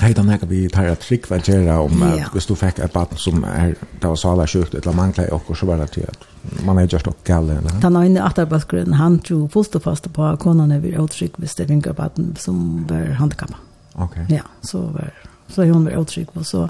Hei, 0.00 0.14
da 0.16 0.22
nekka 0.24 0.46
vi 0.48 0.62
tar 0.72 0.86
et 0.88 1.02
trikk 1.04 1.26
hva 1.28 1.36
gjerra 1.44 1.74
om 1.84 2.00
ja. 2.00 2.24
at 2.24 2.32
hvis 2.32 2.46
du 2.48 2.54
fikk 2.56 2.78
et 2.80 2.92
baden 2.94 3.18
som 3.20 3.42
er, 3.44 3.74
det 4.00 4.08
var 4.08 4.16
sala 4.16 4.46
sjukt, 4.48 4.72
eller 4.78 4.96
mangla 4.96 5.26
i 5.26 5.32
okkur, 5.34 5.58
så 5.60 5.68
var 5.68 5.82
det 5.82 5.90
til 5.98 6.06
at 6.08 6.24
man 6.64 6.80
er 6.80 6.86
gjørst 6.88 7.10
okkur 7.10 7.26
gale, 7.28 7.58
eller? 7.60 7.74
Den 7.82 7.98
ene 8.00 8.22
atarbeidsgrunnen, 8.24 8.96
han 8.96 9.18
tro 9.26 9.42
fullt 9.52 9.76
og 9.76 9.84
fast 9.84 10.08
på 10.16 10.30
konan 10.40 10.72
er 10.72 10.80
vi 10.80 10.94
hvis 10.96 11.58
det 11.58 11.68
finner 11.68 11.92
baden 11.92 12.32
som 12.40 12.86
var 12.88 13.12
handikappa. 13.20 13.60
Ok. 14.00 14.16
Ja, 14.32 14.46
så 14.64 14.86
var, 14.94 15.12
så 15.52 15.68
hon 15.68 15.84
var 15.84 16.00
åtrykk, 16.00 16.32
og 16.32 16.46
så, 16.46 16.68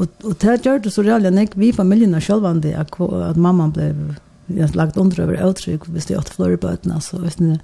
Och 0.00 0.06
och 0.24 0.34
det 0.40 0.66
gör 0.66 0.78
det 0.78 0.90
så 0.90 1.02
reellt 1.02 1.34
när 1.34 1.48
vi 1.54 1.72
familjen 1.72 2.20
själva 2.20 2.20
selvvandig 2.20 2.72
att 2.74 2.98
mamma 2.98 3.34
mamman 3.36 4.16
jag 4.46 4.74
lagt 4.74 4.96
under 4.96 5.20
över 5.20 5.42
avtrykk 5.42 5.88
hvis 5.88 6.06
de 6.06 6.16
åtte 6.16 6.32
flere 6.32 6.56
bøtene, 6.56 6.94
altså 6.94 7.18
hvis 7.18 7.38
ni 7.38 7.58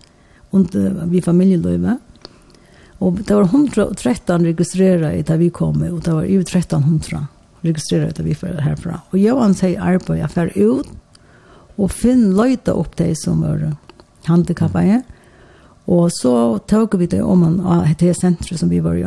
och 0.50 0.74
vi 1.12 1.20
familieløyve. 1.20 1.98
Och 2.98 3.12
det 3.12 3.34
var 3.34 3.42
113 3.42 4.44
registrerade 4.44 5.16
i 5.16 5.36
vi 5.36 5.50
kom, 5.50 5.82
och 5.82 6.00
det 6.00 6.12
var 6.12 6.24
ju 6.24 6.40
1300 6.40 7.26
registrerade 7.60 8.12
där 8.12 8.24
vi 8.24 8.34
för 8.34 8.54
härifrån. 8.54 8.98
Och 9.10 9.18
jag 9.18 9.28
Johan 9.28 9.54
sier 9.54 9.80
arbeid, 9.80 10.22
jag 10.22 10.30
för 10.30 10.58
ut, 10.58 10.86
och 11.76 11.92
finn 11.92 12.36
løyta 12.36 12.72
upp 12.72 12.96
de 12.96 13.14
som 13.14 13.40
var 13.40 13.76
handikappade. 14.24 15.02
Og 15.86 16.10
så 16.12 16.58
tog 16.58 16.94
vi 16.98 17.06
det 17.06 17.22
om 17.22 17.40
man 17.40 17.60
av 17.60 17.86
det 17.98 18.14
senteret 18.14 18.60
som 18.60 18.68
vi 18.68 18.80
var 18.80 18.94
i 18.94 19.04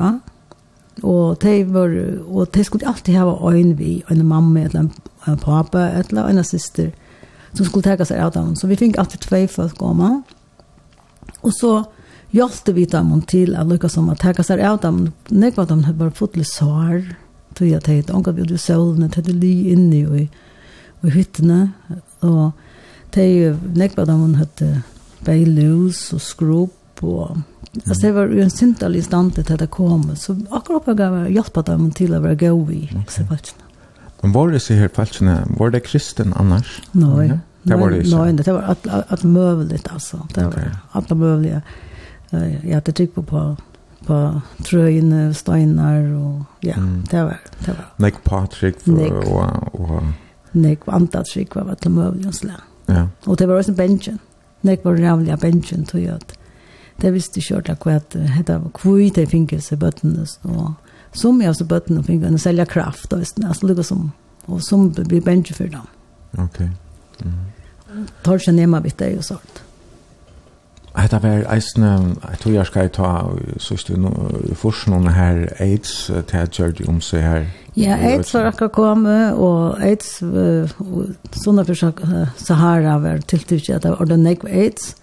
Og 1.03 1.37
de, 1.43 1.63
var, 1.73 1.93
og 2.27 2.49
de 2.53 2.63
skulle 2.63 2.87
alltid 2.87 3.15
ha 3.15 3.51
øyn 3.51 3.77
vi, 3.77 4.03
en 4.11 4.25
mamma, 4.27 4.65
eller 4.65 4.79
en, 4.79 4.91
en 5.27 5.37
pappa, 5.39 5.85
eller 5.99 6.27
en 6.27 6.43
syster, 6.43 6.91
som 7.53 7.65
skulle 7.65 7.85
ta 7.85 8.05
seg 8.05 8.19
av 8.19 8.33
dem. 8.35 8.55
Så 8.55 8.67
vi 8.67 8.77
fikk 8.79 8.99
alltid 8.99 9.23
tvei 9.25 9.45
folk 9.47 9.79
å 9.79 9.85
komme. 9.87 10.11
Og 11.41 11.55
så 11.55 11.73
hjelpte 12.35 12.75
vi 12.75 12.85
dem 12.89 13.13
til 13.29 13.55
at 13.57 13.69
lykkes 13.69 13.95
som 13.95 14.09
at 14.11 14.21
ta 14.21 14.43
seg 14.43 14.61
av 14.65 14.81
dem. 14.83 15.07
Nekva 15.31 15.65
de 15.69 15.79
hadde 15.85 15.99
bare 15.99 16.15
fått 16.15 16.37
litt 16.37 16.51
sår, 16.51 17.03
tog 17.57 17.67
jeg 17.67 17.83
teit, 17.85 18.11
omgat 18.13 18.37
vi 18.37 18.45
hadde 18.45 18.59
i 18.59 18.61
sølene, 18.61 19.09
teit 19.11 19.31
li 19.33 19.71
inne 19.73 20.03
og 20.07 20.19
i, 20.19 20.27
i 21.05 21.13
hyttene. 21.15 21.61
Og 22.27 22.51
de 23.15 23.55
nekva 23.77 24.05
de 24.09 24.17
hadde 24.41 24.71
beilus 25.25 26.09
og 26.15 26.23
skrup, 26.23 26.75
på. 26.99 27.37
Altså, 27.85 28.07
det 28.07 28.11
var 28.15 28.27
ju 28.33 28.41
en 28.43 28.49
syndalig 28.49 29.03
stand 29.05 29.31
til 29.37 29.59
det 29.59 29.69
kom. 29.71 30.15
Så 30.15 30.35
akkurat 30.51 30.87
jag 30.87 30.97
gav 30.97 31.31
hjälpa 31.31 31.61
dem 31.61 31.91
till 31.91 32.15
å 32.15 32.21
være 32.21 32.35
gå 32.35 32.71
i. 32.71 32.89
Okay. 33.01 33.25
Men 34.21 34.31
var 34.31 34.51
det 34.51 34.59
så 34.59 34.73
her 34.73 34.87
falskene, 34.87 35.43
Var 35.57 35.69
det 35.69 35.79
kristen 35.79 36.33
annars? 36.33 36.81
Nej. 36.91 37.27
Ja? 37.27 37.39
Det 37.63 37.75
var 37.75 37.89
det 37.89 37.97
inte. 37.97 38.17
Nei, 38.17 38.31
det 38.31 38.51
var 38.51 38.61
att 38.61 38.87
att 38.87 39.23
mövligt 39.23 39.87
alltså. 39.87 40.27
Det 40.33 40.43
var 40.43 40.71
alt 40.91 41.11
att 41.11 41.17
mövliga. 41.17 41.61
Jag 42.63 42.73
hade 42.73 42.91
tryck 42.91 43.15
på 43.15 43.23
på 43.23 43.57
på 44.05 44.41
tröjne, 44.63 45.33
stenar 45.33 46.03
och 46.13 46.43
ja, 46.59 46.73
mm. 46.73 47.03
det 47.11 47.23
var 47.23 47.37
det 47.65 47.71
var. 47.71 48.05
Nick 48.05 48.23
Patrick 48.23 48.87
og... 48.87 49.33
och, 49.33 49.79
och 49.79 50.03
Nick 50.51 50.79
Antatrick 50.85 51.55
var 51.55 51.63
vad 51.63 51.77
det 51.81 51.89
mövliga. 51.89 52.31
Ja. 52.85 53.07
Och 53.25 53.37
det 53.37 53.45
var 53.45 53.59
också 53.59 53.71
bensjen. 53.71 54.19
Nick 54.61 54.83
var 54.85 54.95
rævlig 54.95 55.31
av 55.31 55.39
bensjen, 55.39 55.85
tror 55.85 56.03
jeg, 56.03 56.15
at 56.15 56.38
det 57.01 57.13
visste 57.13 57.39
ikke 57.39 57.59
ordentlig 57.59 57.77
hva 57.85 57.95
at 57.99 58.17
hette 58.35 58.59
kvui 58.73 59.09
finnes 59.09 59.31
finkelse 59.31 59.77
bøttene, 59.79 60.25
og 60.43 60.73
som 61.15 61.41
jeg 61.41 61.49
også 61.49 61.65
bøttene 61.65 62.03
finnes, 62.03 62.27
finkelse, 62.27 62.43
selger 62.43 62.65
kraft, 62.65 63.13
og 63.13 63.23
visste, 63.23 63.45
altså 63.47 63.67
lukket 63.69 63.85
som, 63.85 64.11
og 64.47 64.61
som 64.63 64.89
blir 64.93 65.21
bensje 65.21 65.55
for 65.55 65.71
dem. 65.71 65.87
Ok. 66.37 66.61
Mm. 67.25 68.05
Tar 68.23 68.37
ikke 68.37 68.51
nema 68.55 68.83
vitt 68.85 68.99
det 68.99 69.17
og 69.17 69.23
sånt. 69.23 69.63
Hetta 70.99 71.19
var 71.21 71.45
eisne, 71.53 71.89
jeg 72.31 72.39
tror 72.41 72.53
jeg 72.53 72.67
skal 72.67 72.89
ta 72.91 73.09
sørste 73.61 73.95
forskningen 74.57 75.13
her, 75.13 75.45
AIDS, 75.61 76.09
til 76.27 76.39
jeg 76.39 76.49
gjør 76.57 76.71
det 76.79 76.87
om 76.89 76.97
seg 77.01 77.23
her. 77.23 77.45
Ja, 77.77 77.95
AIDS 77.95 78.33
var 78.33 78.49
akkurat 78.49 78.73
kommet, 78.75 79.37
og 79.37 79.77
AIDS, 79.85 80.17
og 80.25 81.13
sånne 81.37 81.63
forsøk, 81.67 82.01
Sahara 82.41 82.97
var 82.99 83.21
tiltrykt 83.29 83.69
at 83.69 83.85
det 83.85 83.93
var 83.93 84.01
ordentlig 84.01 84.39
AIDS, 84.49 84.95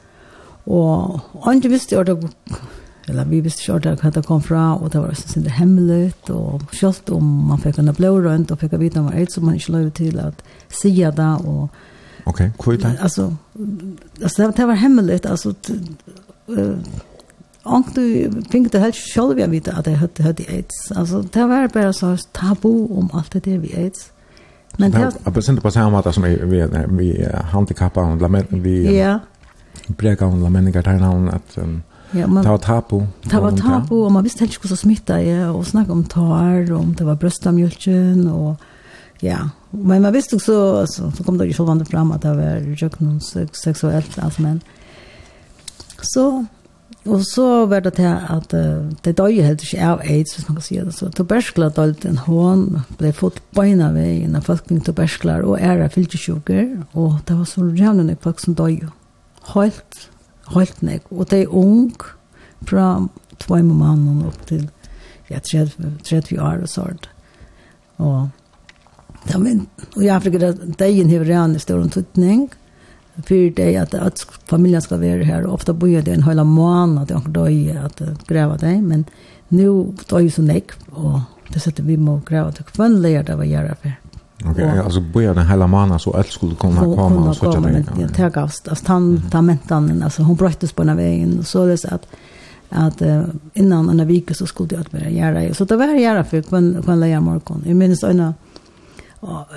Og 0.67 1.21
andre 1.47 1.71
visste 1.71 1.97
jeg 1.97 2.07
det, 2.07 2.17
eller 3.09 3.25
vi 3.25 3.41
visste 3.41 3.63
ikke 3.63 3.79
det 3.85 3.99
hva 4.03 4.11
det 4.11 4.25
kom 4.27 4.43
fra, 4.43 4.75
og 4.75 4.93
det 4.93 5.01
var 5.01 5.09
også 5.15 5.29
sin 5.29 5.47
hemmelig, 5.47 6.15
og 6.29 6.63
selv 6.73 7.15
om 7.15 7.23
man 7.51 7.63
fikk 7.63 7.79
en 7.79 7.95
blå 7.95 8.17
rundt, 8.19 8.51
og 8.51 8.59
fikk 8.59 8.75
å 8.75 8.83
vite 8.83 8.99
om 8.99 9.11
det, 9.13 9.29
så 9.33 9.41
man 9.41 9.55
ikke 9.55 9.73
lov 9.73 9.91
til 9.91 10.19
at 10.21 10.43
sige 10.69 11.13
det, 11.17 11.35
og 11.47 11.69
Ok, 12.27 12.41
hva 12.59 12.73
er 12.73 12.79
det? 12.83 12.89
Altså, 13.07 13.29
altså 14.23 14.43
det, 14.43 14.57
det 14.57 14.65
var 14.67 14.75
hemmelig, 14.75 15.21
altså, 15.31 15.55
Och 17.67 17.87
du 17.95 18.31
fick 18.51 18.73
det 18.73 18.79
helt 18.79 18.97
själv 18.97 19.39
jag 19.39 19.49
vet 19.49 19.69
att 19.69 19.85
det 19.85 19.95
hade 19.95 20.23
hade 20.23 20.45
AIDS. 20.49 20.93
Alltså 20.95 21.23
det 21.23 21.45
var 21.45 21.69
bara 21.69 21.93
så 21.93 22.17
tabu 22.33 22.87
om 22.87 23.11
allt 23.13 23.33
det 23.33 23.45
där 23.45 23.59
vi 23.59 23.75
AIDS. 23.77 24.13
Men 24.77 24.91
det 24.91 25.13
är 25.25 25.31
precis 25.31 25.61
på 25.61 25.71
samma 25.71 26.03
sätt 26.03 26.15
som 26.15 26.23
vi 26.23 26.67
vi 26.89 27.29
handikappar 27.53 28.03
och 28.03 28.21
lament 28.21 28.47
vi 28.51 28.99
Ja, 28.99 29.19
brega 29.89 30.29
bred 30.29 30.43
la 30.43 30.49
menningar 30.51 30.83
där 30.83 30.99
navn 30.99 31.29
at 31.29 31.59
um, 31.59 31.83
Ja, 32.15 32.27
man, 32.27 32.45
det 32.45 32.51
var 32.51 32.59
tabu. 32.59 33.07
Det 33.25 33.43
var 33.43 33.57
tabu, 33.57 34.05
og 34.05 34.13
man 34.13 34.25
visste 34.25 34.45
helt 34.45 34.55
ikke 34.55 34.69
hvordan 34.69 34.79
smitta 34.79 35.19
er, 35.19 35.49
og 35.51 35.67
snakka 35.67 35.93
om 35.93 36.05
tar, 36.05 36.73
om 36.73 36.95
det 36.95 37.07
var 37.07 37.19
brøstamjølken, 37.21 38.27
og 38.31 38.57
ja. 39.25 39.39
Men 39.73 40.03
man 40.03 40.15
visste 40.15 40.39
også, 40.39 40.87
så, 40.87 41.11
så 41.11 41.25
kom 41.25 41.39
det 41.39 41.49
jo 41.51 41.59
sjålvande 41.59 41.87
fram 41.89 42.13
at 42.15 42.23
det 42.23 42.37
var 42.39 42.69
jøkken 42.79 43.19
seksuelt, 43.21 44.19
altså, 44.23 44.43
men 44.43 44.63
så, 46.05 46.45
og 47.07 47.25
så 47.27 47.49
var 47.67 47.83
det 47.85 47.97
til 47.99 48.07
at 48.07 48.55
uh, 48.55 48.87
det 49.05 49.17
døg 49.19 49.41
helt 49.43 49.65
ikke 49.67 49.89
av 49.91 50.05
AIDS, 50.05 50.37
hvis 50.37 50.49
man 50.49 50.61
kan 50.61 50.67
si 50.69 50.79
det, 50.79 50.95
så 50.95 51.11
tuberskla 51.11 51.73
døg 51.75 52.07
en 52.07 52.23
hån, 52.23 52.69
ble 53.01 53.11
fått 53.17 53.43
beina 53.57 53.91
ved 53.97 54.23
en 54.29 54.39
av 54.39 54.47
folk 54.47 54.71
med 54.71 54.87
tubersklar, 54.87 55.43
og 55.43 55.59
æra 55.59 55.91
fylkesjukker, 55.93 56.71
og 56.95 57.19
det 57.27 57.41
var 57.41 57.51
så 57.51 57.67
rævlig 57.67 58.17
folk 58.23 58.41
som 58.45 58.55
døg 58.55 58.87
jo 58.87 58.95
helt, 59.55 60.07
helt 60.55 60.83
nek. 60.83 61.11
Og 61.11 61.29
de 61.31 61.45
ung, 61.47 61.93
fra 62.67 63.09
två 63.39 63.63
mannen 63.63 64.25
opp 64.27 64.47
til 64.49 64.67
ja, 65.29 65.41
30, 65.41 65.99
30 66.05 66.41
år 66.41 66.65
og 66.65 66.71
sånt. 66.71 67.09
Og, 68.03 68.29
ja, 69.31 69.39
men, 69.39 69.67
og 69.95 70.03
i 70.05 70.13
Afrika, 70.13 70.53
dagen 70.79 71.11
har 71.11 71.27
redan 71.27 71.57
i 71.57 71.63
stor 71.63 71.85
tøtning, 71.93 72.49
for 73.17 73.53
det 73.57 73.71
at, 73.81 73.95
at 73.95 74.25
familien 74.49 74.83
skal 74.85 75.01
være 75.01 75.25
her, 75.25 75.47
og 75.47 75.61
ofte 75.61 75.75
bor 75.75 75.89
det 75.89 76.13
en 76.13 76.27
hel 76.27 76.43
måned 76.45 77.07
at 77.07 77.15
jeg 77.15 77.33
døy 77.35 77.77
at 77.87 78.03
greve 78.29 78.59
det, 78.61 78.77
men 78.85 79.07
nå 79.49 79.71
døy 80.11 80.29
så 80.33 80.45
nek, 80.45 80.75
og 80.93 81.23
det 81.53 81.63
setter 81.63 81.87
vi 81.87 81.97
må 81.97 82.19
greve 82.27 82.53
det 82.57 82.67
hvem 82.77 82.99
leir 83.01 83.25
det 83.25 83.39
var 83.39 83.49
gjøre 83.49 83.79
for. 83.81 83.97
Okej, 84.45 84.79
alltså 84.79 85.01
börja 85.01 85.35
den 85.35 85.47
hela 85.47 85.67
månaden 85.67 85.99
så 85.99 86.13
allt 86.13 86.31
skulle 86.31 86.55
komma 86.55 86.81
och 86.81 86.97
komma 86.97 87.29
och 87.29 87.37
så 87.37 87.61
där. 87.61 87.85
Ja, 88.19 88.29
gavst, 88.29 88.69
Alltså 88.69 88.85
han 88.89 89.23
tar 89.31 89.43
mentan 89.43 90.03
alltså 90.03 90.23
hon 90.23 90.37
bröttes 90.37 90.73
på 90.73 90.85
den 90.85 90.97
vägen 90.97 91.39
och 91.39 91.47
så 91.47 91.67
det 91.67 91.79
så 91.79 91.95
att 91.95 92.07
att 92.71 93.03
innan 93.55 94.01
en 94.01 94.09
vecka 94.09 94.35
så 94.35 94.47
skulle 94.47 94.69
det 94.69 94.81
att 94.81 94.91
börja 94.91 95.11
göra 95.11 95.55
så 95.55 95.65
det 95.65 95.77
var 95.77 95.87
göra 95.87 96.25
för 96.25 96.43
kan 96.43 96.83
kan 96.83 97.01
lägga 97.01 97.21
morgon. 97.21 97.63
Jag 97.67 97.77
minns 97.77 98.03
en 98.03 98.35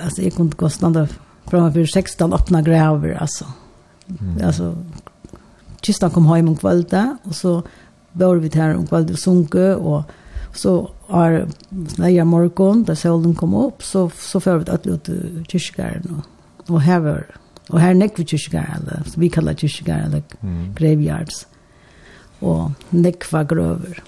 alltså 0.04 0.22
jag 0.22 0.34
kunde 0.34 0.56
gå 0.56 0.70
stanna 0.70 1.08
framför 1.46 1.86
16 1.86 2.34
öppna 2.34 2.62
gräver 2.62 3.18
alltså. 3.22 3.46
Alltså 4.44 4.76
kistan 5.82 6.12
kom 6.12 6.26
hem 6.26 6.48
om 6.48 6.56
kvällen 6.56 7.18
och 7.24 7.36
så 7.36 7.64
var 8.12 8.36
vi 8.36 8.50
där 8.50 8.76
om 8.76 8.88
kvällen 8.88 9.14
och 9.14 9.20
sunke 9.20 9.76
och 9.76 10.04
så 10.54 10.90
år 11.10 11.48
när 11.98 12.24
morgon 12.24 12.84
där 12.84 12.96
solen 12.96 13.36
kom 13.36 13.54
upp 13.54 13.84
så 13.84 14.10
så 14.10 14.40
får 14.40 14.58
vi 14.58 14.72
att 14.72 14.88
ut 14.88 15.10
kyrkogården 15.48 16.24
och 16.68 16.70
och 16.70 16.82
här 16.82 17.00
var 17.00 17.26
och 17.70 17.80
här 17.80 17.94
näck 17.94 18.20
vi 18.20 18.26
kyrkogården 18.26 19.04
så 19.06 19.20
vi 19.20 19.30
kallar 19.30 19.54
kyrkogården 19.54 20.24
mm. 20.42 20.74
graveyards 20.76 21.48
Og 22.42 22.72
näck 22.90 23.32
var 23.32 23.44
gröver 23.44 24.04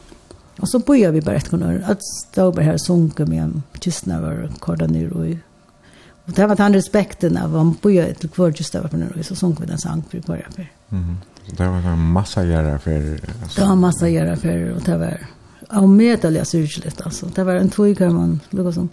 och 0.59 0.69
så 0.69 0.79
började 0.79 1.13
vi 1.13 1.21
bara 1.21 1.35
ett 1.35 1.49
kunna 1.49 1.85
At 1.85 2.03
stå 2.03 2.51
bara 2.51 2.65
här 2.65 2.77
sunka 2.77 3.25
med 3.25 3.43
en 3.43 3.63
kistna 3.79 4.21
var 4.21 4.49
korda 4.59 4.87
ned 4.87 5.11
og 5.11 5.37
Og 6.25 6.35
det 6.35 6.47
var 6.47 6.55
den 6.55 6.73
respekten 6.73 7.37
av 7.37 7.55
om 7.55 7.77
började 7.81 8.13
till 8.13 8.29
hver 8.35 8.53
just 8.55 8.73
där 8.73 8.87
på 8.87 8.97
nu 8.97 9.23
så 9.23 9.35
sunka 9.35 9.61
vi 9.61 9.65
den 9.65 9.77
sank 9.77 10.11
för 10.11 10.19
börja 10.19 10.45
för 10.55 10.71
mm. 10.89 11.17
Det 11.57 11.67
var 11.67 11.77
en 11.77 12.11
massa 12.11 12.43
gjerra 12.43 12.79
for... 12.79 12.91
Det 13.55 13.61
var 13.61 13.71
en 13.71 13.79
massa 13.79 14.09
göra 14.09 14.35
för 14.35 14.75
og 14.75 14.85
det 14.85 14.97
var 14.97 15.17
av 15.71 15.87
medelig 15.89 16.45
syrgelig, 16.47 16.93
altså. 17.05 17.29
Det 17.35 17.45
var 17.45 17.59
en 17.59 17.71
tog 17.71 17.95
hver 17.97 18.13
man, 18.13 18.39
lukket 18.51 18.77
sånn. 18.77 18.91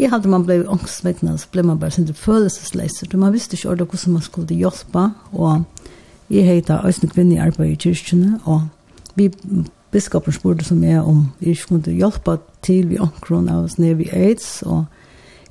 Jeg 0.00 0.12
hadde 0.12 0.30
man 0.32 0.46
blei 0.46 0.62
ångsvekkende, 0.64 1.36
så 1.38 1.50
ble 1.52 1.64
man 1.66 1.80
bare 1.80 1.92
sin 1.92 2.08
følelsesleiser. 2.08 3.10
Man 3.20 3.34
visste 3.34 3.56
ikke 3.56 3.74
ordet 3.74 3.88
hvordan 3.90 4.16
man 4.16 4.24
skulle 4.24 4.56
hjelpe, 4.56 5.10
og 5.32 5.66
jeg 6.30 6.46
heter 6.46 6.86
Øystein 6.86 7.12
Kvinne 7.12 7.36
i 7.36 7.42
arbeid 7.42 7.74
i 7.74 7.80
kyrkjene, 7.84 8.38
og 8.48 8.68
vi 9.18 9.28
biskopen 9.90 10.32
spurte 10.32 10.64
som 10.64 10.82
jeg 10.86 11.02
om 11.02 11.24
jeg 11.40 11.56
ikke 11.56 11.72
kunne 11.74 11.96
hjelpe 11.98 12.38
til 12.62 12.88
vi 12.92 13.00
omkron 13.02 13.48
av 13.50 13.66
oss 13.66 13.78
nede 13.82 13.98
ved 13.98 14.14
AIDS, 14.14 14.62
og 14.62 14.84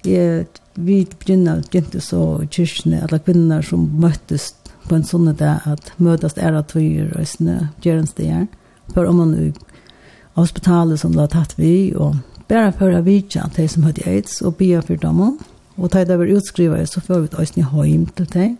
jeg, 0.08 0.48
vi 0.80 1.04
begynner 1.20 1.62
begynte 1.68 2.02
så 2.02 2.40
kyrkjene, 2.48 3.04
alle 3.04 3.20
kvinner 3.20 3.66
som 3.66 3.84
møttes 4.00 4.54
på 4.88 4.96
en 4.96 5.06
sånn 5.06 5.30
dag, 5.36 5.66
at 5.68 5.92
møtes 6.00 6.38
er 6.40 6.56
at 6.58 6.74
vi 6.74 6.96
ære 6.96 7.12
tøyer 7.12 7.68
Gjørens 7.84 8.16
det 8.16 8.26
steder, 8.26 8.48
for 8.96 9.06
om 9.06 9.20
man 9.22 9.36
hospitalet 10.40 10.99
som 10.99 11.14
det 11.14 11.26
har 11.26 11.32
tatt 11.34 11.56
vi, 11.60 11.94
og 11.95 12.18
bare 12.49 12.72
for 12.76 12.94
å 12.95 13.03
vite 13.06 13.41
at 13.44 13.57
de 13.60 13.68
som 13.70 13.86
hadde 13.88 14.06
AIDS, 14.10 14.41
og 14.41 14.57
be 14.60 14.72
for 14.82 14.99
dem, 14.99 15.22
og 15.80 15.91
da 15.94 16.03
det 16.03 16.18
var 16.20 16.34
utskrivet, 16.34 16.90
så 16.90 17.02
får 17.02 17.22
vi 17.24 17.44
et 17.44 17.57
ned 17.57 17.88
hjem 17.88 18.06
til 18.18 18.30
dem, 18.34 18.57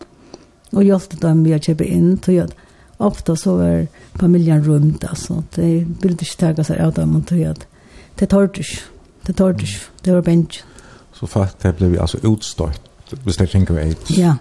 og 0.72 0.85
hjelpte 0.85 1.19
dem 1.22 1.43
vi 1.43 1.56
å 1.56 1.61
kjøpe 1.61 1.88
inn, 1.88 2.18
til 2.18 2.43
at 2.45 2.53
ofte 2.99 3.35
så 3.39 3.56
var 3.57 3.88
familjen 4.19 4.64
rømt, 4.65 5.03
altså, 5.03 5.41
de 5.56 5.85
ville 6.01 6.18
ikke 6.19 6.39
tage 6.45 6.68
seg 6.68 6.81
av 6.84 6.95
dem, 6.99 7.18
til 7.23 7.43
at 7.49 7.65
det 8.19 8.30
tørte 8.30 8.64
ikke, 8.64 8.81
de 9.27 9.34
tørte 9.34 9.68
ikke, 9.68 9.85
det 10.06 10.14
var 10.14 10.26
bensjen. 10.27 10.65
Så 11.15 11.27
faktisk 11.27 11.80
ble 11.80 11.89
vi 11.91 11.99
altså 11.99 12.19
utstøtt, 12.23 12.81
hvis 13.26 13.39
det 13.39 13.49
ikke 13.49 13.76
var 13.76 13.88
AIDS? 13.88 14.11
Ja, 14.15 14.35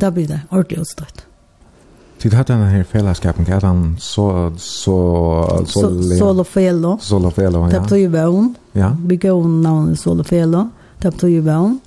da 0.00 0.10
blir 0.14 0.28
det 0.30 0.40
ordentlig 0.50 0.84
utstøtt. 0.84 1.24
Tid 2.24 2.34
hade 2.34 2.52
den 2.52 2.62
här 2.62 2.84
fällskapen 2.84 3.44
kan 3.44 3.60
han 3.62 3.96
så 4.00 4.52
så 4.56 5.64
så 5.66 6.04
solo 6.18 6.44
Felo. 6.44 6.98
Solo 7.00 7.30
fello. 7.30 7.64
Ja. 7.64 7.70
Tappade 7.70 8.00
ju 8.00 8.08
vån. 8.08 8.54
Ja. 8.72 8.96
Vi 9.06 9.16
går 9.16 9.48
navnet 9.48 10.00
solo 10.00 10.24
fello. 10.24 10.70
Tappade 11.00 11.32
ju 11.32 11.40
vevn. 11.40 11.80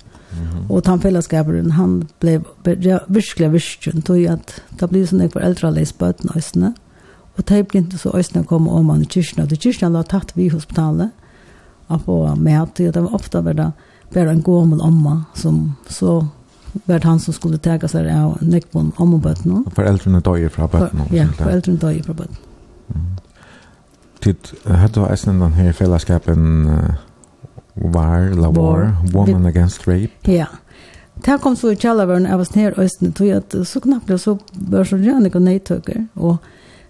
Og 0.68 0.86
han 0.86 1.00
fällskapen 1.00 1.70
han 1.70 2.08
blev 2.20 2.44
virkelig 3.06 3.50
virkelig, 3.50 4.04
tog 4.04 4.26
at 4.26 4.62
det 4.78 4.88
blir 4.88 5.06
sån 5.06 5.18
där 5.18 5.28
för 5.28 5.40
äldre 5.40 5.70
läsböt 5.70 6.34
nästan. 6.34 6.74
Og 7.36 7.44
det 7.48 7.68
ble 7.68 7.80
ikke 7.80 7.98
så 7.98 8.10
ösna 8.10 8.44
kom 8.44 8.68
om 8.68 8.90
han 8.90 9.02
i 9.02 9.06
kyrkene. 9.06 9.42
Og 9.42 9.50
Det 9.50 9.62
kyrkan 9.62 10.04
tatt 10.04 10.36
vi 10.36 10.44
i 10.44 10.48
hospitalet. 10.48 11.10
og 11.86 12.04
på 12.04 12.36
med 12.36 12.62
att 12.62 12.74
det 12.74 12.96
var 12.96 13.14
ofta 13.14 13.42
bara 13.42 13.72
bara 14.14 14.30
en 14.30 14.42
gommel 14.42 14.80
omma 14.80 15.24
som 15.34 15.74
så 15.88 16.26
vart 16.72 17.04
han 17.04 17.20
som 17.20 17.34
skulle 17.34 17.58
ta 17.58 17.88
sig 17.88 18.12
av 18.12 18.38
nekbon 18.40 18.92
om 18.96 19.14
och 19.14 19.20
bötterna. 19.20 19.64
Föräldrarna 19.74 20.20
döjer 20.20 20.48
från 20.48 20.68
bötterna. 20.68 21.04
Ja, 21.10 21.26
föräldrarna 21.26 21.78
döjer 21.78 22.02
från 22.02 22.16
bötterna. 22.16 22.38
Mm. 22.94 23.16
Tid, 24.20 24.36
hade 24.64 25.00
var 25.00 25.12
äsnen 25.12 25.40
den 25.40 25.52
här 25.52 25.72
fällskapen 25.72 26.70
var, 27.74 28.34
la 28.34 28.50
var, 28.50 28.96
woman 29.12 29.46
against 29.46 29.88
rape? 29.88 30.32
Ja. 30.32 30.46
Det 31.14 31.38
kom 31.42 31.56
så 31.56 31.72
i 31.72 31.76
kjallavaren, 31.76 32.26
jeg 32.26 32.38
var 32.38 32.46
sned 32.46 32.76
og 32.76 32.84
østene, 32.84 33.12
tog 33.12 33.30
at 33.34 33.54
så 33.66 33.80
knappt 33.82 34.12
så 34.20 34.36
bør 34.70 34.84
så 34.84 34.98
gjerne 35.02 35.26
ikke 35.26 35.42
nøytøkker, 35.42 36.04
og 36.14 36.36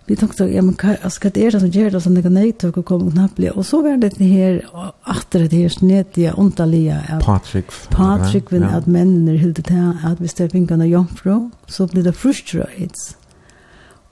vi 0.08 0.16
tänkte, 0.16 0.44
ja 0.48 0.62
men 0.62 0.74
hva, 0.80 0.94
altså, 1.02 1.20
hva 1.20 1.30
er 1.36 1.52
det 1.52 1.60
som 1.60 1.70
gjør 1.70 1.90
det 1.92 2.00
som 2.02 2.14
det 2.16 2.22
kan 2.24 2.82
kom 2.82 3.10
knappt 3.10 3.40
Og 3.54 3.64
så 3.64 3.82
var 3.82 3.96
det 3.96 4.16
her, 4.16 4.62
atter 5.04 5.48
det 5.48 5.56
här 5.56 5.68
snedtiga 5.68 6.34
ontaliga 6.34 7.02
att 7.08 7.24
Patrick 7.24 7.66
Patrick 7.90 8.52
vill 8.52 8.64
at 8.64 8.86
männen 8.86 9.28
är 9.28 9.36
helt 9.36 9.56
det 9.56 10.16
hvis 10.18 10.18
det 10.18 10.28
ställer 10.28 10.50
vinkarna 10.50 10.86
jomfru 10.86 11.50
så 11.66 11.86
blir 11.86 12.02
det 12.02 12.12
frustrates 12.12 13.16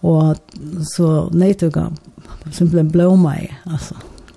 och 0.00 0.36
så 0.82 1.30
nej 1.32 1.54
simpelthen 2.52 2.90
blow 2.90 3.18
mig 3.18 3.58
altså. 3.64 3.94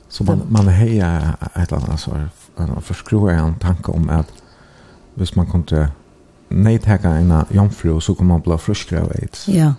så 0.10 0.24
man 0.24 0.42
man 0.50 0.68
heja 0.68 1.36
ett 1.56 1.72
annat 1.72 2.00
så 2.00 2.12
en 2.58 2.82
förskruva 2.82 3.32
en 3.32 3.56
tanke 3.60 3.92
om 3.92 4.10
att 4.10 4.34
hvis 5.16 5.36
man 5.36 5.48
kunde 5.48 5.92
nej 6.50 6.80
ta 6.80 6.94
en 6.94 7.46
jomfru 7.50 8.00
så 8.00 8.16
kommer 8.16 8.34
man 8.34 8.42
bli 8.42 8.58
frustrated 8.58 9.38
ja. 9.48 9.54
yeah. 9.54 9.74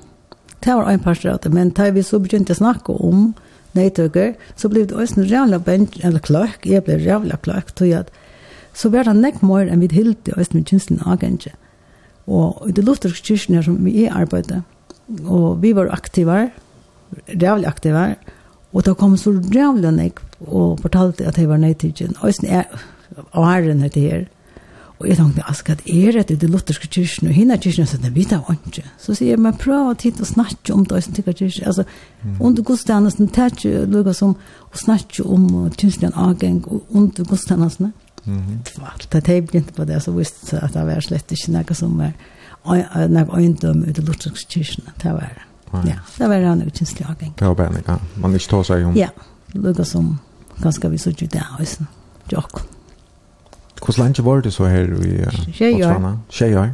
Det 0.60 0.74
var 0.76 0.90
en 0.90 1.00
parter 1.00 1.32
av 1.32 1.40
det, 1.40 1.52
men 1.54 1.70
da 1.76 1.88
vi 1.94 2.02
så 2.04 2.20
begynte 2.20 2.52
å 2.52 2.60
snakke 2.60 2.92
om 2.92 3.30
nøytøkker, 3.76 4.34
så 4.58 4.68
ble 4.68 4.84
det 4.88 4.96
også 4.96 5.20
en 5.20 5.28
rævla 5.30 5.60
bench, 5.64 6.00
eller 6.04 6.22
kløk, 6.24 6.66
jeg 6.68 6.84
ble 6.84 6.98
rævla 7.00 7.38
kløk, 7.44 7.72
tog 7.78 7.94
at 8.02 8.10
så 8.76 8.90
ble 8.92 9.04
det 9.06 9.16
nekk 9.18 9.40
mer 9.46 9.70
enn 9.70 9.82
vi 9.82 9.90
hilde 9.94 10.34
også 10.36 10.56
med 10.56 10.68
kjønnslen 10.70 11.00
agentje. 11.08 11.54
Og 12.30 12.68
i 12.68 12.74
det 12.76 12.84
lutherske 12.86 13.24
kyrkene 13.32 13.62
som 13.66 13.78
vi 13.86 14.04
er 14.04 14.18
arbeidet, 14.20 14.60
og 15.24 15.62
vi 15.62 15.72
var 15.74 15.90
aktiver, 15.94 16.50
rævlig 17.30 17.66
aktiver, 17.66 18.14
og 18.70 18.84
da 18.86 18.94
kom 18.94 19.16
så 19.18 19.32
rævlig 19.34 19.94
nekk 19.96 20.20
og 20.46 20.82
fortalte 20.84 21.26
at 21.26 21.38
jeg 21.38 21.48
var 21.50 21.62
nøytøkken, 21.62 22.14
og 22.20 22.30
også 22.30 22.46
er, 22.46 22.68
og 23.32 23.48
herren 23.48 23.82
heter 23.86 24.06
her, 24.06 24.28
Og 25.00 25.08
jeg 25.08 25.16
tenkte, 25.16 25.44
altså, 25.48 25.64
hva 25.64 25.74
er 25.88 26.16
det 26.18 26.34
i 26.34 26.36
de 26.42 26.48
lutherske 26.52 26.88
kyrkene, 26.92 27.30
og 27.30 27.36
henne 27.38 27.56
kyrkene, 27.56 27.88
sa, 27.88 27.96
det 28.02 28.10
vet 28.12 28.34
jeg 28.34 28.56
ikke. 28.58 28.82
Så 29.00 29.14
sier 29.16 29.32
jeg, 29.32 29.40
men 29.40 29.56
prøv 29.56 29.86
å 29.88 29.96
titte 29.96 30.26
og 30.26 30.28
snakke 30.28 30.74
om 30.74 30.82
det, 30.84 30.98
som 31.06 31.14
tykker 31.16 31.36
kyrkene. 31.38 31.70
Altså, 31.70 31.84
under 32.36 32.66
godstjennesten, 32.68 33.30
det 33.32 33.44
er 33.46 33.54
ikke 33.54 33.86
noe 33.94 34.14
som 34.18 34.34
å 34.36 34.80
snakke 34.82 35.24
om 35.24 35.46
kyrkene 35.72 36.12
avgjeng, 36.20 36.58
og 36.68 36.92
under 37.00 37.28
godstjennesten. 37.30 37.94
Alt 38.28 39.06
det 39.14 39.22
er 39.24 39.40
begynte 39.40 39.72
på 39.72 39.86
det, 39.88 40.02
så 40.04 40.12
visste 40.12 40.58
jeg 40.58 40.66
at 40.66 40.76
det 40.76 40.82
var 40.90 41.00
slett 41.06 41.32
ikke 41.32 41.54
noe 41.54 41.76
som 41.78 41.94
er 42.04 42.12
noe 43.08 43.38
øyndom 43.38 43.86
i 43.88 43.94
de 43.96 44.04
lutherske 44.04 44.52
kyrkene. 44.52 44.92
Det 45.00 45.14
var 45.16 45.32
det. 45.32 45.46
Ja, 45.88 46.02
det 46.18 46.28
var 46.28 46.44
det 46.44 46.52
noe 46.60 46.74
kyrkene 46.76 47.14
avgjeng. 47.14 47.32
Det 47.38 47.48
var 47.48 47.56
bare 47.62 47.78
noe, 47.78 47.96
man 48.20 48.36
ikke 48.36 48.52
tar 48.52 48.68
seg 48.68 48.84
om. 48.90 49.00
Ja, 49.00 49.08
noe 49.56 49.88
som 49.88 50.12
ganske 50.60 50.92
vi 50.92 51.00
så 51.00 51.14
ikke 51.14 51.30
det, 51.38 51.46
og 51.56 51.64
sånn, 51.72 51.88
jokken. 52.34 52.68
Hvor 53.80 54.02
lenge 54.02 54.24
var 54.24 54.40
det 54.40 54.52
så 54.52 54.64
her 54.68 54.84
i 54.84 55.24
Botswana? 55.58 56.16
Tjej 56.28 56.56
år. 56.56 56.70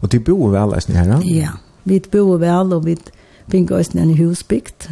Og 0.00 0.12
de 0.12 0.20
bor 0.20 0.50
vel 0.52 0.74
eisen 0.76 0.96
her, 0.96 1.04
ja? 1.04 1.18
Ja, 1.24 1.50
vi 1.84 2.00
bor 2.12 2.38
vel, 2.38 2.72
og 2.72 2.86
vi 2.86 2.96
finner 3.50 3.78
eisen 3.78 4.00
en 4.00 4.16
husbygd, 4.16 4.88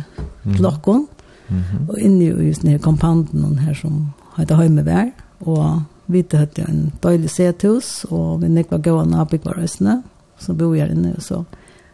klokken, 0.56 1.06
mm 1.48 1.56
-hmm. 1.56 1.88
og 1.88 1.98
inne 1.98 2.24
i 2.24 2.48
just 2.48 2.64
nere 2.64 2.78
kompanden 2.78 3.58
her 3.58 3.74
som 3.74 4.12
heter 4.36 4.54
Høymevær, 4.54 5.10
og 5.40 5.82
vi 6.06 6.24
hadde 6.32 6.68
en 6.68 6.92
døylig 7.02 7.30
sethus, 7.30 8.06
og 8.10 8.42
vi 8.42 8.48
nekva 8.48 8.78
gøy 8.78 9.00
av 9.00 9.08
nabikvar 9.08 9.58
eisene, 9.58 10.02
så 10.38 10.54
bor 10.54 10.74
jeg 10.74 10.90
inne, 10.90 11.14
og 11.16 11.22
så. 11.22 11.44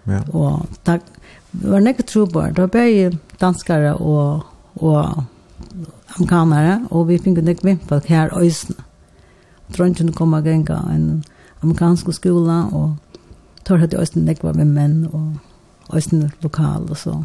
Ja. 0.06 0.20
Og 0.32 0.66
takk, 0.84 1.02
det 1.52 1.70
var 1.70 1.80
nekva 1.80 2.02
trobar, 2.02 2.48
det 2.48 2.59
var 2.59 2.66
bare 2.66 3.12
danskare 3.40 3.94
og, 3.94 4.43
og 4.76 5.22
amerikanere, 6.16 6.80
og 6.90 7.09
vi 7.09 7.18
finner 7.18 7.43
nekva 7.43 7.68
vimpelk 7.68 8.05
her 8.05 8.43
eisene. 8.43 8.76
Mm 8.78 8.91
drøntjen 9.77 10.12
kom 10.16 10.35
og 10.36 10.47
genga 10.47 10.81
en 10.93 11.23
amerikansk 11.62 12.11
skola, 12.16 12.65
og 12.73 12.97
tar 13.66 13.82
hatt 13.82 13.94
i 13.94 14.01
Øysten 14.01 14.27
nekva 14.27 14.55
med 14.57 14.73
menn, 14.74 14.99
og 15.12 15.94
Øysten 15.94 16.31
lokal 16.43 16.89
og 16.90 16.99
så. 16.99 17.16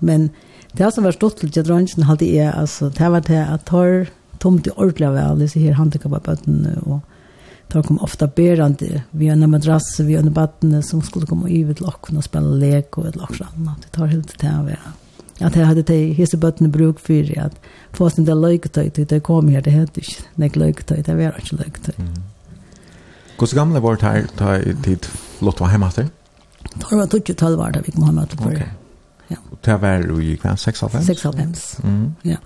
Men 0.00 0.30
det 0.74 0.90
som 0.94 1.06
var 1.06 1.14
stått 1.14 1.42
til 1.42 1.64
drøntjen 1.64 2.08
hadde 2.08 2.26
jeg, 2.26 2.50
altså, 2.52 2.90
det 2.90 3.10
var 3.12 3.26
det 3.26 3.42
at 3.42 3.66
tar 3.70 4.08
tomt 4.42 4.66
i 4.66 4.74
ordentlig 4.74 5.08
av 5.08 5.18
alle 5.22 5.46
disse 5.46 5.62
her 5.62 5.78
handikappabøttene, 5.78 6.74
og 6.84 7.00
tar 7.72 7.86
kom 7.86 8.00
ofta 8.04 8.26
berande 8.28 9.04
vi 9.12 9.30
en 9.32 9.46
madrass, 9.50 9.94
vi 10.00 10.18
en 10.18 10.32
battene 10.34 10.82
som 10.82 11.02
skulle 11.02 11.28
komme 11.30 11.48
i 11.50 11.62
vid 11.64 11.80
lokken 11.80 12.18
og 12.20 12.26
spela 12.26 12.58
lek 12.60 12.98
og 12.98 13.08
et 13.08 13.18
lokken. 13.20 13.72
Det 13.80 13.94
tar 13.94 14.12
helt 14.12 14.36
til 14.38 14.52
å 14.52 14.66
være 14.66 14.92
at 15.40 15.56
jeg 15.56 15.66
hadde 15.66 15.82
de 15.82 16.12
hisse 16.14 16.36
bøttene 16.36 16.70
bruk 16.72 17.00
for 17.02 17.30
at 17.42 17.56
få 17.94 18.08
sin 18.08 18.26
del 18.26 18.36
løyketøy 18.36 18.90
til 18.94 19.08
det 19.10 19.22
kom 19.22 19.48
her, 19.48 19.60
det 19.60 19.72
hette 19.72 20.00
ikke 20.00 20.22
nek 20.36 20.56
løyketøy, 20.56 21.02
det 21.06 21.16
var 21.18 21.38
ikke 21.38 21.56
løyketøy. 21.56 21.98
Mm. 21.98 22.22
Hvordan 23.38 23.58
gamle 23.58 23.82
var 23.82 23.94
det 23.94 24.02
her 24.02 24.26
da 24.38 24.58
tid 24.84 25.10
Lott 25.42 25.60
var 25.60 25.70
hjemme 25.70 25.90
til? 25.90 26.10
Det 26.74 26.98
var 26.98 27.06
12 27.06 27.58
var 27.58 27.70
det 27.70 27.86
vi 27.86 27.92
kom 27.92 28.04
hjemme 28.04 28.26
til 28.26 28.38
før. 28.38 28.50
Okay. 28.50 28.68
Ja. 29.30 29.36
Og 29.50 29.58
det 29.64 29.80
var 29.82 30.06
jo 30.06 30.18
i 30.18 30.36
96? 30.36 31.06
96, 31.06 31.80
mm. 31.84 32.14
ja. 32.24 32.36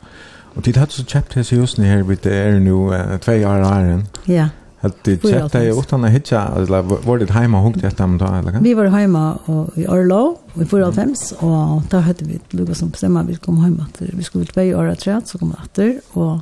Og 0.56 0.64
tid 0.64 0.76
hadde 0.76 0.92
så 0.92 1.04
kjøpt 1.04 1.34
hese 1.34 1.56
husene 1.60 1.86
her, 1.86 2.02
vi 2.02 2.16
er 2.24 2.58
nu 2.58 2.88
uh, 2.88 3.18
tve 3.20 3.46
år 3.46 3.64
her. 3.64 4.02
Ja. 4.28 4.32
Yeah. 4.32 4.48
Helt 4.80 5.04
det 5.04 5.22
chatta 5.22 5.64
jag 5.64 5.78
åt 5.78 5.90
han 5.90 6.04
hitcha 6.04 6.48
eller 6.56 6.82
var 6.82 7.18
det 7.18 7.30
hemma 7.30 7.60
hunkt 7.60 7.82
jag 7.82 7.92
dem 7.92 8.18
då 8.18 8.26
eller 8.26 8.52
kan? 8.52 8.62
Vi 8.62 8.74
var 8.74 8.84
hemma 8.84 9.38
och 9.44 9.78
i 9.78 9.86
Orlo 9.86 10.38
i 10.60 10.64
förra 10.64 10.92
fems 10.92 11.32
och 11.32 11.82
då 11.90 11.96
hade 11.96 12.24
vi 12.24 12.40
Lucas 12.50 12.78
som 12.78 12.88
bestämma 12.88 13.22
vi 13.22 13.34
kom 13.34 13.58
hem 13.64 13.80
att 13.80 14.00
vi 14.00 14.22
skulle 14.22 14.44
ut 14.44 14.54
år 14.54 14.64
i 14.64 14.74
året 14.74 15.28
så 15.28 15.38
kom 15.38 15.50
det 15.50 15.56
åter 15.64 16.00
och 16.12 16.38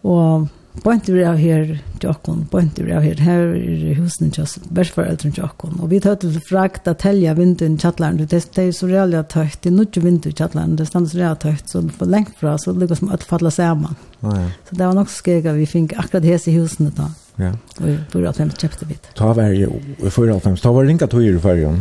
och 0.00 0.46
Bønt 0.82 1.06
vi 1.06 1.22
av 1.22 1.36
her 1.38 1.68
til 2.02 2.10
okken, 2.10 2.40
vi 2.50 2.92
av 2.92 3.04
her, 3.06 3.20
her 3.22 3.52
er 3.54 3.94
husen 3.94 4.32
til 4.34 4.42
oss, 4.42 4.56
bærsforeldren 4.74 5.32
til. 5.36 5.46
Og 5.78 5.86
vi 5.92 6.00
tar 6.02 6.16
til 6.18 6.34
frakt 6.48 6.88
at 6.90 7.04
helja 7.06 7.36
vinduen 7.38 7.76
i 7.78 7.80
kjattlæren, 7.80 8.18
det 8.18 8.40
er 8.42 8.72
så 8.74 8.88
reale 8.90 9.22
tøyt, 9.30 9.60
det 9.62 9.70
er 9.70 9.76
nødt 9.76 10.00
vindu 10.02 10.28
i 10.32 10.34
kjattlæren, 10.34 10.74
det 10.74 10.88
er 10.88 10.90
så 10.90 11.04
reale 11.14 11.38
tøyt, 11.38 11.70
så 11.70 11.82
for 11.94 12.10
lengt 12.10 12.34
fra, 12.40 12.56
så 12.58 12.74
det 12.74 12.90
som 12.98 13.12
alt 13.14 13.22
falla 13.22 13.52
saman. 13.54 13.94
Så 14.20 14.72
det 14.74 14.82
var 14.82 14.96
nok 14.98 15.12
skega 15.14 15.54
vi 15.54 15.66
fink 15.70 15.94
akkurat 15.94 16.26
hes 16.26 16.48
i 16.50 16.56
husene 16.58 16.90
da. 16.96 17.06
Ja. 17.38 17.52
Og 17.80 17.88
i 17.88 17.94
fyrir 18.10 18.28
at 18.32 18.58
kjøpte 18.58 18.88
vi. 18.90 18.98
Ta 19.14 19.30
var 19.34 19.54
jo, 19.54 19.78
i 20.02 20.10
fyrir 20.10 20.34
at 20.34 20.62
ta 20.62 20.72
var 20.74 20.88
ringa 20.90 21.06
tøyre 21.06 21.38
fyrir, 21.44 21.78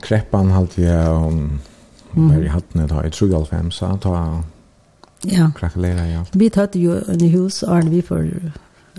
kreppan 0.00 0.56
halte 0.56 0.80
vi 0.80 0.88
her, 0.88 1.12
og 1.12 1.36
var 2.16 2.40
i 2.40 2.54
hattene 2.56 2.88
da, 2.88 3.04
i 3.04 3.12
3.5, 3.12 4.00
ta 4.00 4.16
Ja. 5.22 5.50
Krakelera, 5.56 6.06
ja. 6.06 6.24
Vi 6.32 6.48
tatt 6.50 6.76
jo 6.80 6.96
en 7.08 7.24
hus, 7.32 7.62
Arne, 7.62 7.90
vi 7.92 8.00
får 8.02 8.28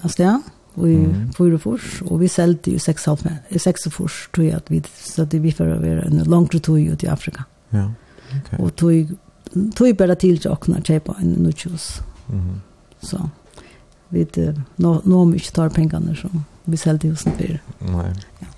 av 0.03 0.13
sted, 0.13 0.51
og 0.77 0.85
i 0.87 0.97
mm. 0.99 1.31
Fyrefors, 1.35 2.01
og 2.05 2.21
vi 2.21 2.29
selte 2.31 2.75
jo 2.75 2.81
seks 2.81 3.07
halv 3.09 3.25
med, 3.25 3.41
og 3.51 3.95
fors, 3.95 4.21
tror 4.33 4.45
jeg 4.45 4.59
at 4.59 4.71
vi 4.71 4.81
satt 4.95 5.33
vi 5.33 5.53
for 5.55 5.67
å 5.67 5.81
være 5.81 6.05
en 6.07 6.23
langt 6.29 6.55
tur 6.55 6.77
ut 6.77 7.03
i 7.03 7.09
Afrika. 7.11 7.47
Ja, 7.73 7.89
ok. 8.37 8.53
Og 8.59 8.71
tog, 8.77 9.15
tog 9.75 9.97
bare 9.97 10.15
til 10.15 10.39
til 10.39 10.51
åkne, 10.51 10.83
kjøpe 10.85 11.17
en 11.19 11.35
nødhus. 11.43 12.01
Mm. 12.29 12.61
Så, 13.01 13.19
vi 14.09 14.23
vet, 14.23 14.61
nå, 14.77 15.01
nå 15.05 15.25
mye 15.25 15.53
tar 15.53 15.73
pengene 15.73 16.15
som 16.15 16.43
vi 16.65 16.77
selte 16.77 17.09
husen 17.09 17.35
for. 17.35 17.59
Nei. 17.91 18.09
Ja. 18.41 18.51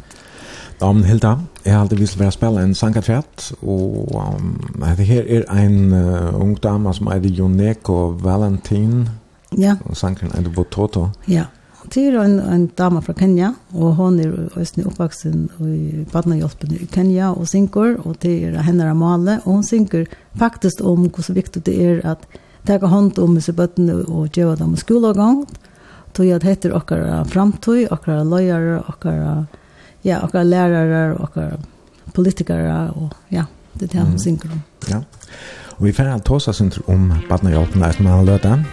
Damen 0.79 1.03
Hilda, 1.03 1.37
jeg 1.63 1.73
har 1.73 1.83
alltid 1.83 1.99
vist 2.01 2.19
å 2.19 2.29
spille 2.33 2.61
en 2.63 2.75
sangkatrett, 2.75 3.49
og 3.61 4.13
um, 4.17 4.53
det 4.97 5.05
her 5.07 5.27
er 5.27 5.43
en 5.53 5.93
uh, 5.93 6.35
ung 6.41 6.55
dame 6.59 6.93
som 6.95 7.09
heter 7.11 7.31
Joneko 7.31 8.17
Valentin, 8.21 9.05
ja. 9.57 9.77
og 9.85 9.97
sangkeren 9.97 10.33
er 10.35 10.45
det 10.45 10.53
Bototo. 10.55 11.07
Ja, 11.29 11.47
det 11.93 12.07
er 12.09 12.19
en, 12.23 12.39
en 12.39 12.67
dame 12.77 13.01
fra 13.05 13.15
Kenya, 13.17 13.53
og 13.73 13.95
hun 13.99 14.19
er 14.23 14.33
også 14.57 14.85
oppvaksen 14.89 15.49
i 15.67 16.05
badnehjelpen 16.11 16.75
i 16.75 16.87
Kenya, 16.91 17.31
og 17.31 17.47
synker, 17.51 17.97
og 18.03 18.17
det 18.23 18.37
er 18.49 18.61
henne 18.65 18.89
av 18.89 18.99
Male, 18.99 19.39
og 19.45 19.59
hun 19.59 19.67
synker 19.67 20.07
faktisk 20.39 20.83
om 20.83 21.07
hvor 21.09 21.25
så 21.25 21.35
viktig 21.37 21.63
det 21.67 21.77
er 21.79 22.01
at 22.15 22.25
ta 22.67 22.79
hånd 22.79 23.19
om 23.19 23.35
disse 23.35 23.53
bøttene 23.55 24.01
og 24.07 24.35
gjøre 24.35 24.59
dem 24.61 24.77
skolegang, 24.79 25.43
tog 26.13 26.29
at 26.31 26.45
heter 26.45 26.75
okkara 26.77 27.23
framtøy, 27.27 27.87
okkara 27.91 28.23
løyere, 28.27 28.79
okkara 28.87 29.43
ja, 30.03 30.19
okkar 30.23 30.43
lærere 30.43 31.13
og 31.17 31.37
och 31.37 31.59
politikere 32.13 32.91
og 32.95 33.13
ja, 33.31 33.43
det 33.79 33.95
er 33.95 34.05
det 34.05 34.21
synkron. 34.21 34.51
om. 34.51 34.61
Ja, 34.89 34.97
og 35.77 35.85
vi 35.85 35.91
får 35.91 36.03
alt 36.03 36.27
hos 36.27 36.47
oss 36.47 36.61
om 36.87 37.13
badnehjelpen 37.29 37.81
der 37.81 37.91
som 37.91 38.05
han 38.05 38.25
løter. 38.25 38.63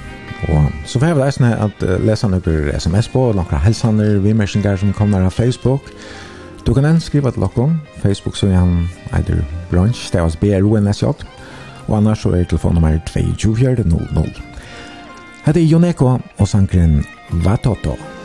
Og 0.48 0.72
så 0.84 0.98
får 0.98 1.06
vi 1.06 1.12
vel 1.12 1.26
eisne 1.26 1.56
at 1.56 1.82
lesa 2.00 2.28
noen 2.28 2.70
sms 2.78 3.08
på, 3.08 3.32
noen 3.32 3.64
helsaner, 3.64 4.18
vimersinger 4.18 4.76
som 4.76 4.92
kommer 4.92 5.24
av 5.24 5.30
Facebook. 5.30 5.90
Du 6.66 6.74
kan 6.74 6.84
enn 6.84 7.00
skriva 7.00 7.30
til 7.30 7.40
lokken, 7.40 7.80
Facebook 8.02 8.36
så 8.36 8.48
han 8.52 8.88
eider 9.12 9.44
brunch, 9.70 10.12
det 10.12 10.22
var 10.22 10.36
B-R-O-N-S-J, 10.40 11.04
og 11.88 11.96
annars 11.96 12.22
så 12.22 12.34
er 12.36 12.44
telefonnummer 12.44 13.00
22400. 13.06 14.32
Hette 15.44 15.60
er 15.60 15.66
Joneko 15.66 16.18
og 16.38 16.48
sangren 16.48 17.04
Vatoto. 17.30 17.96
Vatoto. 17.96 18.19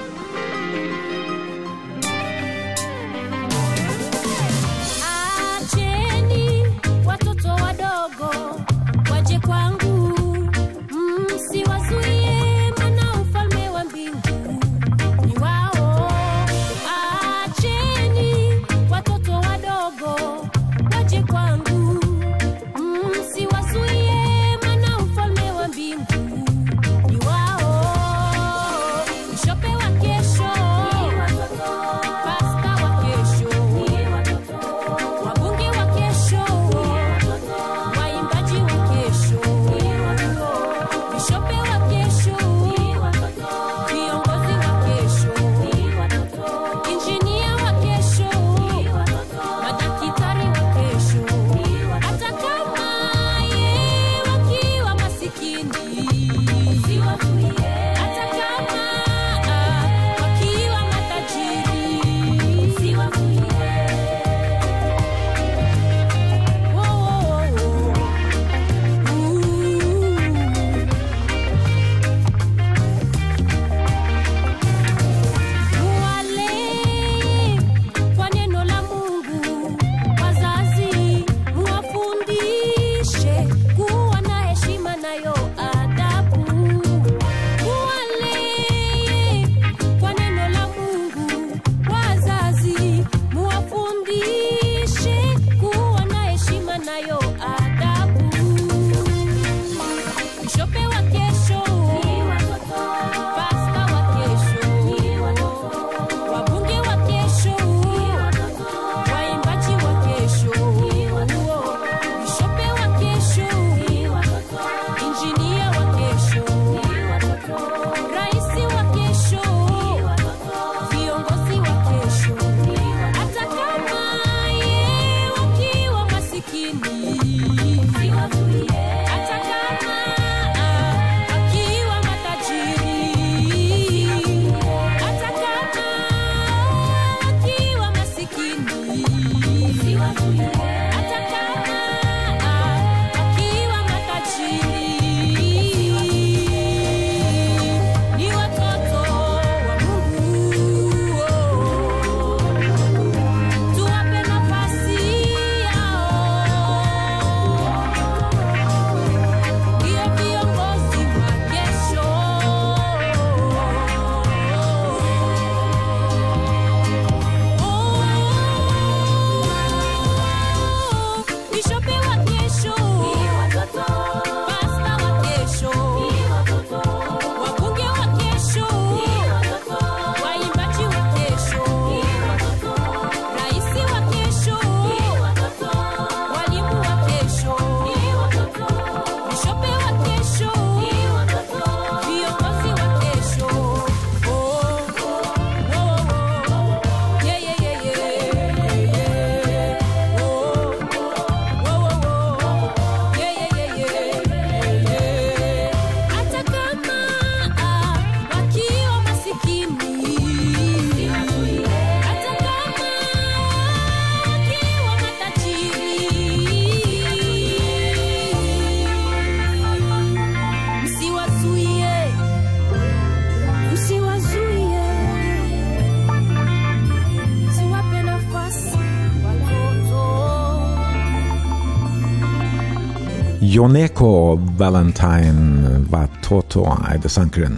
Roneko 233.66 234.38
Valentine 234.58 235.80
var 235.90 236.06
Toto 236.22 236.68
er 236.70 237.00
det 237.02 237.10
sankeren. 237.10 237.56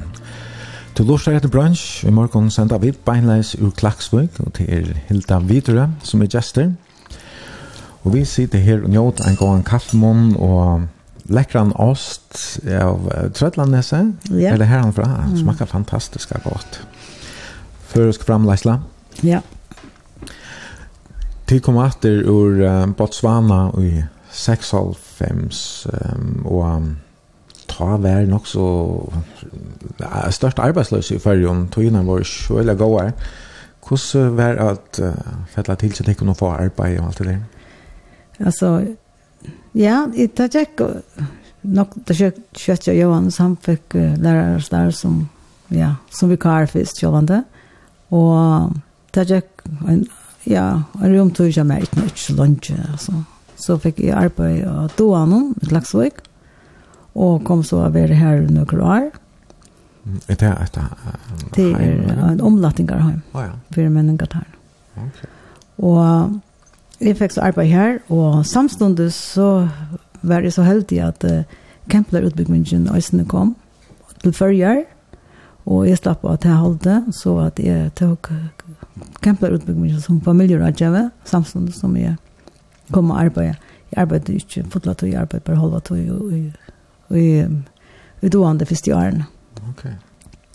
Til 0.95 1.03
lurer 1.03 1.35
etter 1.35 1.51
brunch, 1.51 2.05
i 2.07 2.13
morgen 2.15 2.47
sender 2.47 2.79
vi 2.79 2.93
beinleis 2.95 3.57
ur 3.59 3.73
Klaksvøk, 3.75 4.39
og 4.39 4.53
til 4.55 4.71
er 4.71 4.93
Hilda 5.09 5.41
Videre 5.43 5.89
som 6.07 6.23
er 6.23 6.31
gjester. 6.31 6.71
Og 8.05 8.15
vi 8.15 8.23
sitter 8.23 8.63
her 8.63 8.87
og 8.87 8.95
njøter 8.95 9.27
en 9.27 9.37
gang 9.41 9.67
kaffemån 9.67 10.23
og 10.39 10.87
lekkran 11.27 11.75
ost 11.75 12.61
av 12.71 13.11
Trødlandnese. 13.35 14.05
Ja. 14.31 14.53
Er 14.55 14.63
det 14.63 14.71
her 14.71 14.85
han 14.87 14.95
fra? 14.95 15.11
Mm. 15.27 15.37
smaker 15.43 15.67
fantastisk 15.67 16.31
godt. 16.47 16.85
Føresk 17.91 18.23
framleisla. 18.23 18.79
Ja. 19.27 19.43
Til 21.51 21.59
kom 21.59 21.83
etter 21.83 22.23
ur 22.23 22.63
Botswana 22.95 23.65
og 23.73 23.83
i 23.83 23.97
96 24.37 25.87
um, 25.91 26.45
og 26.45 26.93
ta 27.67 27.97
vær 28.01 28.27
nok 28.29 28.47
så 28.47 28.67
uh, 29.09 30.29
størst 30.31 30.61
arbeidsløs 30.61 31.11
i 31.11 31.19
fyrjon 31.21 31.67
togene 31.73 32.05
var 32.07 32.25
sjøle 32.27 32.77
gode 32.77 33.11
Hvordan 33.87 34.33
var 34.35 34.59
at 34.59 34.99
uh, 34.99 35.11
fettla 35.47 35.77
til 35.79 35.93
seg 35.95 36.11
til 36.11 36.29
å 36.29 36.35
få 36.35 36.51
arbeid 36.51 36.99
og 36.99 37.07
alt 37.07 37.21
det 37.21 37.27
der? 37.29 37.43
Altså, 38.43 38.71
ja, 39.73 40.01
i 40.13 40.27
Tajek, 40.27 40.83
nok 41.63 41.95
det 42.09 42.17
kjøtt 42.19 42.89
jeg 42.89 42.99
Johannes, 42.99 43.39
han 43.39 43.55
fikk 43.63 43.95
uh, 43.95 44.17
lærere 44.19 44.59
der 44.69 44.91
som, 44.91 45.21
ja, 45.71 45.95
som 46.11 46.29
vikar 46.29 46.67
først, 46.67 47.01
det 47.01 47.43
Og 48.11 48.75
Tajek, 49.13 49.63
ja, 50.45 50.67
en 51.01 51.17
romtog 51.17 51.49
jeg 51.55 51.65
mer, 51.65 51.87
ikke 51.87 52.19
så 52.19 52.35
langt, 52.35 52.71
altså 52.91 53.23
så 53.57 53.77
fikk 53.81 54.01
jeg 54.05 54.15
arbeid 54.15 54.65
av 54.69 54.91
Doanon, 54.97 55.53
i 55.61 55.71
lagsvøk, 55.73 56.21
og 57.17 57.45
kom 57.47 57.63
så 57.65 57.81
å 57.85 57.93
være 57.93 58.17
her 58.17 58.43
i 58.43 58.51
noen 58.53 58.83
år. 58.83 59.07
Er 60.29 60.37
det 60.39 60.51
et 60.63 60.77
heim? 60.77 61.47
Det 61.55 61.69
er 61.75 62.19
en 62.29 62.43
omlattingarheim, 62.45 63.21
oh, 63.33 63.41
ja. 63.43 63.55
for 63.75 63.89
menningartaren. 63.91 64.53
Okay. 64.97 65.31
Og 65.83 66.37
jeg 67.03 67.17
fikk 67.19 67.35
så 67.35 67.47
arbeid 67.49 67.71
her, 67.73 67.97
og 68.13 68.45
samståndet 68.47 69.13
så 69.13 69.67
var 70.21 70.45
jeg 70.45 70.55
så 70.55 70.65
heldig 70.65 71.01
at 71.05 71.25
uh, 71.27 71.41
Kempler-utbyggmingen 71.91 72.87
øyne 72.91 73.25
kom 73.29 73.55
til 74.23 74.33
førjer, 74.33 74.85
og 75.67 75.83
jeg 75.87 75.99
slapp 75.99 76.23
av 76.25 76.37
til 76.43 76.55
halde, 76.55 76.95
så 77.11 77.35
at 77.43 77.59
jeg 77.59 77.91
tok 77.99 78.31
Kempler-utbyggingen 79.23 80.01
som 80.01 80.21
familierådgjøve, 80.23 81.09
samståndet 81.25 81.75
som 81.75 81.95
jeg 81.99 82.15
komme 82.91 83.13
og 83.13 83.25
arbeide. 83.25 83.55
Jeg 83.91 84.01
arbeidde 84.03 84.35
ikke 84.35 84.65
fotla 84.71 84.93
tog, 84.93 85.09
jeg 85.09 85.21
arbeidde 85.21 85.45
bare 85.45 85.59
halva 85.61 85.79
tog 85.79 85.97
i, 85.97 86.37
i, 86.37 87.19
i 87.19 87.25
i 88.21 88.29
doende 88.29 88.65
første 88.65 88.95
årene. 88.95 89.25
Ok. 89.69 89.85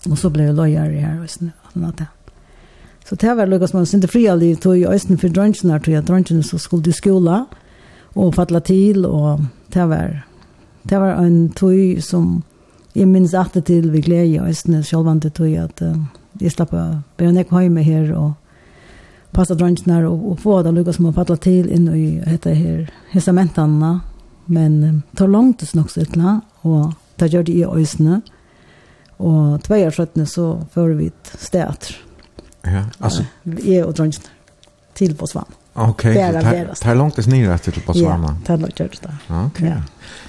Og 0.09 0.17
så 0.19 0.29
ble 0.33 0.49
jeg 0.49 0.57
løyere 0.57 0.99
her 0.99 1.21
og 1.21 1.31
sånn 1.31 1.53
at 1.87 2.01
det. 2.01 2.09
Så 3.03 3.17
det 3.19 3.35
var 3.37 3.49
lukket 3.51 3.71
som 3.71 3.81
en 3.81 3.87
sinte 3.87 4.07
fria 4.07 4.35
liv 4.35 4.57
tog 4.63 4.77
i 4.79 4.87
østen 4.87 5.19
for 5.19 5.31
drøntjene 5.31 5.75
her, 5.75 5.83
tog 5.83 5.95
jeg 5.95 6.07
drøntjene 6.07 6.43
som 6.47 6.59
skulle 6.59 6.83
til 6.87 6.95
skola 6.95 7.43
og 8.15 8.35
fatla 8.35 8.61
til, 8.63 9.05
og 9.05 9.43
det 9.73 9.87
var, 9.89 10.23
det 10.89 10.99
var 10.99 11.19
en 11.19 11.49
tog 11.55 12.01
som 12.03 12.43
jeg 12.93 13.09
minns 13.09 13.33
alltid 13.33 13.67
til 13.67 13.89
vi 13.91 14.03
glede 14.05 14.35
i 14.35 14.39
østen, 14.39 14.83
selv 14.83 15.09
om 15.09 15.19
det 15.19 15.33
tog 15.33 15.51
at 15.57 15.81
uh, 15.81 15.97
jeg 16.39 16.53
slapp 16.53 16.75
å 16.77 16.83
be 17.17 17.31
nekk 17.31 17.51
hjemme 17.51 17.83
her 17.83 18.11
og 18.15 18.33
passa 19.33 19.55
dröntarna 19.55 20.09
och, 20.09 20.31
och 20.31 20.39
få 20.39 20.63
det 20.63 20.71
lugga 20.71 20.93
som 20.93 21.05
har 21.05 21.13
fattlat 21.13 21.41
till 21.41 21.69
in 21.69 21.87
i 21.87 22.23
detta 22.25 22.49
här 22.49 22.93
hissamentarna. 23.11 24.01
Men 24.45 24.83
um, 24.83 25.01
tar 25.15 25.27
långt 25.27 25.59
det 25.59 25.65
snocks 25.65 25.97
utla 25.97 26.41
och 26.61 26.93
det 27.15 27.27
gör 27.27 27.43
det 27.43 27.51
i 27.51 27.65
ösne. 27.65 28.21
Och 29.17 29.63
två 29.63 29.75
år 29.75 29.91
sedan 29.91 30.27
så 30.27 30.65
får 30.73 30.87
vi 30.87 31.07
ett 31.07 31.35
städer. 31.39 31.77
Ja, 32.61 32.83
alltså. 32.99 33.23
Vi 33.43 33.75
är 33.75 33.85
och 33.85 33.93
dröntarna 33.93 34.27
till 34.93 35.15
Botswana. 35.15 35.45
Okej, 35.73 36.11
okay, 36.11 36.53
det 36.53 36.75
tar 36.75 36.95
långt 36.95 37.15
det 37.15 37.23
snir 37.23 37.33
snirrat 37.33 37.63
till 37.63 37.83
Botswana. 37.85 38.27
Ja, 38.27 38.35
det 38.39 38.45
tar 38.45 38.57
långt 38.57 38.77
det. 38.77 38.89
Okej. 39.27 39.45
Okay. 39.45 39.69
Ja. 39.69 39.75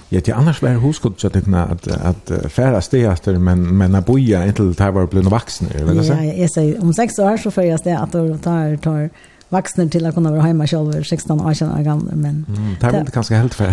Ja, 0.08 0.20
det 0.24 0.32
annars 0.32 0.62
var 0.62 0.68
huskott 0.68 1.20
så 1.20 1.30
tyckna 1.30 1.64
att 1.64 1.88
att 1.88 2.52
färra 2.52 2.80
stegaster 2.80 3.38
men 3.38 3.78
men 3.78 3.94
att 3.94 4.06
boja 4.06 4.46
inte 4.46 4.74
till 4.74 4.84
var 4.90 5.06
blivit 5.06 5.30
vuxna 5.30 5.68
eller 5.68 6.02
så. 6.02 6.12
Ja, 6.12 6.24
jag 6.24 6.50
säger 6.50 6.82
om 6.82 6.94
sex 6.94 7.18
år 7.18 7.36
så 7.36 7.50
färjas 7.50 7.82
det 7.82 7.98
att 7.98 8.12
då 8.12 8.38
tar 8.38 8.76
tar 8.76 9.10
vuxna 9.48 9.88
till 9.88 10.06
att 10.06 10.14
kunna 10.14 10.30
vara 10.30 10.42
hemma 10.42 10.66
själv 10.66 11.02
16 11.02 11.40
år 11.40 11.54
sedan 11.54 11.84
gamla 11.84 12.12
men 12.14 12.46
mm, 12.48 12.76
det 12.80 12.98
inte 12.98 13.12
kanske 13.12 13.34
helt 13.34 13.54
för 13.54 13.72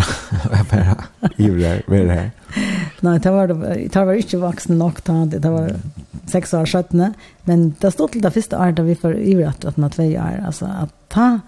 för 0.70 0.96
i 1.36 1.48
det 1.48 1.82
med 1.86 2.06
det 2.06 2.12
här. 2.12 2.30
Nej, 3.00 3.20
det 3.20 3.30
var 3.30 3.46
det 3.92 4.04
var 4.04 4.12
inte 4.14 4.36
vuxna 4.36 4.74
nog 4.74 4.92
då 5.04 5.24
det 5.24 5.50
var 5.50 5.74
6 6.26 6.54
år 6.54 6.66
17 6.66 7.14
men 7.44 7.74
det 7.80 7.90
stod 7.90 8.12
till 8.12 8.22
det 8.22 8.30
första 8.30 8.62
året 8.62 8.78
vi 8.78 8.94
för 8.94 9.14
i 9.18 9.44
att 9.44 9.64
att 9.64 9.76
man 9.76 9.90
två 9.90 10.02
år 10.02 10.42
alltså 10.46 10.64
att 10.64 11.08
ta 11.08 11.40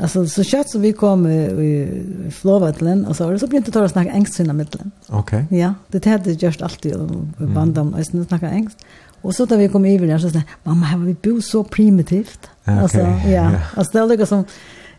Alltså 0.00 0.26
så 0.26 0.44
kött 0.44 0.70
som 0.70 0.80
vi 0.80 0.92
kom 0.92 1.26
i 1.26 2.02
Flåvatlen 2.30 3.06
och 3.06 3.16
så 3.16 3.38
så 3.38 3.46
blev 3.46 3.58
inte 3.58 3.70
tåra 3.70 3.88
snacka 3.88 4.10
engst 4.10 4.34
sina 4.34 4.52
mittlen. 4.52 4.90
Okej. 5.06 5.44
Okay. 5.44 5.58
Ja, 5.58 5.74
det 5.88 6.04
hade 6.06 6.30
just 6.30 6.62
alltid 6.62 6.94
och 6.94 7.08
bandam 7.38 7.94
och 7.94 8.00
att 8.00 8.28
snacka 8.28 8.50
engelska. 8.50 8.84
Och 9.20 9.34
så 9.34 9.44
då 9.44 9.56
vi 9.56 9.68
kom 9.68 9.84
över 9.84 10.06
där 10.06 10.18
så 10.18 10.30
sa 10.30 10.42
mamma 10.62 10.86
här 10.86 10.98
var 10.98 11.04
vi 11.04 11.16
bo 11.22 11.42
så 11.42 11.64
primitivt. 11.64 12.50
Okay. 12.62 12.78
Alltså 12.78 12.98
ja, 12.98 13.28
yeah. 13.28 13.78
alltså 13.78 13.98
det 13.98 14.06
lukar 14.06 14.24
som 14.24 14.44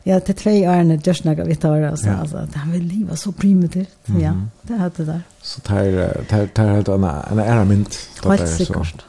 ja 0.03 0.19
till 0.19 0.35
två 0.35 0.49
år 0.49 0.83
när 0.83 0.99
just 1.03 1.23
när 1.23 1.45
vi 1.45 1.55
tar 1.55 1.81
alltså 1.81 2.05
så 2.05 2.11
alltså 2.11 2.47
det 2.53 2.59
här 2.59 2.71
vill 2.71 2.83
leva 2.83 3.15
så 3.15 3.31
primitivt. 3.31 3.97
Mm 4.05 4.21
-hmm. 4.21 4.23
Ja, 4.23 4.33
det 4.61 4.73
hade 4.73 4.93
det 4.95 5.03
där. 5.03 5.21
Så 5.41 5.61
tar 5.61 6.23
tar 6.23 6.47
tar 6.47 6.67
helt 6.67 6.87
en 6.87 7.03
en 7.03 7.39
ära 7.39 7.65
mint. 7.65 8.09
Helt 8.23 8.49
säkert 8.49 9.05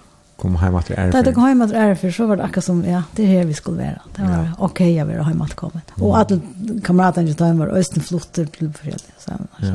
kom 0.46 0.56
hem 0.56 0.74
att 0.74 0.90
är. 0.90 1.22
Det 1.22 1.32
kom 1.32 1.44
hem 1.44 1.62
att 1.62 1.72
är 1.72 1.94
för 1.94 2.10
så 2.10 2.26
var 2.26 2.36
det 2.36 2.42
akkurat 2.42 2.64
som 2.64 2.84
ja, 2.84 3.02
det 3.16 3.26
här 3.26 3.44
vi 3.44 3.54
skulle 3.54 3.76
vara. 3.76 4.00
Det 4.16 4.22
var 4.22 4.30
ja. 4.30 4.52
okej, 4.58 4.84
okay, 4.84 4.92
jag 4.92 5.06
vill 5.06 5.20
hem 5.20 5.42
att 5.42 5.54
komma. 5.54 5.80
Mm. 5.96 6.08
Och 6.08 6.18
alla 6.18 6.40
kamraterna 6.84 7.34
jag 7.38 7.54
var 7.54 7.66
östen 7.66 8.02
flotter 8.02 8.44
till 8.44 8.72
Fredrik 8.72 9.14
så. 9.18 9.32
Ja. 9.58 9.66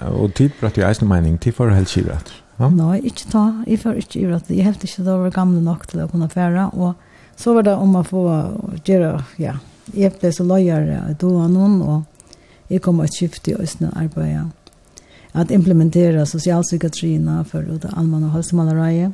ja. 0.00 0.08
Och 0.08 0.34
tid 0.34 0.52
att 0.60 0.76
jag 0.76 0.90
är 0.90 1.04
mening 1.04 1.38
till 1.38 1.52
för 1.52 1.68
helt 1.68 1.88
skirat. 1.88 2.32
Ja? 2.56 2.68
Nej, 2.68 3.00
inte 3.00 3.30
ta. 3.30 3.64
Jag 3.66 3.80
för 3.80 3.94
inte 3.94 4.12
skirat. 4.12 4.44
Jag 4.46 4.64
helt 4.64 4.84
inte 4.84 5.02
då 5.02 5.18
var 5.18 5.30
gamla 5.30 5.60
nog 5.60 5.88
till 5.88 6.00
att 6.00 6.10
kunna 6.10 6.28
färra 6.28 6.68
och 6.68 6.94
så 7.36 7.54
var 7.54 7.62
det 7.62 7.74
om 7.74 7.90
man 7.90 8.04
få 8.04 8.46
göra 8.84 9.24
ja. 9.36 9.54
Jag 9.94 10.12
blev 10.20 10.32
så 10.32 10.44
lojal 10.44 10.98
då 11.20 11.48
någon 11.48 11.82
och 11.82 12.02
jag 12.68 12.82
kom 12.82 13.00
att 13.00 13.14
skifta 13.14 13.50
i 13.50 13.54
östen 13.54 13.90
arbeta 13.96 14.50
att 15.32 15.50
implementera 15.50 16.26
socialpsykiatrierna 16.26 17.44
för 17.44 17.62
det 17.62 17.88
allmänna 17.92 18.28
hälsomalariet. 18.28 19.12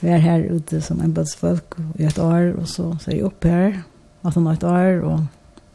Vi 0.00 0.08
er 0.08 0.20
her 0.20 0.44
ute 0.52 0.80
som 0.80 1.00
embedsfolk 1.00 1.78
i 1.98 2.04
et 2.04 2.18
år, 2.18 2.52
og 2.60 2.68
så 2.68 2.94
så 3.00 3.10
er 3.10 3.16
jeg 3.16 3.24
opp 3.24 3.44
her, 3.44 3.82
at 4.26 4.34
han 4.34 4.46
har 4.46 4.52
et 4.52 4.64
år, 4.64 5.04
og 5.08 5.26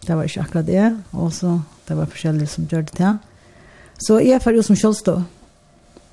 det 0.07 0.18
var 0.18 0.23
ikke 0.23 0.41
akkurat 0.41 0.68
det, 0.68 0.98
og 1.11 1.34
så 1.34 1.60
det 1.88 1.98
var 1.98 2.06
forskjellige 2.06 2.48
som 2.48 2.65
gjør 2.65 2.81
det 2.81 2.91
til. 2.98 3.18
Så 4.02 4.19
jeg 4.19 4.35
er 4.35 4.39
ferdig 4.39 4.64
som 4.65 4.76
kjølstå. 4.76 5.15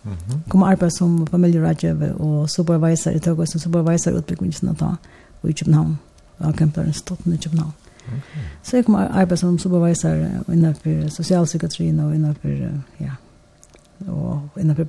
Mm 0.04 0.12
-hmm. 0.12 0.38
Kom 0.48 0.62
arbeid 0.62 0.90
som 0.90 1.26
familierådgjøve 1.26 2.14
og 2.14 2.50
supervisor 2.50 3.10
i 3.10 3.18
Tøgås, 3.18 3.48
som 3.48 3.60
supervisor 3.60 4.10
utbyggingen 4.10 4.76
ta, 4.76 4.94
og 5.42 5.50
i 5.50 5.52
København, 5.52 5.98
og 6.38 6.54
kjemperen 6.54 6.92
stått 6.92 7.26
i 7.26 7.36
København. 7.36 7.72
Okay. 8.06 8.40
Så 8.62 8.76
jeg 8.76 8.84
kom 8.84 8.94
arbeid 8.94 9.36
som 9.36 9.58
supervisor 9.58 10.26
innenfor 10.52 11.08
sosialpsykiatrien 11.08 12.00
og 12.00 12.14
innenfor, 12.14 12.48
ja, 13.00 13.10
og 14.06 14.60
innenfor 14.60 14.86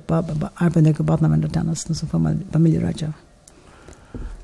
arbeidet 0.56 1.00
og 1.00 1.06
badnavendertjenesten, 1.06 1.94
så 1.94 2.06
får 2.06 2.18
man 2.18 2.44
familierådgjøp. 2.52 3.26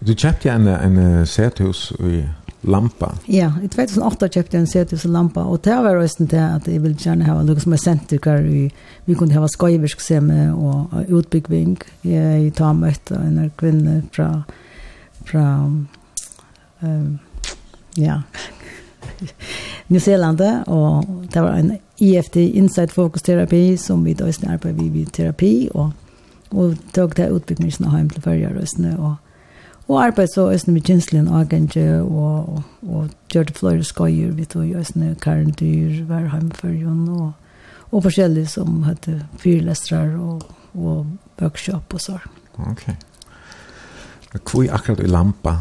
Du 0.07 0.13
kjøpte 0.15 0.53
en, 0.53 0.69
en 0.69 1.27
sethus 1.27 1.93
i 2.05 2.25
lampa. 2.67 3.13
Ja, 3.31 3.53
i 3.63 3.69
2008 3.71 4.29
kjøpte 4.35 4.57
jeg 4.57 4.65
en 4.65 4.71
sethus 4.71 5.07
i 5.07 5.11
lampa, 5.11 5.45
og 5.47 5.63
det 5.65 5.77
var 5.85 5.99
også 6.01 6.27
til 6.27 6.43
at 6.43 6.69
jeg 6.69 6.83
ville 6.83 6.99
gjerne 6.99 7.27
ha 7.29 7.37
noe 7.47 7.63
som 7.63 7.75
er 7.77 7.83
senter 7.83 8.21
hver 8.23 8.43
vi, 8.45 8.67
vi 9.07 9.17
kunne 9.19 9.37
ha 9.37 9.51
skøyvirksemme 9.51 10.51
og 10.55 11.13
utbyggving. 11.21 11.79
Jeg 12.07 12.53
tar 12.59 12.77
møtt 12.79 13.13
av 13.15 13.25
en 13.25 13.51
kvinne 13.59 14.01
fra, 14.15 14.31
fra 15.27 15.47
um, 16.83 17.19
ja, 17.97 18.21
New 19.91 20.03
Zealand, 20.03 20.43
og 20.67 21.29
det 21.33 21.43
var 21.43 21.61
en 21.61 21.77
EFT 22.01 22.37
Insight 22.37 22.93
Focus 22.93 23.23
Terapi, 23.23 23.77
som 23.77 24.05
vi 24.05 24.15
då 24.15 24.25
arbeider 24.25 24.83
vi 24.83 24.89
vid 24.89 25.13
terapi, 25.13 25.69
og, 25.75 25.93
og 26.51 26.75
tog 26.93 27.17
det 27.17 27.31
utbyggningsene 27.33 27.91
hjem 27.91 28.11
til 28.11 28.23
førjerøsene, 28.23 28.99
og, 28.99 29.15
og 29.89 30.03
arbeid 30.05 30.29
så 30.35 30.51
østene 30.53 30.75
med 30.75 30.85
kjenslen 30.85 31.29
og 31.29 31.41
agentje, 31.41 32.03
og, 32.03 32.49
og, 32.49 32.63
og 32.89 33.09
gjør 33.33 33.49
det 33.49 33.57
flere 33.57 33.85
skøyer, 33.85 34.35
vi 34.37 34.45
tog 34.45 34.77
østene 34.77 35.15
Karen 35.23 35.55
Dyr, 35.57 36.05
var 36.09 36.29
hjem 36.33 36.51
førjen, 36.51 37.09
og, 37.09 37.33
og 37.91 38.03
forskjellige 38.03 38.47
som 38.47 38.83
hadde 38.83 39.23
fyrlestrar 39.41 40.19
og, 40.21 40.43
og 40.75 41.07
workshop 41.41 41.95
og 41.95 42.01
så. 42.01 42.19
Ok. 42.59 42.91
Kvui 44.45 44.69
akkurat 44.69 45.01
i 45.01 45.09
lampa? 45.09 45.57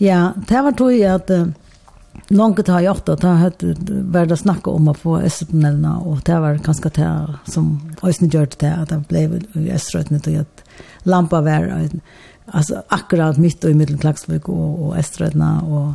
Ja, 0.00 0.32
det 0.48 0.64
var 0.64 0.74
tog 0.74 0.92
jeg 0.98 1.14
at... 1.14 1.30
Uh, 1.30 1.54
Långt 2.28 2.68
har 2.68 2.80
jag 2.80 2.96
åtta, 2.96 3.16
då 3.16 3.28
hade 3.28 3.74
börjat 4.02 4.40
snacka 4.40 4.70
om 4.70 4.88
att 4.88 4.98
få 4.98 5.18
östernällna 5.18 5.98
och 5.98 6.20
det 6.24 6.40
var 6.40 6.54
ganska 6.54 6.88
det 6.88 7.34
som 7.44 7.94
östern 8.02 8.28
gjorde 8.28 8.50
det 8.58 8.74
att 8.74 8.88
det 8.88 9.04
blev 9.08 9.42
i 9.52 9.70
östernällnet 9.70 10.26
och 10.26 10.34
att 10.34 10.64
lampa 11.02 11.40
var 11.40 11.88
alltså 12.46 12.82
akkurat 12.88 13.36
mitt 13.36 13.64
och 13.64 13.70
i 13.70 13.74
mittenklagsbruk 13.74 14.48
och, 14.48 14.86
och 14.86 14.96
östernällna 14.96 15.60
och 15.60 15.92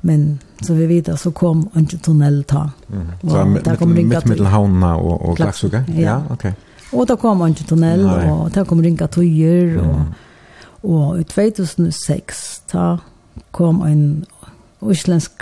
men 0.00 0.38
som 0.60 0.76
vi 0.76 0.86
vet 0.86 1.20
så 1.20 1.32
kom 1.32 1.68
inte 1.76 1.98
tunnel 1.98 2.44
ta. 2.44 2.70
Mm. 2.92 3.06
Så 3.20 3.44
mitt 3.44 4.06
mitt 4.06 4.24
mittenhavna 4.24 4.96
och, 4.96 5.28
och 5.28 5.36
Klaxuga. 5.36 5.84
Ja, 5.88 6.00
ja 6.00 6.22
okej. 6.30 6.34
Okay. 6.34 6.52
Och 7.00 7.06
då 7.06 7.16
kom 7.16 7.46
inte 7.46 7.64
tunnel 7.64 8.06
Nej. 8.06 8.30
och 8.30 8.50
där 8.50 8.64
kom 8.64 8.82
ringa 8.82 9.08
tøyer 9.08 9.78
och 9.78 9.94
mm. 9.94 10.14
och 10.64 11.20
i 11.20 11.24
2006 11.24 12.62
ta 12.70 12.98
kom 13.50 13.82
en 13.82 14.26
isländsk 14.90 15.32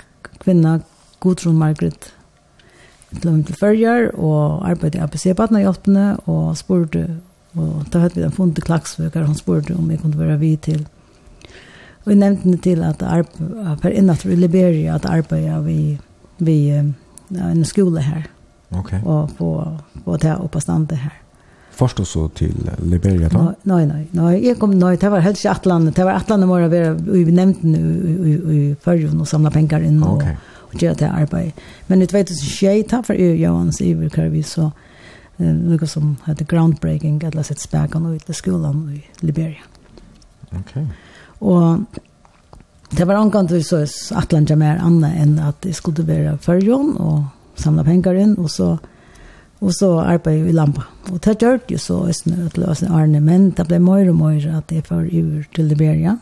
kvinna 0.41 0.79
Gudrun 1.21 1.57
Margaret 1.57 2.13
til 3.21 3.43
til 3.45 3.55
førjar 3.55 4.13
og 4.15 4.69
arbeidde 4.69 4.97
i 4.97 5.01
ABC-badnahjelpene 5.01 6.17
og 6.31 6.57
spurte 6.57 7.07
og 7.59 7.85
da 7.91 7.99
hadde 7.99 8.15
vi 8.15 8.23
den 8.23 8.31
funnet 8.31 8.63
klaksvøker 8.63 9.21
og 9.21 9.33
han 9.33 9.35
spurte 9.35 9.75
om 9.75 9.89
jeg 9.91 9.99
kunne 9.99 10.19
være 10.19 10.39
vi 10.39 10.55
til. 10.55 10.85
Og 12.05 12.13
jeg 12.13 12.19
nevnte 12.21 12.51
det 12.51 12.61
til 12.63 12.83
at 12.83 13.03
per 13.81 13.89
innafor 13.89 14.29
i 14.29 14.35
Liberia 14.35 14.95
at 14.95 15.05
arbeidet 15.05 15.65
vi, 15.65 15.99
vi 16.39 16.79
um, 16.79 16.93
en 17.29 17.65
skole 17.65 18.01
her. 18.01 18.29
Okay. 18.71 19.01
og 19.03 19.29
på, 19.37 19.47
på 20.05 20.17
det 20.17 20.37
oppe 20.39 20.59
standet 20.63 20.97
her. 20.97 21.17
Först 21.71 21.99
och 21.99 22.07
så 22.07 22.29
till 22.29 22.71
Liberia 22.83 23.29
då? 23.29 23.53
Nej, 23.63 23.85
nej, 23.85 24.07
nej. 24.11 24.47
Jag 24.47 24.59
kom 24.59 24.79
nej, 24.79 24.97
det 24.97 25.09
var 25.09 25.19
helst 25.19 25.45
i 25.45 25.47
Atlanten. 25.47 25.93
Det 25.93 26.03
var 26.03 26.11
Atlanten 26.11 26.49
var 26.49 26.61
vi 26.67 27.23
vi 27.23 27.31
nämnde 27.31 27.59
nu 27.61 28.29
i 28.29 28.75
förrjun 28.81 29.21
och 29.21 29.27
samla 29.27 29.51
pengar 29.51 29.83
in 29.83 30.03
och 30.03 30.17
okay. 30.17 30.35
och 30.45 30.83
göra 30.83 30.93
det 30.93 31.09
arbete. 31.09 31.61
Men 31.87 32.01
i 32.01 32.07
2006 32.07 32.89
tar 32.89 33.03
för 33.03 33.13
Johans 33.13 33.81
Iver 33.81 34.09
Karvi 34.09 34.43
så 34.43 34.71
något 35.37 35.89
som 35.89 36.17
hade 36.23 36.43
groundbreaking 36.43 37.21
eller 37.23 37.43
sett 37.43 37.73
ett 37.75 37.95
ut 38.15 38.29
i 38.29 38.33
skolan 38.33 38.89
i 38.95 39.25
Liberia. 39.25 39.63
Okej. 40.47 40.59
Okay. 40.61 40.87
Och 41.23 41.79
det 42.89 43.05
var 43.05 43.15
angående 43.15 43.63
så 43.63 43.85
Atlanten 44.11 44.59
mer 44.59 44.77
annan 44.77 45.11
än 45.11 45.39
att 45.39 45.61
det 45.61 45.73
skulle 45.73 46.23
vara 46.23 46.37
förrjun 46.37 46.97
och 46.97 47.21
samla 47.55 47.83
pengar 47.83 48.13
in 48.13 48.35
och 48.35 48.51
så 48.51 48.77
Og 49.61 49.73
så 49.77 49.91
arbeidde 50.01 50.47
vi 50.47 50.49
i 50.49 50.57
lampa. 50.57 50.87
Og 51.11 51.19
det 51.21 51.37
gjør 51.37 51.59
det 51.61 51.75
jo 51.75 51.81
så, 51.81 51.99
Østene, 52.09 52.47
at 52.47 52.57
løsene 52.57 52.95
Arne, 52.97 53.19
men 53.21 53.51
det 53.57 53.67
ble 53.69 53.77
mer 53.79 54.09
og 54.09 54.17
mer 54.17 54.47
at 54.57 54.73
jeg 54.73 54.87
var 54.89 55.05
ur 55.05 55.43
til 55.53 55.69
Liberia, 55.69 56.15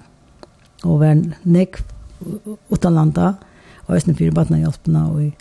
og 0.83 0.99
var 0.99 1.21
nek 1.43 1.79
utenlanda, 2.71 3.33
og 3.87 3.95
Østene 3.95 4.17
fyrer 4.19 4.35
badnehjelpene, 4.35 5.05
og 5.07 5.23
jeg 5.23 5.33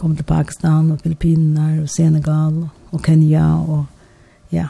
kom 0.00 0.16
til 0.16 0.24
Pakistan, 0.24 0.90
og 0.92 1.04
Filippiner, 1.04 1.82
og 1.82 1.92
Senegal, 1.92 2.68
og 2.92 3.02
Kenya, 3.04 3.46
og 3.60 3.84
ja. 4.52 4.68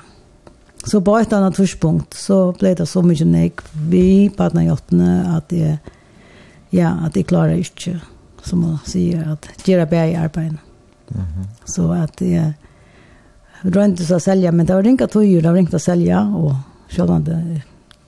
Så 0.86 1.00
på 1.00 1.16
et 1.18 1.32
annet 1.32 1.54
tidspunkt, 1.54 2.14
så 2.14 2.52
ble 2.58 2.74
det 2.74 2.88
så 2.88 3.02
mye 3.06 3.26
nek 3.26 3.62
vi 3.90 4.30
badnehjelpene, 4.34 5.36
at 5.36 5.52
jeg, 5.54 5.78
ja, 6.74 6.96
at 7.06 7.16
jeg 7.16 7.26
klarer 7.30 7.58
ikke, 7.58 8.00
som 8.42 8.66
man 8.66 8.80
sier, 8.86 9.36
at 9.36 9.66
gjøre 9.66 9.86
bedre. 9.86 10.58
Mm 11.10 11.26
-hmm. 11.26 11.46
Så 11.64 11.92
att 11.92 12.20
jag 12.20 12.52
rönte 13.62 14.04
så 14.04 14.14
att 14.14 14.22
sälja, 14.22 14.52
men 14.52 14.66
det 14.66 14.74
var 14.74 14.82
ringa 14.82 15.06
tog 15.06 15.42
det 15.42 15.48
var 15.48 15.54
ringt 15.54 15.74
att 15.74 15.82
sälja 15.82 16.20
och 16.22 16.54
själva 16.88 17.18
det 17.18 17.62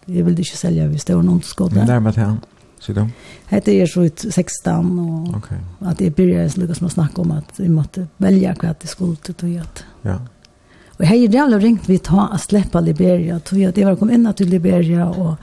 jag 0.05 0.25
ville 0.25 0.39
inte 0.39 0.57
sälja 0.57 0.87
hvis 0.87 1.05
det 1.05 1.15
var 1.15 1.23
någon 1.23 1.43
skott 1.43 1.75
där. 1.75 1.87
Närmare 1.87 2.15
det 2.15 2.21
han, 2.21 2.41
sier 2.81 2.97
du? 2.97 3.09
Hette 3.47 3.73
är 3.73 3.87
så 3.87 4.03
ut 4.03 4.25
16 4.31 4.99
och 4.99 5.37
okay. 5.37 5.59
att 5.79 6.01
jag 6.01 6.13
började 6.13 6.51
så 6.51 6.61
lyckas 6.61 6.81
man 6.81 6.91
snacka 6.91 7.23
om 7.23 7.31
att 7.31 7.61
vi 7.61 7.69
måste 7.69 8.07
välja 8.17 8.57
vad 8.63 8.77
det 8.81 8.87
skulle 8.87 9.17
till 9.17 9.61
att 9.61 9.85
Ja. 10.03 10.21
Och 10.89 11.05
här 11.05 11.17
är 11.17 11.29
det 11.29 11.59
ringt 11.59 11.89
vi 11.89 11.99
ta 11.99 12.29
att 12.29 12.41
släppa 12.41 12.81
Liberia. 12.81 13.41
Tog 13.41 13.59
jag 13.59 13.75
det 13.75 13.85
var 13.85 13.97
kom 13.97 14.11
in 14.11 14.33
till 14.37 14.49
Liberia 14.49 15.09
och 15.09 15.37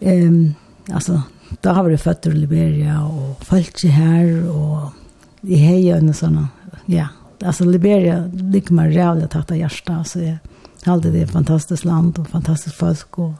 ehm 0.00 0.54
alltså 0.92 1.22
då 1.60 1.70
har 1.70 1.84
vi 1.84 1.98
fötter 1.98 2.30
i 2.30 2.34
Liberia 2.34 3.04
och 3.06 3.44
folk 3.44 3.84
här 3.84 4.50
och 4.50 4.92
i 5.40 5.54
hejen 5.54 6.08
och 6.08 6.16
såna 6.16 6.48
ja, 6.86 7.08
alltså 7.44 7.64
Liberia 7.64 8.30
ligger 8.32 8.72
man 8.72 8.90
rävligt 8.90 9.36
att 9.36 9.48
ta 9.48 9.56
hjärta 9.56 10.04
så 10.04 10.20
jag 10.20 10.38
hade 10.84 11.10
det 11.10 11.18
är 11.18 11.24
ett 11.24 11.30
fantastiskt 11.30 11.84
land 11.84 12.18
och 12.18 12.28
fantastiskt 12.28 12.76
folk 12.76 13.18
och 13.18 13.32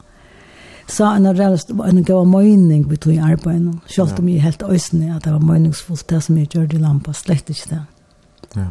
så 0.87 1.05
en 1.05 1.37
realist 1.37 1.71
en 1.71 2.03
gå 2.03 2.25
mening 2.25 2.89
vi 2.89 2.97
tog 2.97 3.15
i 3.15 3.19
arbeten. 3.19 3.81
Självt 3.87 4.19
om 4.19 4.29
jag 4.29 4.43
helt 4.43 4.63
ösne 4.63 5.17
att 5.17 5.25
det 5.25 5.33
var 5.33 5.39
meningsfullt 5.39 6.09
det 6.09 6.21
som 6.21 6.39
jag 6.39 6.55
gjorde 6.55 6.77
i 6.77 6.79
Lampa 6.79 7.13
slett 7.13 7.49
inte 7.49 7.69
det. 7.69 7.83
Ja. 8.53 8.67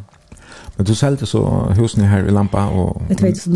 Men 0.75 0.85
du 0.85 0.95
sålde 0.95 1.25
så 1.25 1.69
husen 1.69 2.03
här 2.03 2.27
i 2.27 2.31
Lampa 2.31 2.67
och... 2.67 3.01
I 3.09 3.13
vet 3.13 3.47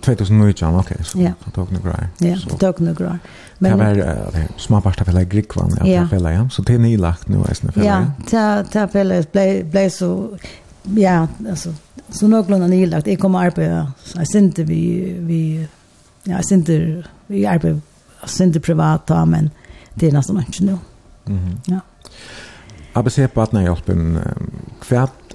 2019, 0.00 0.74
okej. 0.74 0.94
Okay, 0.94 1.04
så 1.04 1.18
yeah. 1.18 1.34
tog 1.54 1.72
nu 1.72 1.78
grej. 1.78 2.30
Ja, 2.30 2.36
så 2.36 2.56
tog 2.56 2.80
nu 2.80 2.94
grej. 2.94 3.18
Men 3.58 3.78
det 3.78 3.84
var 3.84 4.58
små 4.58 4.80
pasta 4.80 5.04
för 5.04 5.24
grik 5.24 5.46
ja, 5.54 5.68
när 5.68 5.94
jag 5.94 6.10
fälla 6.10 6.32
ja. 6.32 6.48
Så 6.48 6.62
det 6.62 6.74
är 6.74 6.78
nylagt 6.78 7.28
nu 7.28 7.38
är 7.48 7.54
snälla. 7.54 7.84
Ja, 7.84 8.06
ta 8.30 8.64
ta 8.72 8.88
fälla 8.88 9.22
blev 9.32 9.70
blev 9.70 9.90
så 9.90 10.38
ja, 10.82 11.28
alltså 11.50 11.74
så 12.08 12.28
någorlunda 12.28 12.66
nylagt. 12.66 13.06
Jag 13.06 13.18
kommer 13.18 13.38
arbeta. 13.38 13.92
Jag 14.14 14.28
synte 14.28 14.64
vi 14.64 15.14
vi 15.18 15.68
ja, 16.22 16.32
jag 16.32 16.44
synte 16.44 17.02
vi 17.26 17.46
arbetar 17.46 17.80
synte 18.26 18.60
privat 18.60 19.06
då 19.06 19.26
men 19.26 19.50
det 19.94 20.08
är 20.08 20.12
nästan 20.12 20.38
inte 20.38 20.64
nu. 20.64 20.78
Mhm. 21.24 21.60
Ja. 21.66 21.80
Aber 22.92 23.10
sehr 23.10 23.28
partnerhjälpen. 23.28 24.18
Kvärt 24.80 25.34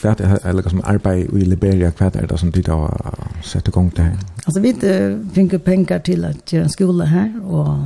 kvart 0.00 0.20
eller 0.20 0.68
som 0.68 0.82
arbeid 0.84 1.34
i 1.36 1.44
Liberia 1.44 1.90
kvart 1.90 2.16
er 2.16 2.26
det 2.26 2.38
som 2.40 2.52
tid 2.52 2.68
har 2.68 3.14
sett 3.42 3.68
i 3.68 3.70
gang 3.70 3.90
det 3.96 4.02
her? 4.02 4.18
Alltså 4.44 4.60
vi 4.60 4.68
inte 4.68 5.18
fick 5.32 5.64
pengar 5.64 5.98
till 5.98 6.24
att 6.24 6.52
göra 6.52 6.64
en 6.64 6.70
skola 6.70 7.04
här. 7.04 7.40
Och, 7.44 7.76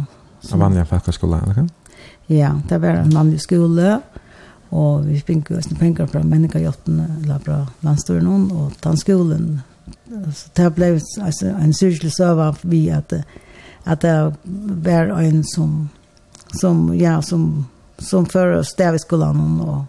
som, 0.41 0.55
en 0.55 0.61
vanlig 0.61 0.87
fakkaskole, 0.89 1.41
eller 1.43 1.69
Ja, 2.27 2.61
det 2.69 2.79
var 2.79 2.89
en 2.89 3.11
vanlig 3.11 3.41
skole. 3.41 4.01
Og 4.75 5.07
vi 5.07 5.21
finner 5.21 5.57
også 5.57 5.77
penger 5.79 6.07
fra 6.07 6.23
menneskehjelpen, 6.23 7.01
eller 7.23 7.39
fra 7.39 7.61
landstøren, 7.81 8.51
og 8.53 8.73
tannskolen. 8.83 9.61
Så 10.35 10.49
det 10.57 10.71
ble 10.75 10.89
altså, 11.23 11.53
en 11.53 11.73
syrkelig 11.73 12.13
søve 12.13 12.55
vi 12.63 12.89
at, 12.89 13.13
at 13.85 14.03
det 14.03 14.35
var 14.87 15.13
en 15.21 15.45
som, 15.55 15.89
som, 16.61 16.89
ja, 16.95 17.21
som, 17.21 17.67
som 17.99 18.27
fører 18.27 18.59
oss 18.59 18.75
der 18.79 18.93
vi 18.93 18.99
skulle 18.99 19.27
og 19.27 19.85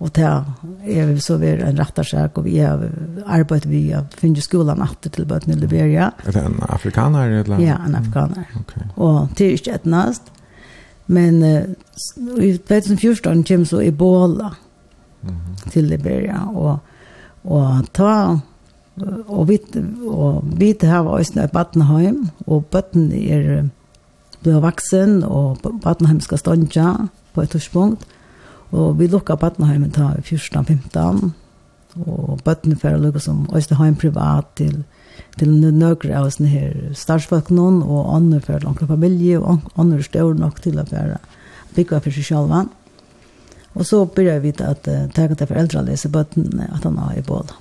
Och 0.00 0.10
det 0.10 0.44
är 0.84 1.16
så 1.16 1.36
vi 1.36 1.48
en 1.48 1.76
rättarsärk 1.76 2.38
och 2.38 2.46
vi 2.46 2.58
har 2.58 2.90
arbetat 3.26 3.66
vi 3.66 3.92
har 3.92 4.04
finnet 4.16 4.44
skolan 4.44 4.82
att 4.82 5.12
till 5.12 5.26
böten 5.26 5.52
i 5.52 5.56
Liberia. 5.56 6.12
Är 6.24 6.32
det 6.32 6.40
en 6.40 6.62
afrikaner? 6.68 7.30
Eller? 7.30 7.58
Ja, 7.58 7.76
en 7.86 7.94
afrikaner. 7.94 8.44
Mm. 8.50 8.60
Okay. 8.60 8.82
Och 8.94 9.28
det 9.36 9.44
er 9.44 9.50
ikke 9.52 9.74
etnast. 9.74 10.22
Men 11.06 11.42
uh, 11.42 11.62
i 12.40 12.56
2014 12.58 13.44
kom 13.44 13.66
så 13.66 13.80
Ebola 13.80 14.54
mm. 15.22 15.56
till 15.70 15.86
Liberia. 15.86 16.48
Och, 16.48 16.78
och 17.42 17.92
ta 17.92 18.40
och 19.26 19.50
vi 19.50 19.58
och 20.10 20.44
vi 20.56 20.76
har 20.86 21.02
varit 21.02 21.36
i 21.36 21.48
Battenheim 21.52 22.28
och 22.46 22.64
Batten 22.70 23.12
är 23.12 23.68
blev 24.40 24.62
vuxen 24.62 25.24
och 25.24 25.56
Battenheim 25.82 26.20
skal 26.20 26.38
stånja 26.38 27.08
på 27.34 27.42
ett 27.42 27.50
tidspunkt. 27.50 28.02
Mm 28.02 28.19
Og 28.70 28.98
vi 28.98 29.08
lukka 29.10 29.34
badneheimen 29.36 29.90
ta 29.90 30.12
14-15, 30.22 31.32
og 32.06 32.40
Badne 32.44 32.76
for 32.78 32.94
å 32.94 33.00
lukke 33.02 33.20
som 33.22 33.46
Øysteheim 33.54 33.96
privat 33.98 34.46
til, 34.60 34.84
til 35.40 35.56
nøkere 35.74 36.20
av 36.20 36.28
sånne 36.30 36.50
her 36.52 36.76
startsfaknån, 36.94 37.80
og 37.82 38.12
andre 38.14 38.40
fyrir 38.44 38.66
langt 38.66 38.84
familie, 38.86 39.40
og 39.40 39.66
andre 39.80 40.02
større 40.06 40.38
nok 40.38 40.60
til 40.62 40.78
å 40.78 40.86
være 40.90 41.18
bygge 41.74 42.00
for 42.04 42.14
seg 42.14 42.28
selv. 42.30 42.70
Og 43.74 43.86
så 43.86 44.04
begynner 44.04 44.42
vi 44.42 44.54
at 44.66 44.86
uh, 44.90 45.02
tega 45.14 45.34
til 45.34 45.50
foreldre 45.50 45.84
lese 45.86 46.10
bøttene 46.10 46.66
at 46.74 46.86
han 46.86 46.98
har 46.98 47.18
i 47.18 47.22
båda. 47.26 47.54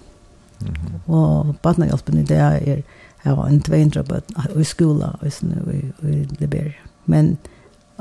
Mm 0.61 0.73
-hmm. 0.73 1.14
Og 1.14 1.56
badnehjelpen 1.64 2.18
i 2.18 2.23
det 2.23 2.38
er, 2.38 2.81
jeg 3.26 3.38
var 3.38 3.48
en 3.48 3.61
200 3.61 4.03
bøttene 4.03 4.61
i 4.61 4.64
skolen, 4.64 5.02
og 5.02 5.73
i, 5.73 5.86
i 6.03 6.27
Liberia. 6.40 6.81
Men 7.06 7.38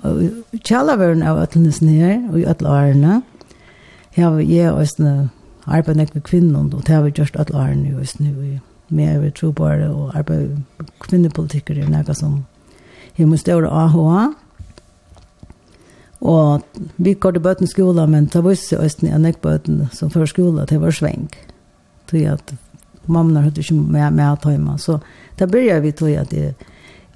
Og 0.06 0.22
kjallaveren 0.62 1.24
av 1.26 1.40
ætlenisene 1.42 1.96
her, 1.98 2.18
og 2.30 2.38
i 2.38 2.46
ætle 2.46 2.70
årene, 2.70 3.20
jeg 4.16 4.24
har 4.24 4.38
jeg 4.38 4.72
og 4.72 4.82
ætlenisene 4.82 5.30
arbeid 5.66 5.98
nek 5.98 6.14
med 6.14 6.22
kvinnen, 6.22 6.56
og 6.74 6.86
det 6.86 6.94
har 6.94 7.02
vi 7.02 7.10
gjort 7.10 7.36
ætle 7.40 7.58
årene 7.58 7.88
i 7.88 7.94
ætlenisene, 7.94 8.34
og 8.36 8.44
vi 8.88 9.02
er 9.02 9.30
trobare 9.30 9.90
og 9.90 10.14
arbeid 10.16 10.54
med 10.78 10.92
kvinnepolitikker 11.00 11.78
er 11.82 11.90
nekka 11.90 12.14
som 12.14 12.44
jeg 13.18 13.28
må 13.28 13.36
større 13.36 13.70
AHA, 13.70 14.28
og 16.20 16.62
vi 16.96 17.14
går 17.14 17.30
til 17.30 17.42
bøten 17.42 17.66
skola, 17.66 18.06
men 18.06 18.26
det 18.26 18.44
var 18.44 18.54
ikke 18.54 18.78
ætlenisene 18.78 19.14
av 19.14 19.20
nek 19.26 19.42
bøten 19.42 19.88
som 19.92 20.10
før 20.10 20.30
skola, 20.30 20.64
det 20.64 20.80
var 20.80 20.94
sveng, 20.94 21.26
tog 22.06 22.22
at 22.22 22.54
mamma 23.06 23.40
hadde 23.40 23.60
ikke 23.60 23.74
med, 23.74 24.10
med 24.12 24.24
at 24.24 24.46
hjemme, 24.46 24.78
så 24.78 24.98
da 25.38 25.46
begynner 25.46 25.80
vi 25.80 25.92
tog 25.92 26.14
at 26.14 26.32
jeg, 26.32 26.54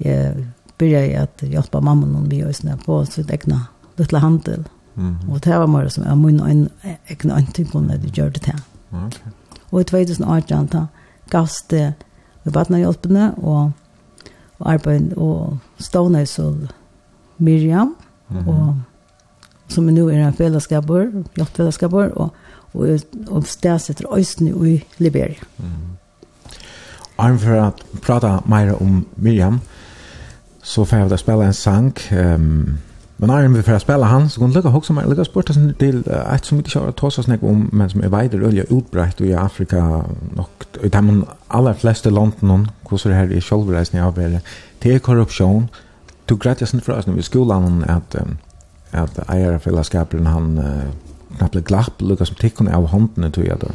jeg 0.00 0.34
började 0.82 1.06
jag 1.06 1.22
att 1.22 1.42
hjälpa 1.42 1.80
mamma 1.80 2.06
någon 2.06 2.28
vi 2.28 2.44
och 2.44 2.56
snäpp 2.56 2.84
på 2.84 3.06
sitt 3.06 3.30
egna 3.30 3.66
lilla 3.96 4.18
handel. 4.18 4.64
Mm. 4.96 5.30
Och 5.30 5.40
det 5.40 5.58
var 5.58 5.66
mer 5.66 5.88
som 5.88 6.04
jag 6.04 6.18
mun 6.18 6.40
en 6.40 6.68
egna 7.06 7.34
antikon 7.34 7.86
när 7.86 7.98
det 7.98 8.18
gjorde 8.18 8.40
det. 8.40 8.58
Okej. 8.88 9.06
Okay. 9.06 9.32
Och 9.70 9.80
i 9.80 9.84
2018 9.84 10.68
ta 10.68 10.86
gavs 11.30 11.64
det 11.68 11.94
vi 12.42 12.50
vattna 12.50 12.78
hjälpene 12.78 13.32
och 13.36 13.70
och 14.58 14.70
arbeid 14.70 15.12
och 15.12 15.56
stående 15.78 16.26
så 16.26 16.56
Miriam 17.36 17.94
mm 18.28 18.44
-hmm. 18.44 18.48
och 18.48 18.74
som 19.72 19.86
nu 19.86 20.10
är 20.10 20.18
en 20.18 20.32
fällskapor, 20.32 21.24
hjälpfällskapor 21.34 22.18
och 22.18 22.34
och 22.74 22.86
och 23.28 23.46
stäsätter 23.46 24.18
östen 24.18 24.48
i 24.48 24.84
Liberia. 24.96 25.42
Mm. 25.58 25.96
Arm 27.16 27.38
för 27.38 27.56
att 27.56 28.02
prata 28.02 28.42
mer 28.46 28.82
om 28.82 29.04
Miriam. 29.14 29.48
Mm 29.48 29.60
så 30.62 30.84
får 30.84 30.98
jag 30.98 31.18
spela 31.18 31.44
en 31.44 31.54
sang. 31.54 31.92
Um, 32.10 32.78
men 33.16 33.28
när 33.28 33.48
vi 33.48 33.62
får 33.62 33.78
spela 33.78 34.06
han 34.06 34.30
så 34.30 34.40
kunde 34.40 34.60
jag 34.60 34.76
också 34.76 34.92
mig 34.92 35.06
lägga 35.08 35.24
sport 35.24 35.50
en 35.50 35.74
del 35.78 36.04
ett 36.34 36.44
som 36.44 36.58
inte 36.58 36.78
har 36.78 36.92
tar 36.92 37.10
så 37.10 37.22
snack 37.22 37.42
om 37.42 37.68
men 37.72 37.90
som 37.90 38.00
är 38.00 38.08
vidare 38.08 38.46
ölja 38.46 38.64
utbrett 38.70 39.20
i 39.20 39.34
Afrika 39.34 40.04
och 40.36 40.66
utan 40.80 41.06
man 41.06 41.26
alla 41.48 41.74
flesta 41.74 42.10
landen 42.10 42.38
någon 42.40 42.70
hur 42.90 42.96
så 42.96 43.08
det 43.08 43.14
här 43.14 43.32
i 43.32 43.40
självreisen 43.40 44.00
jag 44.00 44.12
vill 44.12 44.40
till 44.78 45.00
korruption 45.00 45.68
tog 46.26 46.40
gratis 46.40 46.70
för 46.70 46.98
oss 46.98 47.06
när 47.06 47.14
vi 47.14 47.22
skolan 47.22 47.84
att 47.84 48.16
att 48.90 49.30
ägarfällskapet 49.30 50.24
han 50.24 50.62
knappt 51.38 51.54
glapp 51.54 52.00
lukar 52.00 52.24
som 52.24 52.36
tikkun 52.36 52.68
av 52.68 52.86
hånden 52.86 53.32
tror 53.32 53.46
jag 53.46 53.58
då 53.58 53.68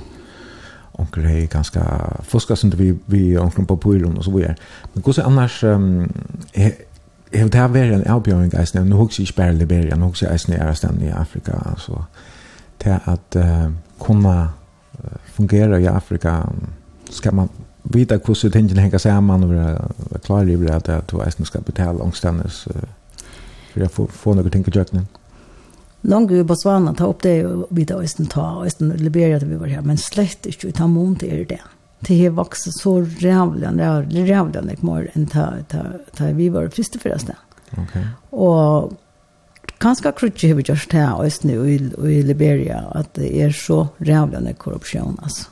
onkel 0.97 1.25
är 1.25 1.47
ganska 1.47 2.13
fuska 2.23 2.55
inte 2.63 2.77
vi 2.77 2.97
vi 3.05 3.37
onkel 3.37 3.65
på 3.65 3.77
pojlen 3.77 4.17
och 4.17 4.23
så 4.23 4.31
vidare. 4.31 4.55
Men 4.93 5.03
hur 5.03 5.15
så 5.15 5.21
annars 5.21 5.63
um, 5.63 6.13
Jag 7.31 7.51
det 7.51 7.57
här 7.57 7.67
var 7.67 7.79
en 7.79 8.07
avbjörning 8.07 8.49
guys 8.49 8.73
nu 8.73 8.95
hooks 8.95 9.19
ich 9.19 9.35
bara 9.35 9.51
Liberia 9.51 9.95
nu 9.95 10.03
hooks 10.03 10.21
jag 10.21 10.31
är 10.31 10.51
nära 10.51 10.75
stan 10.75 11.01
i 11.01 11.11
Afrika 11.11 11.53
alltså 11.65 12.05
till 12.77 12.95
att 13.03 13.35
uh, 13.35 13.71
kunna 13.99 14.49
fungera 15.25 15.79
i 15.79 15.87
Afrika 15.87 16.49
ska 17.09 17.31
man 17.31 17.49
vita 17.83 18.19
hur 18.19 18.33
så 18.33 18.49
tänker 18.49 18.75
hänga 18.75 18.99
samman 18.99 19.43
och 19.43 19.49
vara 19.49 19.91
klar 20.23 20.51
över 20.51 20.71
att 20.71 20.89
att 20.89 21.07
du 21.07 21.45
ska 21.45 21.59
betala 21.59 22.03
ångstandes 22.03 22.67
för 23.73 23.81
att 23.81 23.91
få 23.91 24.07
få 24.07 24.33
något 24.33 24.51
tänka 24.51 24.71
jag 24.71 24.93
nu. 24.93 25.05
Långt 26.01 26.31
i 26.31 26.43
Botswana 26.43 26.93
ta 26.93 27.07
upp 27.09 27.21
det 27.21 27.45
og 27.45 27.67
vidda 27.69 27.97
Øysten 28.01 28.25
ta, 28.25 28.63
Øysten 28.65 28.89
Liberia 28.97 29.39
där 29.39 29.47
vi 29.47 29.55
var 29.55 29.67
her, 29.67 29.81
men 29.81 29.97
slett 29.97 30.45
ikke, 30.45 30.71
ta 30.71 30.87
mån 30.87 31.15
til 31.15 31.33
er 31.33 31.45
det. 31.45 31.61
Det 31.99 32.19
har 32.21 32.29
vuxit 32.37 32.73
så 32.77 32.99
rævlig, 33.01 33.67
rævlig 34.29 34.61
nek 34.63 34.83
mer 34.83 35.09
enn 35.15 35.25
ta, 35.25 35.49
ta, 35.67 35.83
ta 36.13 36.31
vi 36.37 36.49
var 36.53 36.69
første 36.69 36.99
for 36.99 37.15
oss 37.15 37.25
Okay. 37.77 38.03
Og 38.31 38.93
kanskje 39.83 40.11
krutje 40.15 40.47
har 40.47 40.55
vi 40.55 40.63
gjort 40.63 40.87
det 40.89 41.01
her 41.01 41.23
Øysten 41.23 41.49
i, 41.49 41.75
i 42.07 42.21
Liberia, 42.21 42.85
at 42.95 43.13
det 43.15 43.33
er 43.43 43.51
så 43.51 43.87
rævlig 43.99 44.39
korruption. 44.39 44.55
korrupsjon, 44.57 45.17
altså. 45.23 45.49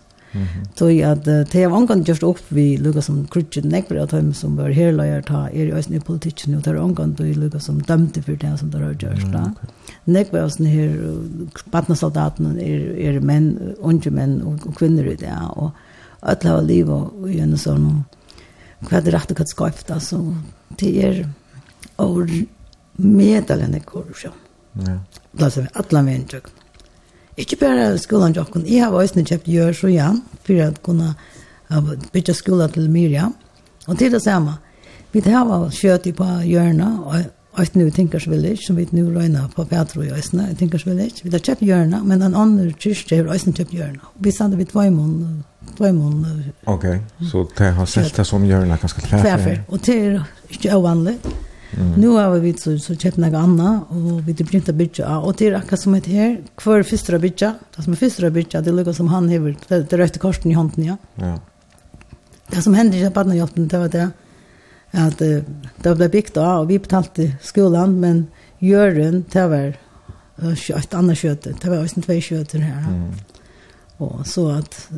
Så 0.75 0.89
at 1.07 1.23
det 1.25 1.53
har 1.53 1.73
omgang 1.73 2.03
gjort 2.05 2.23
opp 2.23 2.39
vi 2.49 2.77
lukka 2.77 3.01
som 3.01 3.23
krutje 3.31 3.63
nekver 3.63 4.01
av 4.01 4.11
dem 4.11 4.33
som 4.33 4.57
var 4.59 4.73
herløyer 4.75 5.23
ta 5.25 5.45
er 5.47 5.69
i 5.69 5.75
øyne 5.75 5.99
i 5.99 6.03
politikken 6.03 6.55
og 6.55 6.63
det 6.63 6.73
har 6.73 6.81
omgang 6.81 7.15
vi 7.19 7.33
lukka 7.33 7.59
som 7.59 7.81
dømte 7.81 8.23
for 8.25 8.35
det 8.41 8.53
som 8.59 8.71
det 8.71 8.81
har 8.83 8.97
gjort 8.99 9.31
da. 9.31 9.45
Nekver 10.05 10.43
av 10.43 10.51
sånne 10.55 10.73
her 10.73 10.97
badnesoldatene 11.71 12.55
er, 12.61 12.89
er 13.09 13.21
menn, 13.21 13.75
unge 13.79 14.11
menn 14.11 14.41
og, 14.43 14.67
og 14.67 14.75
kvinner 14.79 15.07
i 15.07 15.17
det 15.19 15.33
og 15.55 15.71
alle 16.25 16.49
har 16.49 16.65
liv 16.65 16.89
og 16.89 17.29
gjennom 17.29 17.61
sånn 17.61 17.87
hva 18.85 18.99
er 18.99 19.05
det 19.05 19.15
rett 19.15 19.31
og 19.31 19.39
hva 19.39 19.45
skapet, 19.49 19.89
altså 19.93 20.19
det 20.77 20.91
er 21.01 21.23
over 22.01 22.29
medelen 22.97 23.73
jeg 23.77 23.85
går 23.85 24.11
Ja. 24.75 24.99
Da 25.39 25.47
ser 25.49 25.61
vi 25.61 25.69
alle 25.79 26.01
menneskene. 26.03 26.64
Ikke 27.37 27.57
bare 27.59 27.97
skolen 27.99 28.33
til 28.33 28.41
åkken. 28.45 28.67
Jeg 28.67 28.83
har 28.83 28.95
også 28.95 29.23
kjøpt 29.23 29.47
gjør 29.51 29.73
så 29.75 29.87
igjen, 29.91 30.21
for 30.45 30.61
å 30.65 30.69
kunne 30.85 31.15
bytte 32.13 32.33
skolen 32.33 32.71
til 32.71 32.89
Myrja. 32.89 33.29
Og 33.87 33.97
til 33.99 34.11
det 34.11 34.23
samme. 34.23 34.57
Vi 35.11 35.23
har 35.25 35.69
kjøtt 35.71 36.07
på 36.15 36.29
hjørnet, 36.43 37.01
og 37.05 37.15
Eit 37.55 37.75
nu 37.75 37.89
Thinkers 37.89 38.27
Village, 38.27 38.65
som 38.65 38.75
vi 38.75 38.83
nu 38.91 39.05
røyna 39.15 39.45
på 39.55 39.63
Petro 39.63 40.01
i 40.03 40.09
Øysene, 40.11 40.49
Thinkers 40.57 40.83
Village. 40.87 41.23
Vi 41.23 41.29
har 41.31 41.39
kjøpt 41.39 41.61
hjørna, 41.63 42.01
men 42.03 42.21
en 42.21 42.35
annen 42.35 42.73
kyrkje 42.73 43.21
har 43.21 43.31
Øysene 43.31 43.55
kjøpt 43.55 43.71
hjørna. 43.71 44.09
Vi 44.19 44.31
sender 44.31 44.59
vi 44.59 44.65
tvøymon, 44.67 45.43
tvøymon. 45.77 46.25
Ok, 46.67 46.85
så 47.31 47.45
det 47.57 47.69
har 47.77 47.87
sett 47.87 48.17
det 48.17 48.25
som 48.27 48.43
hjørna 48.43 48.75
ganske 48.81 49.01
tverfer. 49.05 49.23
Tverfer, 49.23 49.61
og 49.69 49.85
det 49.85 49.95
er 49.95 50.19
ikke 50.51 50.75
uvanlig. 50.75 51.15
Mm. 51.71 51.91
Nu 51.91 52.07
har 52.07 52.39
vi 52.39 52.53
så 52.53 52.79
så 52.79 52.95
köpt 52.95 53.17
några 53.17 53.37
andra 53.37 53.81
och 53.89 54.27
vi 54.27 54.33
det 54.33 54.43
blir 54.43 54.55
inte 54.55 54.73
bitcha 54.73 55.19
och 55.19 55.35
det 55.37 55.47
är 55.47 55.53
akkurat 55.53 55.79
som 55.79 55.95
ett 55.95 56.05
här 56.05 56.41
kvar 56.55 56.83
första 56.83 57.19
bitcha 57.19 57.53
det 57.75 57.83
som 57.83 57.93
är 57.93 57.97
första 57.97 58.29
bitcha 58.29 58.61
det 58.61 58.71
lukar 58.71 58.93
som 58.93 59.07
han 59.07 59.29
hever 59.29 59.57
det, 59.67 59.89
det 59.89 59.97
röda 59.97 60.19
korsen 60.19 60.51
i 60.51 60.53
handen 60.53 60.85
ja. 60.85 60.97
Ja. 61.15 61.39
Det 62.47 62.61
som 62.61 62.73
hände 62.73 62.97
i 62.97 63.09
barnhjälpen 63.09 63.67
det 63.67 63.77
var 63.77 63.89
det 63.89 64.09
att 64.91 65.17
det 65.17 65.95
blev 65.95 66.11
byggt 66.11 66.37
av 66.37 66.61
och 66.61 66.69
vi 66.69 66.79
betalte 66.79 67.31
skolan 67.41 67.99
men 67.99 68.27
Jörgen 68.59 69.25
det 69.31 69.47
var 69.47 69.73
ett 70.79 70.93
annat 70.93 71.17
kött 71.17 71.47
det 71.61 71.69
var 71.69 71.81
inte 71.81 72.01
två 72.01 72.21
kött 72.21 72.53
här. 72.53 72.79
Mm. 72.79 73.11
Och 73.97 74.27
så 74.27 74.49
att 74.49 74.89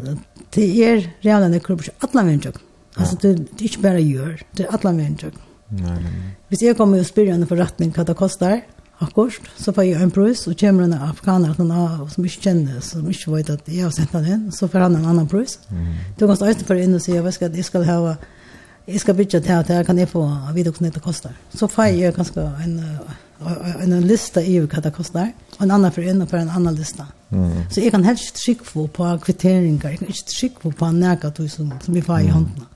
det 0.50 0.84
är 0.84 1.12
redan 1.20 1.54
en 1.54 1.60
klubb 1.60 1.82
alla 2.00 2.24
människor. 2.24 2.54
Alltså 2.94 3.16
det, 3.16 3.34
det 3.34 3.64
är 3.64 3.64
inte 3.64 3.80
bara 3.80 4.00
gör 4.00 4.42
det 4.52 4.64
är 4.64 4.68
alla 4.68 4.94
människor. 4.94 5.32
Nej, 5.68 5.82
nej, 5.82 6.04
nej. 6.04 6.37
Hvis 6.48 6.64
jeg 6.64 6.78
kommer 6.80 7.02
og 7.02 7.08
spyrer 7.08 7.34
henne 7.34 7.48
for 7.48 7.60
retning 7.60 7.92
hva 7.96 8.06
det 8.08 8.16
koster, 8.16 8.62
akkurat, 9.04 9.50
så 9.58 9.74
får 9.76 9.82
jeg 9.82 10.02
en 10.02 10.12
prøys, 10.12 10.48
og 10.48 10.58
kommer 10.60 10.88
en 10.88 10.94
afghaner 10.94 11.54
som, 11.54 11.68
noen 11.70 12.10
som 12.10 12.26
ikke 12.26 12.48
kjenner, 12.48 12.80
som 12.82 13.10
ikke 13.12 13.34
vet 13.36 13.52
at 13.54 13.70
jeg 13.70 13.84
har 13.86 13.94
sendt 13.94 14.16
henne 14.16 14.34
inn, 14.34 14.48
så 14.54 14.70
får 14.72 14.88
han 14.88 14.98
en 14.98 15.10
annan 15.12 15.28
prøys. 15.30 15.60
Mm. 15.70 15.92
Du 16.18 16.26
kan 16.26 16.40
stå 16.40 16.54
for 16.66 16.82
inn 16.82 16.96
og 16.98 17.04
si, 17.04 17.14
jeg 17.14 17.34
skal, 17.36 17.54
jeg 17.54 17.68
skal 17.68 17.86
ha, 17.88 18.16
jeg 18.88 19.04
skal 19.04 19.18
bytte 19.20 19.42
til 19.44 19.58
at 19.58 19.70
jeg 19.70 19.86
kan 19.86 20.00
jeg 20.00 20.10
få 20.10 20.24
vite 20.56 20.72
hvordan 20.72 20.96
det 20.96 21.04
koster. 21.04 21.36
Så 21.54 21.70
får 21.70 21.92
jeg 21.92 22.16
ganske 22.16 22.48
en, 22.64 22.80
en, 23.44 23.94
en 23.94 24.08
lista 24.08 24.42
i 24.42 24.58
hva 24.64 24.82
det 24.82 24.94
koster, 24.96 25.36
og 25.58 25.68
en 25.68 25.76
annan 25.78 25.94
for 25.94 26.08
inn 26.08 26.24
og 26.24 26.32
for 26.32 26.42
en 26.42 26.56
annan 26.56 26.80
lista. 26.80 27.10
Mm. 27.30 27.68
Så 27.70 27.84
jeg 27.84 27.92
kan 27.92 28.08
helst 28.08 28.32
ikke 28.32 28.64
trykke 28.64 28.88
på 28.96 29.12
kvitteringer, 29.28 29.92
jeg 29.92 30.02
kan 30.02 30.16
ikke 30.16 30.34
skikke 30.40 30.74
på 30.80 30.92
nægget 30.96 31.44
som, 31.52 31.76
som 31.84 31.96
jeg 31.96 32.08
får 32.08 32.24
i 32.24 32.34
håndene. 32.34 32.66
Mm. 32.66 32.74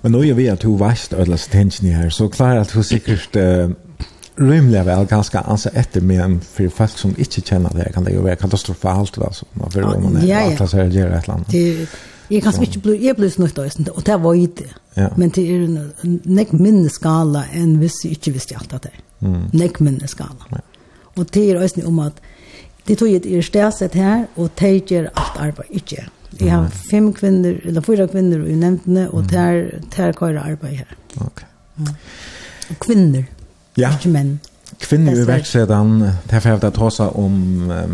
Men 0.00 0.12
nu 0.12 0.28
är 0.28 0.34
vi 0.34 0.48
att 0.48 0.62
hon 0.62 0.78
varst 0.78 1.12
ödla 1.12 1.36
stenchen 1.36 1.92
här 1.92 2.10
så 2.10 2.28
klarar 2.28 2.56
att 2.56 2.76
hur 2.76 2.82
säkert 2.82 3.36
uh, 3.36 3.70
rymliga 4.36 4.84
väl 4.84 5.06
ganska 5.06 5.40
ansa 5.40 5.70
efter 5.70 6.00
med 6.00 6.20
en 6.20 6.40
för 6.40 6.68
folk 6.68 6.98
som 6.98 7.14
inte 7.18 7.40
känner 7.40 7.70
det 7.74 7.92
kan 7.92 8.04
det 8.04 8.10
ju 8.10 8.18
vara 8.18 8.36
katastrofalt 8.36 9.18
alltså 9.18 9.46
man 9.52 9.70
för 9.70 9.82
om 9.82 10.02
man 10.02 10.16
är 10.16 10.62
att 10.62 10.70
så 10.70 10.76
här 10.76 10.84
gör 10.84 11.10
ett 11.10 11.28
land. 11.28 11.44
Det 11.48 11.86
Jag 12.28 12.42
kan 12.42 12.62
inte 12.62 12.78
bli 12.78 13.06
jag 13.06 13.16
blir 13.16 13.30
snutt 13.30 13.54
då 13.54 13.92
och 13.92 14.02
det 14.02 14.16
var 14.16 14.34
ju 14.34 14.46
det. 14.46 15.00
Men 15.16 15.28
det 15.28 15.54
är 15.54 15.60
en 15.60 15.92
näck 16.22 16.52
minne 16.52 16.88
skala 16.88 17.44
än 17.52 17.80
visst 17.80 18.04
inte 18.04 18.30
visst 18.30 18.50
jag 18.50 18.62
att 18.70 18.82
det. 18.82 19.26
Mm. 19.26 19.42
Näck 19.52 19.80
minne 19.80 20.08
skala. 20.08 20.46
Ja. 20.48 20.58
Och 21.14 21.26
det 21.32 21.50
är 21.50 21.68
ju 21.76 21.86
om 21.86 21.98
att 21.98 22.20
det 22.84 22.96
tog 22.96 23.14
ett 23.14 23.26
erstäset 23.26 23.94
här 23.94 24.26
och 24.34 24.54
tejer 24.54 25.10
allt 25.14 25.40
arbete 25.40 25.72
inte. 25.74 26.02
Jeg 26.40 26.52
har 26.52 26.68
fem 26.90 27.12
kvinner, 27.12 27.58
eller 27.64 27.84
fyra 27.84 28.06
kvinner 28.10 28.44
i 28.48 28.54
nevntene, 28.56 29.08
og 29.10 29.28
ter, 29.28 29.78
ter 29.92 30.12
køyre 30.16 30.40
arbeid 30.40 30.82
her. 30.82 30.94
Ok. 31.20 31.44
Ja. 31.78 31.94
Og 32.70 32.78
kvinner, 32.80 33.26
ja. 33.76 33.92
ikke 33.96 34.12
menn. 34.12 34.38
Kvinner 34.82 35.18
i 35.18 35.26
verksedan, 35.28 35.98
det 36.00 36.38
er 36.38 36.42
ferdig 36.42 36.70
å 36.70 36.90
ta 36.90 37.08
om, 37.20 37.34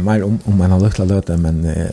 mer 0.05 0.23
om, 0.25 0.39
om 0.47 0.63
en 0.63 0.77
av 0.77 0.85
løkla 0.85 1.09
løte, 1.09 1.37
men 1.41 1.65
uh, 1.67 1.89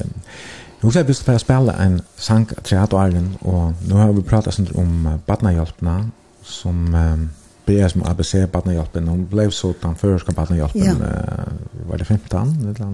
jeg 0.75 0.83
husker 0.83 1.01
jeg 1.01 1.09
best 1.09 1.25
for 1.25 1.39
å 1.39 1.41
spille 1.41 1.73
en 1.81 1.97
sang 2.21 2.45
til 2.61 2.77
Hatt 2.77 2.93
og 2.93 3.01
Arlen, 3.01 3.31
og 3.41 3.87
nå 3.89 3.97
har 3.97 4.13
vi 4.13 4.23
pratet 4.27 4.53
sånn 4.55 4.69
om 4.77 5.09
uh, 5.09 5.17
badnahjelpene, 5.27 5.97
som 6.45 6.93
eh, 6.93 7.23
blir 7.65 7.87
som 7.89 8.03
ABC 8.05 8.43
badnahjelpen, 8.53 9.07
hun 9.09 9.23
ble 9.31 9.47
så 9.49 9.71
den 9.81 9.95
førerske 9.97 10.35
badnahjelpen, 10.37 10.83
ja. 10.85 10.93
uh, 10.93 11.87
var 11.89 11.97
det 11.97 12.05
15? 12.05 12.53
Eller? 12.69 12.91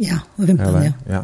Ja, 0.00 0.22
15, 0.38 0.62
eller? 0.64 0.86
Ja, 0.88 0.94
ja. 1.12 1.22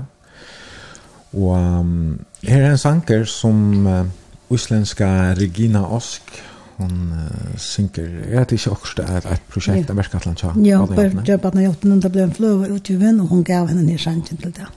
Og 1.33 1.81
um, 1.81 2.21
her 2.43 2.63
er 2.63 2.71
en 2.71 2.79
sanker 2.79 3.25
som 3.25 3.87
uh, 3.87 4.07
islenska 4.53 5.07
Regina 5.39 5.85
Osk 5.97 6.43
hon 6.77 7.13
uh, 7.13 7.55
synker 7.61 8.03
jeg 8.03 8.39
vet 8.39 8.53
ikke 8.53 8.71
også 8.71 8.99
det 8.99 9.07
er 9.09 9.31
et 9.33 9.49
prosjekt 9.53 9.91
av 9.91 9.97
Merskatland 9.97 10.41
tja 10.41 10.53
ja, 10.65 10.81
bare 10.89 11.25
det 11.25 11.39
bare 11.41 11.57
når 11.57 11.63
jeg 11.63 12.03
det 12.03 12.13
ble 12.13 12.27
en 12.27 12.37
fløve 12.37 12.69
utgiven 12.75 13.21
og 13.21 13.33
hun 13.33 13.45
gav 13.45 13.69
henne 13.69 13.85
ned 13.87 13.99
sanken 13.99 14.37
til 14.37 14.53
det. 14.57 14.69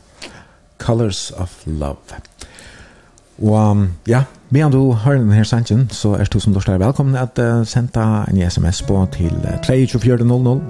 Colors 0.79 1.31
of 1.31 1.63
Love. 1.65 2.19
Og 3.41 3.71
um, 3.71 3.87
ja 4.07 4.23
medan 4.49 4.71
du 4.71 4.93
hører 4.93 5.19
denne 5.19 5.35
her 5.35 5.43
sanken 5.43 5.89
så 5.91 6.15
er 6.15 6.31
du 6.31 6.39
som 6.39 6.53
dårst 6.53 6.69
er 6.69 6.79
velkommen 6.79 7.15
at 7.19 7.39
uh, 7.39 7.65
senda 7.67 8.23
en 8.29 8.49
sms 8.49 8.81
på 8.87 9.05
til 9.11 9.35
uh, 9.43 9.59
32400 9.63 10.61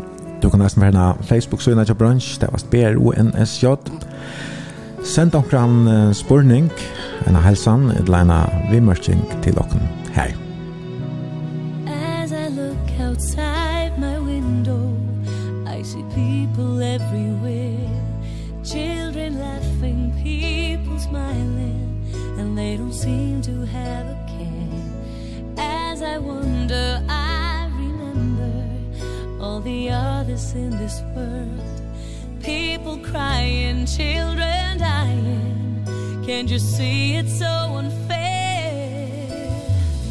du 0.42 0.50
kan 0.50 0.60
nesten 0.60 0.82
være 0.82 1.16
Facebook-søgnet 1.26 1.88
til 1.88 1.96
brunch. 1.96 2.42
Det 2.42 2.50
var 2.52 2.62
BRUNSJ 2.72 3.66
og 3.66 3.80
Send 5.06 5.36
omkran 5.36 5.88
uh, 5.88 6.14
spurning, 6.14 6.72
en 7.26 7.36
helsan, 7.36 7.92
et 7.94 8.10
leina 8.10 8.42
vimmerking 8.72 9.22
til 9.44 9.60
okken 9.62 9.84
her. 10.16 10.34
As 11.88 12.32
I 12.32 12.50
look 12.50 12.90
outside 13.00 13.94
my 14.00 14.18
window, 14.18 14.98
I 15.68 15.84
see 15.84 16.04
people 16.16 16.82
everywhere. 16.82 17.88
Children 18.64 19.40
laughing, 19.40 20.12
people 20.24 21.00
smiling, 21.00 22.02
and 22.40 22.58
they 22.58 22.76
don't 22.76 22.94
seem 22.94 23.42
to 23.44 23.64
have 23.66 24.06
a 24.10 24.18
care. 24.28 24.84
As 25.58 26.02
I 26.02 26.18
wonder, 26.18 27.00
I 27.08 27.70
remember 27.78 28.54
all 29.40 29.62
the 29.62 29.92
others 29.92 30.54
in 30.56 30.72
this 30.72 31.02
world 31.16 31.75
people 32.86 33.12
crying, 33.12 33.84
children 33.88 34.78
dying. 34.78 35.84
Can't 36.24 36.48
you 36.50 36.60
see 36.60 37.16
it's 37.16 37.40
so 37.40 37.78
unfair? 37.78 39.28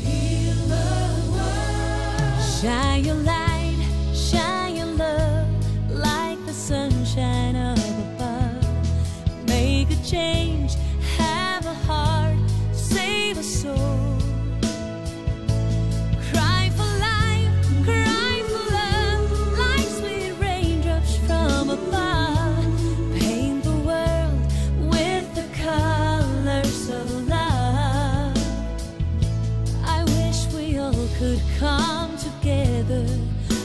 Feel 0.02 0.54
the 0.74 0.86
world. 1.30 2.42
Shine 2.60 3.04
your 3.04 3.14
light, 3.14 3.78
shine 4.12 4.74
your 4.74 4.86
love, 4.86 5.46
like 5.88 6.44
the 6.46 6.52
sunshine 6.52 7.54
up 7.54 7.78
above. 7.78 9.46
Make 9.46 9.92
a 9.92 10.02
change, 10.02 10.74
have 11.16 11.64
a 11.66 11.74
heart, 11.86 12.36
save 12.72 13.38
a 13.38 13.42
soul. 13.44 14.03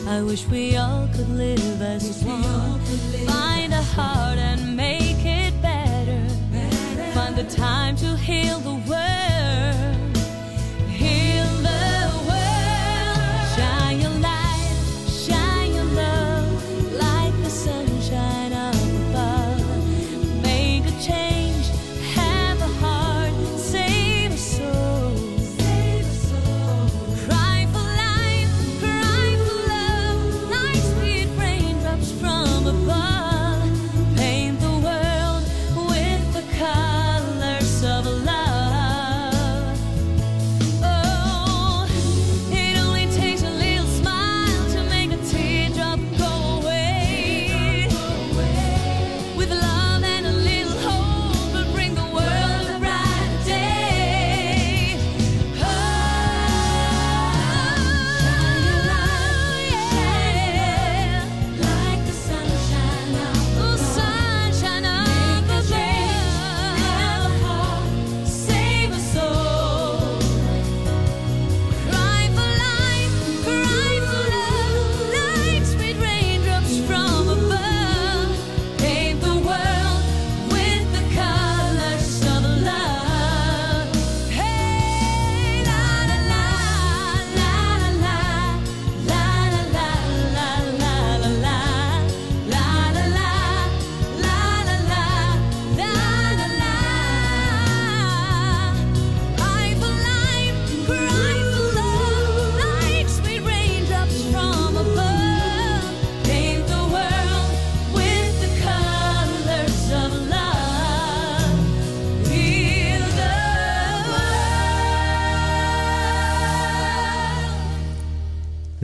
I 0.09 0.23
wish 0.23 0.47
we 0.47 0.75
all 0.75 1.07
could 1.13 1.29
live 1.29 1.83
as 1.83 2.23
one. 2.23 2.79
Find 3.27 3.71
a 3.71 3.83
heart 3.83 4.39
and 4.39 4.75
make 4.75 5.23
it 5.23 5.53
better. 5.61 6.27
Find 7.13 7.35
the 7.35 7.43
time 7.43 7.95
to 7.97 8.17
heal 8.17 8.57
the 8.57 8.73
world. 8.89 9.38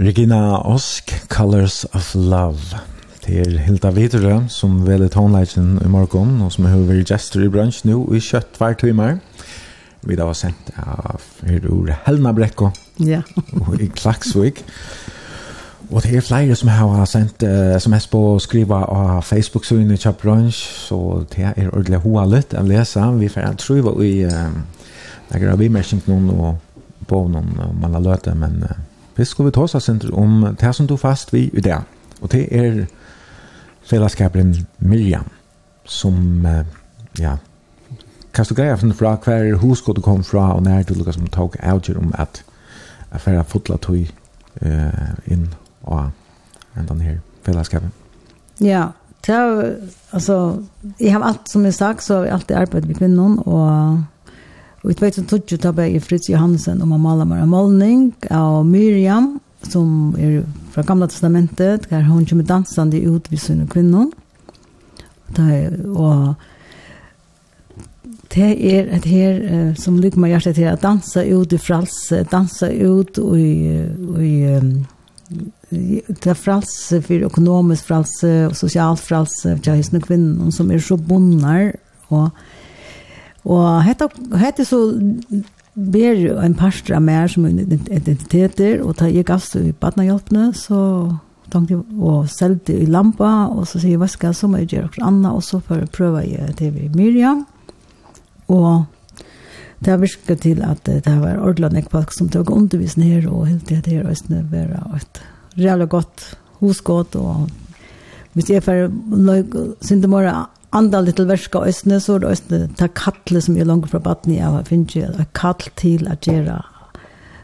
Regina 0.05 0.61
Osk, 0.61 1.09
Colors 1.29 1.85
of 1.95 2.15
Love. 2.15 2.77
Det 3.25 3.39
er 3.41 3.55
Hilda 3.65 3.89
Videre 3.89 4.35
som 4.53 4.83
veler 4.85 5.09
tonleitjen 5.09 5.79
i 5.81 5.89
morgen, 5.89 6.35
og 6.45 6.51
som 6.53 6.67
har 6.69 6.83
vært 6.85 7.09
gestor 7.09 7.41
i 7.41 7.49
bransj 7.49 7.87
nå 7.89 8.03
i 8.13 8.21
kjøtt 8.21 8.59
hver 8.59 8.77
timer. 8.77 9.17
Vi 10.05 10.19
da 10.19 10.27
var 10.29 10.37
sendt 10.37 10.69
av 10.77 11.25
ur 11.49 11.89
Helna 12.05 12.35
Brekko 12.37 12.69
ja. 13.01 13.23
og 13.63 13.81
i 13.81 13.89
Klaksvik. 13.89 14.61
Og 15.89 16.05
det 16.05 16.13
er 16.19 16.27
flere 16.27 16.59
som 16.59 16.69
har 16.69 17.09
sendt 17.09 17.41
uh, 17.41 17.73
sms 17.79 18.05
på 18.13 18.25
å 18.35 18.39
skrive 18.43 18.77
av 18.85 19.25
Facebook-synet 19.25 19.97
i 19.97 20.05
kjøtt 20.05 20.21
bransj, 20.21 20.63
så 20.85 21.03
det 21.33 21.49
er 21.55 21.71
ordentlig 21.71 22.05
hoa 22.05 22.29
litt 22.29 22.53
å 22.53 22.67
lese. 22.67 23.09
Vi 23.17 23.33
får 23.33 23.57
tro 23.57 23.81
i 24.05 24.17
uh, 24.29 24.51
det 25.31 25.39
har 25.39 25.55
av 25.55 25.63
bimerkning 25.65 26.05
noen 26.05 26.35
og 26.35 27.07
på 27.09 27.25
noen 27.25 27.79
man 27.81 27.97
har 27.97 28.11
løte, 28.13 28.37
men... 28.37 28.67
Uh, 28.69 28.83
Vi 29.15 29.25
skal 29.25 29.45
vi 29.45 29.51
ta 29.51 29.61
oss 29.63 29.75
senter 29.83 30.13
om 30.13 30.55
det 30.59 30.75
som 30.75 30.87
du 30.87 30.97
fast 30.97 31.33
vi 31.33 31.49
i 31.53 31.61
det. 31.61 31.77
Og 32.21 32.31
det 32.31 32.47
er 32.51 32.85
fellesskaperen 33.85 34.67
Miriam, 34.79 35.27
som, 35.85 36.45
uh, 36.45 36.65
ja, 37.19 37.37
kan 38.33 38.45
du 38.49 38.55
greia 38.55 38.75
fra 38.75 39.15
hver 39.23 39.55
husgård 39.61 39.95
du 39.95 40.01
kom 40.01 40.23
fra, 40.23 40.53
og 40.55 40.63
nær 40.63 40.83
du 40.83 40.93
lukka 40.93 41.11
som 41.11 41.27
tog 41.27 41.55
avgjør 41.59 41.97
om 42.01 42.11
at 42.17 42.43
affæra 43.11 43.43
fotla 43.43 43.77
tog 43.77 44.07
uh, 44.61 45.13
inn 45.31 45.53
og 45.83 46.09
enda 46.77 46.97
her 47.03 47.17
fellesskapen. 47.45 47.93
Ja, 48.61 48.87
det 49.25 49.35
er, 49.35 49.75
altså, 50.11 50.57
jeg 50.99 51.13
har 51.13 51.23
alt 51.23 51.49
som 51.49 51.63
jeg 51.65 51.73
sagt, 51.73 52.03
så 52.03 52.13
har 52.13 52.21
vi 52.21 52.29
alltid 52.29 52.55
arbeidet 52.55 52.87
med 52.87 52.95
kvinnen, 52.95 53.39
og 53.45 54.03
Og 54.85 54.91
i 54.91 54.97
2012 54.99 55.57
tar 55.63 55.79
jeg 55.81 56.03
Fritz 56.05 56.29
Johansen 56.29 56.81
om 56.85 56.91
å 56.93 57.01
male 57.01 57.25
meg 57.25 57.41
en 57.41 57.49
målning 57.49 58.01
av 58.29 58.61
Miriam, 58.69 59.39
som 59.65 60.13
er 60.21 60.43
fra 60.75 60.83
gamla 60.85 61.07
testamentet, 61.09 61.87
der 61.89 62.05
hun 62.05 62.25
kommer 62.29 62.45
dansende 62.45 63.01
ut 63.01 63.31
vid 63.31 63.41
sine 63.41 63.65
Er, 65.41 65.73
Og 65.89 66.35
det 68.35 68.51
er 68.61 68.93
et 68.93 69.05
her 69.09 69.73
som 69.79 69.97
lykker 69.97 70.21
meg 70.21 70.35
hjertet 70.35 70.59
til 70.59 70.69
å 70.69 70.77
danse 70.77 71.23
ut 71.25 71.53
i 71.55 71.57
frals, 71.57 71.97
danse 72.29 72.69
ut 72.69 73.17
i, 73.17 73.49
i 74.21 74.35
det 76.05 76.29
er 76.29 76.37
fralse 76.37 77.01
for 77.01 77.25
økonomisk 77.25 77.87
fralse 77.89 78.33
og 78.51 78.53
sosialt 78.59 79.01
fralse 79.01 79.55
for 79.55 79.65
jeg 79.65 80.03
kvinnen, 80.03 80.51
som 80.53 80.69
er 80.69 80.83
så 80.83 80.97
bonnar 81.01 81.73
og 82.13 82.29
Og 83.45 83.83
hetta 83.85 84.09
hetta 84.41 84.65
så 84.65 84.79
ber 85.75 86.21
en 86.41 86.55
pastor 86.57 86.95
av 86.97 87.03
mer 87.05 87.29
som 87.31 87.45
identiteter, 87.47 88.81
og 88.81 88.97
ta 88.99 89.09
jeg 89.11 89.27
gass 89.27 89.51
i 89.59 89.73
badnahjelpene, 89.75 90.49
så 90.55 90.79
tenkte 91.51 91.75
jeg 91.75 91.83
og 91.99 92.29
selte 92.31 92.73
i 92.73 92.87
lampa, 92.89 93.49
og 93.51 93.67
så 93.67 93.81
sier 93.81 93.95
jeg, 93.95 94.01
hva 94.01 94.09
skal 94.09 94.31
jeg 94.31 94.39
så 94.39 94.49
må 94.49 94.63
jeg 94.63 94.71
gjøre 94.73 94.91
noe 94.95 95.09
annet, 95.11 95.31
og 95.35 95.43
så 95.45 95.59
for 95.63 95.83
å 95.83 95.91
prøve 95.91 96.23
jeg 96.25 96.55
det 96.61 96.71
Miriam. 96.95 97.43
Og 98.51 98.85
det 99.83 99.91
har 99.91 100.01
virket 100.01 100.41
til 100.45 100.63
at 100.65 100.81
det 100.87 101.03
har 101.05 101.21
vært 101.21 101.43
ordentlig 101.43 101.83
nok 101.83 101.91
folk 101.91 102.15
som 102.15 102.31
tog 102.31 102.49
undervisning 102.55 103.11
her, 103.17 103.27
og 103.29 103.49
helt 103.51 103.69
det 103.69 103.83
her 103.85 104.05
og 104.05 104.15
østene 104.15 104.45
være 104.49 104.81
et 104.97 105.21
reelt 105.59 105.91
godt 105.91 106.25
hosgått, 106.63 107.19
og 107.19 107.51
hvis 108.35 108.49
jeg 108.51 108.63
får 108.63 108.89
sinte 109.85 110.09
morgen 110.11 110.47
andra 110.75 111.01
little 111.01 111.25
verska 111.25 111.59
ösne 111.59 111.99
så 112.01 112.17
det 112.19 112.27
ösne 112.27 112.67
ta 112.77 112.87
kattle 112.87 113.41
som 113.41 113.57
är 113.57 113.65
långt 113.65 113.89
från 113.91 114.01
batten 114.01 114.33
jag 114.33 114.47
har 114.47 114.63
finns 114.63 114.95
ju 114.95 115.03
ett 115.03 115.33
kall 115.33 115.61
till 115.75 116.07
att 116.07 116.27
göra 116.27 116.65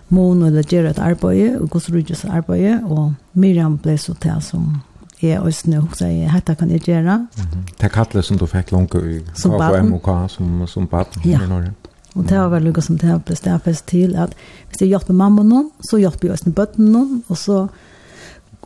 mon 0.07 0.43
eller 0.43 0.73
göra 0.73 0.89
ett 0.89 0.99
arbete 0.99 1.57
och 1.59 1.71
kus 1.71 1.89
rujus 1.89 2.25
arbete 2.25 2.83
och 2.89 3.11
Miriam 3.31 3.77
blev 3.77 3.97
så 3.97 4.13
till 4.13 4.41
som 4.41 4.81
är 5.19 5.47
ösne 5.47 5.79
och 5.79 5.97
så 5.97 6.05
är 6.05 6.27
hetta 6.27 6.55
kan 6.55 6.69
jag 6.69 6.87
göra. 6.87 7.27
Ta 7.77 7.89
kattle 7.89 8.23
som 8.23 8.37
du 8.37 8.47
fick 8.47 8.71
långt 8.71 8.95
i 8.95 9.25
KFMK 9.35 10.31
som 10.31 10.67
som 10.67 10.85
barn 10.85 11.05
i 11.23 11.47
Norge. 11.47 11.73
Og 12.15 12.27
det 12.27 12.35
har 12.35 12.49
vært 12.51 12.65
lukket 12.65 12.83
som 12.83 12.97
det 12.97 13.07
har 13.07 13.21
blitt 13.23 13.39
stedfest 13.39 13.85
til 13.87 14.17
at 14.19 14.33
hvis 14.67 14.81
jeg 14.81 14.91
hjelper 14.91 15.15
mamma 15.15 15.45
noen, 15.47 15.69
så 15.79 15.99
hjelper 16.01 16.27
jeg 16.27 16.33
også 16.35 16.51
bøtten 16.51 16.91
noen, 16.91 17.23
og 17.29 17.37
så 17.39 17.67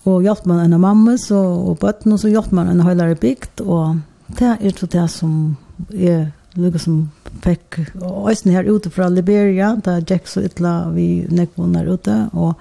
og 0.05 0.21
hjelper 0.21 0.49
man 0.49 0.63
en 0.63 0.73
av 0.73 0.81
mamma 0.81 1.15
så, 1.17 1.37
og 1.37 1.79
bøtten, 1.81 2.13
og 2.13 2.19
så 2.21 2.29
hjelper 2.29 2.57
man 2.57 2.69
en 2.69 2.83
høylere 2.85 3.17
bygd, 3.21 3.61
og 3.61 4.01
Det 4.27 4.47
er 4.47 4.63
jo 4.65 4.87
det 4.89 5.05
som 5.13 5.57
er 5.93 6.31
lukket 6.55 6.81
som 6.85 7.01
fikk 7.43 7.79
øyne 7.99 8.53
her 8.55 8.69
ute 8.71 8.89
fra 8.89 9.09
Liberia, 9.09 9.75
da 9.75 9.99
Jack 9.99 10.27
så 10.27 10.45
ytla 10.45 10.89
vi 10.95 11.25
nekvån 11.29 11.75
her 11.75 11.91
ute, 11.91 12.15
og 12.33 12.55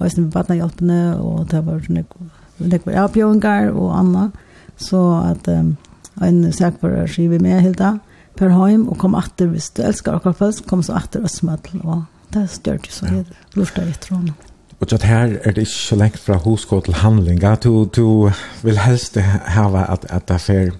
øyne 0.00 0.24
med 0.24 0.32
badnehjelpene, 0.34 1.00
og 1.20 1.46
det 1.50 1.62
var 1.66 1.86
nekvåner 1.88 3.00
avbjøringer 3.04 3.70
og 3.72 3.94
annet. 3.98 4.44
Så 4.78 5.00
at 5.26 5.48
um, 5.48 5.76
en 6.22 6.52
sækvarer 6.52 7.06
skriver 7.06 7.42
med 7.42 7.60
helt 7.60 7.78
da, 7.78 7.96
per 8.36 8.52
heim, 8.54 8.88
og 8.88 8.98
kom 8.98 9.14
atter, 9.18 9.46
hvis 9.50 9.70
du 9.70 9.82
elsker 9.82 10.14
akkurat 10.14 10.38
først, 10.38 10.66
kom 10.66 10.82
så 10.82 10.98
atter 10.98 11.24
og 11.26 11.30
smøttel, 11.30 11.80
og 11.84 12.04
det 12.34 12.48
størte 12.50 12.92
så 12.92 13.08
helt 13.10 13.32
jeg 13.32 13.56
lurte 13.56 13.86
etter 13.86 14.14
henne. 14.14 14.36
Og 14.78 14.92
at 14.94 15.02
her 15.02 15.32
er 15.42 15.54
det 15.56 15.64
ikke 15.66 15.74
så 15.74 15.96
lengt 15.98 16.20
fra 16.22 16.36
hoskå 16.38 16.80
til 16.86 16.94
handlinga. 16.94 17.56
Du, 17.64 17.84
du 17.84 18.30
vil 18.62 18.78
helst 18.78 19.16
hava 19.18 19.82
at, 19.90 20.06
at 20.08 20.28
det 20.28 20.36
er 20.54 20.70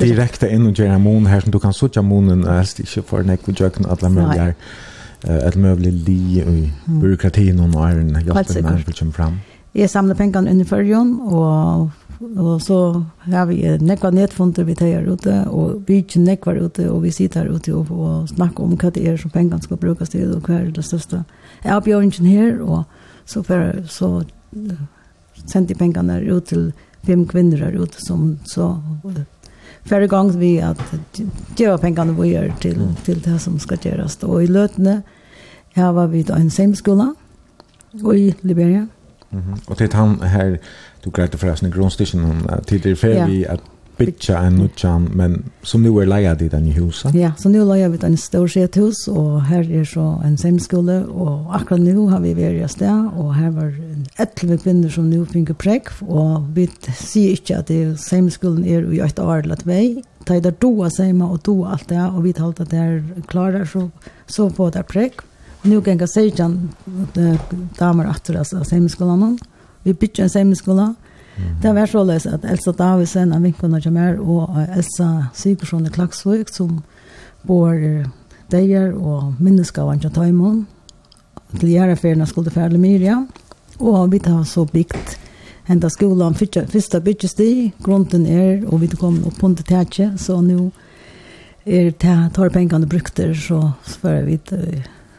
direkte 0.00 0.48
inn 0.52 0.66
og 0.68 0.78
gjøre 0.78 0.98
mån 1.02 1.26
her, 1.30 1.44
som 1.44 1.52
du 1.52 1.58
kan 1.62 1.74
sutja 1.76 2.02
månen 2.02 2.46
helst 2.48 2.80
ikke 2.82 3.04
for 3.08 3.26
nekve 3.26 3.54
jøkken, 3.58 3.88
alle 3.90 4.10
mulige 4.12 4.52
er, 4.52 4.54
et 5.22 5.56
mulig 5.56 5.92
li 6.02 6.42
i 6.42 6.60
byråkratin 6.88 7.60
og 7.62 7.68
næren, 7.76 8.16
hjelpen 8.24 8.64
nær 8.64 8.80
vi 8.86 8.94
kommer 8.98 9.14
fram. 9.14 9.40
Jeg 9.74 9.90
samler 9.90 10.14
pengene 10.18 10.50
under 10.50 10.66
førjen, 10.68 11.12
og, 11.22 11.90
og 12.36 12.56
så 12.60 12.78
har 13.30 13.46
vi 13.48 13.60
nekva 13.80 14.10
nedfunder 14.12 14.66
vi 14.68 14.74
tar 14.76 15.06
ute, 15.06 15.36
og 15.48 15.86
vi 15.86 16.02
ikke 16.02 16.20
nekvar 16.20 16.58
ute, 16.60 16.90
og 16.90 17.02
vi 17.06 17.12
sitter 17.14 17.44
her 17.46 17.54
ute 17.54 17.72
og, 17.72 17.90
og 17.90 18.28
snakker 18.28 18.64
om 18.66 18.74
hva 18.76 18.90
det 18.92 19.06
er 19.08 19.16
som 19.16 19.32
pengene 19.32 19.62
skal 19.62 19.80
brukes 19.80 20.12
til, 20.12 20.34
og 20.36 20.48
hva 20.48 20.58
er 20.58 20.72
det 20.74 20.84
største. 20.84 21.22
Jeg 21.64 21.72
har 21.72 21.80
bjørnsen 21.86 22.26
her, 22.26 22.58
og 22.60 22.82
så, 23.24 23.44
for, 23.46 23.78
så 23.86 24.24
sendte 25.46 25.72
jeg 25.72 25.78
pengene 25.78 26.18
ut 26.28 26.50
til 26.50 26.72
fem 27.06 27.24
kvinner 27.26 27.64
her 27.64 27.78
ute, 27.78 28.02
som 28.02 28.36
så 28.44 28.74
färre 29.84 30.06
gång 30.06 30.38
vi 30.38 30.60
att 30.60 30.94
göra 31.56 31.78
pengarna 31.78 32.12
vi 32.12 32.28
gör 32.28 32.54
till, 32.60 32.94
till 33.04 33.20
det 33.20 33.38
som 33.38 33.58
ska 33.58 33.76
göras. 33.82 34.16
Och 34.16 34.42
i 34.42 34.46
Lötne 34.46 35.02
Ja, 35.74 35.92
var 35.92 36.06
vi 36.06 36.22
då 36.22 36.34
en 36.34 36.50
semskola 36.50 37.14
och 38.04 38.16
i 38.16 38.34
Liberia. 38.40 38.88
Mm. 39.30 39.54
Och 39.66 39.76
det 39.76 39.92
han 39.92 40.20
här, 40.20 40.58
du 41.02 41.10
klarade 41.10 41.38
förresten 41.38 41.68
i 41.68 41.72
till 42.64 42.80
det 42.80 42.96
för 42.96 43.26
vi 43.26 43.46
att 43.46 43.60
bitcha 43.96 44.38
en 44.38 44.56
nutjan, 44.56 45.10
men 45.14 45.44
som 45.62 45.82
nu 45.82 45.88
är 46.02 46.06
leia 46.06 46.34
dit 46.34 46.50
den 46.50 46.66
i 46.66 46.70
huset. 46.70 47.14
Ja, 47.14 47.32
så 47.38 47.48
nu 47.48 47.64
leja 47.64 47.88
vi 47.88 47.96
den 47.96 48.16
stor 48.16 48.48
stort 48.48 48.76
hus 48.76 49.08
och 49.08 49.42
här 49.42 49.84
så 49.84 50.22
en 50.24 50.38
semskola 50.38 51.04
och 51.04 51.56
akkurat 51.56 51.80
nu 51.80 51.96
har 51.96 52.20
vi 52.20 52.34
varit 52.34 52.70
sted 52.70 53.10
och 53.16 53.34
her 53.34 53.50
var 53.50 53.74
11 54.16 54.58
kvinnor 54.58 54.88
som 54.88 55.10
nu 55.10 55.26
finner 55.26 55.54
präck 55.54 55.88
och 56.00 56.56
vi 56.56 56.68
ser 56.96 57.32
ikke 57.32 57.58
at 57.58 57.66
det 57.66 57.96
semskolan 58.00 58.64
är 58.64 58.92
i 58.92 59.00
ett 59.00 59.18
år 59.18 59.42
eller 59.42 59.56
två. 59.56 60.02
Ta 60.24 60.40
det 60.40 60.60
doa 60.60 60.90
seima 60.90 61.30
och 61.30 61.40
doa 61.44 61.68
allt 61.68 61.88
det 61.88 62.10
och 62.16 62.26
vi 62.26 62.32
talar 62.32 62.62
att 62.62 62.70
det 62.70 62.76
är 62.76 63.22
klarar 63.28 63.64
så, 63.64 63.90
så 64.26 64.50
på 64.50 64.70
det 64.70 64.82
prek. 64.82 65.12
Nu 65.62 65.80
kan 65.80 65.98
jag 65.98 66.10
säga 66.10 66.32
att 66.34 67.14
damer 67.78 68.04
att 68.04 68.28
av 68.50 68.64
är. 68.64 69.38
Vi 69.82 69.94
bytter 69.94 70.22
en 70.22 70.30
Mm. 71.36 71.60
Det 71.62 71.74
var 71.74 71.86
så 71.86 72.04
løs 72.04 72.26
at 72.26 72.44
Elsa 72.44 72.72
Davisen, 72.72 73.32
en 73.32 73.42
vinkene 73.42 73.76
og 73.76 73.86
Jamer, 73.86 74.20
og 74.20 74.58
Elsa 74.76 75.28
Sigurdsson 75.34 75.86
i 75.86 75.92
Klaksvøk, 75.92 76.52
som 76.52 76.82
bor 77.46 77.72
der 78.50 78.92
og 78.92 79.34
minneska 79.40 79.82
av 79.82 79.94
Anja 79.94 80.10
Taimon, 80.12 80.66
til 81.58 81.68
Gjæreferien 81.68 82.26
skulle 82.26 82.50
ferdig 82.50 82.80
Myrja, 82.80 83.22
og 83.80 84.12
vi 84.12 84.20
har 84.24 84.44
så 84.44 84.64
bygd 84.64 85.16
enda 85.66 85.90
skolan 85.90 86.34
fyrsta 86.34 87.00
byggesti 87.00 87.72
grunden 87.82 88.26
er 88.26 88.64
og 88.66 88.80
vi 88.80 88.88
kom 88.88 89.22
upp 89.26 89.38
på 89.40 89.48
det 89.48 90.18
så 90.18 90.40
nu 90.40 90.70
er 91.64 91.90
det 91.90 92.30
tar 92.34 92.50
pengene 92.50 92.86
brukter 92.86 93.34
så 93.34 93.72
spør 93.86 94.22
vi 94.22 94.38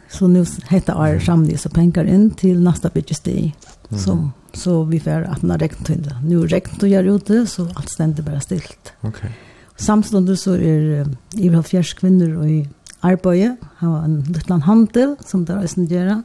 så 0.09 0.27
nu 0.27 0.45
heter 0.69 0.93
är 0.93 1.19
samling 1.19 1.57
så 1.57 1.69
pengar 1.69 2.03
inn 2.03 2.31
til 2.31 2.59
nästa 2.59 2.89
byggesti 2.89 3.53
som 3.97 4.31
Så 4.53 4.83
vi 4.83 4.99
får 4.99 5.23
att 5.23 5.41
när 5.41 5.57
regnet 5.57 6.03
det. 6.03 6.17
Nu 6.23 6.47
regnet 6.47 6.83
och 6.83 6.89
jag 6.89 7.05
ute 7.05 7.47
så 7.47 7.67
allt 7.75 7.89
ständer 7.89 8.23
bara 8.23 8.39
stilt. 8.39 8.93
Okej. 9.01 9.09
Okay. 9.09 9.31
Samståndet 9.75 10.39
så 10.39 10.53
är 10.53 11.07
i 11.37 11.49
halv 11.49 11.63
fjärs 11.63 11.93
kvinnor 11.93 12.37
och 12.37 12.49
i 12.49 12.69
arbeid. 12.99 13.55
Han 13.75 13.91
var 13.91 14.03
en 14.03 14.21
liten 14.21 14.61
handel 14.61 15.15
som 15.25 15.45
det 15.45 15.55
reisen 15.55 15.85
gjør. 15.85 16.23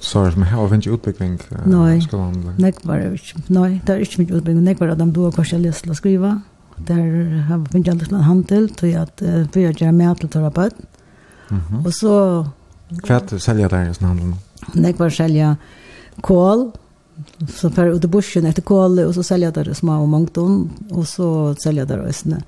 Så 0.00 0.22
men 0.36 0.48
her 0.50 0.56
var 0.56 0.74
ikke 0.74 0.90
utbygging? 0.90 1.38
Nei, 1.66 2.00
nei, 2.58 2.72
var 2.82 3.04
ikke. 3.14 3.42
Nei, 3.48 3.80
det 3.86 3.94
er 3.94 4.02
ikke 4.02 4.24
mye 4.24 4.38
utbygging. 4.40 4.64
Nei, 4.64 4.74
var 4.78 4.94
at 4.94 4.98
de 4.98 5.06
då 5.12 5.30
kanskje 5.30 5.58
lese 5.58 5.90
og 5.90 5.96
skrive. 5.96 6.40
Der 6.88 7.02
har 7.48 7.58
vi 7.58 7.78
ikke 7.78 7.90
en 7.90 7.98
liten 7.98 8.22
handel 8.26 8.68
til 8.68 8.96
at 8.98 9.22
vi 9.54 9.62
har 9.64 9.72
gjør 9.72 9.92
med 9.92 10.16
til 10.18 10.28
å 10.28 10.50
ta 10.50 10.68
Og 11.84 11.92
så... 11.94 12.14
Hva 13.06 13.16
er 13.16 13.26
det 13.30 13.42
selger 13.42 13.68
der 13.68 13.90
i 13.90 13.94
sånne 13.94 14.08
handel? 14.08 14.34
Nei, 14.74 14.92
var 14.98 15.10
selger 15.10 15.54
kål, 16.22 16.72
så 17.48 17.70
fær 17.70 17.94
ut 17.94 18.04
i 18.04 18.10
busken 18.10 18.46
etter 18.46 18.62
kåle, 18.62 19.06
og 19.06 19.14
så 19.14 19.22
selger 19.22 19.54
der 19.54 19.72
små 19.74 20.00
og 20.02 20.08
mangton, 20.08 20.70
og 20.90 21.06
så 21.06 21.54
selger 21.62 21.88
der 21.88 22.06
østene 22.08 22.42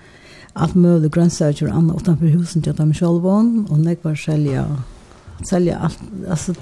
alt 0.56 0.74
mulig 0.74 1.10
grønnsaker 1.12 1.68
og 1.68 1.76
annet 1.76 2.00
utenfor 2.00 2.32
husen 2.32 2.62
til 2.62 2.76
dem 2.76 2.94
selv, 2.94 3.24
og 3.26 3.78
nekvar 3.78 4.16
selger 4.16 4.70
selja 5.44 5.78
allt 5.78 5.98
alltså 6.28 6.54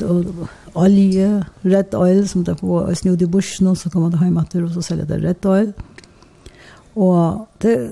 olja 0.72 1.44
red 1.62 1.94
oil 1.94 2.28
som 2.28 2.44
det 2.44 2.56
på 2.58 2.94
snod 2.94 3.22
i 3.22 3.26
bushen 3.26 3.66
och 3.66 3.78
så 3.78 3.90
kommer 3.90 4.10
det 4.10 4.16
hem 4.16 4.36
att 4.36 4.54
och 4.54 4.70
så 4.70 4.82
säljer 4.82 5.06
det 5.06 5.18
red 5.18 5.46
oil. 5.46 5.72
Och 6.94 7.48
det 7.58 7.90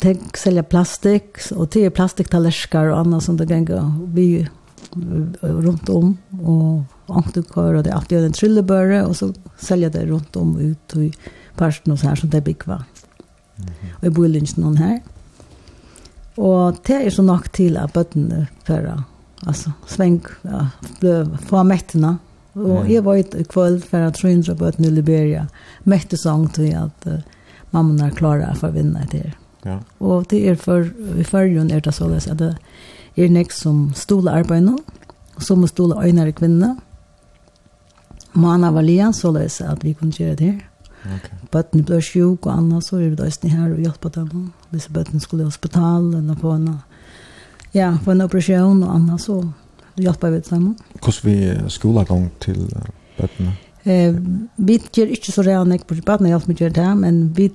tänk 0.00 0.36
sälja 0.36 0.62
plastik 0.62 1.36
och 1.56 1.70
te 1.70 1.90
plastiktallerskar 1.90 2.84
och 2.84 2.98
annat 2.98 3.22
som 3.22 3.36
det 3.36 3.50
gänga 3.50 4.00
vi 4.04 4.48
runt 5.40 5.88
om 5.88 6.18
och 6.42 6.82
ångte 7.08 7.42
kör 7.54 7.74
och 7.74 7.82
det 7.82 7.92
alltid 7.92 8.24
en 8.24 8.32
trillebörre 8.32 9.06
och 9.06 9.16
så 9.16 9.34
säljer 9.58 9.90
det 9.90 10.06
runt 10.06 10.36
om 10.36 10.58
ut 10.58 10.92
och 10.92 11.02
i 11.02 11.12
parsten 11.56 11.92
och 11.92 11.98
så 11.98 12.08
här 12.08 12.16
som 12.16 12.30
det 12.30 12.40
bygg 12.40 12.66
var. 12.66 12.74
Mm 13.56 13.70
-hmm. 13.70 13.94
Och 13.98 14.04
i 14.04 14.10
Boilins 14.10 14.56
någon 14.56 14.76
här. 14.76 15.00
Och 16.34 16.76
det 16.86 17.06
är 17.06 17.10
så 17.10 17.22
nok 17.22 17.48
till 17.48 17.76
att 17.76 17.92
bötten 17.92 18.46
förra. 18.64 19.04
Alltså 19.40 19.72
sväng, 19.86 20.20
ja, 20.42 20.68
blev 21.00 21.38
få 21.38 21.64
mätterna. 21.64 22.18
Och 22.52 22.80
mm. 22.80 22.92
jag 22.92 23.02
var 23.02 23.16
i 23.16 23.44
kväll 23.44 23.80
för 23.80 24.00
att 24.00 24.14
tröndra 24.14 24.54
bötten 24.54 24.84
i 24.84 24.90
Liberia. 24.90 25.48
Mätte 25.82 26.16
sång 26.16 26.48
till 26.48 26.76
att 26.76 27.06
uh, 27.06 27.18
mamma 27.70 28.06
är 28.06 28.10
klara 28.10 28.54
för 28.54 28.68
att 28.68 28.74
vinna 28.74 29.00
det 29.10 29.18
här. 29.18 29.36
Ja. 29.62 29.78
Och 29.98 30.24
det 30.28 30.48
är 30.48 30.54
för, 30.54 30.92
i 31.20 31.24
förrjun 31.24 31.70
är 31.70 31.80
det 31.80 31.92
så 31.92 32.14
att 32.14 32.38
det 32.38 32.56
är 33.14 33.28
nek 33.28 33.52
som 33.52 33.94
stola 33.94 34.30
arbeid 34.30 34.68
og 35.38 35.42
som 35.42 35.66
stola 35.68 36.02
øynere 36.04 36.32
kvinner, 36.32 36.76
Mana 38.32 38.70
var 38.70 38.82
lian 38.82 39.14
så 39.16 39.32
løs 39.32 39.60
at 39.64 39.84
vi 39.84 39.94
kunne 39.96 40.12
gjøre 40.12 40.36
det. 40.38 40.56
Okay. 40.98 41.36
Bøttene 41.52 41.86
ble 41.86 42.00
sjuk 42.02 42.46
og 42.46 42.52
annet, 42.52 42.84
så 42.84 42.98
er 42.98 43.06
vi 43.06 43.16
ble 43.16 43.30
snitt 43.32 43.54
her 43.54 43.70
og 43.70 43.80
hjelpe 43.80 44.10
dem. 44.14 44.50
Hvis 44.72 44.88
bøttene 44.92 45.22
skulle 45.22 45.46
i 45.46 45.48
hospital 45.48 46.10
eller 46.18 46.38
på 46.38 46.52
en, 46.52 46.68
ja, 47.76 47.92
på 48.04 48.12
en 48.12 48.26
operasjon 48.26 48.82
og 48.82 48.94
annet, 48.94 49.22
så 49.22 49.40
hjelper 49.98 50.34
vi 50.34 50.42
dem. 50.50 50.68
Hvordan 50.98 51.24
vi 51.24 51.72
skolegang 51.72 52.28
til 52.44 52.66
bøttene? 53.18 53.54
Eh, 53.88 54.16
vi 54.56 54.80
gjør 54.92 55.14
ikke 55.14 55.32
så 55.32 55.44
rene 55.46 55.78
på 55.80 55.96
bøttene, 56.00 56.32
hjelper 56.34 56.52
vi 56.52 56.58
gjør 56.64 56.74
det, 56.82 56.90
men 57.04 57.28
vi 57.36 57.52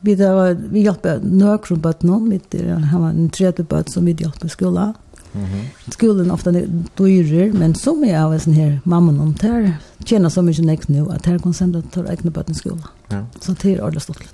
Vi, 0.00 0.14
vi 0.14 0.80
hjelper 0.84 1.18
nøkron 1.26 1.80
bøttene, 1.82 2.38
vi 2.52 2.60
har 2.70 3.08
en 3.08 3.30
tredje 3.34 3.64
bøtt 3.66 3.90
som 3.90 4.04
vi 4.06 4.12
hjelper 4.14 4.48
skolen. 4.48 4.92
Mm 5.38 5.50
-hmm. 5.50 5.92
Skolan 5.92 6.30
ofta 6.30 6.50
är 6.50 6.84
dyrer, 6.96 7.52
men 7.52 7.74
som 7.74 8.04
är 8.04 8.20
av 8.20 8.38
sån 8.38 8.52
här 8.52 8.80
mamman 8.84 9.20
om 9.20 9.34
där 9.40 9.76
tjänar 10.04 10.28
så 10.28 10.42
mycket 10.42 10.64
näck 10.64 10.88
nu 10.88 11.06
att 11.10 11.26
här 11.26 11.38
kan 11.38 11.74
att 11.76 11.92
ta 11.92 12.10
egna 12.10 12.30
barn 12.30 12.44
i 12.48 12.54
skolan. 12.54 12.88
Ja. 13.08 13.26
Så 13.40 13.52
det 13.52 13.74
är 13.74 13.80
ordentligt 13.80 14.02
stort. 14.02 14.24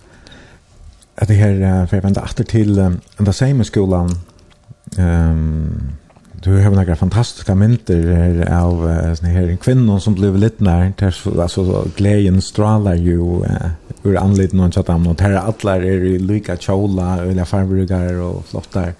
Att 1.14 1.28
det 1.28 1.34
här 1.34 1.86
för 1.86 1.96
jag 1.96 2.02
vända 2.02 2.22
åter 2.22 2.44
till 2.44 2.78
um, 2.78 3.00
den 3.16 3.32
samma 3.32 3.64
skolan. 3.64 4.10
Ehm 4.96 5.30
um, 5.30 5.92
du 6.42 6.62
har 6.62 6.70
några 6.70 6.96
fantastiska 6.96 7.54
mynter 7.54 8.48
av 8.52 8.86
uh, 8.86 9.14
såna 9.14 9.28
här 9.28 9.56
kvinnor 9.56 9.98
som 9.98 10.14
blev 10.14 10.36
lite 10.36 10.64
när 10.64 10.92
där 10.98 11.40
alltså 11.40 11.88
glädjen 11.96 12.42
strålar 12.42 12.94
ju 12.94 13.20
uh, 13.20 13.46
ur 14.02 14.16
anledningen 14.16 14.72
att 14.76 14.86
de 14.86 15.06
och 15.06 15.20
här 15.20 15.32
alla 15.32 15.76
är 15.76 16.04
i 16.04 16.18
lika 16.18 16.56
kjola 16.56 17.24
eller 17.24 17.44
farbrukar 17.44 18.14
och 18.14 18.46
flottar. 18.46 18.82
Mm 18.82 18.94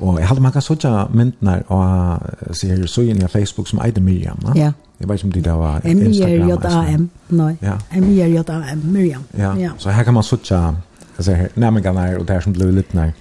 Og 0.00 0.18
jeg 0.18 0.28
hadde 0.28 0.40
mange 0.40 0.60
sånne 0.64 1.06
myndene 1.14 1.62
og 1.68 2.54
se 2.56 2.70
her 2.70 2.86
så 2.88 3.04
inn 3.04 3.22
i 3.22 3.28
Facebook 3.28 3.68
som 3.68 3.82
Eide 3.84 4.00
Miriam. 4.00 4.38
Na? 4.42 4.54
Ja. 4.56 4.72
Jeg 5.00 5.08
vet 5.08 5.20
ikke 5.20 5.28
om 5.28 5.32
det 5.32 5.44
da 5.44 5.52
var 5.56 5.80
Instagram. 5.84 6.46
M-I-R-J-A-M. 6.46 7.10
Nei, 7.28 7.54
ja. 7.62 7.76
M-I-R-J-A-M, 7.96 8.82
Miriam. 8.84 9.22
Ja. 9.38 9.54
ja, 9.56 9.70
så 9.78 9.90
her 9.90 10.04
kan 10.04 10.14
man 10.14 10.26
sånne 10.26 10.76
altså, 11.16 11.36
nærmengene 11.54 12.06
her 12.06 12.18
og 12.18 12.28
det 12.28 12.36
her 12.36 12.44
som 12.44 12.56
ble 12.56 12.68
litt 12.74 12.94
nær. 12.94 13.14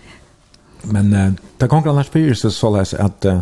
Men 0.92 1.14
uh, 1.14 1.32
det 1.60 1.70
kan 1.70 1.84
ikke 1.84 1.92
annars 1.92 2.12
blir 2.12 2.34
så 2.34 2.50
således 2.50 2.94
at 2.94 3.26
uh, 3.28 3.40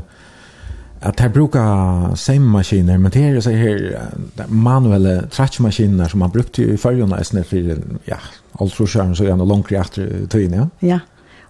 att 1.00 1.20
här 1.20 1.30
brukar 1.30 2.16
sämmaskiner 2.16 2.98
men 2.98 3.12
det 3.12 3.24
är 3.24 3.42
så 3.42 3.50
här 3.50 4.02
manuella 4.48 5.22
tratchmaskiner 5.22 6.08
som 6.08 6.20
man 6.20 6.30
brukte 6.30 6.64
i 6.64 6.78
förrjorna 6.78 7.22
i 7.22 7.24
snö 7.24 7.44
för 7.44 7.78
ja 8.06 8.18
alltså 8.52 8.88
så 8.88 9.00
är 9.00 9.38
det 9.38 9.46
långt 9.46 9.72
efter 9.72 10.28
tiden 10.28 10.70
ja. 10.80 10.88
Ja. 10.88 11.00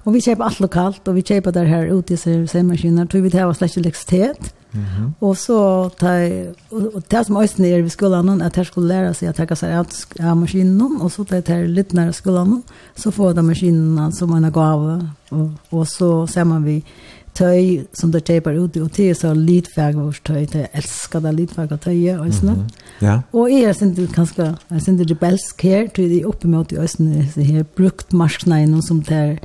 Og 0.07 0.13
vi 0.15 0.21
kjøper 0.23 0.47
alt 0.47 0.61
lokalt, 0.63 1.09
og 1.11 1.17
vi 1.17 1.25
kjøper 1.27 1.51
der 1.51 1.67
her 1.67 1.89
ute 1.91 2.15
i 2.15 2.17
semaskiner, 2.47 3.09
tror 3.11 3.25
vi 3.25 3.31
det 3.33 3.41
her 3.41 3.49
var 3.49 3.57
slett 3.59 3.75
elektrisitet. 3.77 4.53
Mm 4.73 4.83
-hmm. 4.83 5.09
Og 5.21 5.37
så 5.37 5.89
tar 5.99 6.53
og 6.71 7.03
det 7.11 7.25
som 7.25 7.37
øyne 7.37 7.67
er 7.67 7.81
ved 7.81 7.89
skolen, 7.89 8.41
at 8.41 8.55
her 8.55 8.63
skulle 8.63 8.87
lære 8.87 9.13
seg 9.13 9.29
å 9.29 9.31
trekke 9.31 9.55
seg 9.55 9.71
av, 9.71 9.85
av 10.19 10.37
maskinen, 10.37 11.01
og 11.01 11.11
så 11.11 11.23
tar 11.23 11.41
det 11.41 11.69
litt 11.69 11.93
nær 11.93 12.11
skolen, 12.11 12.63
så 12.95 13.11
får 13.11 13.33
de 13.33 13.43
maskinene 13.43 14.11
som 14.13 14.31
en 14.31 14.51
gave, 14.51 15.09
og, 15.31 15.51
og 15.71 15.87
så 15.87 16.25
ser 16.27 16.43
man 16.43 16.65
vi 16.65 16.83
tøy 17.33 17.85
som 17.93 18.11
de 18.11 18.19
kjøper 18.19 18.57
ute, 18.59 18.81
og 18.81 18.91
det 18.95 19.09
er 19.09 19.13
så 19.13 19.33
litfag 19.33 19.95
vårt 19.95 20.21
tøy, 20.23 20.45
det 20.45 20.67
elsker 20.73 21.19
det 21.19 21.35
litfag 21.35 21.71
og 21.71 21.81
tøy, 21.81 22.19
og 22.19 22.33
sånn. 22.33 22.49
Mm 22.49 22.55
-hmm. 22.55 23.05
ja. 23.05 23.21
Og 23.33 23.51
jeg 23.51 23.63
er 23.63 23.73
sint 23.73 24.15
ganske, 24.15 24.43
jeg 24.43 24.75
er 24.75 24.79
sint 24.79 25.09
rebelsk 25.09 25.61
her, 25.61 25.87
tror 25.87 26.07
de 26.07 26.25
oppe 26.25 26.47
med 26.47 26.59
at 26.59 26.71
jeg 26.71 26.81
er 27.37 27.43
her 27.43 27.63
brukt 27.63 28.13
marskene 28.13 28.81
som 28.81 29.01
det 29.01 29.39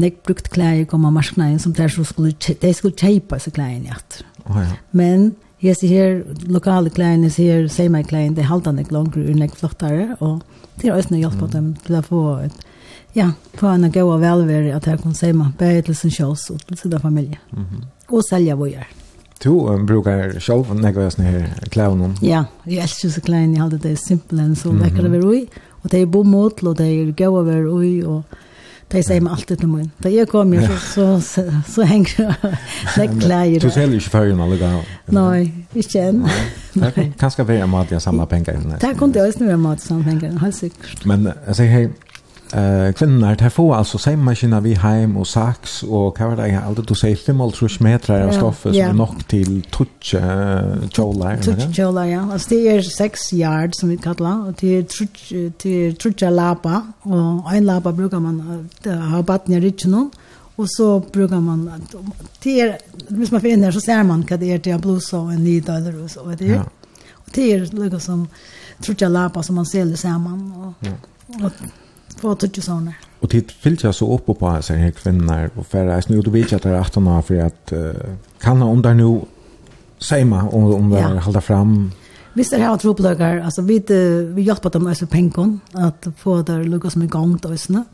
nek 0.00 0.22
brukt 0.26 0.50
klæder 0.50 0.88
kom 0.88 1.04
av 1.08 1.14
marsknaden 1.16 1.60
som 1.62 1.74
der 1.76 1.92
så 1.92 2.04
skulle, 2.08 2.32
de 2.32 2.72
skulle 2.74 2.96
kjeipa 2.96 3.38
seg 3.38 3.56
klædene 3.58 3.94
at. 3.96 4.20
Oh, 4.46 4.58
ja. 4.58 4.78
Men 4.96 5.34
jeg 5.62 5.76
ser 5.76 5.92
her, 5.92 6.22
lokale 6.48 6.90
klædene, 6.90 7.28
jeg 7.28 7.36
ser 7.36 7.68
seg 7.72 8.08
klædene, 8.08 8.36
de 8.36 8.48
halter 8.48 8.72
nek 8.76 8.92
langere, 8.92 9.28
og 9.28 9.40
nek 9.42 9.56
flottere, 9.56 10.16
og 10.20 10.40
det 10.80 10.88
er 10.88 10.96
også 10.96 11.14
noe 11.14 11.20
hjelp 11.20 11.40
på 11.40 11.50
dem 11.52 11.74
til 11.84 11.98
å 11.98 12.02
få 12.06 12.22
et, 12.46 12.64
ja, 13.16 13.32
få 13.60 13.74
en 13.74 13.90
god 13.92 14.14
og 14.16 14.22
velvære 14.24 14.72
at 14.76 14.88
jeg 14.88 15.02
kan 15.02 15.16
seg 15.16 15.36
meg, 15.36 15.52
bare 15.60 15.84
til 15.84 15.98
sin 15.98 16.14
kjøls 16.14 16.48
og 16.54 16.64
til 16.68 16.78
sin 16.78 16.98
familie. 17.00 17.38
Mm 17.52 17.64
-hmm. 17.64 17.84
Og 18.08 18.24
selge 18.24 18.54
vågjør. 18.54 18.88
Du 19.44 19.50
um, 19.50 19.86
brukar 19.86 20.40
själv 20.40 20.74
några 20.74 21.10
såna 21.10 21.28
här 21.28 21.68
clownen. 21.70 22.16
Ja, 22.22 22.44
jeg 22.66 22.82
elsker 22.82 23.08
så 23.08 23.20
klein, 23.20 23.54
jeg 23.54 23.62
hade 23.62 23.78
det 23.78 23.98
simpelt 23.98 24.40
enn 24.40 24.56
så 24.56 24.72
mm 24.72 24.78
det 24.78 25.08
väl 25.10 25.24
oj. 25.24 25.48
og 25.82 25.90
det 25.90 26.02
er 26.02 26.06
bomotl 26.06 26.68
og 26.68 26.76
det 26.76 26.86
er 26.86 27.08
är 27.08 27.12
gå 27.12 27.40
över 27.40 27.74
oj 27.74 28.04
och 28.04 28.24
De 28.90 29.02
sier 29.06 29.22
meg 29.22 29.36
alltid 29.36 29.60
til 29.62 29.68
min. 29.70 29.90
Da 30.02 30.10
jeg 30.10 30.26
kom 30.28 30.52
her, 30.52 30.66
så, 30.82 31.04
så, 31.22 31.44
så 31.66 31.80
så 31.80 31.86
henger 31.86 32.34
jeg 32.96 33.10
klær. 33.20 33.58
Du 33.62 33.70
selger 33.70 34.00
ikke 34.00 34.10
fergen 34.10 34.40
en 34.42 34.56
ganger? 34.58 34.88
Nei, 35.14 35.52
ikke 35.78 36.08
enn. 36.08 36.24
Det 36.74 36.90
kan 37.20 37.30
skal 37.30 37.46
være 37.48 37.68
mat 37.70 37.92
jeg 37.94 38.02
samler 38.02 38.26
penger. 38.30 38.58
Det 38.82 38.92
kunne 38.98 39.14
jeg 39.14 39.30
også 39.30 39.44
være 39.46 39.58
mat 39.62 39.78
jeg 39.78 39.86
samler 39.86 40.04
penger, 40.10 40.38
helt 40.42 40.58
sikkert. 40.58 41.06
Men 41.06 41.30
jeg 41.30 41.60
sier, 41.60 41.70
hei, 41.70 41.84
Eh 42.52 42.92
kvinnorna 42.92 43.36
tar 43.36 43.48
få 43.48 43.74
alltså 43.74 43.98
sängmaskina 43.98 44.60
vi 44.60 44.74
hem 44.74 45.16
och 45.16 45.26
sax 45.26 45.82
och 45.82 46.16
kan 46.16 46.36
det 46.36 46.48
jag 46.48 46.64
alltid 46.64 46.84
du 46.84 46.94
säger 46.94 47.16
fem 47.16 47.50
trus 47.50 47.80
meter 47.80 48.20
av 48.20 48.32
stoff 48.32 48.62
som 48.62 48.74
är 48.74 48.92
nog 48.92 49.28
till 49.28 49.62
touch 49.62 50.14
chola. 50.92 51.36
Touch 51.36 51.76
chola 51.76 52.08
ja. 52.08 52.32
Alltså 52.32 52.48
det 52.48 52.68
är 52.68 52.82
6 52.82 53.32
yard 53.32 53.74
som 53.74 53.88
vi 53.88 53.96
kallar 53.96 54.48
och 54.48 54.54
det 54.60 54.68
är 54.68 54.82
till 55.50 55.96
touch 55.96 56.22
lapa 56.22 56.92
och 57.02 57.54
en 57.54 57.66
lapa 57.66 57.92
brukar 57.92 58.20
man 58.20 58.68
ha 59.12 59.22
batten 59.22 59.54
i 59.54 59.60
richen 59.60 60.10
och 60.56 60.70
så 60.70 61.02
brukar 61.12 61.40
man 61.40 61.70
det 62.42 62.60
är 62.60 62.78
hvis 63.08 63.30
man 63.30 63.40
finner 63.40 63.72
så 63.72 63.80
ser 63.80 64.02
man 64.02 64.26
vad 64.30 64.40
det 64.40 64.52
är 64.52 64.58
till 64.58 64.78
blusa 64.78 65.18
och 65.18 65.32
en 65.32 65.44
ny 65.44 65.60
dollar 65.60 66.08
så 66.08 66.22
vad 66.24 66.38
det 66.38 66.50
är. 66.50 66.64
Och 67.12 67.28
det 67.34 67.52
är 67.52 67.90
liksom 67.90 68.28
touch 68.82 69.00
lapa 69.00 69.42
som 69.42 69.54
man 69.54 69.66
säljer 69.66 69.96
samman 69.96 70.74
och 71.42 71.52
På 72.20 72.34
tutsi 72.36 72.62
sånne. 72.64 72.94
det 73.20 73.30
tid 73.30 73.52
fylltja 73.62 73.92
så 73.92 74.06
upp 74.14 74.26
på 74.26 74.52
seg 74.64 74.78
her 74.80 74.90
kvinner 74.96 75.50
og 75.56 75.66
færre 75.66 75.96
eisen, 75.96 76.16
og 76.18 76.24
du 76.24 76.30
vet 76.30 76.52
att 76.52 76.62
det 76.62 76.70
är 76.70 76.80
18 76.80 77.08
år, 77.08 77.22
för 77.22 77.38
att 77.46 77.72
uh, 77.72 77.92
kan 78.40 78.62
om 78.62 78.82
det 78.82 78.94
nu 78.94 79.02
noe 79.02 79.26
seima, 79.98 80.48
om, 80.48 80.74
om 80.74 80.90
det 80.90 81.00
ja. 81.00 81.18
halda 81.20 81.40
fram? 81.40 81.92
Hvis 82.34 82.48
det 82.48 82.60
her 82.60 82.70
var 82.70 82.78
tropeløkker, 82.78 83.44
altså 83.44 83.62
vi, 83.62 83.80
vi 84.34 84.42
hjelper 84.42 84.70
dem 84.70 84.86
også 84.86 85.06
penken, 85.06 85.60
at 85.74 86.08
få 86.16 86.42
det 86.42 86.66
lukket 86.68 86.92
som 86.92 87.02
i 87.02 87.10
gang 87.10 87.40
til 87.40 87.52
øsene, 87.52 87.84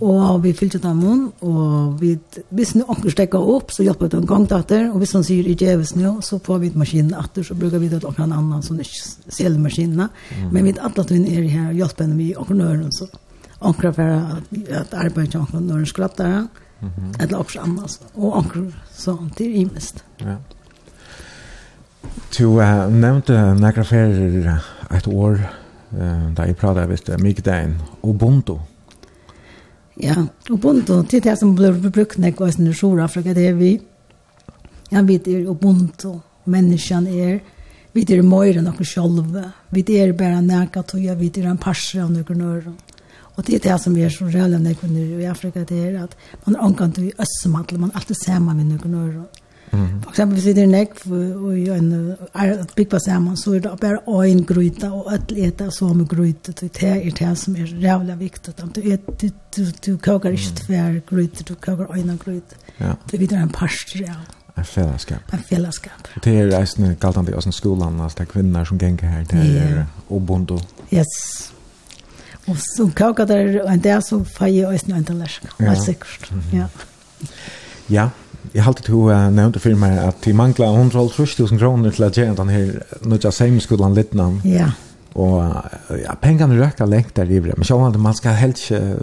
og 0.00 0.42
vi 0.44 0.52
fylltja 0.52 0.78
dem 0.78 1.02
om, 1.08 1.24
og 1.42 2.00
vi, 2.00 2.14
hvis 2.54 2.74
noen 2.76 2.94
anker 2.94 3.12
stekker 3.12 3.50
opp, 3.54 3.72
så 3.72 3.84
hjelper 3.84 4.08
de 4.12 4.22
gang 4.28 4.46
til 4.48 4.60
etter, 4.60 4.86
og 4.92 5.02
hvis 5.02 5.12
han 5.16 5.26
sier 5.26 5.48
i 5.48 5.56
jeves 5.58 5.94
nå, 5.96 6.14
så 6.24 6.38
får 6.44 6.62
vi 6.62 6.72
maskinen 6.78 7.14
etter, 7.18 7.44
så 7.44 7.56
bruker 7.58 7.82
vi 7.82 7.90
det 7.92 8.00
til 8.04 8.16
noen 8.18 8.32
annen 8.38 8.64
som 8.64 8.80
ikke 8.80 9.34
selger 9.34 9.60
maskinene, 9.60 10.08
mm. 10.08 10.48
men 10.52 10.64
vi 10.64 10.74
er 10.74 10.82
alle 10.86 11.04
tøyne 11.04 11.34
er 11.34 11.50
her, 11.50 11.70
hjelper 11.74 12.08
dem 12.08 12.20
i 12.22 12.32
anker 12.38 12.60
nøren, 12.60 12.92
så. 12.94 13.10
Mm 13.10 13.23
onkra 13.58 13.92
bara 13.92 14.40
att 14.80 14.94
arbeta 14.94 15.38
onkra 15.38 15.60
när 15.60 15.78
en 15.78 15.86
skrattare. 15.86 16.46
Mhm. 16.80 16.92
Mm 16.98 17.12
eller 17.20 17.38
också 17.40 17.60
annars 17.60 17.98
och 18.14 18.36
onkra 18.36 18.62
så 18.92 19.28
det 19.36 19.44
är 19.44 19.50
imest. 19.50 20.04
Ja. 20.18 20.36
Du 22.38 22.44
uh, 22.44 22.90
nevnte 22.90 23.54
nekra 23.54 23.84
ferier 23.84 24.60
et 24.90 25.06
år 25.06 25.38
uh, 25.94 26.32
da 26.34 26.46
jeg 26.46 26.56
pratet 26.56 26.90
vist 26.90 27.10
Mikadein 27.22 27.78
og 28.02 28.18
Bondo. 28.18 28.58
Ja, 30.00 30.16
og 30.50 30.60
Bondo, 30.60 31.02
det 31.02 31.20
er 31.20 31.30
det 31.30 31.38
som 31.38 31.54
blir 31.54 31.76
brukt 31.90 32.18
nek 32.18 32.40
og 32.42 32.52
sin 32.52 32.72
Sjord-Afrika, 32.74 33.34
det 33.34 33.48
er 33.48 33.54
vi. 33.54 33.76
Ja, 34.90 35.02
vi 35.02 35.20
er 35.20 35.46
Ubuntu, 35.50 36.18
menneskene 36.50 37.14
er, 37.14 37.38
vi 37.94 38.02
er 38.10 38.22
møyre 38.26 38.62
noen 38.62 38.86
sjolve, 38.86 39.44
vi 39.70 39.84
er 39.94 40.12
bare 40.18 40.42
nekka 40.42 40.82
tog, 40.82 41.06
vi 41.18 41.30
er 41.30 41.46
en 41.50 41.60
parser 41.62 42.02
av 42.02 42.10
noen 42.10 42.40
nøyre. 42.40 42.74
Och 43.34 43.42
det 43.46 43.54
är 43.54 43.72
det 43.72 43.78
som 43.78 43.96
är 43.96 44.08
så 44.08 44.24
reella 44.24 44.58
när 44.58 45.20
i 45.20 45.26
Afrika 45.26 45.64
det 45.68 45.88
är 45.88 46.04
att 46.04 46.16
man 46.44 46.56
ankan 46.56 46.92
i 46.96 47.12
össemhandel 47.18 47.78
man 47.78 47.90
alltid 47.94 48.16
samma 48.16 48.54
med 48.54 48.66
några 48.66 48.88
norr. 48.88 49.24
Mm. 49.70 50.02
För 50.02 50.10
exempel 50.10 50.34
hvis 50.34 50.54
det 50.54 50.62
är 50.62 50.66
näck 50.66 50.90
och 51.44 51.58
i 51.58 51.68
en 51.68 52.16
ett 52.34 52.74
big 52.74 52.90
pass 52.90 53.04
samman 53.04 53.36
så 53.36 53.52
är 53.52 53.60
det 53.60 53.76
bara 53.80 54.26
en 54.26 54.44
gryta 54.44 54.92
och 54.92 55.12
ett 55.12 55.32
äta 55.32 55.70
så 55.70 55.94
med 55.94 56.10
gryta 56.10 56.52
det 56.60 56.82
är 56.82 57.28
det 57.28 57.36
som 57.36 57.56
är 57.56 57.66
reella 57.66 58.16
viktigt 58.16 58.60
att 58.60 58.74
du 58.74 58.92
äter 58.92 59.14
du 59.20 59.30
du, 59.54 59.72
du 59.80 59.98
kokar 59.98 60.30
inte 60.30 60.66
tvär 60.66 61.02
gryta 61.10 61.44
du 61.46 61.54
kokar 61.54 61.96
en 61.96 62.18
gryta. 62.24 62.56
Ja. 62.76 62.96
Det 63.10 63.18
blir 63.18 63.32
en 63.32 63.48
pasta 63.48 63.98
ja. 63.98 64.14
En 64.54 64.64
fällskap. 64.64 65.18
En 65.30 65.42
fällskap. 65.42 66.08
Det 66.22 66.38
är 66.38 66.46
reisende 66.46 66.96
galtande 67.00 67.38
i 67.48 67.52
skolan, 67.52 68.00
alltså 68.00 68.18
det 68.18 68.24
är 68.24 68.26
kvinnor 68.26 68.64
som 68.64 68.78
gänger 68.78 69.02
här, 69.02 69.26
det 69.30 69.36
är 69.36 69.44
er 69.44 69.86
obondo. 70.08 70.60
Yes. 70.90 71.53
Og 72.50 72.58
så 72.60 72.88
kaka 72.96 73.24
der 73.28 73.62
og 73.62 73.72
en 73.72 73.80
dag 73.80 74.02
så 74.04 74.20
får 74.24 74.52
jeg 74.52 74.68
også 74.68 74.90
noen 74.90 75.06
tallersk. 75.08 75.46
Ja. 75.58 75.70
Helt 75.70 75.84
sikkert. 75.84 76.30
Ja. 76.52 76.68
Ja, 77.92 78.08
jeg 78.54 78.64
halte 78.64 78.84
to 78.86 79.06
uh, 79.08 79.28
nevnte 79.32 79.60
for 79.60 79.76
meg 79.80 79.98
at 80.00 80.20
de 80.24 80.32
mangler 80.36 80.72
150.000 80.72 81.60
kroner 81.60 81.94
til 81.94 82.06
at 82.06 82.18
gjøre 82.18 82.36
den 82.38 82.52
her 82.52 82.98
nødja 83.04 83.32
seimskolen 83.32 83.96
litt 83.96 84.14
navn. 84.16 84.40
Ja. 84.44 84.72
Og 85.14 85.44
ja, 85.94 86.16
pengene 86.18 86.58
røkker 86.58 86.88
lengt 86.90 87.14
der 87.16 87.30
i 87.30 87.38
men 87.38 87.64
sjåvann 87.64 87.94
at 87.94 88.00
man 88.02 88.16
skal 88.18 88.34
helst 88.34 88.72
ikke 88.72 88.96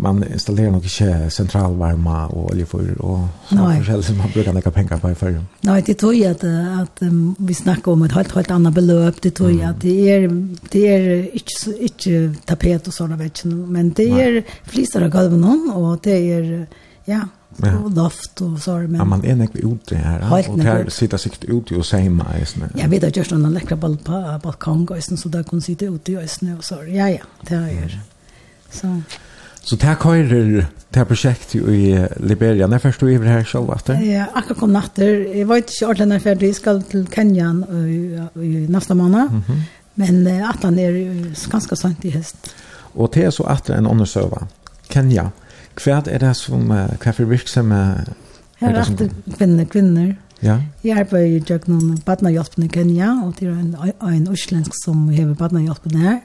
man 0.00 0.24
installerar 0.32 0.70
nog 0.70 0.84
inte 0.84 1.30
centralvärma 1.30 2.26
och 2.26 2.50
oljefyr 2.50 2.94
och 2.98 3.18
sådär 3.48 4.02
som 4.02 4.18
man 4.18 4.30
brukar 4.30 4.52
lägga 4.52 4.70
pengar 4.70 4.98
på 4.98 5.10
i 5.10 5.14
förr. 5.14 5.44
Nej, 5.60 5.82
det 5.86 5.94
tror 5.94 6.14
jag 6.14 6.30
att, 6.30 6.44
att 6.82 7.02
um, 7.02 7.34
vi 7.38 7.54
snackar 7.54 7.92
om 7.92 8.02
ett 8.02 8.12
helt, 8.12 8.34
helt 8.34 8.50
annat 8.50 8.74
belöp. 8.74 9.22
Det 9.22 9.30
tror 9.30 9.50
jag 9.50 9.58
mm. 9.58 9.70
att 9.70 9.80
det 9.80 10.10
är, 10.10 10.28
det 10.70 10.88
är 10.88 11.34
inte, 11.34 11.82
inte 11.82 12.40
tapet 12.44 12.86
och 12.86 12.94
sådana 12.94 13.16
vet 13.16 13.44
men 13.44 13.92
det 13.92 14.14
Nej. 14.14 14.36
är 14.36 14.44
flisar 14.64 15.02
av 15.02 15.08
golven 15.08 15.70
och 15.74 15.98
det 16.02 16.32
är, 16.32 16.66
ja, 17.04 17.20
Ja. 17.56 17.78
och 17.78 17.90
loft 17.90 18.40
och 18.40 18.58
så 18.58 18.76
men 18.76 18.94
ja, 18.94 19.04
man 19.04 19.24
är 19.24 19.36
näck 19.36 19.54
ute 19.54 19.96
här 19.96 20.20
ja. 20.20 20.52
och 20.52 20.58
här 20.58 20.88
sitter 20.88 21.16
sig 21.16 21.32
ute 21.42 21.74
och 21.74 21.86
säger 21.86 22.10
mig 22.10 22.42
isne. 22.42 22.68
Jag 22.74 22.88
vet 22.88 23.04
att 23.04 23.16
just 23.16 23.32
en 23.32 23.52
läckra 23.52 23.76
ball 23.76 23.96
på 23.96 24.40
balkong 24.42 24.88
och 24.88 25.18
så 25.18 25.28
där 25.28 25.42
kan 25.42 25.60
sitta 25.60 25.84
ute 25.84 26.16
och 26.16 26.22
isne 26.22 26.56
och 26.56 26.64
så 26.64 26.74
ja 26.74 27.08
ja 27.08 27.22
det 27.48 27.54
är 27.54 28.00
så 28.70 29.02
Så 29.62 29.76
det 29.76 29.86
här 29.86 29.94
körer 29.94 30.66
det 30.88 30.98
här 30.98 31.06
projektet 31.06 31.54
i 31.54 32.06
Liberia. 32.16 32.66
När 32.66 32.78
först 32.78 33.00
du 33.00 33.14
är 33.14 33.18
här 33.22 33.44
själv 33.44 33.70
efter? 33.72 34.02
Ja, 34.02 34.24
akkurat 34.34 34.58
kom 34.58 34.72
natter. 34.72 35.36
Jag 35.36 35.46
var 35.46 35.56
inte 35.56 35.72
ordentligt 35.82 36.08
när 36.08 36.18
färdig. 36.18 36.48
Jag 36.48 36.56
ska 36.56 36.80
till 36.80 37.06
Kenya 37.14 37.64
i, 37.72 38.20
i 38.34 38.66
nästa 38.68 38.94
månad. 38.94 39.42
Men 39.94 40.26
uh, 40.26 40.50
att 40.50 40.62
han 40.62 40.78
är 40.78 41.50
ganska 41.50 41.76
sant 41.76 42.04
i 42.04 42.10
häst. 42.10 42.54
Och 42.92 43.10
det 43.12 43.24
är 43.24 43.30
så 43.30 43.44
att 43.44 43.70
en 43.70 43.86
annan 43.86 44.06
söva. 44.06 44.46
Kenya. 44.88 45.30
Kvärt 45.74 46.06
är 46.06 46.18
det 46.18 46.34
som 46.34 46.88
kaffe 47.00 47.24
virksamma 47.24 47.94
Här 48.56 48.74
är 48.74 48.96
det 48.98 49.10
kvinnor, 49.38 49.64
kvinnor. 49.64 50.16
Ja. 50.40 50.62
Jag 50.82 50.96
har 50.96 51.04
på 51.04 51.18
jag 51.18 51.68
någon 51.68 52.00
badnahjälpen 52.04 52.64
i 52.64 52.68
Kenya 52.68 53.22
och 53.26 53.34
det 53.38 53.46
är 53.46 53.50
en, 53.50 53.76
en 54.00 54.28
utländsk 54.32 54.84
som 54.84 55.08
har 55.08 55.34
badnahjälpen 55.34 55.94
här 55.94 56.20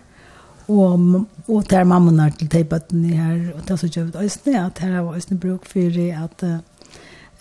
og 0.68 1.26
og 1.48 1.70
der 1.70 1.84
mamma 1.84 2.30
til 2.30 2.50
de 2.50 2.64
bøttene 2.64 3.08
her 3.14 3.54
og 3.56 3.68
det 3.68 3.80
så 3.80 3.88
kjøpt 3.88 4.16
øsne 4.22 4.66
at 4.66 4.80
her 4.82 5.02
var 5.02 5.16
øsne 5.16 5.38
bruk 5.38 5.66
for 5.70 6.00
at 6.24 6.46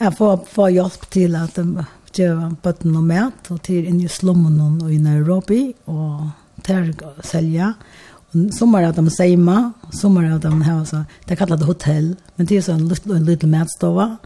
jeg 0.01 0.13
får, 0.19 0.47
får 0.51 0.69
hjelp 0.69 1.11
til 1.11 1.37
at 1.37 1.57
de 1.57 1.85
gjør 2.15 2.57
bøttene 2.63 2.99
og 2.99 3.07
mat 3.09 3.51
og 3.51 3.63
til 3.67 3.87
inn 3.89 4.01
i 4.03 4.11
slummen 4.11 4.59
og 4.83 4.91
i 4.93 4.99
Nairobi 4.99 5.75
og 5.87 6.31
der 6.67 6.91
selja. 7.23 7.75
Som 8.51 8.75
er 8.75 8.89
at 8.89 8.99
de 8.99 9.11
seima 9.15 9.73
som 9.95 10.17
er 10.19 10.33
at 10.35 10.43
de 10.43 10.53
har 10.67 10.85
så 10.85 11.05
det 11.29 11.39
kallar 11.39 11.61
det 11.61 11.69
hotell 11.69 12.15
men 12.37 12.47
det 12.47 12.59
er 12.59 12.67
så 12.67 12.75
en 12.75 13.27
liten 13.27 13.51
matstova 13.51 14.17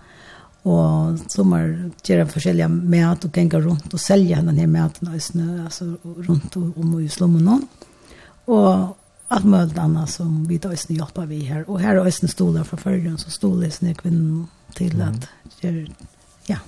og 0.69 1.19
som 1.31 1.53
er 1.53 1.75
gjør 2.05 2.25
forskjellige 2.33 2.69
mat 2.69 3.25
og 3.25 3.33
ganger 3.33 3.66
rundt 3.69 3.93
og 3.93 4.01
selja 4.01 4.41
denne 4.41 4.66
maten 4.66 5.12
øsne 5.15 5.65
altså 5.65 5.93
rundt 6.05 6.57
om 6.57 6.97
i 7.01 7.09
slummen 7.09 7.53
og 7.53 7.78
og 8.49 8.97
alt 9.31 9.45
mulig 9.45 9.77
annet 9.79 10.11
som 10.11 10.45
vi 10.49 10.57
da 10.57 10.73
øyne 10.73 10.97
hjelper 10.97 11.29
vi 11.29 11.43
her. 11.45 11.65
Og 11.69 11.81
her 11.81 11.99
er 11.99 12.09
øyne 12.09 12.29
stoler 12.29 12.65
fra 12.65 12.77
følgen, 12.81 13.19
så 13.19 13.31
stoler 13.31 13.69
øyne 13.83 13.95
kvinnen 13.95 14.49
til 14.77 15.01
at 15.03 15.29
gjør, 15.61 15.87
ja. 16.49 16.59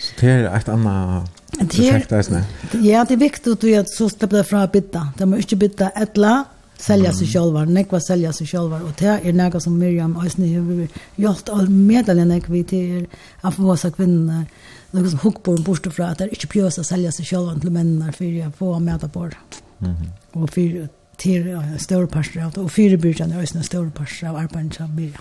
Så 0.00 0.12
det 0.20 0.30
er 0.30 0.50
et 0.56 0.68
annet 0.68 1.30
Det 1.58 1.68
prosjekt 1.68 2.12
øyne? 2.12 2.44
Ja, 2.84 3.04
det 3.08 3.14
er 3.14 3.22
viktig 3.22 3.52
at 3.52 3.64
vi 3.64 3.72
er 3.72 3.84
så 3.98 4.08
stedet 4.08 4.46
fra 4.46 4.64
å 4.66 4.70
bytte. 4.70 5.02
De 5.18 5.26
må 5.26 5.38
ikke 5.40 5.56
bytte 5.56 5.90
et 5.96 6.18
la, 6.18 6.44
selja 6.78 7.12
seg 7.16 7.30
sjølvar, 7.30 7.66
nekva 7.66 8.00
sälja 8.00 8.32
sig 8.32 8.46
själva 8.46 8.76
och 8.82 8.92
det 8.98 9.20
är 9.24 9.32
något 9.32 9.62
som 9.62 9.78
Miriam 9.78 10.16
Øysni 10.24 10.54
har 10.54 10.88
gjort 11.16 11.48
all 11.48 11.68
medelen 11.68 12.28
nekva 12.28 12.62
til 12.68 13.06
att 13.40 13.54
få 13.54 13.76
seg 13.76 13.96
kvinner, 13.96 14.44
noe 14.92 15.10
som 15.10 15.18
hukkborn 15.18 15.62
bortefra, 15.62 16.06
att 16.06 16.18
det 16.18 16.24
är 16.24 16.28
inte 16.28 16.46
pjösa 16.46 16.80
å 16.80 16.84
selja 16.84 17.12
seg 17.12 17.26
sjølvar 17.26 17.60
til 17.60 17.72
mennene, 17.72 18.12
for 18.12 18.24
å 18.24 18.50
få 18.58 18.78
mäta 18.78 19.08
på 19.08 19.28
det. 19.28 19.65
Mm 19.80 19.88
-hmm. 19.88 20.40
Og 20.40 20.48
for 20.50 20.88
til 21.18 21.48
uh, 21.56 21.64
større 21.78 22.06
parter 22.06 22.44
av 22.44 22.52
det, 22.52 22.62
og 22.62 22.70
fire 22.70 22.98
byrjan 23.00 23.32
er 23.32 23.40
også 23.40 23.62
større 23.62 23.90
parter 23.94 24.28
av 24.30 24.36
arbeidet 24.36 24.78
som 24.78 24.92
blir. 24.96 25.16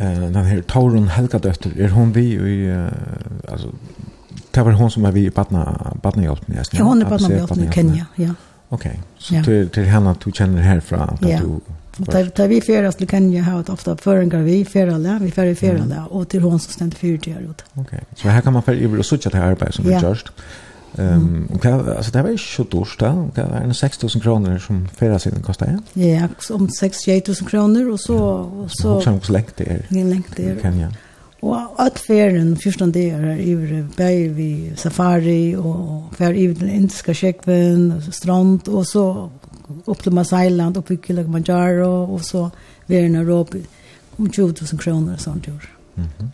Uh, 0.00 0.26
den 0.32 0.44
her 0.44 0.62
Taurun 0.68 1.08
Helgadøtter, 1.08 1.76
er 1.76 1.94
hun 1.96 2.14
vi 2.14 2.26
i, 2.34 2.58
uh, 2.70 2.88
altså, 3.48 3.72
det 4.54 4.64
var 4.64 4.76
hun 4.80 4.90
som 4.90 5.04
er 5.04 5.16
vi 5.16 5.26
i 5.26 5.30
Badna, 5.30 5.64
Badnahjelpen? 6.02 6.54
Ja, 6.54 6.62
ja, 6.72 6.84
hun 6.84 7.02
er 7.02 7.08
Badnahjelpen 7.08 7.64
i 7.64 7.72
Kenya, 7.72 8.10
ja. 8.18 8.36
Ok, 8.70 8.86
så 9.18 9.34
ja. 9.34 9.42
til, 9.46 9.68
til 9.70 9.84
henne 9.86 10.14
du 10.24 10.30
kjenner 10.30 10.62
herfra? 10.62 11.16
Ja, 11.22 11.40
du, 11.42 11.60
Da, 11.96 12.20
da 12.28 12.44
vi 12.46 12.58
fyrir 12.60 12.90
til 12.92 13.08
Kenya 13.08 13.40
har 13.42 13.62
vi 13.62 13.72
ofte 13.72 13.94
føringar 13.96 14.42
vi 14.44 14.58
fyrir 14.68 14.98
vi 15.20 15.30
fyrir 15.30 15.54
fyrir 15.56 15.84
mm. 15.84 16.10
og 16.10 16.28
til 16.28 16.42
hun 16.44 16.58
som 16.58 16.72
stender 16.72 16.98
fyrir 16.98 17.16
til 17.18 17.32
her 17.32 17.46
ute. 17.48 17.64
Ok, 17.76 17.94
så 18.14 18.28
her 18.28 18.40
kan 18.40 18.52
man 18.52 18.62
fyrir 18.62 18.82
iver 18.84 18.98
og 18.98 19.04
sutja 19.04 19.30
til 19.30 19.40
arbeid 19.40 19.72
som 19.72 19.84
vi 19.84 19.94
ja. 19.94 20.00
gjørst. 20.00 20.28
Ja 20.36 20.65
Ehm 20.98 21.48
um, 21.52 21.60
mm. 21.62 21.96
alltså 21.96 22.12
det 22.12 22.22
var 22.22 22.30
ju 22.30 22.38
så 22.38 22.62
dyrt 22.62 22.98
då. 22.98 23.30
Det 23.34 23.42
var 23.42 23.56
en 23.56 23.74
6000 23.74 24.20
kronor 24.20 24.58
som 24.58 24.88
förra 24.88 25.18
sidan 25.18 25.42
kostade. 25.42 25.78
Ja, 25.92 26.28
om 26.50 26.68
6-8000 26.68 27.48
kronor 27.48 27.90
och 27.90 28.00
så 28.00 28.18
och 28.18 28.70
så 28.70 29.00
som 29.00 29.20
så 29.20 29.32
länge 29.32 29.46
det 29.56 29.70
är. 29.70 29.86
Ni 29.88 30.04
länge 30.04 30.24
det. 30.36 30.62
Kan 30.62 30.78
jag. 30.78 30.92
Och 31.40 31.58
att 31.76 31.98
färden 31.98 32.56
första 32.56 32.86
det 32.86 33.10
är 33.10 33.38
i 33.38 33.84
berg 33.96 34.28
vi 34.28 34.72
safari 34.76 35.56
och 35.56 36.16
för 36.16 36.32
i 36.32 36.46
den 36.46 36.70
indiska 36.70 37.14
sjön 37.14 38.02
strand 38.12 38.68
och 38.68 38.86
så 38.86 39.30
upp 39.84 40.02
till 40.02 40.12
Masailand 40.12 40.76
upp 40.76 40.90
i 40.90 40.96
Kilimanjaro 41.06 42.14
och 42.14 42.24
så 42.24 42.50
vi 42.86 42.96
i 42.96 43.08
Nairobi 43.08 43.62
om 44.16 44.30
20000 44.30 44.78
kronor 44.78 45.16
sånt 45.16 45.46
gör. 45.46 45.70
Mhm. 45.94 46.08
Mm 46.18 46.30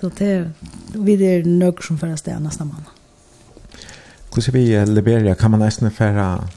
så 0.00 0.10
det 0.18 0.50
vi 0.94 1.16
det 1.16 1.46
nöjd 1.46 1.82
som 1.82 1.98
förra 1.98 2.16
stäna 2.16 2.38
nästa 2.38 2.64
månad. 2.64 2.95
Hvordan 4.36 4.54
vi 4.54 4.74
i 4.74 4.86
Liberia, 4.86 5.34
kan 5.34 5.50
man 5.50 5.60
nästan 5.60 5.90
färra 5.90 6.48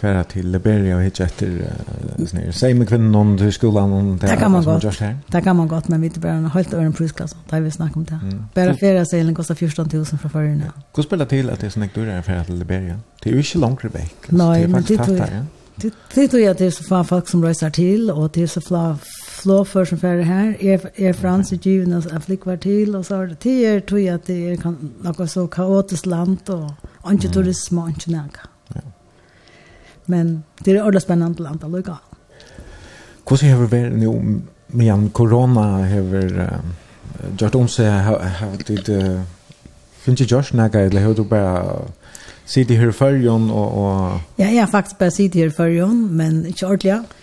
färra 0.00 0.24
till 0.24 0.50
Liberia 0.50 0.96
och 0.96 1.02
hitta 1.02 1.24
efter 1.24 1.46
uh, 1.46 2.26
sån 2.26 2.38
här 2.40 2.52
same 2.52 2.86
kvinnan 2.86 3.14
om 3.14 3.36
du 3.36 3.52
skolan 3.52 3.92
och 3.92 4.16
det, 4.16 4.36
kan 4.36 4.50
man 4.50 4.64
gott. 4.64 4.98
Det 5.26 5.40
kan 5.42 5.56
man 5.56 5.68
gott 5.68 5.88
men 5.88 6.00
vi 6.00 6.06
inte 6.06 6.20
bara 6.20 6.32
helt 6.32 6.72
över 6.72 6.84
en 6.84 6.92
prisklass. 6.92 7.36
har 7.50 7.60
vi 7.60 7.70
snackar 7.70 7.96
om 7.96 8.04
det. 8.04 8.20
Mm. 8.22 8.44
Bara 8.54 8.76
färra 8.76 9.04
sailen 9.04 9.34
kostar 9.34 9.54
14 9.54 9.88
000 9.92 10.06
från 10.06 10.30
förrän. 10.30 10.62
Hur 10.96 11.02
spelar 11.02 11.26
till 11.26 11.50
att 11.50 11.60
det 11.60 11.66
är 11.66 11.70
sån 11.70 11.82
här 11.82 11.90
dörrar 11.94 12.22
färra 12.22 12.44
till 12.44 12.58
Liberia? 12.58 12.98
Det 13.22 13.30
är 13.30 13.32
ju 13.32 13.38
inte 13.38 13.58
långt 13.58 13.84
Rebecca. 13.84 14.26
Nej, 14.28 14.68
men 14.68 14.82
det 14.82 14.98
tror 14.98 15.16
jag. 15.16 15.28
Det 16.14 16.28
tror 16.28 16.42
jag 16.42 16.50
att 16.50 16.58
det 16.58 16.66
är 16.66 16.70
så 16.70 16.84
få 16.84 17.04
folk 17.04 17.28
som 17.28 17.44
reser 17.44 17.70
till 17.70 18.10
och 18.10 18.30
det 18.30 18.42
är 18.42 18.46
så 18.46 18.60
få 18.60 18.96
flå 19.30 19.64
för 19.64 19.84
som 19.84 19.98
färre 19.98 20.24
fører 20.24 20.56
är 20.60 20.74
er, 20.74 20.78
er 20.96 21.12
fransk 21.12 21.66
givende 21.66 21.96
at 21.96 22.22
flickvar 22.22 22.56
till 22.56 22.96
och 22.96 23.06
så 23.06 23.16
har 23.16 23.26
det 23.26 23.40
tider, 23.40 23.80
tror 23.80 24.00
jag 24.00 24.14
att 24.14 24.26
det 24.26 24.52
är 24.52 24.56
kan, 24.56 24.90
något 25.02 25.30
så 25.30 25.46
kaotiskt 25.46 26.06
land, 26.06 26.50
og 26.50 27.12
ikke 27.12 27.28
turism 27.28 27.78
och 27.78 27.88
inte 27.88 28.10
nægge. 28.10 28.40
Ja. 28.74 28.80
Men 30.06 30.42
det 30.64 30.70
är 30.70 30.80
ordentligt 30.80 31.02
spännande 31.02 31.42
land, 31.42 31.64
att 31.64 31.70
lycka. 31.70 31.96
Hvordan 33.28 33.50
har 33.50 33.58
vi 33.66 33.76
vært 33.76 33.92
nå, 33.92 34.12
men 34.68 35.10
corona 35.10 35.60
har 35.86 36.00
vi 36.00 36.48
gjort 37.38 37.54
om 37.54 37.68
seg, 37.68 37.86
har 37.86 38.56
vi 38.68 38.76
det, 38.76 39.22
finnes 40.00 40.20
ikke 40.20 40.34
gjort 40.34 40.54
nægge, 40.54 40.78
eller 40.78 41.00
har 41.00 41.12
du 41.14 41.24
bare 41.24 41.84
sitte 42.44 42.74
her 42.74 42.88
i 42.88 42.92
førjen, 42.92 43.50
og... 43.50 44.20
Ja, 44.38 44.50
jag 44.50 44.60
har 44.60 44.66
faktiskt 44.66 44.98
bara 44.98 45.10
sitte 45.10 45.38
här 45.38 45.46
i 45.46 45.50
førjen, 45.50 46.08
men 46.16 46.46
inte 46.46 46.66
ordentligt. 46.66 47.19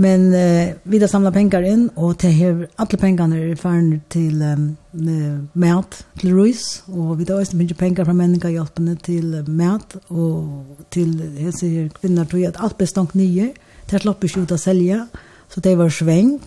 Men 0.00 0.34
eh, 0.34 0.74
vi 0.82 0.98
har 0.98 1.08
samlat 1.08 1.34
pengar 1.34 1.62
in 1.62 1.88
och 1.94 2.14
det 2.20 2.28
här 2.28 2.68
alla 2.76 2.98
pengarna 2.98 3.36
är 3.36 3.56
förn 3.56 4.00
till 4.08 4.42
um, 4.42 5.48
mat 5.52 6.06
till 6.18 6.34
Ruiz 6.34 6.82
och 6.86 7.20
vi 7.20 7.32
har 7.32 7.40
också 7.40 7.56
mycket 7.56 7.78
pengar 7.78 8.04
från 8.04 8.16
människa 8.16 8.48
hjälpande 8.48 8.96
till 8.96 9.44
mat 9.48 9.96
och 10.06 10.66
till 10.88 11.42
jag 11.44 11.54
säger 11.54 11.88
kvinnor 11.88 12.24
tror 12.24 12.42
jag 12.42 12.48
att 12.48 12.60
allt 12.60 12.78
bestånd 12.78 13.08
nio 13.12 13.54
det 13.90 13.98
slapp 13.98 14.24
ut 14.24 14.52
att 14.52 14.60
sälja 14.60 15.08
så 15.48 15.60
det 15.60 15.76
var 15.76 15.90
sväng 15.90 16.40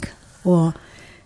och 0.44 0.72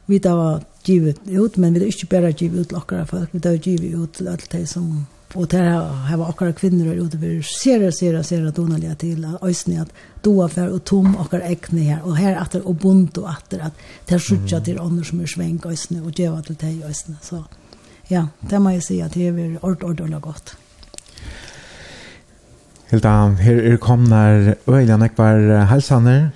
vi 0.06 0.22
har 0.24 0.62
givet 0.84 1.20
ut 1.28 1.58
men 1.58 1.74
vi 1.74 1.80
har 1.80 1.86
inte 1.86 2.06
bara 2.06 2.30
givet 2.30 2.60
ut 2.60 2.72
lockare 2.72 3.06
folk 3.06 3.30
vi 3.32 3.48
har 3.48 3.56
givet 3.56 4.00
ut 4.00 4.14
till 4.14 4.28
allt 4.28 4.50
det 4.50 4.68
som 4.68 5.06
Og 5.36 5.52
det 5.52 5.60
her 5.60 6.16
var 6.16 6.30
akkurat 6.30 6.56
kvinner 6.56 6.94
og 6.94 7.10
det 7.12 7.20
blir 7.20 7.42
sere, 7.44 7.92
sere, 7.92 8.24
sere 8.24 8.52
donalige 8.56 8.96
til 9.02 9.26
øysene 9.44 9.82
at 9.84 9.92
doa 10.24 10.48
fer 10.48 10.72
og 10.72 10.86
tom 10.88 11.16
akkurat 11.20 11.50
ekne 11.52 11.84
her. 11.84 12.04
Og 12.08 12.16
her 12.16 12.40
atter 12.40 12.64
og 12.64 12.78
bunt 12.80 13.18
og 13.20 13.28
atter 13.34 13.66
at 13.68 13.82
det 14.08 14.16
er 14.16 14.24
sjukkja 14.24 14.62
til 14.64 14.80
ånder 14.80 15.04
som 15.04 15.20
er 15.20 15.32
svenk 15.32 15.66
øysene 15.68 16.04
og 16.04 16.16
djeva 16.16 16.40
til 16.46 16.56
teg 16.56 16.86
øysene. 16.88 17.18
Så 17.22 17.42
ja, 18.10 18.28
det 18.50 18.62
må 18.62 18.78
jeg 18.78 18.86
si 18.88 19.02
at 19.04 19.14
det 19.14 19.28
er 19.28 19.60
ord, 19.62 19.84
ord, 19.84 20.02
ord 20.02 20.22
godt. 20.22 20.56
Hilda, 22.92 23.12
her 23.42 23.60
er 23.74 23.78
komnar 23.82 24.56
øyla 24.68 24.98
nekvar 24.98 25.66
halsaner. 25.68 26.30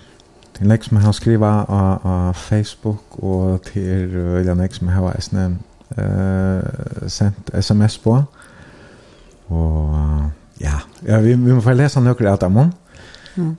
til 0.59 0.67
nek 0.67 0.83
som 0.83 0.97
jeg 0.97 1.03
har 1.03 1.11
skriva 1.11 1.49
av 1.69 1.99
av 2.03 2.33
Facebook 2.35 3.23
og 3.23 3.61
til 3.63 4.11
øyla 4.15 4.53
nek 4.53 4.73
som 4.73 4.87
jeg 4.87 4.95
har 4.95 5.15
eisne 5.15 5.57
uh, 5.97 7.07
sendt 7.07 7.51
sms 7.63 7.97
på. 7.97 8.11
Uh, 8.11 8.38
Og 9.49 10.29
ja, 10.61 10.79
ja 11.07 11.19
vi, 11.23 11.33
vi 11.33 11.55
må 11.55 11.61
få 11.63 11.73
lese 11.77 12.01
noen 12.03 12.29
av 12.29 12.39
dem. 12.43 12.61
Mm. 13.35 13.57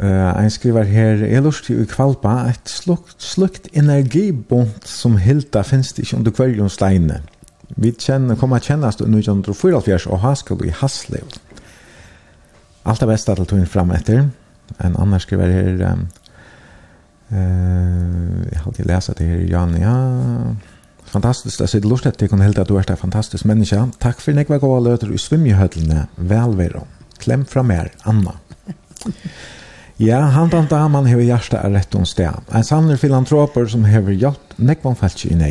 Uh, 0.00 0.32
en 0.40 0.48
skriver 0.50 0.86
her, 0.88 1.26
jeg 1.28 1.42
lust 1.44 1.66
til 1.68 1.82
kvalpa 1.88 2.46
et 2.48 2.70
slukt, 2.72 3.18
slukt 3.20 3.66
energibont 3.76 4.86
som 4.88 5.18
hilda 5.20 5.60
finnes 5.66 5.92
det 5.92 6.06
ikke 6.06 6.16
under 6.16 6.34
kveldjonsleine. 6.38 7.18
Vi 7.76 7.92
kjenner, 7.92 8.38
kommer 8.40 8.62
til 8.62 8.72
kjennast 8.72 9.02
under 9.04 9.20
1944 9.20 10.08
og 10.08 10.22
haskall 10.24 10.64
i 10.64 10.72
Haslev. 10.80 11.36
Alt 12.88 13.04
det 13.04 13.10
beste 13.10 13.34
til 13.36 13.50
tog 13.50 13.68
fram 13.68 13.92
etter. 13.92 14.24
En 14.80 14.96
annan 14.96 15.20
skriver 15.20 15.52
her, 15.52 15.84
um, 15.92 16.06
uh, 17.28 18.48
jeg 18.48 18.56
har 18.56 18.66
alltid 18.72 18.88
lesa 18.88 19.12
det 19.18 19.28
her, 19.28 19.46
Jan, 19.50 19.76
ja, 19.82 19.96
Fantastiskt, 21.10 21.60
alltså 21.60 21.80
det 21.80 21.88
lust 21.88 22.06
att 22.06 22.18
det 22.18 22.28
kan 22.28 22.40
helt 22.40 22.58
att 22.58 22.68
du 22.68 22.76
är 22.78 22.90
en 22.90 22.96
fantastisk 22.96 23.44
människa. 23.44 23.88
Tack 23.98 24.20
för 24.20 24.32
nekva 24.32 24.58
goa 24.58 24.80
löter 24.80 25.12
i 25.14 25.18
svimjehödlene. 25.18 26.06
Välvero. 26.16 26.86
Klem 27.18 27.44
fram 27.44 27.66
mer 27.66 27.92
Anna. 28.02 28.32
Ja, 30.00 30.20
han 30.20 30.48
tant 30.50 30.70
daman 30.70 31.04
hever 31.06 31.22
hjärsta 31.22 31.58
er 31.60 31.74
rett 31.74 31.94
om 31.94 32.06
sted. 32.08 32.32
En 32.56 32.64
samler 32.64 32.96
filantroper 32.96 33.66
som 33.68 33.82
hever 33.84 34.14
hjalt 34.16 34.54
nekvan 34.56 34.96
falsk 34.96 35.26
i 35.28 35.34
nei. 35.36 35.50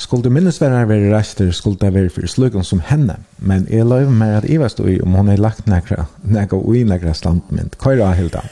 Skulle 0.00 0.30
minnesverrar 0.32 0.88
være 0.88 1.10
rester 1.12 1.50
skulle 1.52 1.76
det 1.82 1.90
være 1.92 2.08
for 2.14 2.24
slugan 2.24 2.64
som 2.64 2.80
henne. 2.80 3.18
Men 3.36 3.66
jeg 3.68 3.84
løyver 3.84 4.16
meg 4.16 4.32
at 4.38 4.48
Iva 4.48 4.70
stod 4.72 4.88
i 4.94 4.96
om 5.04 5.12
hun 5.12 5.28
har 5.28 5.42
lagt 5.44 5.68
nekra, 5.68 6.06
nekra 6.24 6.56
og 6.56 6.76
i 6.76 6.86
nekra 6.88 7.12
standmynd. 7.12 7.76
Køyra, 7.76 8.14
Hilda. 8.16 8.46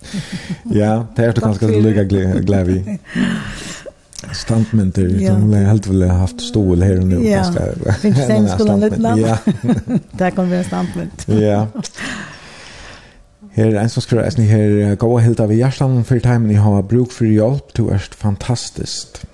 Ja, 0.80 1.02
det 1.16 1.24
er 1.26 1.32
du 1.36 1.40
kanskje 1.44 1.76
lukka 1.76 2.06
glævi. 2.40 2.80
Standmynter, 4.36 5.08
ja. 5.20 5.34
de 5.34 5.54
har 5.54 5.70
helt 5.72 5.88
vel 5.90 6.04
haft 6.10 6.42
stol 6.42 6.82
her 6.82 7.00
og 7.02 7.06
nu. 7.10 7.18
Ja, 7.24 7.44
finns 8.02 8.18
det 8.18 8.36
en 8.36 8.48
skolan 8.48 8.84
litt 8.84 8.98
land. 8.98 9.20
Ja. 9.22 9.38
Där 10.18 10.30
kommer 10.30 10.50
vi 10.50 10.56
en 10.56 10.64
standmynt. 10.64 11.26
ja. 11.28 11.66
Her 13.50 13.66
er 13.74 13.80
en 13.80 13.90
som 13.90 14.02
skriver, 14.02 14.28
jeg 14.38 14.46
her 14.46 14.94
gå 14.94 15.08
og 15.10 15.22
hilda 15.24 15.48
vi 15.50 15.58
hjertan 15.58 16.04
for 16.06 16.22
timen 16.22 16.52
jeg 16.52 16.62
har 16.62 16.82
bruk 16.86 17.10
for 17.12 17.26
hjelp, 17.26 17.74
du 17.76 17.88
er 17.90 18.04
fantastisk. 18.16 19.24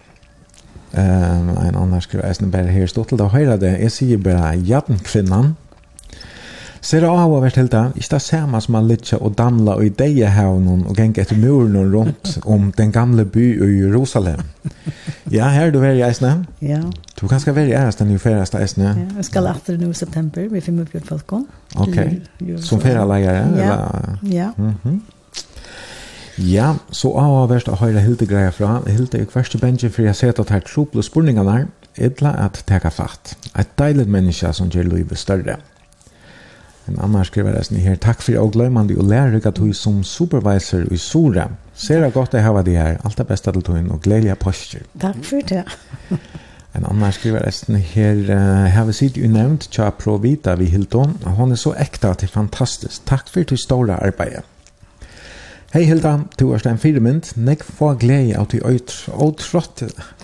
Um, 0.96 1.50
en 1.60 1.76
annen 1.76 2.00
skriver, 2.00 2.24
jeg 2.26 2.50
bare 2.50 2.72
her 2.72 2.88
stått 2.88 3.10
til 3.12 3.20
det 3.20 3.28
høyre 3.34 3.58
det, 3.60 3.74
jeg 3.82 3.92
sier 3.92 4.22
bare 4.22 4.54
jaden 4.56 5.02
kvinnan, 5.04 5.52
Ser 6.86 7.02
det 7.02 7.08
av 7.10 7.32
hvert 7.42 7.56
helt 7.58 7.72
da, 7.72 7.80
ikke 7.98 8.12
det 8.12 8.22
samme 8.22 8.60
som 8.62 8.76
man 8.76 8.86
lytter 8.86 9.18
og 9.18 9.32
damla 9.34 9.74
og 9.74 9.82
i 9.82 9.88
ideer 9.90 10.30
havnen 10.30 10.84
og 10.86 10.94
genge 10.94 11.18
etter 11.24 11.38
muren 11.40 11.74
rundt 11.90 12.36
om 12.46 12.68
den 12.76 12.92
gamle 12.94 13.24
by 13.26 13.46
i 13.66 13.70
Jerusalem. 13.80 14.44
Ja, 15.32 15.48
her 15.50 15.72
du 15.74 15.80
er 15.82 15.96
i 15.98 16.04
Eisne. 16.06 16.44
Ja. 16.62 16.84
Du 17.18 17.26
kan 17.26 17.42
skal 17.42 17.56
være 17.56 17.72
i 17.72 17.74
Eisne, 17.80 18.06
du 18.06 18.22
ferdes 18.22 18.54
Eisne. 18.54 18.92
Ja, 18.92 19.08
jeg 19.16 19.26
skal 19.26 19.50
etter 19.50 19.80
nå 19.82 19.90
i 19.90 19.98
september, 19.98 20.46
vi 20.52 20.62
finner 20.62 20.86
opp 20.86 20.94
på 20.94 21.02
Falkon. 21.08 21.48
Ok, 21.74 21.98
som 22.62 22.80
ferdelegere? 22.80 23.50
Ja, 23.58 23.76
ja. 24.30 24.50
Mm 24.56 24.74
-hmm. 24.84 25.00
Ja, 26.38 26.74
så 26.90 27.16
av 27.18 27.48
hvert 27.50 27.68
å 27.68 27.76
høre 27.80 28.00
Hilde 28.00 28.26
greia 28.26 28.50
fra. 28.50 28.82
Hilde 28.86 29.18
er 29.18 29.24
hverst 29.24 29.50
til 29.50 29.90
for 29.90 30.02
jeg 30.02 30.14
ser 30.14 30.40
at 30.40 30.50
her 30.50 30.60
trople 30.60 31.02
spurningene 31.02 31.52
her, 31.52 31.66
etla 31.96 32.30
at 32.44 32.64
teka 32.66 32.88
fatt. 32.88 33.36
Et 33.58 33.78
deilig 33.78 34.08
menneske 34.08 34.52
som 34.52 34.68
gjør 34.68 34.82
livet 34.82 35.18
større. 35.18 35.46
Ja. 35.46 35.75
En 36.86 36.98
annan 37.02 37.24
skriver 37.26 37.50
det 37.56 37.64
sånn 37.66 37.80
her, 37.82 37.96
takk 37.98 38.20
for 38.22 38.38
og 38.38 38.52
gløymande 38.54 38.94
og 38.94 39.08
lære 39.10 39.40
at 39.42 39.58
du 39.58 39.72
som 39.74 40.04
supervisor 40.06 40.86
i 40.94 40.98
Sora. 41.02 41.48
Ser 41.74 42.04
det 42.04 42.12
godt 42.14 42.36
å 42.38 42.42
ha 42.44 42.62
det 42.62 42.76
her. 42.78 42.98
Alt 43.04 43.18
det 43.18 43.26
beste 43.26 43.52
til 43.52 43.64
tøyen 43.66 43.90
og 43.90 44.04
gledelige 44.04 44.38
posture. 44.38 44.86
Takk 45.02 45.18
for 45.26 45.42
det. 45.50 45.64
en 46.76 46.86
annan 46.86 47.14
skriver 47.16 47.42
det 47.42 47.54
sånn 47.56 47.80
her, 47.82 48.20
har 48.70 48.86
vi 48.86 48.94
sitt 48.94 49.18
jo 49.18 49.26
nevnt, 49.32 49.66
tja 49.74 49.90
Provita 49.98 50.54
vi 50.60 50.70
Hilton. 50.70 51.16
Hon 51.38 51.52
er 51.52 51.58
så 51.58 51.74
ekta 51.74 52.14
til 52.20 52.30
fantastisk. 52.30 53.02
Takk 53.10 53.32
for 53.34 53.42
til 53.42 53.58
store 53.58 53.98
arbeidet. 53.98 54.44
Hei 55.74 55.82
Hilda, 55.84 56.20
du 56.38 56.52
er 56.54 56.62
stein 56.62 56.78
firmynd. 56.78 57.32
Nek 57.36 57.64
få 57.66 57.96
glede 57.98 58.38
av 58.38 58.46
til 58.52 58.62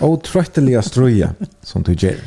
åtrøttelige 0.00 0.82
strøye 0.86 1.32
som 1.66 1.82
du 1.82 1.90
gjør. 1.92 2.22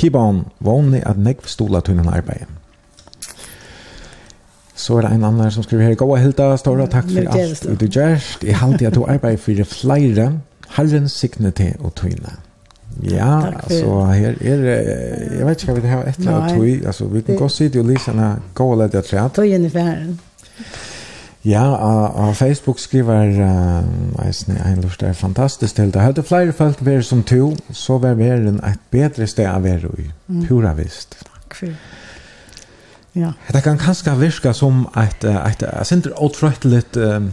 Keep 0.00 0.16
on, 0.16 0.46
vanlig 0.64 1.02
at 1.06 1.20
nek 1.20 1.44
stola 1.46 1.84
tunnen 1.84 2.08
arbeidet. 2.08 2.48
Så 4.78 4.96
er 4.96 5.08
det 5.08 5.14
en 5.16 5.24
annan 5.26 5.50
som 5.50 5.64
skriver 5.66 5.88
her, 5.88 5.94
Gåa 5.98 6.20
Hilda, 6.22 6.52
stora 6.56 6.86
takk 6.86 7.08
for 7.10 7.26
mm, 7.26 7.32
alt 7.34 7.80
du 7.80 7.86
gjørst. 7.86 8.44
Jeg 8.46 8.60
halte 8.60 8.86
at 8.86 8.94
du 8.94 9.02
arbeider 9.04 9.40
for 9.42 9.64
flere, 9.72 10.28
Herren 10.76 11.08
signe 11.10 11.50
til 11.50 11.74
og 11.80 11.96
tøyne. 11.98 12.36
Ja, 13.02 13.46
altså 13.62 14.04
her 14.10 14.34
er 14.40 14.62
jeg 15.38 15.46
vet 15.46 15.62
ikke 15.62 15.72
hva 15.72 15.82
det 15.82 15.90
her 15.90 16.06
et 16.06 16.18
eller 16.18 16.36
annet 16.36 16.58
tøy, 16.58 16.86
altså 16.86 17.06
vi 17.10 17.20
kan 17.20 17.36
godt 17.36 17.52
sitte 17.52 17.78
det 17.78 17.84
jo 17.84 17.98
henne. 18.06 18.36
gå 18.54 18.70
og 18.70 18.78
lette 18.78 19.02
tre. 19.02 19.28
Tøyen 19.34 19.64
i 19.64 19.68
færen. 19.68 20.20
Ja, 21.44 21.74
og 22.06 22.36
Facebook 22.36 22.78
skriver 22.78 23.28
uh, 23.28 24.26
eisen 24.26 24.56
i 24.56 24.72
en 24.72 24.84
er 25.00 25.12
fantastisk 25.12 25.74
til 25.74 25.94
det. 25.94 26.02
Hadde 26.02 26.22
flere 26.22 26.52
folk 26.52 26.84
vært 26.86 27.04
som 27.04 27.22
to, 27.22 27.56
så 27.72 27.98
var 27.98 28.14
verden 28.14 28.60
et 28.64 28.80
bedre 28.90 29.26
sted 29.26 29.46
å 29.46 29.60
være 29.62 29.88
i. 29.98 30.10
Pura 30.48 30.74
visst. 30.74 31.16
Takk 31.24 31.54
for. 31.54 31.72
Ja. 33.18 33.32
Det 33.52 33.62
kan 33.64 33.78
kanskje 33.80 34.14
virke 34.18 34.54
som 34.54 34.86
et, 34.96 35.24
et, 35.24 35.62
et 35.62 35.86
sindre 35.86 36.14
åtrøytelig 36.22 36.84
um, 36.96 37.30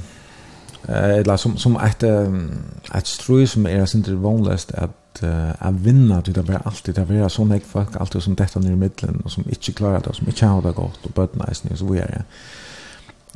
eller 0.87 1.37
som, 1.41 1.57
som 1.57 1.75
et, 1.81 2.03
et 2.03 3.09
strøy 3.09 3.45
som 3.49 3.65
er 3.69 3.85
sindre 3.89 4.17
vanligst 4.21 4.73
at 4.77 5.23
uh, 5.23 5.53
at 5.67 5.79
vinna 5.85 6.21
til 6.21 6.35
det 6.35 6.47
være 6.47 6.61
alltid, 6.65 6.93
det 6.93 7.07
være 7.09 7.29
sånn 7.29 7.53
jeg 7.55 7.65
folk 7.69 7.97
alltid 7.99 8.25
som 8.25 8.37
dette 8.37 8.61
nere 8.61 8.77
i 8.77 8.79
middelen, 8.79 9.21
og 9.23 9.33
som 9.33 9.45
ikke 9.49 9.73
klarer 9.81 10.03
det, 10.05 10.13
og 10.13 10.19
som 10.19 10.29
ikke 10.29 10.49
har 10.51 10.65
det 10.65 10.75
godt, 10.77 11.05
og 11.05 11.13
bøtene 11.17 11.47
er 11.49 11.61
og 11.71 11.77
så 11.77 11.89
videre. 11.89 12.23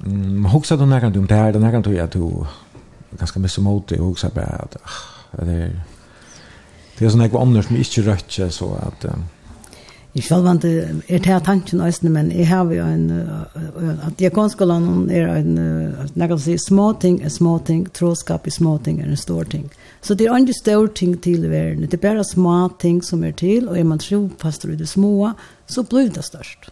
Mm, 0.03 0.41
men 0.41 0.51
hoksa 0.53 0.77
du 0.77 0.85
nærkant 0.85 1.17
om 1.17 1.27
det 1.27 1.37
her, 1.37 1.51
det 1.51 1.61
nærkant 1.61 1.85
du 1.85 1.95
at 1.97 2.13
du 2.13 2.45
ganske 3.17 3.39
mye 3.39 3.63
mot 3.65 3.89
det, 3.89 3.99
og 3.99 4.13
hoksa 4.13 4.29
bare 4.29 4.61
at 4.63 4.77
ah, 4.83 4.99
det 5.45 5.61
er 5.63 5.71
det 6.99 7.07
er 7.07 7.13
sånn 7.13 7.21
jeg 7.23 7.31
var 7.31 7.45
andre 7.45 7.61
som 7.63 7.77
ikke 7.79 8.01
rødt 8.09 8.37
så 8.51 8.73
at 8.75 9.05
um, 9.07 9.21
Jeg 10.15 10.23
selv 10.23 10.47
er 10.47 11.19
til 11.21 11.41
tanken 11.45 11.81
også, 11.85 12.09
men 12.09 12.31
jeg 12.31 12.47
har 12.47 12.65
jo 12.73 12.85
en, 12.85 13.11
at 14.07 14.15
diakonskolen 14.17 15.09
er 15.13 15.27
en, 15.35 15.57
jeg 16.15 16.29
kan 16.31 16.39
si, 16.41 16.57
små 16.57 16.93
ting 17.01 17.19
er 17.23 17.29
små 17.29 17.59
ting, 17.65 17.85
troskap 17.93 18.47
er 18.47 18.51
små 18.51 18.77
ting 18.83 19.03
er 19.03 19.05
en 19.05 19.17
stor 19.17 19.43
ting. 19.43 19.67
Så 20.01 20.17
det 20.17 20.25
er 20.27 20.37
ikke 20.37 20.57
stor 20.57 20.87
ting 20.87 21.13
til 21.21 21.45
i 21.45 21.51
verden, 21.51 21.85
det 21.85 21.93
er 21.93 22.01
bare 22.07 22.25
små 22.25 22.71
ting 22.81 23.03
som 23.05 23.23
er 23.23 23.37
til, 23.37 23.69
og 23.69 23.77
er 23.77 23.85
man 23.85 24.01
tro 24.01 24.29
fast 24.41 24.65
i 24.65 24.75
det 24.75 24.89
små, 24.89 25.31
så 25.67 25.83
blir 25.83 26.09
det 26.09 26.25
størst. 26.25 26.71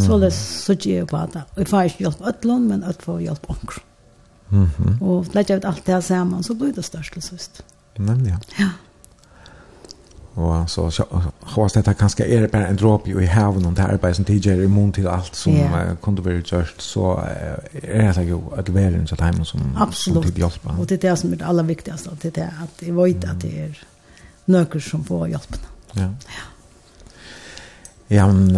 Så 0.00 0.18
det 0.18 0.32
så 0.32 0.72
ikke 0.72 0.94
jeg 0.94 1.06
på 1.06 1.22
det. 1.32 1.42
Jeg 1.56 1.68
får 1.68 1.88
ikke 1.88 2.04
hjelp 2.04 2.28
øtlån, 2.28 2.68
men 2.68 2.84
jeg 2.86 2.94
får 3.04 3.18
hjelp 3.20 3.46
omkring. 3.48 3.86
Mm 4.50 4.66
-hmm. 4.66 5.02
Og 5.02 5.26
legger 5.32 5.54
jeg 5.54 5.58
ut 5.58 5.64
alt 5.64 5.86
det 5.86 5.94
her 5.94 6.00
sammen, 6.00 6.42
så 6.42 6.54
blir 6.54 6.72
det 6.72 6.84
størst 6.84 7.12
til 7.12 7.22
sist. 7.22 7.64
Nemlig, 7.98 8.26
ja. 8.26 8.64
Ja. 8.64 8.70
Och 10.40 10.70
så 10.70 10.90
så 10.90 11.04
hoppas 11.40 11.72
det 11.72 11.94
kanske 11.98 12.24
är 12.24 12.48
bara 12.48 12.66
en 12.66 12.76
droppe 12.76 13.10
i 13.10 13.26
haven 13.26 13.66
och 13.66 13.72
det 13.72 13.82
här 13.82 13.88
arbetet 13.88 14.16
som 14.16 14.24
tidigare 14.24 14.62
i 14.62 14.68
mån 14.68 14.92
till 14.92 15.08
allt 15.08 15.34
som 15.34 15.52
yeah. 15.52 15.96
kunde 16.02 16.22
vara 16.22 16.34
gjort 16.34 16.74
så 16.78 17.24
är 17.82 18.14
det 18.14 18.24
ju 18.24 18.40
att 18.56 18.68
en 18.68 19.06
så 19.06 19.16
timmen 19.16 19.44
som 19.44 19.60
Absolut. 19.76 20.14
som 20.14 20.22
typ 20.22 20.38
hjälpa. 20.38 20.70
Och 20.78 20.86
det 20.86 21.04
är 21.04 21.10
det 21.10 21.16
som 21.16 21.32
är 21.32 21.36
det 21.36 21.46
allra 21.46 21.62
viktigaste 21.62 22.10
att 22.10 22.20
det 22.20 22.38
är 22.38 22.54
att 22.62 22.82
jag 22.82 22.94
vet 22.94 23.24
att 23.24 23.40
det 23.40 23.60
är 23.60 23.78
några 24.44 24.80
som 24.80 25.04
får 25.04 25.28
hjälp. 25.28 25.56
Ja. 25.92 26.02
Ja. 26.02 26.10
Ja, 28.06 28.32
men 28.32 28.56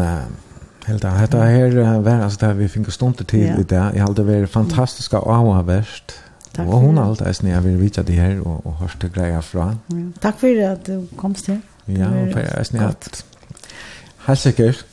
helt 0.84 1.02
det 1.02 1.08
här 1.08 1.76
uh, 1.76 2.00
var 2.00 2.12
alltså 2.12 2.46
där 2.46 2.54
vi 2.54 2.68
fick 2.68 2.92
stunder 2.92 3.24
till 3.24 3.40
yeah. 3.40 3.60
i 3.60 3.62
det. 3.62 3.92
Jag 3.94 4.06
hade 4.06 4.22
varit 4.22 4.50
fantastiska 4.50 5.18
avhörst. 5.18 6.12
Mm. 6.12 6.22
Takk 6.52 6.68
og 6.68 6.80
hun 6.80 6.96
har 6.96 7.06
alltid 7.08 7.26
eisen 7.26 7.48
jeg 7.48 7.64
vil 7.64 7.78
vite 7.80 8.02
det 8.04 8.14
her 8.14 8.40
og, 8.44 8.66
og 8.66 8.72
hørste 8.82 9.08
greia 9.08 9.40
fra. 9.40 9.70
Ja. 9.88 10.02
Takk 10.20 10.40
for 10.42 10.64
at 10.66 10.86
du 10.86 11.06
kom 11.16 11.34
her. 11.46 11.60
Ja, 11.88 12.08
for 12.30 12.40
jeg 12.40 12.52
er 12.58 12.68
snitt. 12.68 13.24
Helt 14.26 14.38
sikkert. 14.38 14.84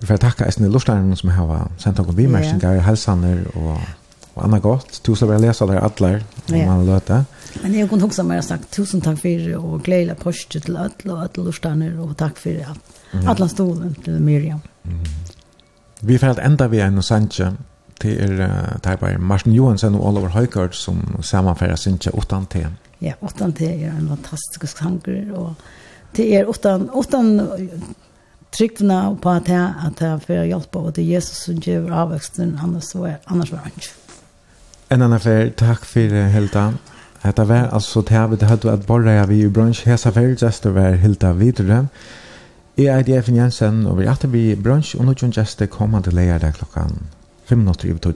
Vi 0.00 0.08
får 0.08 0.20
takke 0.22 0.48
i 0.48 0.68
lortstærene 0.72 1.16
som 1.16 1.30
har 1.34 1.68
sendt 1.80 2.00
noen 2.00 2.16
bimerkninger, 2.16 2.78
yeah. 2.78 2.84
helsaner 2.86 3.44
og, 3.54 3.76
og 4.34 4.44
annet 4.46 4.64
godt. 4.64 5.00
Tusen 5.04 5.26
takk 5.26 5.34
for 5.34 5.36
å 5.36 5.42
lese 5.44 5.64
alle 5.64 5.80
om 6.48 6.56
yeah. 6.56 6.68
man 6.70 6.86
løter. 6.88 7.26
Men 7.62 7.76
jeg 7.76 7.88
kunne 7.90 8.08
også 8.08 8.24
mer 8.26 8.40
sagt, 8.44 8.70
tusen 8.74 9.04
takk 9.04 9.20
for 9.20 9.52
og 9.60 9.84
glede 9.84 10.16
poste 10.18 10.60
til 10.64 10.80
alle 10.80 11.12
og 11.12 11.26
alle 11.26 11.44
lortstærene, 11.46 11.92
og 12.02 12.16
takk 12.20 12.40
for 12.40 12.56
ja. 12.64 12.74
alle 13.30 13.48
stolen 13.52 13.94
til 14.04 14.18
Miriam. 14.24 14.64
Mm. 14.84 15.04
Vi 16.04 16.18
får 16.18 16.34
helt 16.34 16.44
enda 16.44 16.68
vi 16.68 16.82
er 16.84 16.90
noe 16.92 17.04
sanje 17.04 17.52
til 18.02 18.18
er, 18.20 18.34
uh, 18.44 18.92
er 19.08 19.18
Martin 19.18 19.54
Johansen 19.54 19.94
og 19.94 20.08
Oliver 20.08 20.34
Høygaard 20.34 20.74
som 20.76 21.00
sammenfører 21.22 21.78
sanje 21.80 22.10
ikke 22.10 22.18
8 22.18 22.66
Ja, 23.00 23.14
8 23.22 23.52
er 23.64 23.92
en 23.92 24.08
fantastisk 24.08 24.78
sanger, 24.78 25.32
og 25.32 25.54
det 26.16 26.36
är 26.36 26.50
utan 26.50 26.90
utan 26.94 27.48
tryggna 28.50 29.16
på 29.22 29.30
att 29.30 29.48
jag 29.48 29.70
att 29.86 30.00
jag 30.00 30.22
får 30.22 30.36
hjälp 30.36 30.76
av 30.76 30.92
det 30.92 31.02
Jesus 31.02 31.44
som 31.44 31.54
ger 31.54 31.90
avväxten 31.90 32.60
annars 32.62 32.84
så 32.84 33.14
annars 33.24 33.52
var 33.52 33.60
inte. 33.64 33.86
En 34.88 35.02
annan 35.02 35.20
för 35.20 35.50
tack 35.50 35.84
för 35.84 36.28
Hilda. 36.28 36.74
Hetta 37.20 37.44
var 37.44 37.56
alltså 37.56 38.02
det 38.02 38.26
vi 38.26 38.44
hade 38.44 38.72
att 38.72 38.86
borra 38.86 39.26
vi 39.26 39.40
i 39.40 39.48
brunch 39.48 39.86
här 39.86 39.96
så 39.96 40.10
väl 40.10 40.36
just 40.42 40.66
över 40.66 40.94
Hilda 40.94 41.32
vidare. 41.32 41.88
Jeg 42.76 42.86
er 42.86 43.04
Jeff 43.08 43.28
Jensen 43.28 43.86
og 43.86 43.98
vi 43.98 44.06
hade 44.06 44.28
vi 44.28 44.54
brunch 44.54 44.96
og 44.98 45.04
nå 45.04 45.14
kan 45.14 45.30
gjester 45.30 45.64
det 45.64 45.70
komma 45.70 46.02
till 46.02 46.14
lära 46.14 46.38
där 46.38 46.52
klockan 46.52 47.06
5 47.44 47.58
minuter 47.58 47.88
över 47.88 47.98
12. 47.98 48.14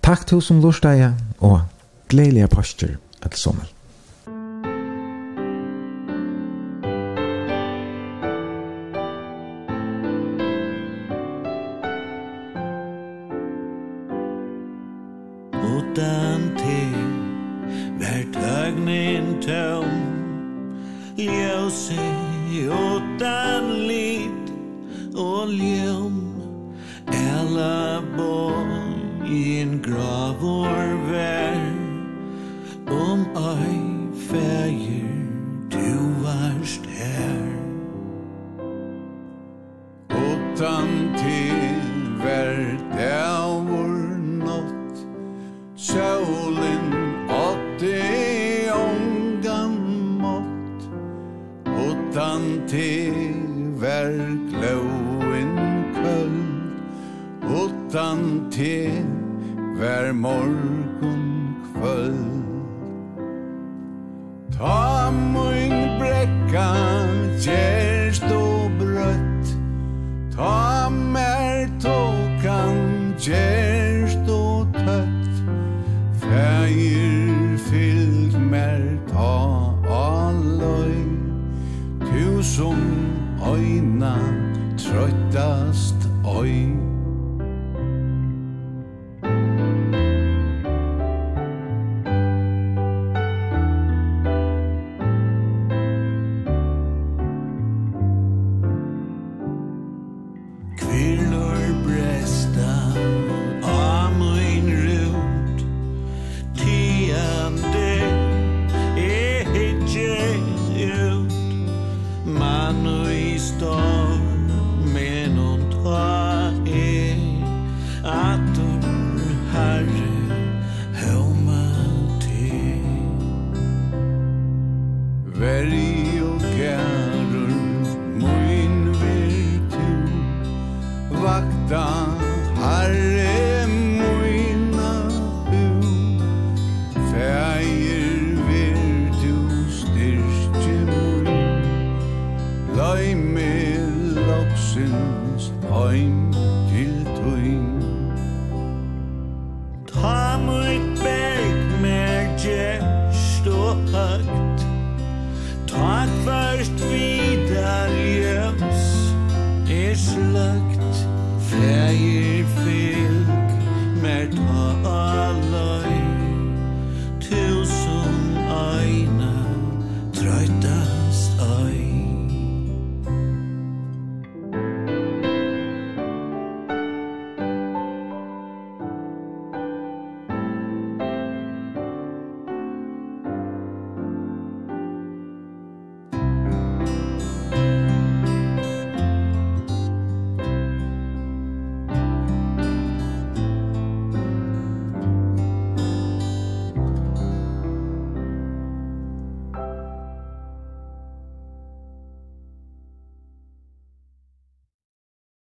Tack 0.00 0.26
till 0.26 0.42
som 0.42 0.60
lustar 0.60 1.12
og 1.38 1.52
och 1.52 1.60
glädjeliga 2.08 2.48
pastor 2.48 2.96
att 3.20 3.38
sommar. 3.38 3.79